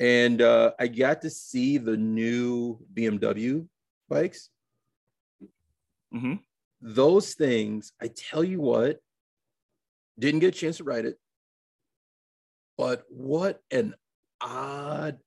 And 0.00 0.42
uh, 0.42 0.72
I 0.76 0.88
got 0.88 1.22
to 1.22 1.30
see 1.30 1.78
the 1.78 1.96
new 1.96 2.80
BMW 2.92 3.64
bikes. 4.08 4.50
Mm-hmm. 6.12 6.34
Those 6.80 7.34
things, 7.34 7.92
I 8.02 8.08
tell 8.08 8.42
you 8.42 8.60
what, 8.60 8.98
didn't 10.18 10.40
get 10.40 10.54
a 10.54 10.58
chance 10.58 10.78
to 10.78 10.84
ride 10.84 11.04
it. 11.06 11.16
But 12.76 13.04
what 13.08 13.60
an 13.70 13.94
odd 14.40 15.18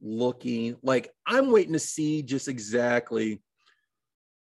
looking, 0.00 0.76
like 0.82 1.10
I'm 1.26 1.50
waiting 1.50 1.72
to 1.74 1.78
see 1.78 2.22
just 2.22 2.48
exactly, 2.48 3.40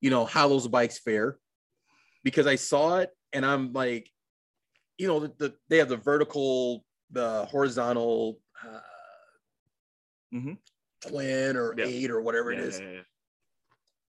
you 0.02 0.10
know, 0.10 0.26
how 0.26 0.48
those 0.48 0.68
bikes 0.68 1.00
fare 1.00 1.38
because 2.24 2.48
I 2.48 2.56
saw 2.56 2.98
it 3.00 3.10
and 3.34 3.46
I'm 3.46 3.74
like, 3.74 4.10
you 4.98 5.08
know, 5.08 5.20
the, 5.20 5.34
the 5.38 5.56
they 5.70 5.78
have 5.78 5.90
the 5.90 5.98
vertical, 5.98 6.86
the 7.12 7.46
horizontal 7.46 8.40
uh, 8.66 8.80
Mhm. 10.34 10.58
twin 11.02 11.58
or 11.58 11.76
Yeah. 11.78 11.86
eight 11.86 12.10
or 12.10 12.22
whatever 12.22 12.52
yeah, 12.52 12.60
it 12.60 12.66
is. 12.66 12.80
yeah, 12.80 12.92
yeah. 12.92 13.02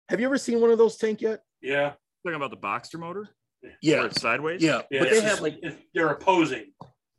Have 0.10 0.20
you 0.20 0.26
ever 0.26 0.38
seen 0.38 0.60
one 0.60 0.72
of 0.72 0.78
those 0.78 0.98
tank 0.98 1.22
yet? 1.22 1.44
Yeah. 1.62 1.94
Talking 2.26 2.36
about 2.36 2.52
the 2.52 2.58
Boxster 2.58 3.00
motor, 3.00 3.30
Yeah. 3.82 4.10
sideways. 4.10 4.62
Yeah. 4.62 4.82
Yeah. 4.90 5.00
but 5.02 5.10
they 5.10 5.22
have 5.22 5.42
like 5.42 5.64
they're 5.94 6.10
opposing. 6.10 6.72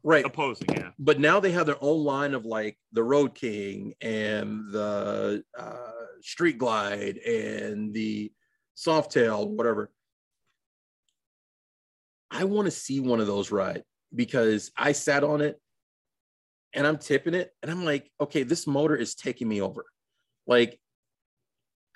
right. 0.03 0.25
opposing. 0.25 0.69
Yeah. 0.71 0.91
But 0.99 1.21
now 1.21 1.41
they 1.41 1.53
have 1.53 1.67
their 1.67 1.83
own 1.83 2.05
line 2.05 2.35
of 2.35 2.45
like 2.45 2.79
the 2.93 3.03
Road 3.03 3.35
King 3.35 3.95
and 4.01 4.71
the 4.73 5.43
uh, 5.59 5.91
Street 6.23 6.59
Glide 6.59 7.19
and 7.19 7.93
the 7.93 8.33
Softail, 8.77 9.49
whatever. 9.49 9.91
I 12.31 12.45
want 12.45 12.67
to 12.67 12.71
see 12.71 13.01
one 13.01 13.21
of 13.21 13.27
those 13.27 13.51
ride 13.51 13.83
because 14.15 14.71
I 14.77 14.93
sat 14.93 15.25
on 15.25 15.41
it 15.41 15.61
and 16.73 16.87
I'm 16.87 16.99
tipping 16.99 17.35
it 17.35 17.51
and 17.63 17.71
I'm 17.71 17.85
like, 17.85 18.11
okay, 18.21 18.45
this 18.45 18.67
motor 18.67 18.97
is 18.97 19.15
taking 19.15 19.49
me 19.49 19.61
over. 19.61 19.85
Like, 20.47 20.79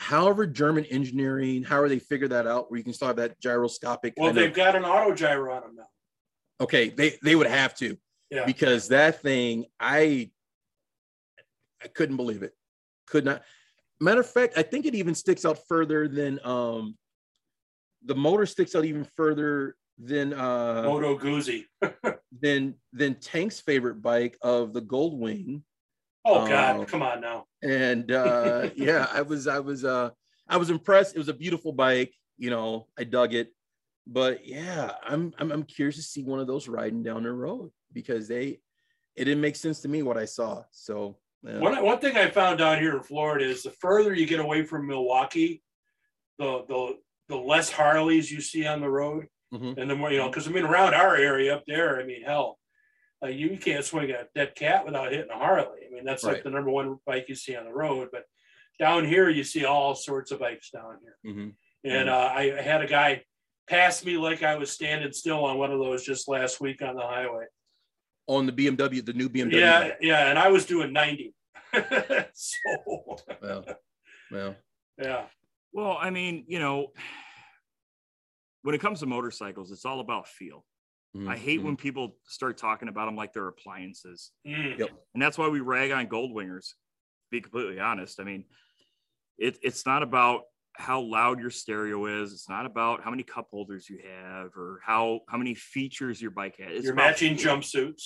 however, 0.04 0.46
German 0.46 0.84
engineering, 0.86 1.62
however 1.64 1.88
they 1.88 1.98
figure 1.98 2.28
that 2.28 2.46
out, 2.46 2.70
where 2.70 2.78
you 2.78 2.84
can 2.84 2.92
still 2.92 3.08
have 3.08 3.16
that 3.16 3.40
gyroscopic. 3.40 4.14
Well, 4.16 4.32
they've 4.32 4.52
got 4.54 4.76
an 4.76 4.84
auto 4.84 5.14
gyro 5.14 5.54
on 5.54 5.62
them 5.62 5.76
now. 5.76 5.88
okay, 6.60 6.90
they 6.90 7.18
they 7.22 7.34
would 7.34 7.46
have 7.46 7.74
to 7.76 7.96
Yeah. 8.30 8.44
because 8.44 8.88
that 8.88 9.22
thing, 9.22 9.64
I 9.80 10.30
I 11.82 11.88
couldn't 11.88 12.16
believe 12.16 12.42
it. 12.42 12.52
Could 13.06 13.24
not. 13.24 13.42
Matter 14.00 14.20
of 14.20 14.28
fact, 14.30 14.54
I 14.56 14.62
think 14.62 14.86
it 14.86 14.94
even 14.94 15.14
sticks 15.14 15.44
out 15.44 15.58
further 15.68 16.08
than 16.08 16.38
um 16.44 16.96
the 18.04 18.14
motor 18.14 18.44
sticks 18.46 18.74
out 18.74 18.84
even 18.84 19.04
further 19.16 19.76
than 19.98 20.32
uh 20.34 20.82
Moto 20.84 21.16
Guzzi. 21.18 21.64
than 22.42 22.74
than 22.92 23.14
Tank's 23.16 23.60
favorite 23.60 24.02
bike 24.02 24.36
of 24.42 24.72
the 24.72 24.82
Goldwing. 24.82 25.62
Oh 26.24 26.46
God, 26.46 26.76
Um, 26.80 26.86
come 26.86 27.02
on 27.02 27.20
now. 27.20 27.46
And 27.62 28.10
uh 28.10 28.70
yeah, 28.76 29.06
I 29.12 29.22
was 29.22 29.46
I 29.46 29.58
was 29.60 29.84
uh 29.84 30.10
I 30.48 30.56
was 30.56 30.70
impressed. 30.70 31.14
It 31.14 31.18
was 31.18 31.28
a 31.28 31.34
beautiful 31.34 31.72
bike, 31.72 32.12
you 32.38 32.50
know, 32.50 32.88
I 32.98 33.04
dug 33.04 33.34
it. 33.34 33.52
But 34.06 34.46
yeah, 34.46 34.92
I'm 35.02 35.32
I'm, 35.38 35.50
I'm 35.52 35.62
curious 35.64 35.96
to 35.96 36.02
see 36.02 36.22
one 36.22 36.40
of 36.40 36.46
those 36.46 36.68
riding 36.68 37.02
down 37.02 37.22
the 37.22 37.32
road 37.32 37.70
because 37.92 38.28
they 38.28 38.60
it 39.16 39.24
didn't 39.24 39.40
make 39.40 39.56
sense 39.56 39.80
to 39.80 39.88
me 39.88 40.02
what 40.02 40.18
I 40.18 40.24
saw. 40.24 40.62
So 40.72 41.18
yeah. 41.42 41.58
One, 41.58 41.82
one 41.84 41.98
thing 41.98 42.16
I 42.16 42.30
found 42.30 42.58
down 42.58 42.78
here 42.80 42.96
in 42.96 43.02
Florida 43.02 43.44
is 43.44 43.62
the 43.62 43.70
further 43.70 44.14
you 44.14 44.26
get 44.26 44.40
away 44.40 44.64
from 44.64 44.86
Milwaukee, 44.86 45.62
the 46.38 46.64
the 46.68 46.96
the 47.28 47.36
less 47.36 47.70
Harleys 47.70 48.30
you 48.30 48.40
see 48.40 48.66
on 48.66 48.80
the 48.80 48.88
road, 48.90 49.26
Mhm. 49.52 49.76
and 49.78 49.90
the 49.90 49.94
more 49.94 50.10
you 50.10 50.18
know. 50.18 50.28
Because 50.28 50.48
I 50.48 50.50
mean, 50.50 50.64
around 50.64 50.94
our 50.94 51.16
area 51.16 51.54
up 51.54 51.64
there, 51.66 52.00
I 52.00 52.04
mean, 52.04 52.22
hell, 52.22 52.58
uh, 53.24 53.28
you, 53.28 53.48
you 53.48 53.58
can't 53.58 53.84
swing 53.84 54.10
a 54.10 54.24
dead 54.34 54.54
cat 54.54 54.84
without 54.84 55.10
hitting 55.12 55.30
a 55.30 55.38
Harley. 55.38 55.80
I 55.88 55.92
mean, 55.92 56.04
that's 56.04 56.22
like 56.24 56.42
the 56.44 56.50
number 56.50 56.70
one 56.70 56.98
bike 57.06 57.26
you 57.28 57.34
see 57.34 57.56
on 57.56 57.64
the 57.64 57.72
road. 57.72 58.08
But 58.12 58.24
down 58.78 59.04
here, 59.06 59.28
you 59.30 59.44
see 59.44 59.64
all 59.64 59.94
sorts 59.94 60.30
of 60.30 60.40
bikes 60.40 60.70
down 60.70 60.98
here. 61.02 61.32
Mhm. 61.34 61.54
And 61.84 62.08
uh, 62.08 62.30
I 62.34 62.58
I 62.58 62.62
had 62.62 62.82
a 62.82 62.86
guy 62.86 63.24
pass 63.68 64.04
me 64.04 64.16
like 64.18 64.42
I 64.42 64.56
was 64.56 64.70
standing 64.70 65.12
still 65.12 65.44
on 65.44 65.58
one 65.58 65.70
of 65.72 65.78
those 65.78 66.04
just 66.04 66.28
last 66.28 66.60
week 66.60 66.82
on 66.82 66.96
the 66.96 67.02
highway. 67.02 67.46
on 68.26 68.46
the 68.46 68.52
BMW, 68.52 69.04
the 69.04 69.12
new 69.12 69.28
BMW. 69.28 69.52
Yeah, 69.60 69.80
bike. 69.80 69.98
yeah, 70.00 70.28
and 70.30 70.38
I 70.38 70.48
was 70.48 70.64
doing 70.66 70.92
ninety. 70.92 71.34
so 72.32 73.16
Well, 73.42 73.64
well, 74.30 74.56
yeah. 74.98 75.24
Well, 75.72 75.96
I 76.00 76.10
mean, 76.10 76.44
you 76.46 76.58
know, 76.58 76.88
when 78.62 78.74
it 78.74 78.80
comes 78.80 79.00
to 79.00 79.06
motorcycles, 79.06 79.70
it's 79.72 79.84
all 79.84 80.00
about 80.00 80.26
feel. 80.28 80.64
Mhm, 81.16 81.28
I 81.28 81.36
hate 81.36 81.62
when 81.62 81.76
people 81.76 82.16
start 82.24 82.56
talking 82.56 82.88
about 82.88 83.06
them 83.06 83.16
like 83.16 83.32
they're 83.32 83.48
appliances. 83.48 84.30
Mm. 84.46 84.78
Yep. 84.78 84.90
And 85.14 85.22
that's 85.22 85.38
why 85.38 85.48
we 85.48 85.60
rag 85.60 85.90
on 85.90 86.06
Goldwingers, 86.06 86.68
to 86.70 86.74
be 87.30 87.40
completely 87.40 87.78
honest. 87.80 88.20
I 88.20 88.24
mean, 88.24 88.44
it, 89.38 89.58
it's 89.62 89.84
not 89.86 90.02
about 90.02 90.42
how 90.76 91.00
loud 91.00 91.38
your 91.40 91.50
stereo 91.50 92.06
is. 92.22 92.32
It's 92.32 92.48
not 92.48 92.66
about 92.66 93.02
how 93.02 93.10
many 93.10 93.22
cup 93.22 93.48
holders 93.50 93.88
you 93.88 93.98
have 94.04 94.56
or 94.56 94.80
how 94.84 95.20
how 95.28 95.38
many 95.38 95.54
features 95.54 96.20
your 96.20 96.32
bike 96.32 96.56
has. 96.58 96.68
It's 96.72 96.84
Your 96.84 96.94
about 96.94 97.10
matching 97.10 97.36
feel. 97.36 97.56
jumpsuits. 97.56 98.02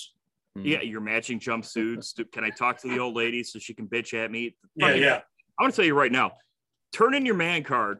Mhm. 0.57 0.65
Yeah, 0.65 0.81
your 0.81 1.01
matching 1.01 1.39
jumpsuits. 1.39 2.19
Can 2.31 2.43
I 2.43 2.49
talk 2.51 2.77
to 2.81 2.87
the 2.87 2.99
old 2.99 3.15
lady 3.15 3.43
so 3.43 3.57
she 3.59 3.73
can 3.73 3.87
bitch 3.87 4.13
at 4.13 4.29
me? 4.31 4.55
Yeah, 4.75 4.87
Fucking- 4.87 5.01
yeah. 5.01 5.15
I'm 5.59 5.63
gonna 5.65 5.71
tell 5.73 5.85
you 5.85 5.93
right 5.95 6.11
now, 6.11 6.33
turn 6.93 7.13
in 7.15 7.25
your 7.25 7.35
man 7.35 7.63
card 7.63 7.99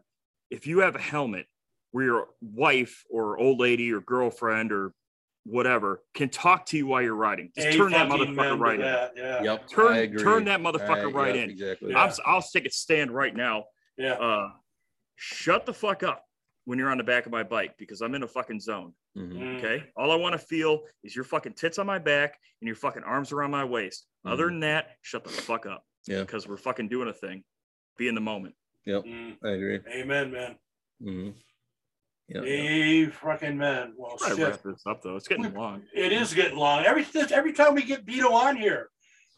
if 0.50 0.66
you 0.68 0.80
have 0.80 0.96
a 0.96 1.00
helmet 1.02 1.48
where 1.92 2.06
your 2.06 2.28
wife 2.42 3.04
or 3.10 3.38
old 3.40 3.60
lady 3.60 3.92
or 3.92 4.02
girlfriend 4.02 4.72
or 4.72 4.94
whatever 5.46 6.02
can 6.14 6.30
talk 6.30 6.66
to 6.68 6.78
you 6.78 6.88
while 6.88 7.02
you're 7.02 7.16
riding. 7.16 7.52
Just 7.56 7.68
A 7.70 7.78
turn 7.78 7.92
that 7.94 8.10
motherfucker 8.10 8.34
member 8.36 8.64
right 8.64 8.80
in. 8.80 8.86
Yeah. 9.16 9.44
Yep. 9.44 9.68
Turn- 9.70 10.18
turn 10.18 10.46
that 10.46 10.60
motherfucker 10.60 11.08
I- 11.10 11.12
right 11.12 11.36
yeah, 11.36 11.42
in. 11.44 11.50
Exactly. 11.50 11.92
Yeah. 11.92 12.04
I'm, 12.04 12.12
I'll 12.26 12.42
take 12.42 12.66
a 12.66 12.72
stand 12.72 13.12
right 13.12 13.36
now. 13.36 13.66
Yeah. 13.98 14.14
Uh, 14.14 14.50
shut 15.16 15.66
the 15.66 15.74
fuck 15.74 16.04
up 16.04 16.24
when 16.66 16.78
you're 16.78 16.90
on 16.90 16.98
the 16.98 17.04
back 17.04 17.26
of 17.26 17.32
my 17.32 17.44
bike 17.44 17.76
because 17.78 18.02
I'm 18.02 18.14
in 18.16 18.24
a 18.24 18.28
fucking 18.28 18.60
zone. 18.60 18.94
Mhm. 19.18 19.34
Mm. 19.34 19.58
Okay. 19.58 19.84
All 19.98 20.12
I 20.12 20.16
want 20.16 20.34
to 20.34 20.40
feel 20.40 20.84
is 21.04 21.16
your 21.16 21.26
fucking 21.26 21.54
tits 21.54 21.80
on 21.80 21.86
my 21.88 21.98
back 22.00 22.38
and 22.62 22.68
your 22.68 22.76
fucking 22.76 23.04
arms 23.04 23.32
around 23.32 23.52
my 23.52 23.64
waist. 23.66 24.06
Other 24.26 24.46
than 24.48 24.60
that, 24.60 24.98
shut 25.02 25.24
the 25.24 25.30
fuck 25.30 25.66
up. 25.66 25.84
Yeah. 26.06 26.22
Because 26.22 26.48
we're 26.48 26.58
fucking 26.58 26.90
doing 26.90 27.08
a 27.08 27.14
thing. 27.14 27.44
Be 27.98 28.08
in 28.08 28.16
the 28.16 28.22
moment. 28.22 28.56
Mm. 28.88 29.38
I 29.44 29.50
agree. 29.50 29.80
Amen, 29.94 30.32
man. 30.32 30.56
Mhm. 31.02 31.34
Yeah, 32.30 32.42
yeah. 32.44 33.08
A 33.08 33.10
fucking 33.10 33.58
man. 33.58 33.94
Well, 33.98 34.18
Try 34.18 34.30
to 34.30 34.36
shit. 34.36 34.48
wrap 34.48 34.62
this 34.62 34.84
up 34.86 35.02
though. 35.02 35.16
It's 35.16 35.28
getting 35.28 35.52
long. 35.54 35.82
It 35.94 36.12
is 36.12 36.34
getting 36.34 36.58
long. 36.58 36.86
Every 36.86 37.06
every 37.34 37.54
time 37.54 37.74
we 37.74 37.84
get 37.84 38.04
Vito 38.06 38.32
on 38.32 38.56
here, 38.56 38.90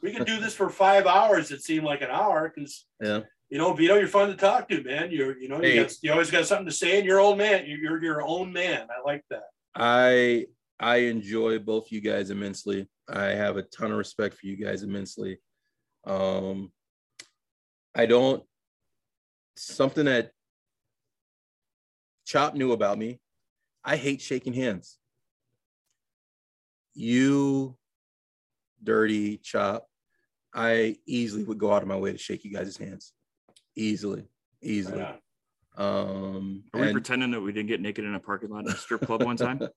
we 0.02 0.12
can 0.12 0.26
do 0.26 0.40
this 0.40 0.54
for 0.56 0.70
five 0.70 1.06
hours. 1.08 1.52
It 1.52 1.64
seemed 1.64 1.86
like 1.86 2.02
an 2.02 2.10
hour 2.12 2.52
because 2.54 2.86
Yeah. 3.02 3.22
you 3.50 3.58
know, 3.58 3.72
Vito, 3.74 3.96
you're 3.96 4.08
fun 4.08 4.28
to 4.30 4.36
talk 4.36 4.68
to, 4.70 4.84
man. 4.84 5.10
You're 5.12 5.38
you 5.40 5.48
know, 5.48 5.62
you, 5.62 5.84
got, 5.84 5.94
you 6.02 6.12
always 6.12 6.30
got 6.32 6.46
something 6.46 6.66
to 6.66 6.72
say, 6.74 6.98
and 6.98 7.06
you're 7.06 7.20
old 7.20 7.38
man. 7.38 7.66
You're, 7.66 7.80
you're 7.80 8.04
your 8.04 8.22
own 8.28 8.52
man. 8.52 8.88
I 8.90 9.02
like 9.06 9.24
that. 9.30 9.44
I 9.74 10.48
I 10.80 10.98
enjoy 10.98 11.60
both 11.60 11.92
you 11.94 12.02
guys 12.02 12.30
immensely. 12.30 12.90
I 13.08 13.28
have 13.28 13.56
a 13.56 13.62
ton 13.64 13.92
of 13.92 13.98
respect 13.98 14.36
for 14.36 14.48
you 14.48 14.58
guys 14.58 14.84
immensely. 14.84 15.38
Um 16.06 16.72
I 17.96 18.06
don't 18.06 18.44
something 19.56 20.06
that 20.06 20.32
Chop 22.32 22.56
knew 22.56 22.72
about 22.72 22.98
me. 22.98 23.20
I 23.84 23.98
hate 23.98 24.22
shaking 24.22 24.54
hands. 24.54 24.98
You 26.94 27.76
dirty 28.82 29.36
Chop. 29.38 29.86
I 30.54 30.96
easily 31.06 31.44
would 31.44 31.58
go 31.58 31.74
out 31.74 31.82
of 31.82 31.90
my 31.90 31.98
way 31.98 32.14
to 32.14 32.18
shake 32.18 32.46
you 32.46 32.54
guys' 32.54 32.78
hands. 32.78 33.12
Easily. 33.76 34.30
Easily. 34.62 35.00
Yeah. 35.00 35.16
Um 35.76 36.64
Are 36.74 36.80
we 36.80 36.88
and- 36.88 36.94
pretending 36.94 37.32
that 37.32 37.42
we 37.42 37.52
didn't 37.52 37.68
get 37.68 37.82
naked 37.82 38.06
in 38.06 38.16
a 38.16 38.20
parking 38.20 38.50
lot 38.50 38.66
in 38.66 38.72
a 38.72 38.78
strip 38.78 39.02
club 39.02 39.24
one 39.24 39.36
time? 39.36 39.60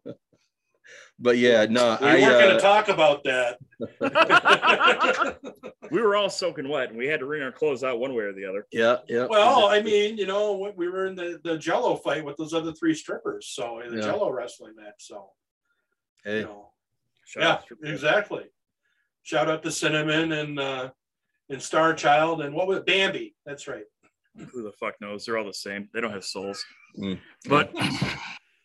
but 1.19 1.39
yeah, 1.39 1.67
no, 1.69 1.97
We 2.01 2.07
I 2.07 2.15
weren't 2.15 2.41
going 2.41 2.51
uh, 2.51 2.55
to 2.55 2.61
talk 2.61 2.89
about 2.89 3.25
that. 3.25 3.59
we 5.91 6.01
were 6.03 6.17
all 6.17 6.31
soaking 6.31 6.69
wet 6.69 6.89
and 6.91 6.99
we 6.99 7.07
had 7.07 7.21
to 7.21 7.27
wring 7.27 7.43
our 7.43 7.53
clothes 7.53 7.85
out 7.85 7.99
one 7.99 8.15
way 8.15 8.25
or 8.25 8.33
the 8.33 8.45
other. 8.45 8.67
Yeah, 8.73 8.97
yeah. 9.09 9.27
Well, 9.29 9.67
I 9.67 9.81
mean, 9.83 10.17
you 10.19 10.27
know, 10.27 10.73
we 10.77 10.89
were 10.89 11.07
in 11.07 11.15
the, 11.15 11.41
the 11.45 11.57
Jello 11.59 11.97
fight 11.97 12.25
with 12.25 12.37
those 12.37 12.55
other 12.55 12.73
three 12.73 12.95
strippers, 12.95 13.49
so 13.49 13.81
the 13.89 13.97
Yeah. 13.97 14.03
Jello 14.03 14.31
wrestling 14.31 14.75
match. 14.77 14.95
So, 14.99 15.31
hey, 16.25 16.41
you 16.41 16.45
know, 16.45 16.71
yeah, 17.37 17.49
out 17.49 17.59
to 17.61 17.65
strip 17.65 17.81
club. 17.81 17.93
exactly. 17.93 18.45
Shout 19.23 19.49
out 19.49 19.63
to 19.63 19.71
Cinnamon 19.71 20.33
and 20.33 20.61
uh, 20.61 20.91
and 21.49 21.63
Star 21.63 21.95
Child 21.95 22.43
and 22.43 22.55
what 22.55 22.67
was 22.67 22.79
it? 22.79 22.87
Bambi? 22.87 23.35
That's 23.47 23.67
right. 23.69 23.85
Who 24.53 24.63
the 24.63 24.73
fuck 24.73 24.95
knows? 25.01 25.25
They're 25.25 25.39
all 25.39 25.45
the 25.45 25.55
same. 25.55 25.89
They 25.95 26.01
don't 26.01 26.13
have 26.13 26.25
souls. 26.25 26.65
Mm. 26.99 27.21
But 27.49 27.73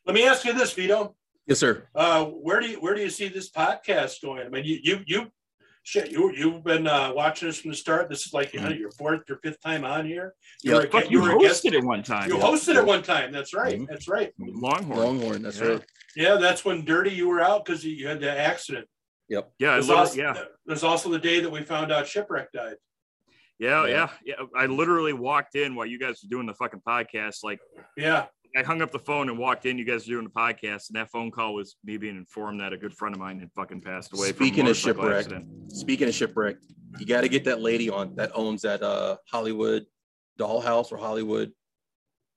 Let 0.06 0.16
me 0.16 0.26
ask 0.26 0.44
you 0.44 0.54
this, 0.54 0.74
Vito. 0.74 1.16
Yes, 1.50 1.60
sir. 1.60 1.88
Uh, 1.94 2.26
where 2.26 2.60
do 2.62 2.68
you 2.68 2.78
where 2.80 2.96
do 2.96 3.02
you 3.02 3.10
see 3.10 3.28
this 3.28 3.50
podcast 3.50 4.22
going? 4.22 4.46
I 4.46 4.50
mean, 4.50 4.64
you 4.66 4.80
you 4.82 5.00
you 5.08 5.32
shit, 5.84 6.12
you 6.12 6.32
you've 6.34 6.64
been 6.64 6.88
uh, 6.88 7.12
watching 7.14 7.50
us 7.50 7.58
from 7.60 7.72
the 7.72 7.78
start. 7.78 8.10
This 8.10 8.26
is 8.26 8.34
like 8.34 8.54
you 8.54 8.62
know 8.62 8.70
your 8.70 8.92
fourth 8.92 9.30
or 9.30 9.38
fifth 9.44 9.60
time 9.62 9.84
on 9.84 10.06
here. 10.06 10.34
You 10.64 10.72
Yeah. 10.74 10.78
were 10.78 11.00
a, 11.00 11.04
you 11.06 11.10
you 11.10 11.22
were 11.22 11.36
a 11.36 11.40
guest. 11.40 11.64
hosted 11.66 11.74
it 11.74 11.84
one 11.84 12.04
time. 12.04 12.30
You 12.30 12.36
hosted 12.38 12.76
it 12.76 12.86
one 12.86 13.04
time. 13.04 13.32
That's 13.32 13.54
right. 13.54 13.80
Mhm. 13.80 13.88
That's 13.90 14.08
right. 14.08 14.32
Longhorn. 14.40 15.00
Longhorn. 15.00 15.42
That's 15.42 15.60
Yeah. 15.60 15.68
right. 15.68 15.86
Yeah, 16.16 16.36
that's 16.36 16.64
when 16.64 16.86
Dirty 16.86 17.12
you 17.12 17.28
were 17.28 17.42
out 17.42 17.66
because 17.66 17.84
you 17.84 18.08
had 18.08 18.20
the 18.22 18.32
accident. 18.32 18.88
Yep. 19.30 19.52
Yeah, 19.60 19.74
There's 19.74 19.90
also, 19.92 20.16
yeah. 20.18 20.44
there's 20.66 20.84
also 20.84 21.10
the 21.10 21.20
day 21.20 21.40
that 21.40 21.52
we 21.52 21.62
found 21.62 21.92
out 21.92 22.08
shipwreck 22.08 22.52
died. 22.52 22.78
Yeah, 23.60 23.86
Yeah. 23.86 24.10
yeah, 24.26 24.36
yeah. 24.40 24.46
I 24.56 24.66
literally 24.66 25.14
walked 25.14 25.54
in 25.56 25.76
while 25.76 25.86
you 25.86 26.00
guys 26.00 26.22
were 26.24 26.30
doing 26.30 26.48
the 26.48 26.56
fucking 26.56 26.82
podcast. 26.88 27.44
Like 27.44 27.60
Yeah, 27.96 28.26
I 28.58 28.64
hung 28.64 28.82
up 28.82 28.92
the 28.92 29.00
phone 29.00 29.30
and 29.30 29.38
walked 29.38 29.66
in. 29.66 29.78
You 29.78 29.86
guys 29.86 30.08
were 30.08 30.14
doing 30.14 30.26
the 30.26 30.32
podcast, 30.32 30.90
and 30.90 30.96
that 30.96 31.10
phone 31.12 31.30
call 31.32 31.54
was 31.54 31.76
me 31.84 31.98
being 31.98 32.18
informed 32.18 32.60
that 32.62 32.74
a 32.74 32.78
good 32.78 32.94
friend 32.94 33.14
of 33.14 33.20
mine 33.20 33.40
had 33.40 33.52
fucking 33.54 33.82
passed 33.82 34.14
away. 34.14 34.32
from 34.32 34.46
Speaking 34.48 34.68
of 34.68 34.76
shipwreck, 34.76 35.16
accident. 35.18 35.72
Speaking 35.72 36.08
of 36.08 36.14
shipwreck, 36.16 36.58
you 36.98 37.06
got 37.06 37.22
to 37.22 37.30
get 37.30 37.44
that 37.46 37.62
lady 37.62 37.90
on 37.90 38.16
that 38.16 38.32
owns 38.34 38.64
that 38.64 38.82
uh 38.82 39.18
Hollywood 39.32 39.86
dollhouse 40.40 40.92
or 40.92 40.98
Hollywood 40.98 41.52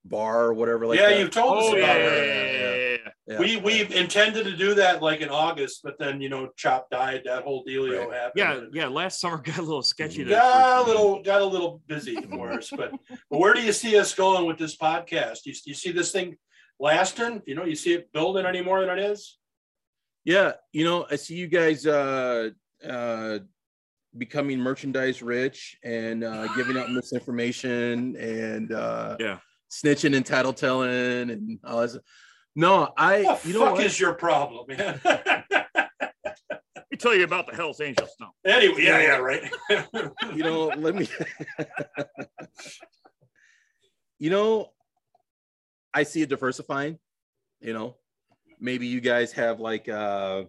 bar 0.05 0.45
or 0.47 0.55
whatever 0.55 0.87
like 0.87 0.99
yeah, 0.99 1.11
that. 1.11 1.19
you've 1.19 1.31
told 1.31 1.59
us 1.59 1.65
Oh 1.67 1.77
about 1.77 1.79
yeah, 1.79 1.95
it. 1.97 2.27
yeah, 2.27 2.91
yeah, 2.91 2.92
yeah, 3.27 3.35
yeah. 3.41 3.47
Yeah. 3.47 3.57
We 3.63 3.85
we 3.87 3.97
intended 3.97 4.45
to 4.45 4.57
do 4.57 4.75
that 4.75 5.01
like 5.03 5.21
in 5.21 5.29
August, 5.29 5.81
but 5.85 5.99
then 5.99 6.21
you 6.21 6.29
know 6.29 6.49
Chop 6.57 6.91
died. 6.91 7.23
That 7.25 7.45
whole 7.45 7.65
dealio 7.65 8.07
Right. 8.09 8.13
happened. 8.19 8.33
Yeah, 8.75 8.83
yeah. 8.83 8.89
Last 8.89 9.21
summer 9.21 9.39
got 9.45 9.59
a 9.59 9.63
little 9.63 9.83
sketchy. 9.83 10.25
there 10.25 10.39
Got 10.39 10.85
a 10.85 10.91
little 10.91 11.23
got 11.23 11.41
a 11.41 11.45
little 11.47 11.83
busy 11.87 12.17
for 12.17 12.53
us, 12.53 12.71
but 12.71 12.93
but 13.31 13.39
where 13.39 13.55
do 13.55 13.63
you 13.63 13.73
see 13.73 13.97
us 13.99 14.15
going 14.15 14.47
with 14.47 14.59
this 14.59 14.77
podcast? 14.77 15.41
You, 15.45 15.55
you 15.67 15.75
see 15.75 15.93
this 15.93 16.11
thing 16.13 16.37
lasting? 16.81 17.43
You 17.47 17.55
know, 17.55 17.65
you 17.65 17.77
see 17.77 17.95
it 17.95 18.13
building 18.13 18.45
any 18.47 18.61
more 18.63 18.81
than 18.85 18.99
it 18.99 19.05
is? 19.05 19.39
Yeah, 20.25 20.53
you 20.73 20.85
know, 20.85 21.07
I 21.11 21.17
see 21.17 21.35
you 21.35 21.47
guys 21.49 21.87
uh 21.87 22.51
uh 22.87 23.39
becoming 24.19 24.59
merchandise 24.59 25.23
rich 25.23 25.77
and 25.85 26.23
uh 26.25 26.53
giving 26.55 26.77
out 26.77 26.91
misinformation 26.91 28.17
and 28.17 28.73
uh 28.73 29.17
Yeah. 29.19 29.39
snitching 29.71 30.15
and 30.17 30.25
tattletelling 30.27 31.31
and 31.33 31.59
all 31.65 31.81
that. 31.87 31.99
Stuff. 32.57 32.57
No, 32.57 32.93
I 32.97 33.23
What 33.23 33.43
the 33.43 33.49
you 33.49 33.55
know 33.55 33.61
fuck 33.67 33.75
what? 33.75 33.85
is 33.85 34.01
your 34.01 34.15
problem, 34.15 34.67
man? 34.69 35.01
Let 35.05 36.85
me 36.91 36.97
tell 36.99 37.15
you 37.15 37.25
about 37.25 37.47
the 37.49 37.55
Hell's 37.57 37.81
Angels 37.81 38.11
now. 38.21 38.33
anyway, 38.45 38.83
yeah, 38.85 39.01
yeah, 39.01 39.17
right. 39.17 39.51
you 40.35 40.43
know, 40.43 40.67
let 40.77 40.95
me 40.95 41.09
you 44.19 44.31
know, 44.31 44.71
I 45.95 46.03
see 46.05 46.23
it 46.23 46.29
diversifying, 46.29 46.99
you 47.61 47.73
know. 47.73 47.97
Maybe 48.61 48.87
you 48.87 49.01
guys 49.01 49.33
have 49.33 49.59
like 49.61 49.89
uh 49.89 50.45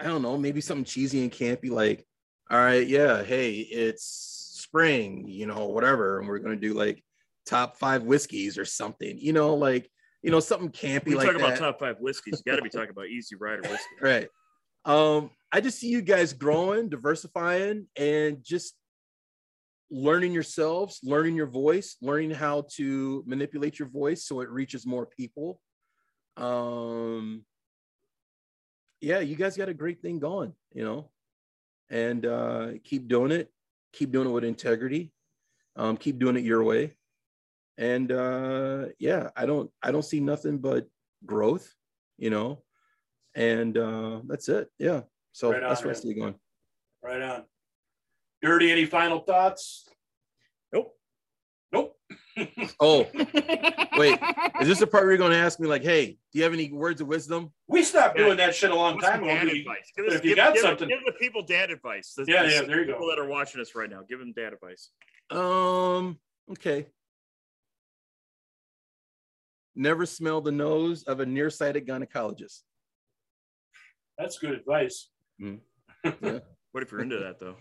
I 0.00 0.04
don't 0.06 0.22
know, 0.22 0.36
maybe 0.36 0.60
something 0.60 0.84
cheesy 0.84 1.22
and 1.22 1.30
campy 1.32 1.70
like, 1.70 2.04
all 2.50 2.58
right, 2.58 2.86
yeah, 2.86 3.22
hey, 3.22 3.54
it's 3.60 4.04
spring, 4.04 5.26
you 5.28 5.46
know, 5.46 5.66
whatever, 5.68 6.18
and 6.18 6.28
we're 6.28 6.40
gonna 6.40 6.56
do 6.56 6.74
like 6.74 7.02
top 7.46 7.76
five 7.76 8.02
whiskeys 8.04 8.58
or 8.58 8.64
something, 8.64 9.18
you 9.18 9.32
know, 9.32 9.54
like 9.54 9.90
you 10.22 10.30
know, 10.30 10.40
something 10.40 10.70
campy 10.70 11.08
We 11.08 11.14
like 11.16 11.26
talk 11.26 11.36
about 11.36 11.50
that. 11.50 11.58
top 11.58 11.78
five 11.78 11.96
whiskeys. 12.00 12.42
You 12.44 12.50
got 12.52 12.56
to 12.56 12.62
be 12.62 12.70
talking 12.76 12.90
about 12.90 13.06
Easy 13.08 13.36
Rider 13.36 13.62
whiskey. 13.62 13.96
right 14.00 14.28
um 14.86 15.30
i 15.50 15.62
just 15.62 15.78
see 15.78 15.88
you 15.88 16.02
guys 16.02 16.34
growing 16.34 16.90
diversifying 16.90 17.86
and 17.96 18.44
just 18.44 18.74
learning 19.90 20.30
yourselves 20.32 21.00
learning 21.02 21.34
your 21.34 21.46
voice 21.46 21.96
learning 22.02 22.30
how 22.30 22.66
to 22.70 23.24
manipulate 23.26 23.78
your 23.78 23.88
voice 23.88 24.26
so 24.26 24.40
it 24.42 24.50
reaches 24.50 24.84
more 24.86 25.06
people 25.06 25.58
um 26.36 27.44
yeah 29.00 29.20
you 29.20 29.36
guys 29.36 29.56
got 29.56 29.68
a 29.70 29.74
great 29.74 30.02
thing 30.02 30.18
going 30.18 30.52
you 30.74 30.84
know 30.84 31.08
and 31.88 32.26
uh 32.26 32.68
keep 32.82 33.08
doing 33.08 33.30
it 33.30 33.50
keep 33.92 34.10
doing 34.12 34.28
it 34.28 34.32
with 34.32 34.44
integrity 34.44 35.12
um 35.76 35.96
keep 35.96 36.18
doing 36.18 36.36
it 36.36 36.44
your 36.44 36.62
way 36.62 36.92
and 37.78 38.12
uh 38.12 38.86
yeah 38.98 39.30
i 39.36 39.44
don't 39.46 39.70
i 39.82 39.90
don't 39.90 40.04
see 40.04 40.20
nothing 40.20 40.58
but 40.58 40.86
growth 41.26 41.74
you 42.18 42.30
know 42.30 42.62
and 43.34 43.76
uh 43.76 44.20
that's 44.26 44.48
it 44.48 44.68
yeah 44.78 45.00
so 45.32 45.50
Right 45.50 45.62
on, 45.62 45.68
that's 45.68 45.82
where 45.82 45.90
I 45.92 45.96
see 45.96 46.10
it 46.10 46.14
going 46.14 46.34
right 47.02 47.20
on. 47.20 47.42
Dirty, 48.42 48.70
any 48.70 48.84
final 48.84 49.20
thoughts? 49.20 49.88
Nope. 50.72 50.94
Nope. 51.72 51.96
oh 52.80 53.06
wait 53.96 54.18
is 54.60 54.68
this 54.68 54.78
the 54.78 54.86
part 54.86 55.04
where 55.04 55.10
you're 55.12 55.18
going 55.18 55.30
to 55.32 55.36
ask 55.38 55.58
me 55.58 55.66
like 55.66 55.82
hey 55.82 56.18
do 56.32 56.38
you 56.38 56.44
have 56.44 56.52
any 56.52 56.70
words 56.70 57.00
of 57.00 57.06
wisdom 57.08 57.52
we 57.66 57.82
stopped 57.82 58.16
Yeah. 58.18 58.26
doing 58.26 58.36
that 58.36 58.54
shit 58.54 58.70
a 58.70 58.74
long 58.74 58.94
What's 58.96 59.06
time 59.08 59.22
ago. 59.24 59.34
dad 59.34 59.48
advice? 59.48 59.90
Give, 59.96 60.06
us, 60.06 60.14
if 60.14 60.24
you 60.24 60.36
got 60.36 60.52
give, 60.54 60.62
something- 60.62 60.88
give 60.88 60.98
the 61.06 61.12
people 61.12 61.42
dad 61.42 61.70
advice. 61.70 62.12
The, 62.16 62.24
Yeah, 62.28 62.42
the 62.44 62.50
yeah, 62.52 62.62
there 62.62 62.80
you 62.80 62.86
go. 62.86 62.92
People 62.92 63.08
that 63.08 63.18
are 63.18 63.26
watching 63.28 63.60
us 63.60 63.74
right 63.74 63.88
now, 63.90 64.02
give 64.08 64.18
them 64.20 64.32
dad 64.36 64.52
advice. 64.52 64.90
um 65.30 66.18
okay 66.50 66.86
never 69.76 70.06
smell 70.06 70.40
the 70.40 70.52
nose 70.52 71.02
of 71.04 71.20
a 71.20 71.26
nearsighted 71.26 71.86
gynecologist 71.86 72.60
That's 74.18 74.38
good 74.38 74.52
advice. 74.52 75.10
Mm-hmm. 75.42 76.36
What 76.72 76.82
if 76.82 76.90
you're 76.90 77.02
into 77.02 77.18
that 77.18 77.38
though? 77.38 77.56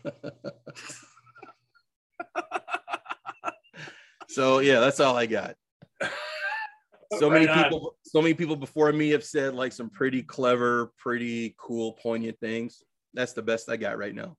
so 4.29 4.59
yeah 4.59 4.79
that's 4.79 4.99
all 4.99 5.15
i 5.15 5.25
got 5.25 5.55
so 7.19 7.29
many 7.29 7.45
Right 7.45 7.57
on. 7.57 7.63
people 7.65 7.95
so 8.03 8.21
many 8.21 8.33
people 8.33 8.55
before 8.55 8.91
me 8.91 9.09
have 9.09 9.23
said 9.23 9.53
like 9.53 9.71
some 9.71 9.89
pretty 9.89 10.23
clever 10.23 10.91
pretty 10.97 11.55
cool 11.59 11.93
poignant 11.93 12.39
things 12.39 12.81
that's 13.13 13.33
the 13.33 13.41
best 13.43 13.69
i 13.69 13.77
got 13.77 13.97
right 13.99 14.15
now 14.15 14.35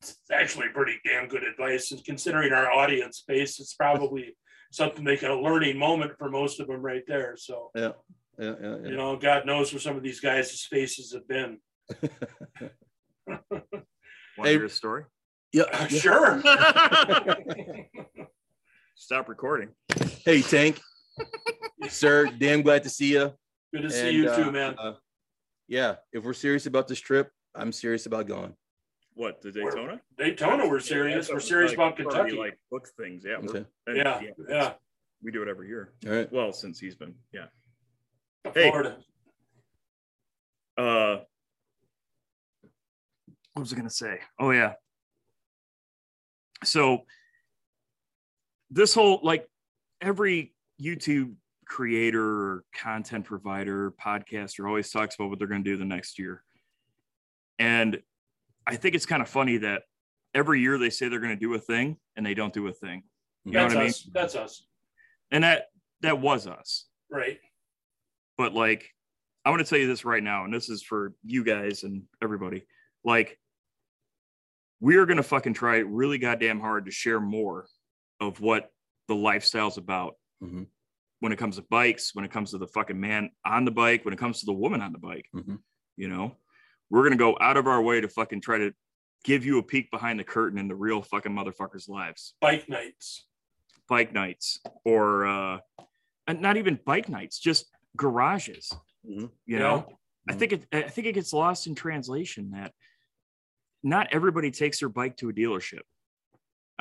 It's 0.00 0.16
actually 0.32 0.68
pretty 0.68 0.98
damn 1.04 1.28
good 1.28 1.42
advice. 1.44 1.92
And 1.92 2.02
considering 2.04 2.52
our 2.52 2.72
audience 2.72 3.22
base, 3.28 3.60
it's 3.60 3.74
probably 3.74 4.34
something 4.72 5.04
like 5.04 5.22
a 5.22 5.32
learning 5.32 5.78
moment 5.78 6.12
for 6.18 6.28
most 6.30 6.58
of 6.60 6.66
them 6.66 6.80
right 6.82 7.04
there. 7.06 7.36
So, 7.36 7.70
yeah 7.76 7.92
yeah 8.38 8.54
yeah, 8.60 8.76
yeah. 8.82 8.88
you 8.88 8.96
know, 8.96 9.16
God 9.16 9.44
knows 9.46 9.72
where 9.72 9.80
some 9.80 9.96
of 9.96 10.02
these 10.02 10.18
guys' 10.20 10.66
faces 10.68 11.12
have 11.12 11.28
been. 11.28 11.58
Want 13.28 13.42
to 13.70 14.42
Hey. 14.42 14.52
hear 14.54 14.64
a 14.64 14.68
story? 14.70 15.04
yeah, 15.52 15.64
Uh, 15.72 15.86
yeah. 15.90 15.98
Sure. 16.00 16.42
Stop 18.96 19.28
recording. 19.28 19.68
hey 20.24 20.40
tank 20.42 20.80
sir 21.88 22.26
damn 22.38 22.62
glad 22.62 22.82
to 22.84 22.88
see 22.88 23.12
you 23.12 23.32
Good 23.74 23.82
to 23.82 23.90
see 23.90 24.10
you 24.12 24.28
uh, 24.28 24.36
too, 24.36 24.50
man. 24.52 24.74
uh, 24.78 24.94
yeah, 25.68 25.96
if 26.12 26.24
we're 26.24 26.32
serious 26.34 26.66
about 26.66 26.88
this 26.88 27.00
trip, 27.00 27.30
I'm 27.54 27.72
serious 27.72 28.06
about 28.06 28.26
going. 28.26 28.54
What 29.14 29.42
the 29.42 29.52
Daytona? 29.52 30.00
Daytona, 30.16 30.66
we're 30.66 30.80
serious. 30.80 31.28
We're 31.30 31.40
serious 31.40 31.74
about 31.74 31.98
Like, 31.98 32.08
Kentucky. 32.08 32.36
Like 32.36 32.58
book 32.70 32.88
things, 32.96 33.24
yeah. 33.26 33.36
Okay. 33.36 33.64
and, 33.86 33.96
Yeah, 33.96 34.20
yeah. 34.48 34.72
We 35.22 35.30
do 35.30 35.42
it 35.42 35.48
every 35.48 35.68
year. 35.68 35.92
All 36.06 36.12
right. 36.12 36.32
Well, 36.32 36.52
since 36.52 36.80
he's 36.80 36.94
been, 36.96 37.14
yeah. 37.32 37.46
Hey. 38.54 38.70
Florida. 38.70 38.96
Uh, 40.76 41.18
what 43.52 43.60
was 43.60 43.72
I 43.72 43.76
gonna 43.76 43.90
say? 43.90 44.18
Oh 44.40 44.50
yeah. 44.50 44.72
So 46.64 47.04
this 48.70 48.94
whole 48.94 49.20
like 49.22 49.46
every 50.00 50.54
YouTube 50.82 51.34
creator 51.66 52.24
or 52.24 52.64
content 52.74 53.26
provider, 53.26 53.92
podcaster 53.92 54.66
always 54.66 54.90
talks 54.90 55.14
about 55.14 55.28
what 55.28 55.38
they're 55.38 55.48
gonna 55.48 55.62
do 55.62 55.76
the 55.76 55.84
next 55.84 56.18
year. 56.18 56.42
And 57.58 58.02
I 58.66 58.76
think 58.76 58.94
it's 58.94 59.06
kind 59.06 59.22
of 59.22 59.28
funny 59.28 59.58
that 59.58 59.82
every 60.34 60.60
year 60.60 60.78
they 60.78 60.90
say 60.90 61.08
they're 61.08 61.20
gonna 61.20 61.36
do 61.36 61.54
a 61.54 61.58
thing 61.58 61.96
and 62.16 62.24
they 62.24 62.34
don't 62.34 62.52
do 62.52 62.66
a 62.68 62.72
thing. 62.72 63.02
You 63.44 63.52
know 63.52 63.60
That's 63.62 63.74
what 63.74 63.80
I 63.80 63.84
mean? 63.84 63.90
us. 63.90 64.08
That's 64.12 64.34
us. 64.36 64.66
And 65.30 65.44
that 65.44 65.66
that 66.02 66.20
was 66.20 66.46
us. 66.46 66.86
Right. 67.10 67.38
but 68.38 68.54
like 68.54 68.88
i 69.44 69.50
want 69.50 69.60
to 69.60 69.68
tell 69.68 69.78
you 69.78 69.86
this 69.86 70.04
right 70.04 70.22
now 70.22 70.44
and 70.44 70.54
this 70.54 70.70
is 70.70 70.82
for 70.82 71.12
you 71.24 71.44
guys 71.44 71.82
and 71.82 72.04
everybody 72.22 72.64
like 73.04 73.38
we 74.80 74.96
are 74.96 75.04
going 75.06 75.18
to 75.18 75.22
fucking 75.22 75.52
try 75.54 75.76
really 75.78 76.16
goddamn 76.18 76.58
hard 76.60 76.86
to 76.86 76.90
share 76.90 77.20
more 77.20 77.66
of 78.20 78.40
what 78.40 78.70
the 79.08 79.14
lifestyle's 79.14 79.76
about 79.78 80.14
Mhm. 80.42 80.66
when 81.20 81.32
it 81.32 81.38
comes 81.38 81.56
to 81.56 81.62
bikes 81.62 82.14
when 82.14 82.24
it 82.24 82.30
comes 82.30 82.52
to 82.52 82.58
the 82.58 82.66
fucking 82.68 82.98
man 82.98 83.30
on 83.44 83.64
the 83.66 83.70
bike 83.70 84.04
when 84.06 84.14
it 84.14 84.18
comes 84.18 84.40
to 84.40 84.46
the 84.46 84.52
woman 84.54 84.80
on 84.80 84.92
the 84.92 84.98
bike 84.98 85.26
Mhm. 85.34 85.58
you 85.96 86.08
know 86.08 86.36
we're 86.92 87.00
going 87.00 87.12
to 87.12 87.16
go 87.16 87.36
out 87.40 87.56
of 87.56 87.66
our 87.66 87.80
way 87.82 88.00
to 88.02 88.08
fucking 88.08 88.42
try 88.42 88.58
to 88.58 88.72
give 89.24 89.44
you 89.46 89.58
a 89.58 89.62
peek 89.62 89.90
behind 89.90 90.20
the 90.20 90.24
curtain 90.24 90.58
in 90.58 90.68
the 90.68 90.74
real 90.74 91.00
fucking 91.00 91.32
motherfuckers 91.32 91.88
lives 91.88 92.34
Bike 92.40 92.68
nights. 92.68 93.26
bike 93.88 94.12
nights 94.12 94.60
or 94.84 95.26
uh 95.26 95.58
and 96.28 96.40
not 96.40 96.56
even 96.56 96.78
bike 96.84 97.08
nights 97.08 97.38
just 97.40 97.66
garages 97.96 98.72
Mhm. 99.08 99.30
you 99.46 99.56
Yeah. 99.56 99.58
know 99.58 99.98
i 100.28 100.32
Mhm. 100.34 100.38
think 100.38 100.52
it 100.52 100.66
i 100.72 100.82
think 100.82 101.06
it 101.06 101.12
gets 101.14 101.32
lost 101.32 101.66
in 101.66 101.74
translation 101.74 102.50
that 102.50 102.72
not 103.82 104.08
everybody 104.12 104.50
takes 104.50 104.80
their 104.80 104.88
bike 104.88 105.16
to 105.18 105.28
a 105.28 105.32
dealership 105.32 105.82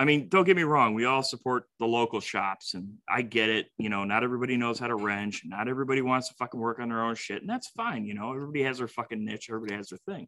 i 0.02 0.06
mean 0.06 0.28
don't 0.30 0.46
get 0.46 0.56
me 0.56 0.64
wrong 0.64 0.94
we 0.94 1.06
all 1.06 1.22
support 1.22 1.66
the 1.80 1.86
local 1.86 2.20
shops 2.20 2.74
and 2.74 2.96
i 3.08 3.22
get 3.22 3.50
it 3.50 3.68
you 3.78 3.90
know 3.90 4.04
not 4.04 4.24
everybody 4.24 4.58
knows 4.58 4.80
how 4.80 4.88
to 4.88 4.96
wrench 4.96 5.44
not 5.46 5.68
everybody 5.68 6.02
wants 6.02 6.28
to 6.30 6.34
fucking 6.36 6.60
work 6.60 6.80
on 6.80 6.90
their 6.90 7.04
own 7.04 7.16
shit 7.16 7.42
and 7.42 7.50
that's 7.50 7.68
fine 7.70 8.06
you 8.06 8.14
know 8.14 8.34
everybody 8.34 8.64
has 8.64 8.80
their 8.80 8.88
fucking 8.88 9.24
niche 9.24 9.48
everybody 9.50 9.76
has 9.76 9.90
their 9.90 10.00
thing 10.08 10.28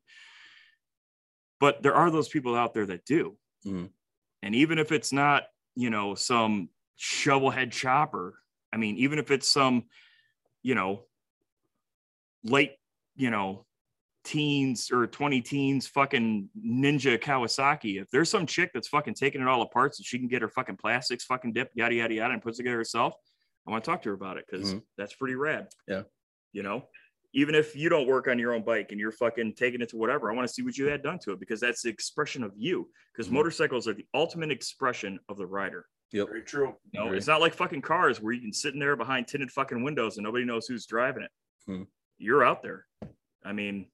but 1.59 1.81
there 1.81 1.95
are 1.95 2.11
those 2.11 2.29
people 2.29 2.55
out 2.55 2.73
there 2.73 2.85
that 2.85 3.03
do 3.05 3.37
Mhm. 3.65 3.89
and 4.43 4.55
even 4.55 4.77
if 4.77 4.91
it's 4.91 5.11
not 5.11 5.43
you 5.75 5.89
know 5.89 6.13
some 6.15 6.69
shovelhead 6.99 7.71
chopper 7.71 8.37
i 8.71 8.77
mean 8.77 8.97
even 8.97 9.17
if 9.17 9.31
it's 9.31 9.49
some 9.51 9.85
you 10.61 10.75
know 10.75 11.05
late 12.43 12.73
you 13.15 13.31
know 13.31 13.65
teens 14.23 14.89
or 14.91 15.05
20 15.07 15.41
teens 15.41 15.85
fucking 15.87 16.49
ninja 16.65 17.19
kawasaki 17.21 18.01
if 18.01 18.09
there's 18.09 18.29
some 18.29 18.45
chick 18.45 18.71
that's 18.73 18.87
fucking 18.87 19.13
taking 19.13 19.41
it 19.41 19.47
all 19.47 19.61
apart 19.61 19.93
so 19.95 20.01
she 20.05 20.17
can 20.17 20.27
get 20.29 20.41
her 20.41 20.47
fucking 20.47 20.77
plastics 20.77 21.25
fucking 21.25 21.51
dip 21.51 21.69
yada 21.75 21.93
yada 21.95 22.13
yada 22.13 22.33
and 22.33 22.41
puts 22.41 22.57
it 22.57 22.63
together 22.63 22.77
herself 22.77 23.13
i 23.67 23.71
want 23.71 23.83
to 23.83 23.89
talk 23.89 24.01
to 24.01 24.09
her 24.09 24.15
about 24.15 24.37
it 24.37 24.45
because 24.49 24.73
Mhm. 24.73 24.81
that's 24.97 25.13
pretty 25.15 25.35
rad 25.35 25.67
Yeah. 25.87 26.03
you 26.53 26.63
know 26.63 26.87
even 27.33 27.53
if 27.55 27.75
you 27.75 27.89
don't 27.89 28.07
work 28.07 28.27
on 28.27 28.37
your 28.39 28.53
own 28.53 28.63
bike 28.63 28.91
and 28.91 28.99
you're 28.99 29.11
fucking 29.11 29.55
taking 29.55 29.81
it 29.81 29.89
to 29.89 29.97
whatever 29.97 30.31
i 30.31 30.35
want 30.35 30.47
to 30.47 30.53
see 30.53 30.61
what 30.61 30.77
you 30.77 30.85
had 30.87 31.03
done 31.03 31.19
to 31.19 31.31
it 31.33 31.39
because 31.39 31.59
that's 31.59 31.81
the 31.81 31.89
expression 31.89 32.43
of 32.43 32.53
you 32.55 32.89
because 33.11 33.27
Mhm. 33.27 33.33
motorcycles 33.33 33.87
are 33.89 33.93
the 33.93 34.05
ultimate 34.13 34.51
expression 34.51 35.19
of 35.27 35.37
the 35.37 35.45
rider 35.45 35.85
Yep. 36.13 36.27
Very 36.27 36.43
true. 36.43 36.75
No, 36.93 36.99
know, 36.99 37.05
Agree. 37.07 37.17
it's 37.17 37.25
not 37.25 37.41
like 37.41 37.55
fucking 37.55 37.81
cars 37.81 38.21
where 38.21 38.33
you 38.33 38.41
can 38.41 38.53
sit 38.53 38.75
in 38.75 38.79
there 38.79 38.95
behind 38.95 39.27
tinted 39.27 39.51
fucking 39.51 39.81
windows 39.81 40.17
and 40.17 40.23
nobody 40.23 40.45
knows 40.45 40.67
who's 40.67 40.85
driving 40.85 41.23
it. 41.23 41.31
Hmm. 41.65 41.83
You're 42.19 42.43
out 42.45 42.61
there. 42.61 42.85
I 43.43 43.51
mean, 43.51 43.87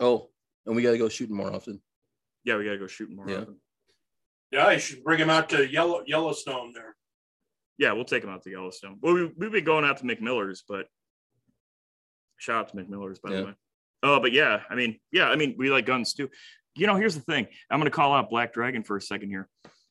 Oh, 0.00 0.30
and 0.66 0.74
we 0.76 0.82
got 0.82 0.92
to 0.92 0.98
go 0.98 1.08
shooting 1.08 1.36
more 1.36 1.52
often. 1.52 1.80
yeah, 2.44 2.56
we 2.56 2.64
gotta 2.64 2.78
go 2.78 2.86
shooting 2.86 3.16
more 3.16 3.28
Yeah. 3.28 3.38
often. 3.38 3.60
Yeah, 4.52 4.66
I 4.66 4.76
should 4.76 5.02
bring 5.02 5.18
him 5.18 5.30
out 5.30 5.48
to 5.50 5.66
Yellow 5.68 6.04
Yellowstone 6.06 6.72
there. 6.72 6.94
Yeah, 7.78 7.92
we'll 7.92 8.04
take 8.04 8.22
him 8.22 8.30
out 8.30 8.42
to 8.44 8.50
Yellowstone. 8.50 8.98
Well, 9.02 9.14
we, 9.14 9.24
we've 9.36 9.50
been 9.52 9.64
going 9.64 9.84
out 9.84 9.96
to 9.98 10.04
McMiller's, 10.04 10.62
but 10.68 10.86
Shout 12.38 12.56
out 12.56 12.68
to 12.68 12.76
McMiller's, 12.76 13.18
by 13.18 13.30
Yeah. 13.32 13.36
the 13.40 13.44
way. 13.46 13.54
Oh, 14.02 14.20
but 14.20 14.30
yeah, 14.32 14.62
I 14.70 14.74
mean, 14.74 15.00
yeah, 15.10 15.28
I 15.30 15.36
mean, 15.36 15.54
we 15.58 15.70
like 15.70 15.86
guns 15.86 16.12
too. 16.14 16.28
You 16.76 16.86
know, 16.86 16.94
here's 16.96 17.14
the 17.14 17.22
thing. 17.22 17.46
I'm 17.70 17.80
gonna 17.80 17.90
call 17.90 18.12
out 18.12 18.28
Black 18.30 18.52
Dragon 18.52 18.82
for 18.84 18.96
a 18.96 19.00
second 19.02 19.30
here, 19.30 19.48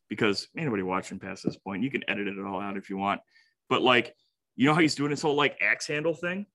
because 0.10 0.48
anybody 0.56 0.84
watching 0.84 1.20
past 1.20 1.44
this 1.44 1.58
point, 1.58 1.84
you 1.84 1.90
can 1.92 2.08
edit 2.10 2.28
it 2.28 2.40
all 2.40 2.62
out 2.62 2.78
if 2.78 2.90
you 2.90 2.98
want. 2.98 3.20
But 3.68 3.82
like, 3.82 4.16
you 4.56 4.68
know 4.68 4.74
how 4.76 4.82
he's 4.82 4.96
doing 4.96 5.10
this 5.10 5.22
whole 5.24 5.36
like 5.36 5.58
axe 5.60 5.88
handle 5.88 6.14
thing, 6.14 6.46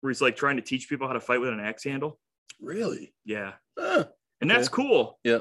where 0.00 0.10
he's 0.10 0.20
like 0.20 0.36
trying 0.36 0.56
to 0.56 0.62
teach 0.62 0.88
people 0.88 1.06
how 1.06 1.12
to 1.14 1.20
fight 1.20 1.40
with 1.40 1.50
an 1.50 1.60
axe 1.60 1.84
handle. 1.84 2.18
Really? 2.60 3.14
Yeah, 3.24 3.52
Huh. 3.78 4.06
and 4.40 4.50
that's 4.50 4.68
cool. 4.68 5.18
Yeah. 5.24 5.38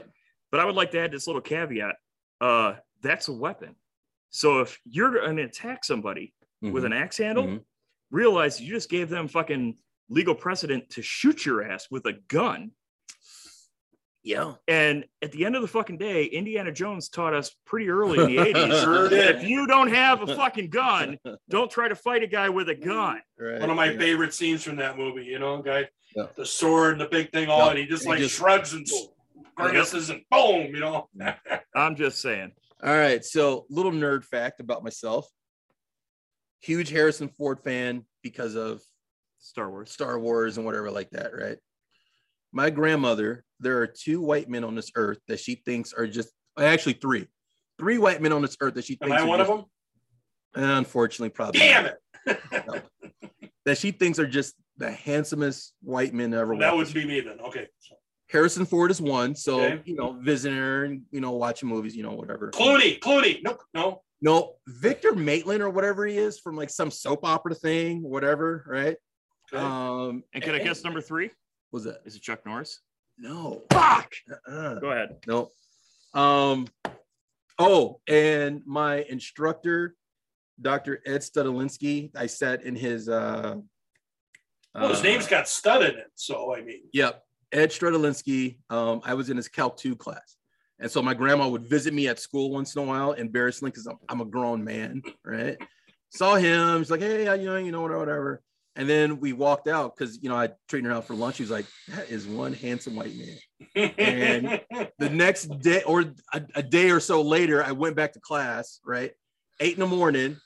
But 0.51 0.59
I 0.61 0.65
would 0.65 0.75
like 0.75 0.91
to 0.91 0.99
add 0.99 1.11
this 1.11 1.27
little 1.27 1.41
caveat. 1.41 1.95
Uh, 2.39 2.75
that's 3.01 3.27
a 3.27 3.33
weapon. 3.33 3.75
So 4.29 4.59
if 4.61 4.79
you're 4.85 5.11
going 5.11 5.37
to 5.37 5.43
attack 5.43 5.83
somebody 5.83 6.33
with 6.61 6.85
an 6.85 6.93
axe 6.93 7.17
handle, 7.17 7.45
Mhm. 7.45 7.63
realize 8.11 8.59
you 8.61 8.73
just 8.73 8.89
gave 8.89 9.09
them 9.09 9.27
fucking 9.27 9.77
legal 10.09 10.35
precedent 10.35 10.89
to 10.91 11.01
shoot 11.01 11.45
your 11.45 11.63
ass 11.63 11.89
with 11.91 12.05
a 12.05 12.13
gun. 12.13 12.71
yeah. 14.23 14.55
And 14.67 15.05
at 15.21 15.31
the 15.31 15.45
end 15.45 15.55
of 15.55 15.61
the 15.61 15.67
fucking 15.69 15.97
day, 15.97 16.25
Indiana 16.25 16.71
Jones 16.71 17.07
taught 17.09 17.33
us 17.33 17.55
pretty 17.65 17.89
early 17.89 18.19
in 18.19 18.25
the 18.35 18.37
80s 18.53 18.83
Sure 18.83 19.11
if 19.13 19.43
you 19.43 19.67
don't 19.67 19.87
have 19.93 20.21
a 20.27 20.35
fucking 20.35 20.69
gun, 20.69 21.17
don't 21.49 21.71
try 21.71 21.87
to 21.87 21.95
fight 21.95 22.23
a 22.23 22.27
guy 22.27 22.49
with 22.49 22.67
a 22.69 22.75
gun. 22.91 23.21
Right. 23.39 23.59
One 23.61 23.69
of 23.69 23.75
my 23.77 23.95
favorite 23.95 24.33
scenes 24.33 24.63
from 24.63 24.75
that 24.77 24.97
movie, 24.97 25.23
you 25.25 25.39
know, 25.39 25.61
guy, 25.61 25.87
Yeah. 26.15 26.27
the 26.35 26.45
sword 26.45 26.93
and 26.93 27.01
the 27.01 27.07
big 27.09 27.31
thing, 27.31 27.49
all, 27.49 27.65
Yeah. 27.65 27.69
and 27.71 27.79
he 27.79 27.85
just 27.85 28.03
He 28.03 28.09
like 28.09 28.19
just- 28.19 28.35
shrugs 28.37 28.73
and 28.73 28.87
grimaces 29.55 30.09
and 30.09 30.21
boom, 30.31 30.73
you 30.73 30.79
know. 30.79 31.09
I'm 31.75 31.95
just 31.95 32.21
saying. 32.21 32.51
All 32.83 32.95
right. 32.95 33.23
So, 33.25 33.65
little 33.69 33.91
nerd 33.91 34.23
fact 34.23 34.59
about 34.59 34.83
myself. 34.83 35.27
Huge 36.61 36.89
Harrison 36.89 37.29
Ford 37.29 37.59
fan 37.63 38.05
because 38.23 38.55
of 38.55 38.81
Star 39.39 39.69
Wars. 39.69 39.91
Star 39.91 40.19
Wars 40.19 40.57
and 40.57 40.65
whatever 40.65 40.89
like 40.91 41.09
that, 41.11 41.31
right? 41.35 41.57
My 42.51 42.69
grandmother, 42.69 43.43
there 43.59 43.79
are 43.79 43.87
two 43.87 44.21
white 44.21 44.49
men 44.49 44.63
on 44.63 44.73
this 44.75 44.91
earth 44.95 45.19
that 45.27 45.39
she 45.39 45.55
thinks 45.55 45.93
are 45.93 46.07
just 46.07 46.29
actually 46.57 46.93
three. 46.93 47.27
Three 47.77 47.97
white 47.99 48.21
men 48.21 48.31
on 48.31 48.41
this 48.41 48.57
earth 48.61 48.73
that 48.75 48.85
she 48.85 48.97
Am 49.01 49.11
I 49.11 49.19
are 49.21 49.25
one 49.27 49.39
of 49.41 49.47
just- 49.47 49.57
them? 49.57 49.65
Unfortunately, 50.77 51.29
probably 51.29 51.59
Damn 51.59 51.83
not. 51.85 51.93
it. 52.25 52.83
that 53.65 53.77
she 53.77 53.91
thinks 53.91 54.17
are 54.17 54.25
just 54.27 54.55
the 54.77 54.91
handsomest 54.91 55.73
white 55.81 56.13
men 56.13 56.33
ever. 56.33 56.55
that 56.57 56.73
walked 56.75 56.87
would 56.87 56.93
be 56.93 57.05
me 57.05 57.19
then. 57.21 57.39
Okay. 57.39 57.67
Harrison 58.29 58.65
Ford 58.65 58.91
is 58.91 59.01
one. 59.01 59.33
So, 59.35 59.61
Okay. 59.61 59.81
you 59.85 59.95
know, 59.95 60.13
visiting 60.21 60.57
her 60.57 60.83
and, 60.85 61.03
you 61.11 61.21
know, 61.21 61.31
watching 61.31 61.69
movies, 61.69 61.95
you 61.95 62.03
know, 62.03 62.11
whatever. 62.11 62.51
Clooney, 62.51 62.99
Clooney. 62.99 63.41
Nope, 63.41 63.61
no. 63.73 64.03
No, 64.21 64.55
Victor 64.67 65.13
Maitland 65.13 65.61
or 65.61 65.69
whatever 65.69 66.05
he 66.05 66.17
is 66.17 66.39
from 66.39 66.55
like 66.57 66.69
some 66.69 66.91
soap 66.91 67.23
opera 67.23 67.53
thing, 67.55 68.01
whatever, 68.01 68.65
right? 68.67 68.97
Okay. 69.53 69.63
Um, 69.63 70.23
And 70.33 70.43
can 70.43 70.55
I 70.55 70.59
guess 70.59 70.83
number 70.83 71.01
three? 71.01 71.29
was 71.71 71.83
that? 71.85 72.01
Is 72.05 72.15
it 72.15 72.21
Chuck 72.21 72.45
Norris? 72.45 72.81
No. 73.17 73.63
Fuck. 73.71 74.11
Uh-uh. 74.47 74.75
Go 74.79 74.91
ahead. 74.91 75.17
No. 75.27 75.49
Um, 76.13 76.67
oh, 77.59 77.99
and 78.07 78.61
my 78.65 79.03
instructor, 79.03 79.95
Dr. 80.61 81.01
Ed 81.05 81.19
Studolinsky, 81.21 82.09
I 82.15 82.25
sat 82.27 82.63
in 82.63 82.75
his 82.75 83.07
uh 83.09 83.55
well, 84.81 84.89
his 84.89 84.99
uh, 84.99 85.03
name's 85.03 85.27
got 85.27 85.47
stud 85.47 85.83
in 85.83 85.97
it. 85.97 86.11
So, 86.15 86.55
I 86.55 86.61
mean, 86.61 86.81
Yep. 86.93 87.23
Ed 87.51 87.69
Studolinsky. 87.71 88.57
Um, 88.69 89.01
I 89.03 89.13
was 89.13 89.29
in 89.29 89.37
his 89.37 89.47
Calc 89.47 89.77
2 89.77 89.95
class. 89.95 90.35
And 90.79 90.91
so 90.91 91.01
my 91.01 91.13
grandma 91.13 91.47
would 91.47 91.67
visit 91.67 91.93
me 91.93 92.07
at 92.07 92.19
school 92.19 92.51
once 92.51 92.75
in 92.75 92.81
a 92.83 92.85
while, 92.85 93.13
embarrassingly, 93.13 93.71
because 93.71 93.87
I'm, 93.87 93.97
I'm 94.09 94.21
a 94.21 94.25
grown 94.25 94.63
man, 94.63 95.01
right? 95.25 95.57
Saw 96.09 96.35
him, 96.35 96.77
he's 96.79 96.91
like, 96.91 97.01
hey, 97.01 97.23
you 97.23 97.45
doing? 97.45 97.65
You 97.65 97.71
know, 97.71 97.81
whatever, 97.81 97.99
whatever. 97.99 98.41
And 98.75 98.87
then 98.87 99.19
we 99.19 99.33
walked 99.33 99.67
out 99.67 99.95
because 99.97 100.21
you 100.21 100.29
know 100.29 100.35
I 100.35 100.49
treated 100.69 100.87
her 100.87 100.93
out 100.95 101.07
for 101.07 101.15
lunch. 101.15 101.37
He 101.37 101.43
was 101.43 101.49
like, 101.49 101.65
"That 101.87 102.11
is 102.11 102.27
one 102.27 102.53
handsome 102.53 102.95
white 102.95 103.11
man." 103.15 103.91
And- 103.97 104.61
The 104.99 105.09
next 105.09 105.45
day, 105.61 105.81
or 105.81 106.01
a, 106.31 106.43
a 106.53 106.61
day 106.61 106.91
or 106.91 106.99
so 106.99 107.23
later, 107.23 107.63
I 107.63 107.71
went 107.71 107.95
back 107.95 108.13
to 108.13 108.19
class. 108.19 108.79
Right, 108.85 109.13
eight 109.59 109.73
in 109.73 109.79
the 109.79 109.87
morning, 109.87 110.37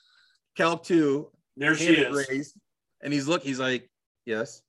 Calc 0.55 0.85
two, 0.85 1.29
there 1.57 1.75
she 1.75 1.87
is. 1.87 2.27
raised, 2.29 2.55
and 3.03 3.11
he's 3.11 3.27
look. 3.27 3.43
He's 3.43 3.59
like, 3.59 3.90
"Yes." 4.25 4.61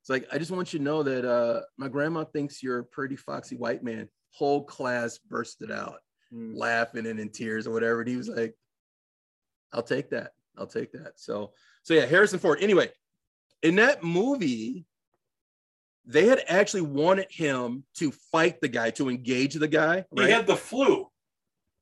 It's 0.00 0.08
like 0.08 0.26
I 0.32 0.38
just 0.38 0.50
want 0.50 0.72
you 0.72 0.78
to 0.78 0.84
know 0.84 1.02
that 1.02 1.24
uh, 1.24 1.60
my 1.76 1.88
grandma 1.88 2.24
thinks 2.24 2.62
you're 2.62 2.78
a 2.78 2.84
pretty 2.84 3.16
foxy 3.16 3.56
white 3.56 3.82
man. 3.84 4.08
Whole 4.32 4.64
class 4.64 5.18
bursted 5.18 5.70
out, 5.70 5.98
Hmm. 6.30 6.54
laughing 6.54 7.06
and 7.06 7.18
in 7.20 7.28
tears 7.30 7.66
or 7.66 7.72
whatever. 7.72 8.00
And 8.00 8.08
he 8.08 8.16
was 8.16 8.28
like, 8.28 8.56
"I'll 9.72 9.82
take 9.82 10.10
that. 10.10 10.32
I'll 10.56 10.66
take 10.66 10.92
that." 10.92 11.18
So, 11.18 11.52
so 11.82 11.92
yeah, 11.94 12.06
Harrison 12.06 12.38
Ford. 12.38 12.60
Anyway, 12.62 12.90
in 13.62 13.74
that 13.76 14.02
movie, 14.02 14.86
they 16.06 16.26
had 16.26 16.42
actually 16.48 16.80
wanted 16.82 17.30
him 17.30 17.84
to 17.96 18.10
fight 18.10 18.60
the 18.60 18.68
guy, 18.68 18.90
to 18.92 19.10
engage 19.10 19.54
the 19.54 19.68
guy, 19.68 20.06
He 20.16 20.30
had 20.30 20.46
the 20.46 20.56
flu. 20.56 21.09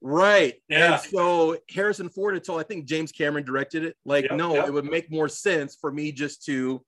Right. 0.01 0.55
Yeah. 0.69 0.95
And 0.95 1.03
so 1.03 1.57
Harrison 1.70 2.09
Ford 2.09 2.35
had 2.35 2.45
told, 2.45 2.61
I 2.61 2.65
think 2.65 2.87
James 2.87 3.12
Cameron 3.12 3.45
directed 3.45 3.85
it. 3.85 3.97
Like, 4.05 4.25
Yep, 4.25 4.37
no, 4.37 4.55
yep. 4.55 4.69
it 4.69 4.73
would 4.73 4.85
make 4.85 5.11
more 5.11 5.29
sense 5.29 5.77
for 5.81 5.91
me 5.91 6.12
just 6.12 6.45
to, 6.47 6.85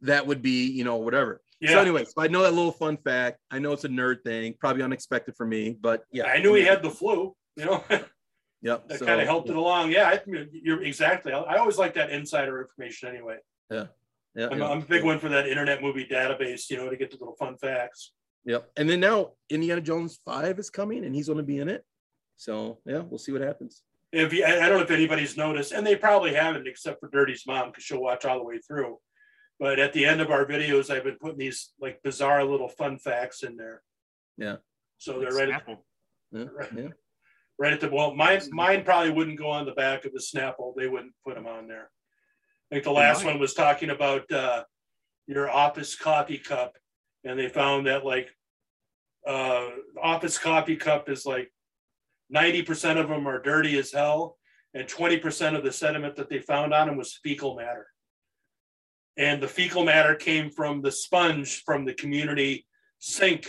that 0.00 0.26
would 0.26 0.42
be, 0.42 0.66
you 0.66 0.84
know, 0.84 0.96
whatever. 0.96 1.40
Yeah. 1.60 1.72
So, 1.72 1.80
anyway, 1.80 2.04
so 2.04 2.20
I 2.20 2.26
know 2.26 2.42
that 2.42 2.54
little 2.54 2.72
fun 2.72 2.96
fact. 2.96 3.38
I 3.50 3.60
know 3.60 3.72
it's 3.72 3.84
a 3.84 3.88
nerd 3.88 4.24
thing, 4.24 4.54
probably 4.58 4.82
unexpected 4.82 5.36
for 5.36 5.46
me, 5.46 5.76
but 5.80 6.04
yeah. 6.10 6.24
I 6.24 6.40
knew 6.40 6.54
he 6.54 6.64
had 6.64 6.82
the 6.82 6.90
flu, 6.90 7.34
you 7.56 7.64
know, 7.64 7.84
Yep. 8.62 8.88
that 8.88 8.98
so, 9.00 9.06
kind 9.06 9.20
of 9.20 9.26
helped 9.26 9.48
it 9.50 9.56
along. 9.56 9.90
Yeah, 9.90 10.08
I, 10.08 10.20
you're 10.52 10.82
exactly. 10.82 11.32
I, 11.32 11.56
always 11.56 11.78
like 11.78 11.94
that 11.94 12.10
insider 12.10 12.60
information 12.60 13.08
anyway. 13.08 13.38
Yeah. 13.70 13.86
I'm, 14.36 14.58
yeah. 14.58 14.68
I'm 14.68 14.82
a 14.82 14.84
big 14.84 15.04
one 15.04 15.18
for 15.18 15.28
that 15.28 15.46
internet 15.46 15.82
movie 15.82 16.06
database, 16.06 16.70
you 16.70 16.76
know, 16.76 16.88
to 16.88 16.96
get 16.96 17.10
the 17.10 17.16
little 17.18 17.34
fun 17.34 17.56
facts. 17.58 18.12
Yep. 18.44 18.70
And 18.76 18.88
then 18.88 19.00
now 19.00 19.32
Indiana 19.50 19.80
Jones 19.80 20.18
5 20.24 20.58
is 20.58 20.70
coming 20.70 21.04
and 21.04 21.14
he's 21.14 21.26
going 21.26 21.38
to 21.38 21.44
be 21.44 21.58
in 21.58 21.68
it. 21.68 21.84
So, 22.36 22.78
yeah, 22.86 22.98
we'll 22.98 23.18
see 23.18 23.32
what 23.32 23.42
happens. 23.42 23.82
If 24.12 24.32
you, 24.32 24.44
I 24.44 24.64
I 24.64 24.68
don't 24.68 24.78
know 24.78 24.84
if 24.84 24.90
anybody's 24.90 25.36
noticed, 25.36 25.72
and 25.72 25.86
they 25.86 25.96
probably 25.96 26.34
haven't, 26.34 26.66
except 26.66 27.00
for 27.00 27.08
Dirty's 27.08 27.46
mom, 27.46 27.70
because 27.70 27.84
she'll 27.84 28.02
watch 28.02 28.24
all 28.24 28.38
the 28.38 28.44
way 28.44 28.58
through. 28.58 28.98
But 29.58 29.78
at 29.78 29.92
the 29.92 30.04
end 30.04 30.20
of 30.20 30.30
our 30.30 30.44
videos, 30.44 30.90
I've 30.90 31.04
been 31.04 31.18
putting 31.20 31.38
these 31.38 31.72
like 31.80 32.02
bizarre 32.02 32.44
little 32.44 32.68
fun 32.68 32.98
facts 32.98 33.42
in 33.42 33.56
there. 33.56 33.82
Yeah. 34.36 34.56
So 34.98 35.20
they're 35.20 35.30
right 35.30 35.50
at, 35.50 35.66
Snapple. 35.66 35.78
Yeah. 36.32 36.44
Right. 36.52 36.68
yeah. 36.76 36.88
right 37.58 37.72
at 37.72 37.80
the 37.80 37.90
well. 37.90 38.14
Mine, 38.14 38.40
mine 38.50 38.84
probably 38.84 39.12
wouldn't 39.12 39.38
go 39.38 39.48
on 39.50 39.66
the 39.66 39.72
back 39.72 40.04
of 40.04 40.12
the 40.12 40.18
Snapple. 40.18 40.74
They 40.76 40.88
wouldn't 40.88 41.12
put 41.24 41.34
them 41.34 41.46
on 41.46 41.68
there. 41.68 41.90
I 42.70 42.74
think 42.74 42.84
the 42.84 42.90
last 42.90 43.24
one 43.24 43.38
was 43.38 43.54
talking 43.54 43.90
about 43.90 44.30
uh, 44.32 44.64
your 45.26 45.50
office 45.50 45.94
coffee 45.94 46.38
cup, 46.38 46.76
and 47.22 47.38
they 47.38 47.48
found 47.48 47.86
that 47.86 48.04
like 48.04 48.30
uh, 49.26 49.68
office 50.02 50.38
coffee 50.38 50.76
cup 50.76 51.08
is 51.08 51.26
like 51.26 51.52
ninety 52.32 52.62
percent 52.62 52.98
of 52.98 53.08
them 53.08 53.28
are 53.28 53.40
dirty 53.40 53.78
as 53.78 53.92
hell, 53.92 54.38
and 54.74 54.88
twenty 54.88 55.18
percent 55.18 55.54
of 55.54 55.62
the 55.62 55.70
sediment 55.72 56.16
that 56.16 56.28
they 56.28 56.40
found 56.40 56.74
on 56.74 56.88
them 56.88 56.96
was 56.96 57.20
fecal 57.22 57.54
matter. 57.54 57.86
And 59.16 59.42
the 59.42 59.48
fecal 59.48 59.84
matter 59.84 60.14
came 60.14 60.50
from 60.50 60.80
the 60.82 60.90
sponge 60.90 61.62
from 61.64 61.84
the 61.84 61.94
community 61.94 62.66
sink 62.98 63.48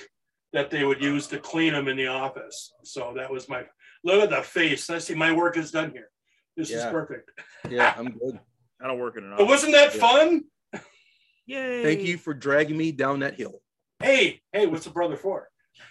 that 0.52 0.70
they 0.70 0.84
would 0.84 1.02
use 1.02 1.26
to 1.28 1.40
clean 1.40 1.74
them 1.74 1.88
in 1.88 1.96
the 1.98 2.08
office. 2.08 2.74
So 2.84 3.14
that 3.16 3.32
was 3.32 3.48
my 3.50 3.64
look 4.04 4.22
at 4.24 4.30
the 4.30 4.44
face. 4.44 4.90
I 4.90 4.98
see 5.00 5.16
my 5.16 5.32
work 5.32 5.58
is 5.58 5.72
done 5.72 5.92
here. 5.92 6.10
This 6.58 6.70
is 6.70 6.84
perfect. 6.84 7.32
Yeah, 7.70 7.94
I'm 7.98 8.12
good. 8.12 8.40
I 8.82 8.88
don't 8.88 9.00
work 9.00 9.18
in 9.18 9.24
an 9.24 9.30
But 9.32 9.44
office. 9.44 9.50
wasn't 9.50 9.74
that 9.74 9.96
Yeah. 9.96 10.02
fun? 10.02 10.44
Yay. 11.46 11.82
Thank 11.84 12.02
you 12.02 12.18
for 12.18 12.34
dragging 12.34 12.78
me 12.78 12.92
down 12.92 13.20
that 13.22 13.36
hill. 13.36 13.62
Hey, 14.02 14.42
hey, 14.52 14.66
what's 14.66 14.86
a 14.86 14.92
brother 14.92 15.16
for? 15.18 15.48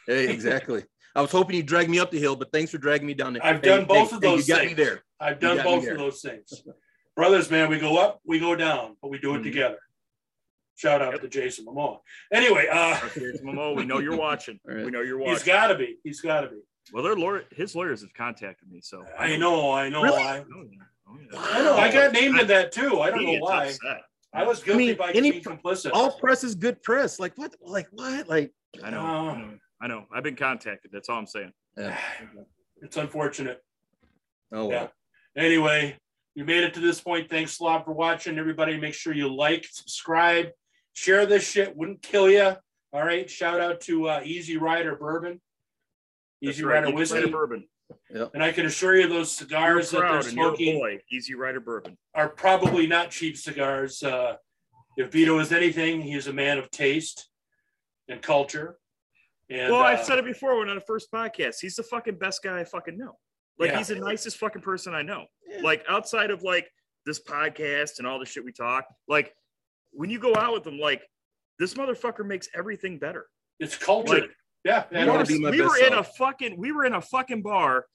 Hey, 0.07 0.29
exactly. 0.29 0.85
I 1.15 1.21
was 1.21 1.31
hoping 1.31 1.57
you'd 1.57 1.67
drag 1.67 1.91
me 1.91 1.99
up 1.99 2.11
the 2.11 2.19
hill, 2.19 2.37
but 2.37 2.51
thanks 2.53 2.71
for 2.71 2.79
dragging 2.79 3.07
me 3.07 3.15
down 3.15 3.35
there. 3.35 3.45
I've 3.45 3.63
done 3.63 3.85
both 3.85 4.13
of 4.13 4.21
those 4.21 4.49
You 4.49 4.55
got 4.55 4.65
me 4.67 4.75
there. 4.75 5.03
I've 5.21 5.39
done 5.41 5.63
both 5.63 5.87
of 5.87 5.99
those 5.99 6.21
things. 6.23 6.63
Brothers, 7.15 7.51
man, 7.51 7.69
we 7.69 7.79
go 7.79 7.99
up, 7.99 8.21
we 8.25 8.39
go 8.39 8.57
down, 8.57 8.97
but 9.03 9.11
we 9.11 9.19
do 9.19 9.35
it 9.35 9.41
Mhm. 9.41 9.45
together. 9.45 9.79
Shout 10.75 11.03
out 11.03 11.13
Yep. 11.13 11.21
to 11.21 11.29
Jason 11.29 11.67
Momoa. 11.67 12.01
Anyway, 12.33 12.67
uh, 12.67 12.99
Okay, 13.05 13.21
it's 13.21 13.43
Momo, 13.43 13.77
we 13.77 13.85
know 13.85 13.99
you're 13.99 14.17
watching. 14.17 14.59
All 14.69 14.75
right. 14.75 14.85
We 14.87 14.91
know 14.91 15.03
you're 15.03 15.19
watching. 15.19 15.35
He's 15.35 15.45
got 15.45 15.67
to 15.69 15.75
be. 15.75 15.99
He's 16.03 16.21
got 16.23 16.41
to 16.43 16.49
be. 16.49 16.57
well, 16.93 17.03
their 17.05 17.15
lawyer, 17.15 17.45
his 17.53 17.77
lawyers 17.77 18.01
have 18.01 18.13
contacted 18.15 18.69
me, 18.71 18.81
so 18.81 19.05
I 19.19 19.37
know. 19.37 19.71
I 19.71 19.89
know. 19.91 20.03
Really? 20.03 20.17
I, 20.23 20.39
Oh, 20.41 20.45
yeah. 20.71 20.79
Oh, 21.07 21.19
yeah. 21.21 21.39
I 21.39 21.63
know. 21.63 21.77
I 21.77 21.93
got 21.93 22.13
named 22.13 22.41
in 22.41 22.47
that 22.49 22.73
too. 22.73 23.01
I 23.01 23.11
don't 23.11 23.25
know 23.25 23.39
why. 23.39 23.67
upset. 23.67 24.03
I 24.35 24.45
was 24.45 24.63
guilty 24.63 24.87
mean, 24.87 24.97
by 24.97 25.13
any 25.13 25.31
being 25.33 25.45
complicit. 25.45 25.91
All 25.93 26.19
press 26.19 26.43
is 26.43 26.55
good 26.55 26.83
press. 26.83 27.21
Like 27.21 27.37
what? 27.37 27.55
Like 27.61 27.87
what? 27.93 28.29
Like 28.29 28.53
I 28.83 28.89
know. 28.91 29.01
Uh, 29.01 29.03
I 29.05 29.39
know. 29.43 29.59
I 29.83 29.89
know. 29.89 30.05
I've 30.15 30.23
been 30.23 30.37
contacted. 30.37 30.93
That's 30.93 31.09
all 31.09 31.19
I'm 31.19 31.27
saying. 31.27 31.53
It's 32.85 32.97
unfortunate. 32.97 33.63
oh 34.51 34.69
Yeah. 34.69 34.89
Anyway, 35.37 35.97
you 36.35 36.45
made 36.45 36.65
it 36.65 36.75
to 36.75 36.81
this 36.81 37.01
point. 37.01 37.31
Thanks 37.31 37.61
a 37.61 37.63
lot 37.63 37.85
for 37.85 37.93
watching. 37.93 38.41
Everybody, 38.41 38.77
make 38.77 38.95
sure 38.95 39.15
you 39.15 39.33
like, 39.33 39.65
subscribe, 39.71 40.49
share 40.93 41.25
this 41.25 41.49
shit. 41.49 41.77
Wouldn't 41.77 42.03
kill 42.03 42.29
you. 42.29 42.57
All 42.93 43.05
right. 43.07 43.31
Shout 43.31 43.61
out 43.61 43.81
to 43.83 44.09
uh, 44.09 44.21
Easy 44.25 44.57
Rider 44.57 44.97
Bourbon, 44.97 45.41
Easy 46.41 46.65
right. 46.65 46.75
Rider 46.75 46.89
Easy 46.89 46.97
Whiskey. 46.97 47.19
Rider 47.19 47.29
Bourbon. 47.31 47.69
And 48.35 48.43
I 48.43 48.51
can 48.51 48.67
assure 48.67 48.97
you, 48.97 49.07
those 49.07 49.31
cigars 49.31 49.93
that 49.93 49.99
they're 49.99 50.09
proud 50.09 50.27
and 50.27 50.35
you're 50.35 50.47
a 50.47 50.49
smoking 50.49 50.79
boy. 50.81 50.99
Easy 51.13 51.37
Rider 51.37 51.61
Bourbon. 51.61 51.97
are 52.17 52.29
probably 52.29 52.89
not 52.89 53.11
cheap 53.11 53.37
cigars. 53.37 54.03
Uh, 54.03 54.35
if 54.97 55.13
Vito 55.13 55.39
is 55.39 55.53
anything, 55.53 56.01
he 56.01 56.15
is 56.15 56.27
a 56.27 56.33
man 56.33 56.59
of 56.59 56.69
taste 56.73 57.29
and 58.09 58.21
culture. 58.21 58.79
And 59.53 59.73
well, 59.73 59.81
uh, 59.83 59.85
I've 59.85 60.05
said 60.05 60.19
it 60.19 60.25
before 60.25 60.59
when 60.59 60.69
on 60.69 60.75
the 60.77 60.81
first 60.81 61.11
podcast. 61.13 61.57
He's 61.61 61.77
the 61.77 61.83
fucking 61.83 62.17
best 62.17 62.43
guy 62.43 62.61
I 62.61 62.65
fucking 62.65 62.97
know. 62.97 63.19
Like 63.59 63.71
Yeah. 63.71 63.79
he's 63.79 63.89
the 63.89 63.97
nicest 63.97 64.39
fucking 64.39 64.63
person 64.63 64.95
I 64.95 65.03
know. 65.03 65.27
Yeah. 65.49 65.61
Like 65.63 65.85
outside 65.89 66.31
of 66.31 66.43
like 66.43 66.71
this 67.07 67.21
podcast 67.23 67.99
and 67.99 68.07
all 68.07 68.19
the 68.19 68.27
shit 68.27 68.45
we 68.45 68.53
talk, 68.53 68.85
like 69.09 69.35
when 69.93 70.09
you 70.11 70.19
go 70.19 70.35
out 70.35 70.53
with 70.55 70.67
him, 70.67 70.79
like 70.79 71.03
this 71.59 71.75
motherfucker 71.75 72.25
makes 72.27 72.49
everything 72.55 72.99
better. 72.99 73.27
it's 73.61 73.77
culture. 73.77 74.21
Like, 74.23 74.31
yeah, 74.65 74.85
I 74.93 74.99
and 74.99 75.07
wanna 75.09 75.19
honest- 75.21 75.31
be 75.33 75.39
my 75.41 75.51
we 75.51 75.61
were 75.61 75.77
in 75.77 75.93
a 75.95 76.03
fucking 76.05 76.57
we 76.57 76.73
were 76.73 76.85
in 76.85 76.95
a 76.95 77.01
fucking 77.01 77.43
bar 77.43 77.87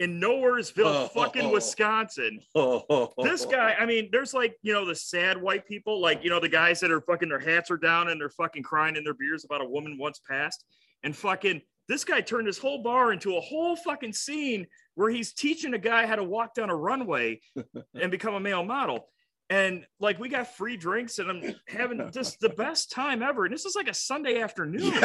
in 0.00 0.20
Nowheresville, 0.20 1.04
Oh, 1.04 1.08
fucking 1.08 1.42
oh, 1.42 1.48
oh. 1.50 1.52
Wisconsin. 1.52 2.40
Oh, 2.54 3.12
This 3.22 3.44
guy, 3.44 3.74
I 3.78 3.84
mean, 3.84 4.08
there's 4.10 4.32
like, 4.32 4.56
you 4.62 4.72
know, 4.72 4.84
the 4.86 4.94
sad 4.94 5.40
white 5.40 5.66
people, 5.66 6.00
like, 6.00 6.24
you 6.24 6.30
know, 6.30 6.40
the 6.40 6.48
guys 6.48 6.80
that 6.80 6.90
are 6.90 7.00
fucking 7.02 7.28
their 7.28 7.38
hats 7.40 7.70
are 7.70 7.76
down 7.76 8.08
and 8.08 8.20
they're 8.20 8.30
fucking 8.30 8.62
crying 8.62 8.96
in 8.96 9.04
their 9.04 9.14
beers 9.14 9.44
about 9.44 9.60
a 9.60 9.64
woman 9.68 9.98
once 9.98 10.20
passed. 10.28 10.64
And 11.02 11.16
fucking 11.16 11.62
this 11.88 12.04
guy 12.04 12.20
turned 12.20 12.46
his 12.46 12.58
whole 12.58 12.82
bar 12.82 13.12
into 13.12 13.36
a 13.36 13.40
whole 13.40 13.74
fucking 13.76 14.12
scene 14.12 14.66
where 14.94 15.10
he's 15.10 15.32
teaching 15.32 15.74
a 15.74 15.78
guy 15.78 16.06
how 16.06 16.16
to 16.16 16.24
walk 16.24 16.54
down 16.54 16.70
a 16.70 16.76
runway 16.76 17.40
and 18.00 18.10
become 18.10 18.34
a 18.34 18.40
male 18.40 18.64
model. 18.64 19.08
And 19.50 19.84
like 20.00 20.18
we 20.18 20.28
got 20.28 20.54
free 20.56 20.76
drinks 20.76 21.18
and 21.18 21.28
I'm 21.30 21.54
having 21.68 22.10
just 22.14 22.40
the 22.40 22.48
best 22.50 22.90
time 22.92 23.22
ever. 23.22 23.44
And 23.44 23.52
this 23.52 23.64
is 23.64 23.74
like 23.74 23.88
a 23.88 23.94
Sunday 23.94 24.40
afternoon. 24.40 24.92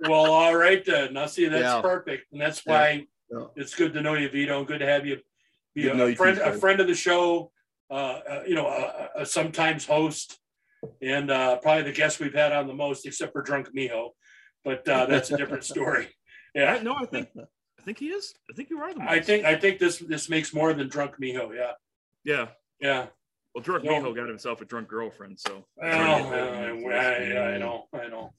well, 0.00 0.30
all 0.32 0.54
right 0.54 0.84
then. 0.84 1.14
Now 1.14 1.26
see, 1.26 1.46
that's 1.46 1.62
Yeah. 1.62 1.80
perfect, 1.80 2.32
and 2.32 2.40
that's 2.40 2.64
why 2.64 3.06
Yeah. 3.30 3.46
it's 3.56 3.74
good 3.74 3.92
to 3.94 4.02
know 4.02 4.14
you, 4.14 4.28
Vito. 4.28 4.58
and 4.58 4.66
Good 4.66 4.78
to 4.80 4.86
have 4.86 5.06
you 5.06 5.20
be 5.74 5.82
Good 5.82 6.00
a 6.00 6.10
you 6.10 6.16
friend, 6.16 6.36
too, 6.36 6.42
a 6.44 6.52
friend 6.52 6.80
of 6.80 6.86
the 6.86 6.94
show. 6.94 7.52
Uh, 7.90 8.20
uh, 8.30 8.42
you 8.46 8.54
know, 8.54 8.68
a, 8.68 9.22
a 9.22 9.26
sometimes 9.26 9.84
host, 9.84 10.38
and 11.02 11.30
uh, 11.30 11.56
probably 11.58 11.84
the 11.84 11.92
guest 11.92 12.20
we've 12.20 12.34
had 12.34 12.52
on 12.52 12.66
the 12.66 12.74
most, 12.74 13.06
except 13.06 13.32
for 13.32 13.42
Drunk 13.42 13.68
Miho. 13.74 14.10
But 14.64 14.86
uh, 14.88 15.06
that's 15.06 15.30
a 15.30 15.36
different 15.36 15.64
story. 15.74 16.08
I, 16.56 16.60
Yeah, 16.60 16.82
no, 16.82 16.94
I 16.94 17.06
think 17.06 17.28
I 17.36 17.82
think 17.82 17.98
he 17.98 18.08
is. 18.08 18.34
I 18.50 18.54
think 18.54 18.70
you 18.70 18.78
are 18.80 18.92
the 18.92 19.00
most. 19.00 19.10
I 19.10 19.20
think 19.20 19.44
I 19.44 19.56
think 19.56 19.78
this 19.78 19.98
this 19.98 20.28
makes 20.28 20.52
more 20.52 20.72
than 20.72 20.88
Drunk 20.88 21.14
Miho. 21.20 21.54
Yeah, 21.54 21.72
yeah. 22.24 22.48
yeah. 22.80 23.06
Well, 23.54 23.62
drunk 23.62 23.84
No. 23.84 23.92
Miho 23.92 24.14
got 24.14 24.28
himself 24.28 24.60
a 24.60 24.64
drunk 24.64 24.88
girlfriend, 24.88 25.40
so 25.40 25.64
Well, 25.76 25.88
I, 25.88 26.94
I, 26.94 27.54
I 27.54 27.58
know, 27.58 27.86
I 27.92 28.06
know. 28.06 28.32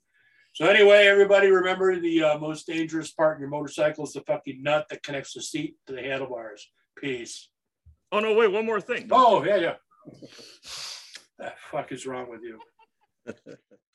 So 0.54 0.66
anyway, 0.66 1.08
everybody 1.08 1.50
remember 1.50 1.98
the 2.00 2.24
uh, 2.24 2.38
most 2.38 2.68
dangerous 2.68 3.12
part 3.12 3.38
in 3.38 3.42
your 3.42 3.50
motorcycle 3.50 4.04
is 4.04 4.14
the 4.14 4.22
fucking 4.22 4.62
nut 4.62 4.86
that 4.90 5.02
connects 5.04 5.34
the 5.34 5.42
seat 5.42 5.76
to 5.88 5.94
the 5.94 6.02
handlebars. 6.02 6.70
Peace. 6.98 7.50
Oh 8.12 8.20
no, 8.20 8.34
wait, 8.34 8.52
one 8.52 8.66
more 8.66 8.82
thing. 8.82 9.08
Oh 9.12 9.44
yeah, 9.44 9.56
yeah. 9.58 9.76
The 11.42 11.52
fuck 11.72 11.92
is 11.92 12.06
wrong 12.06 12.30
with 12.30 12.42
you? 12.44 12.60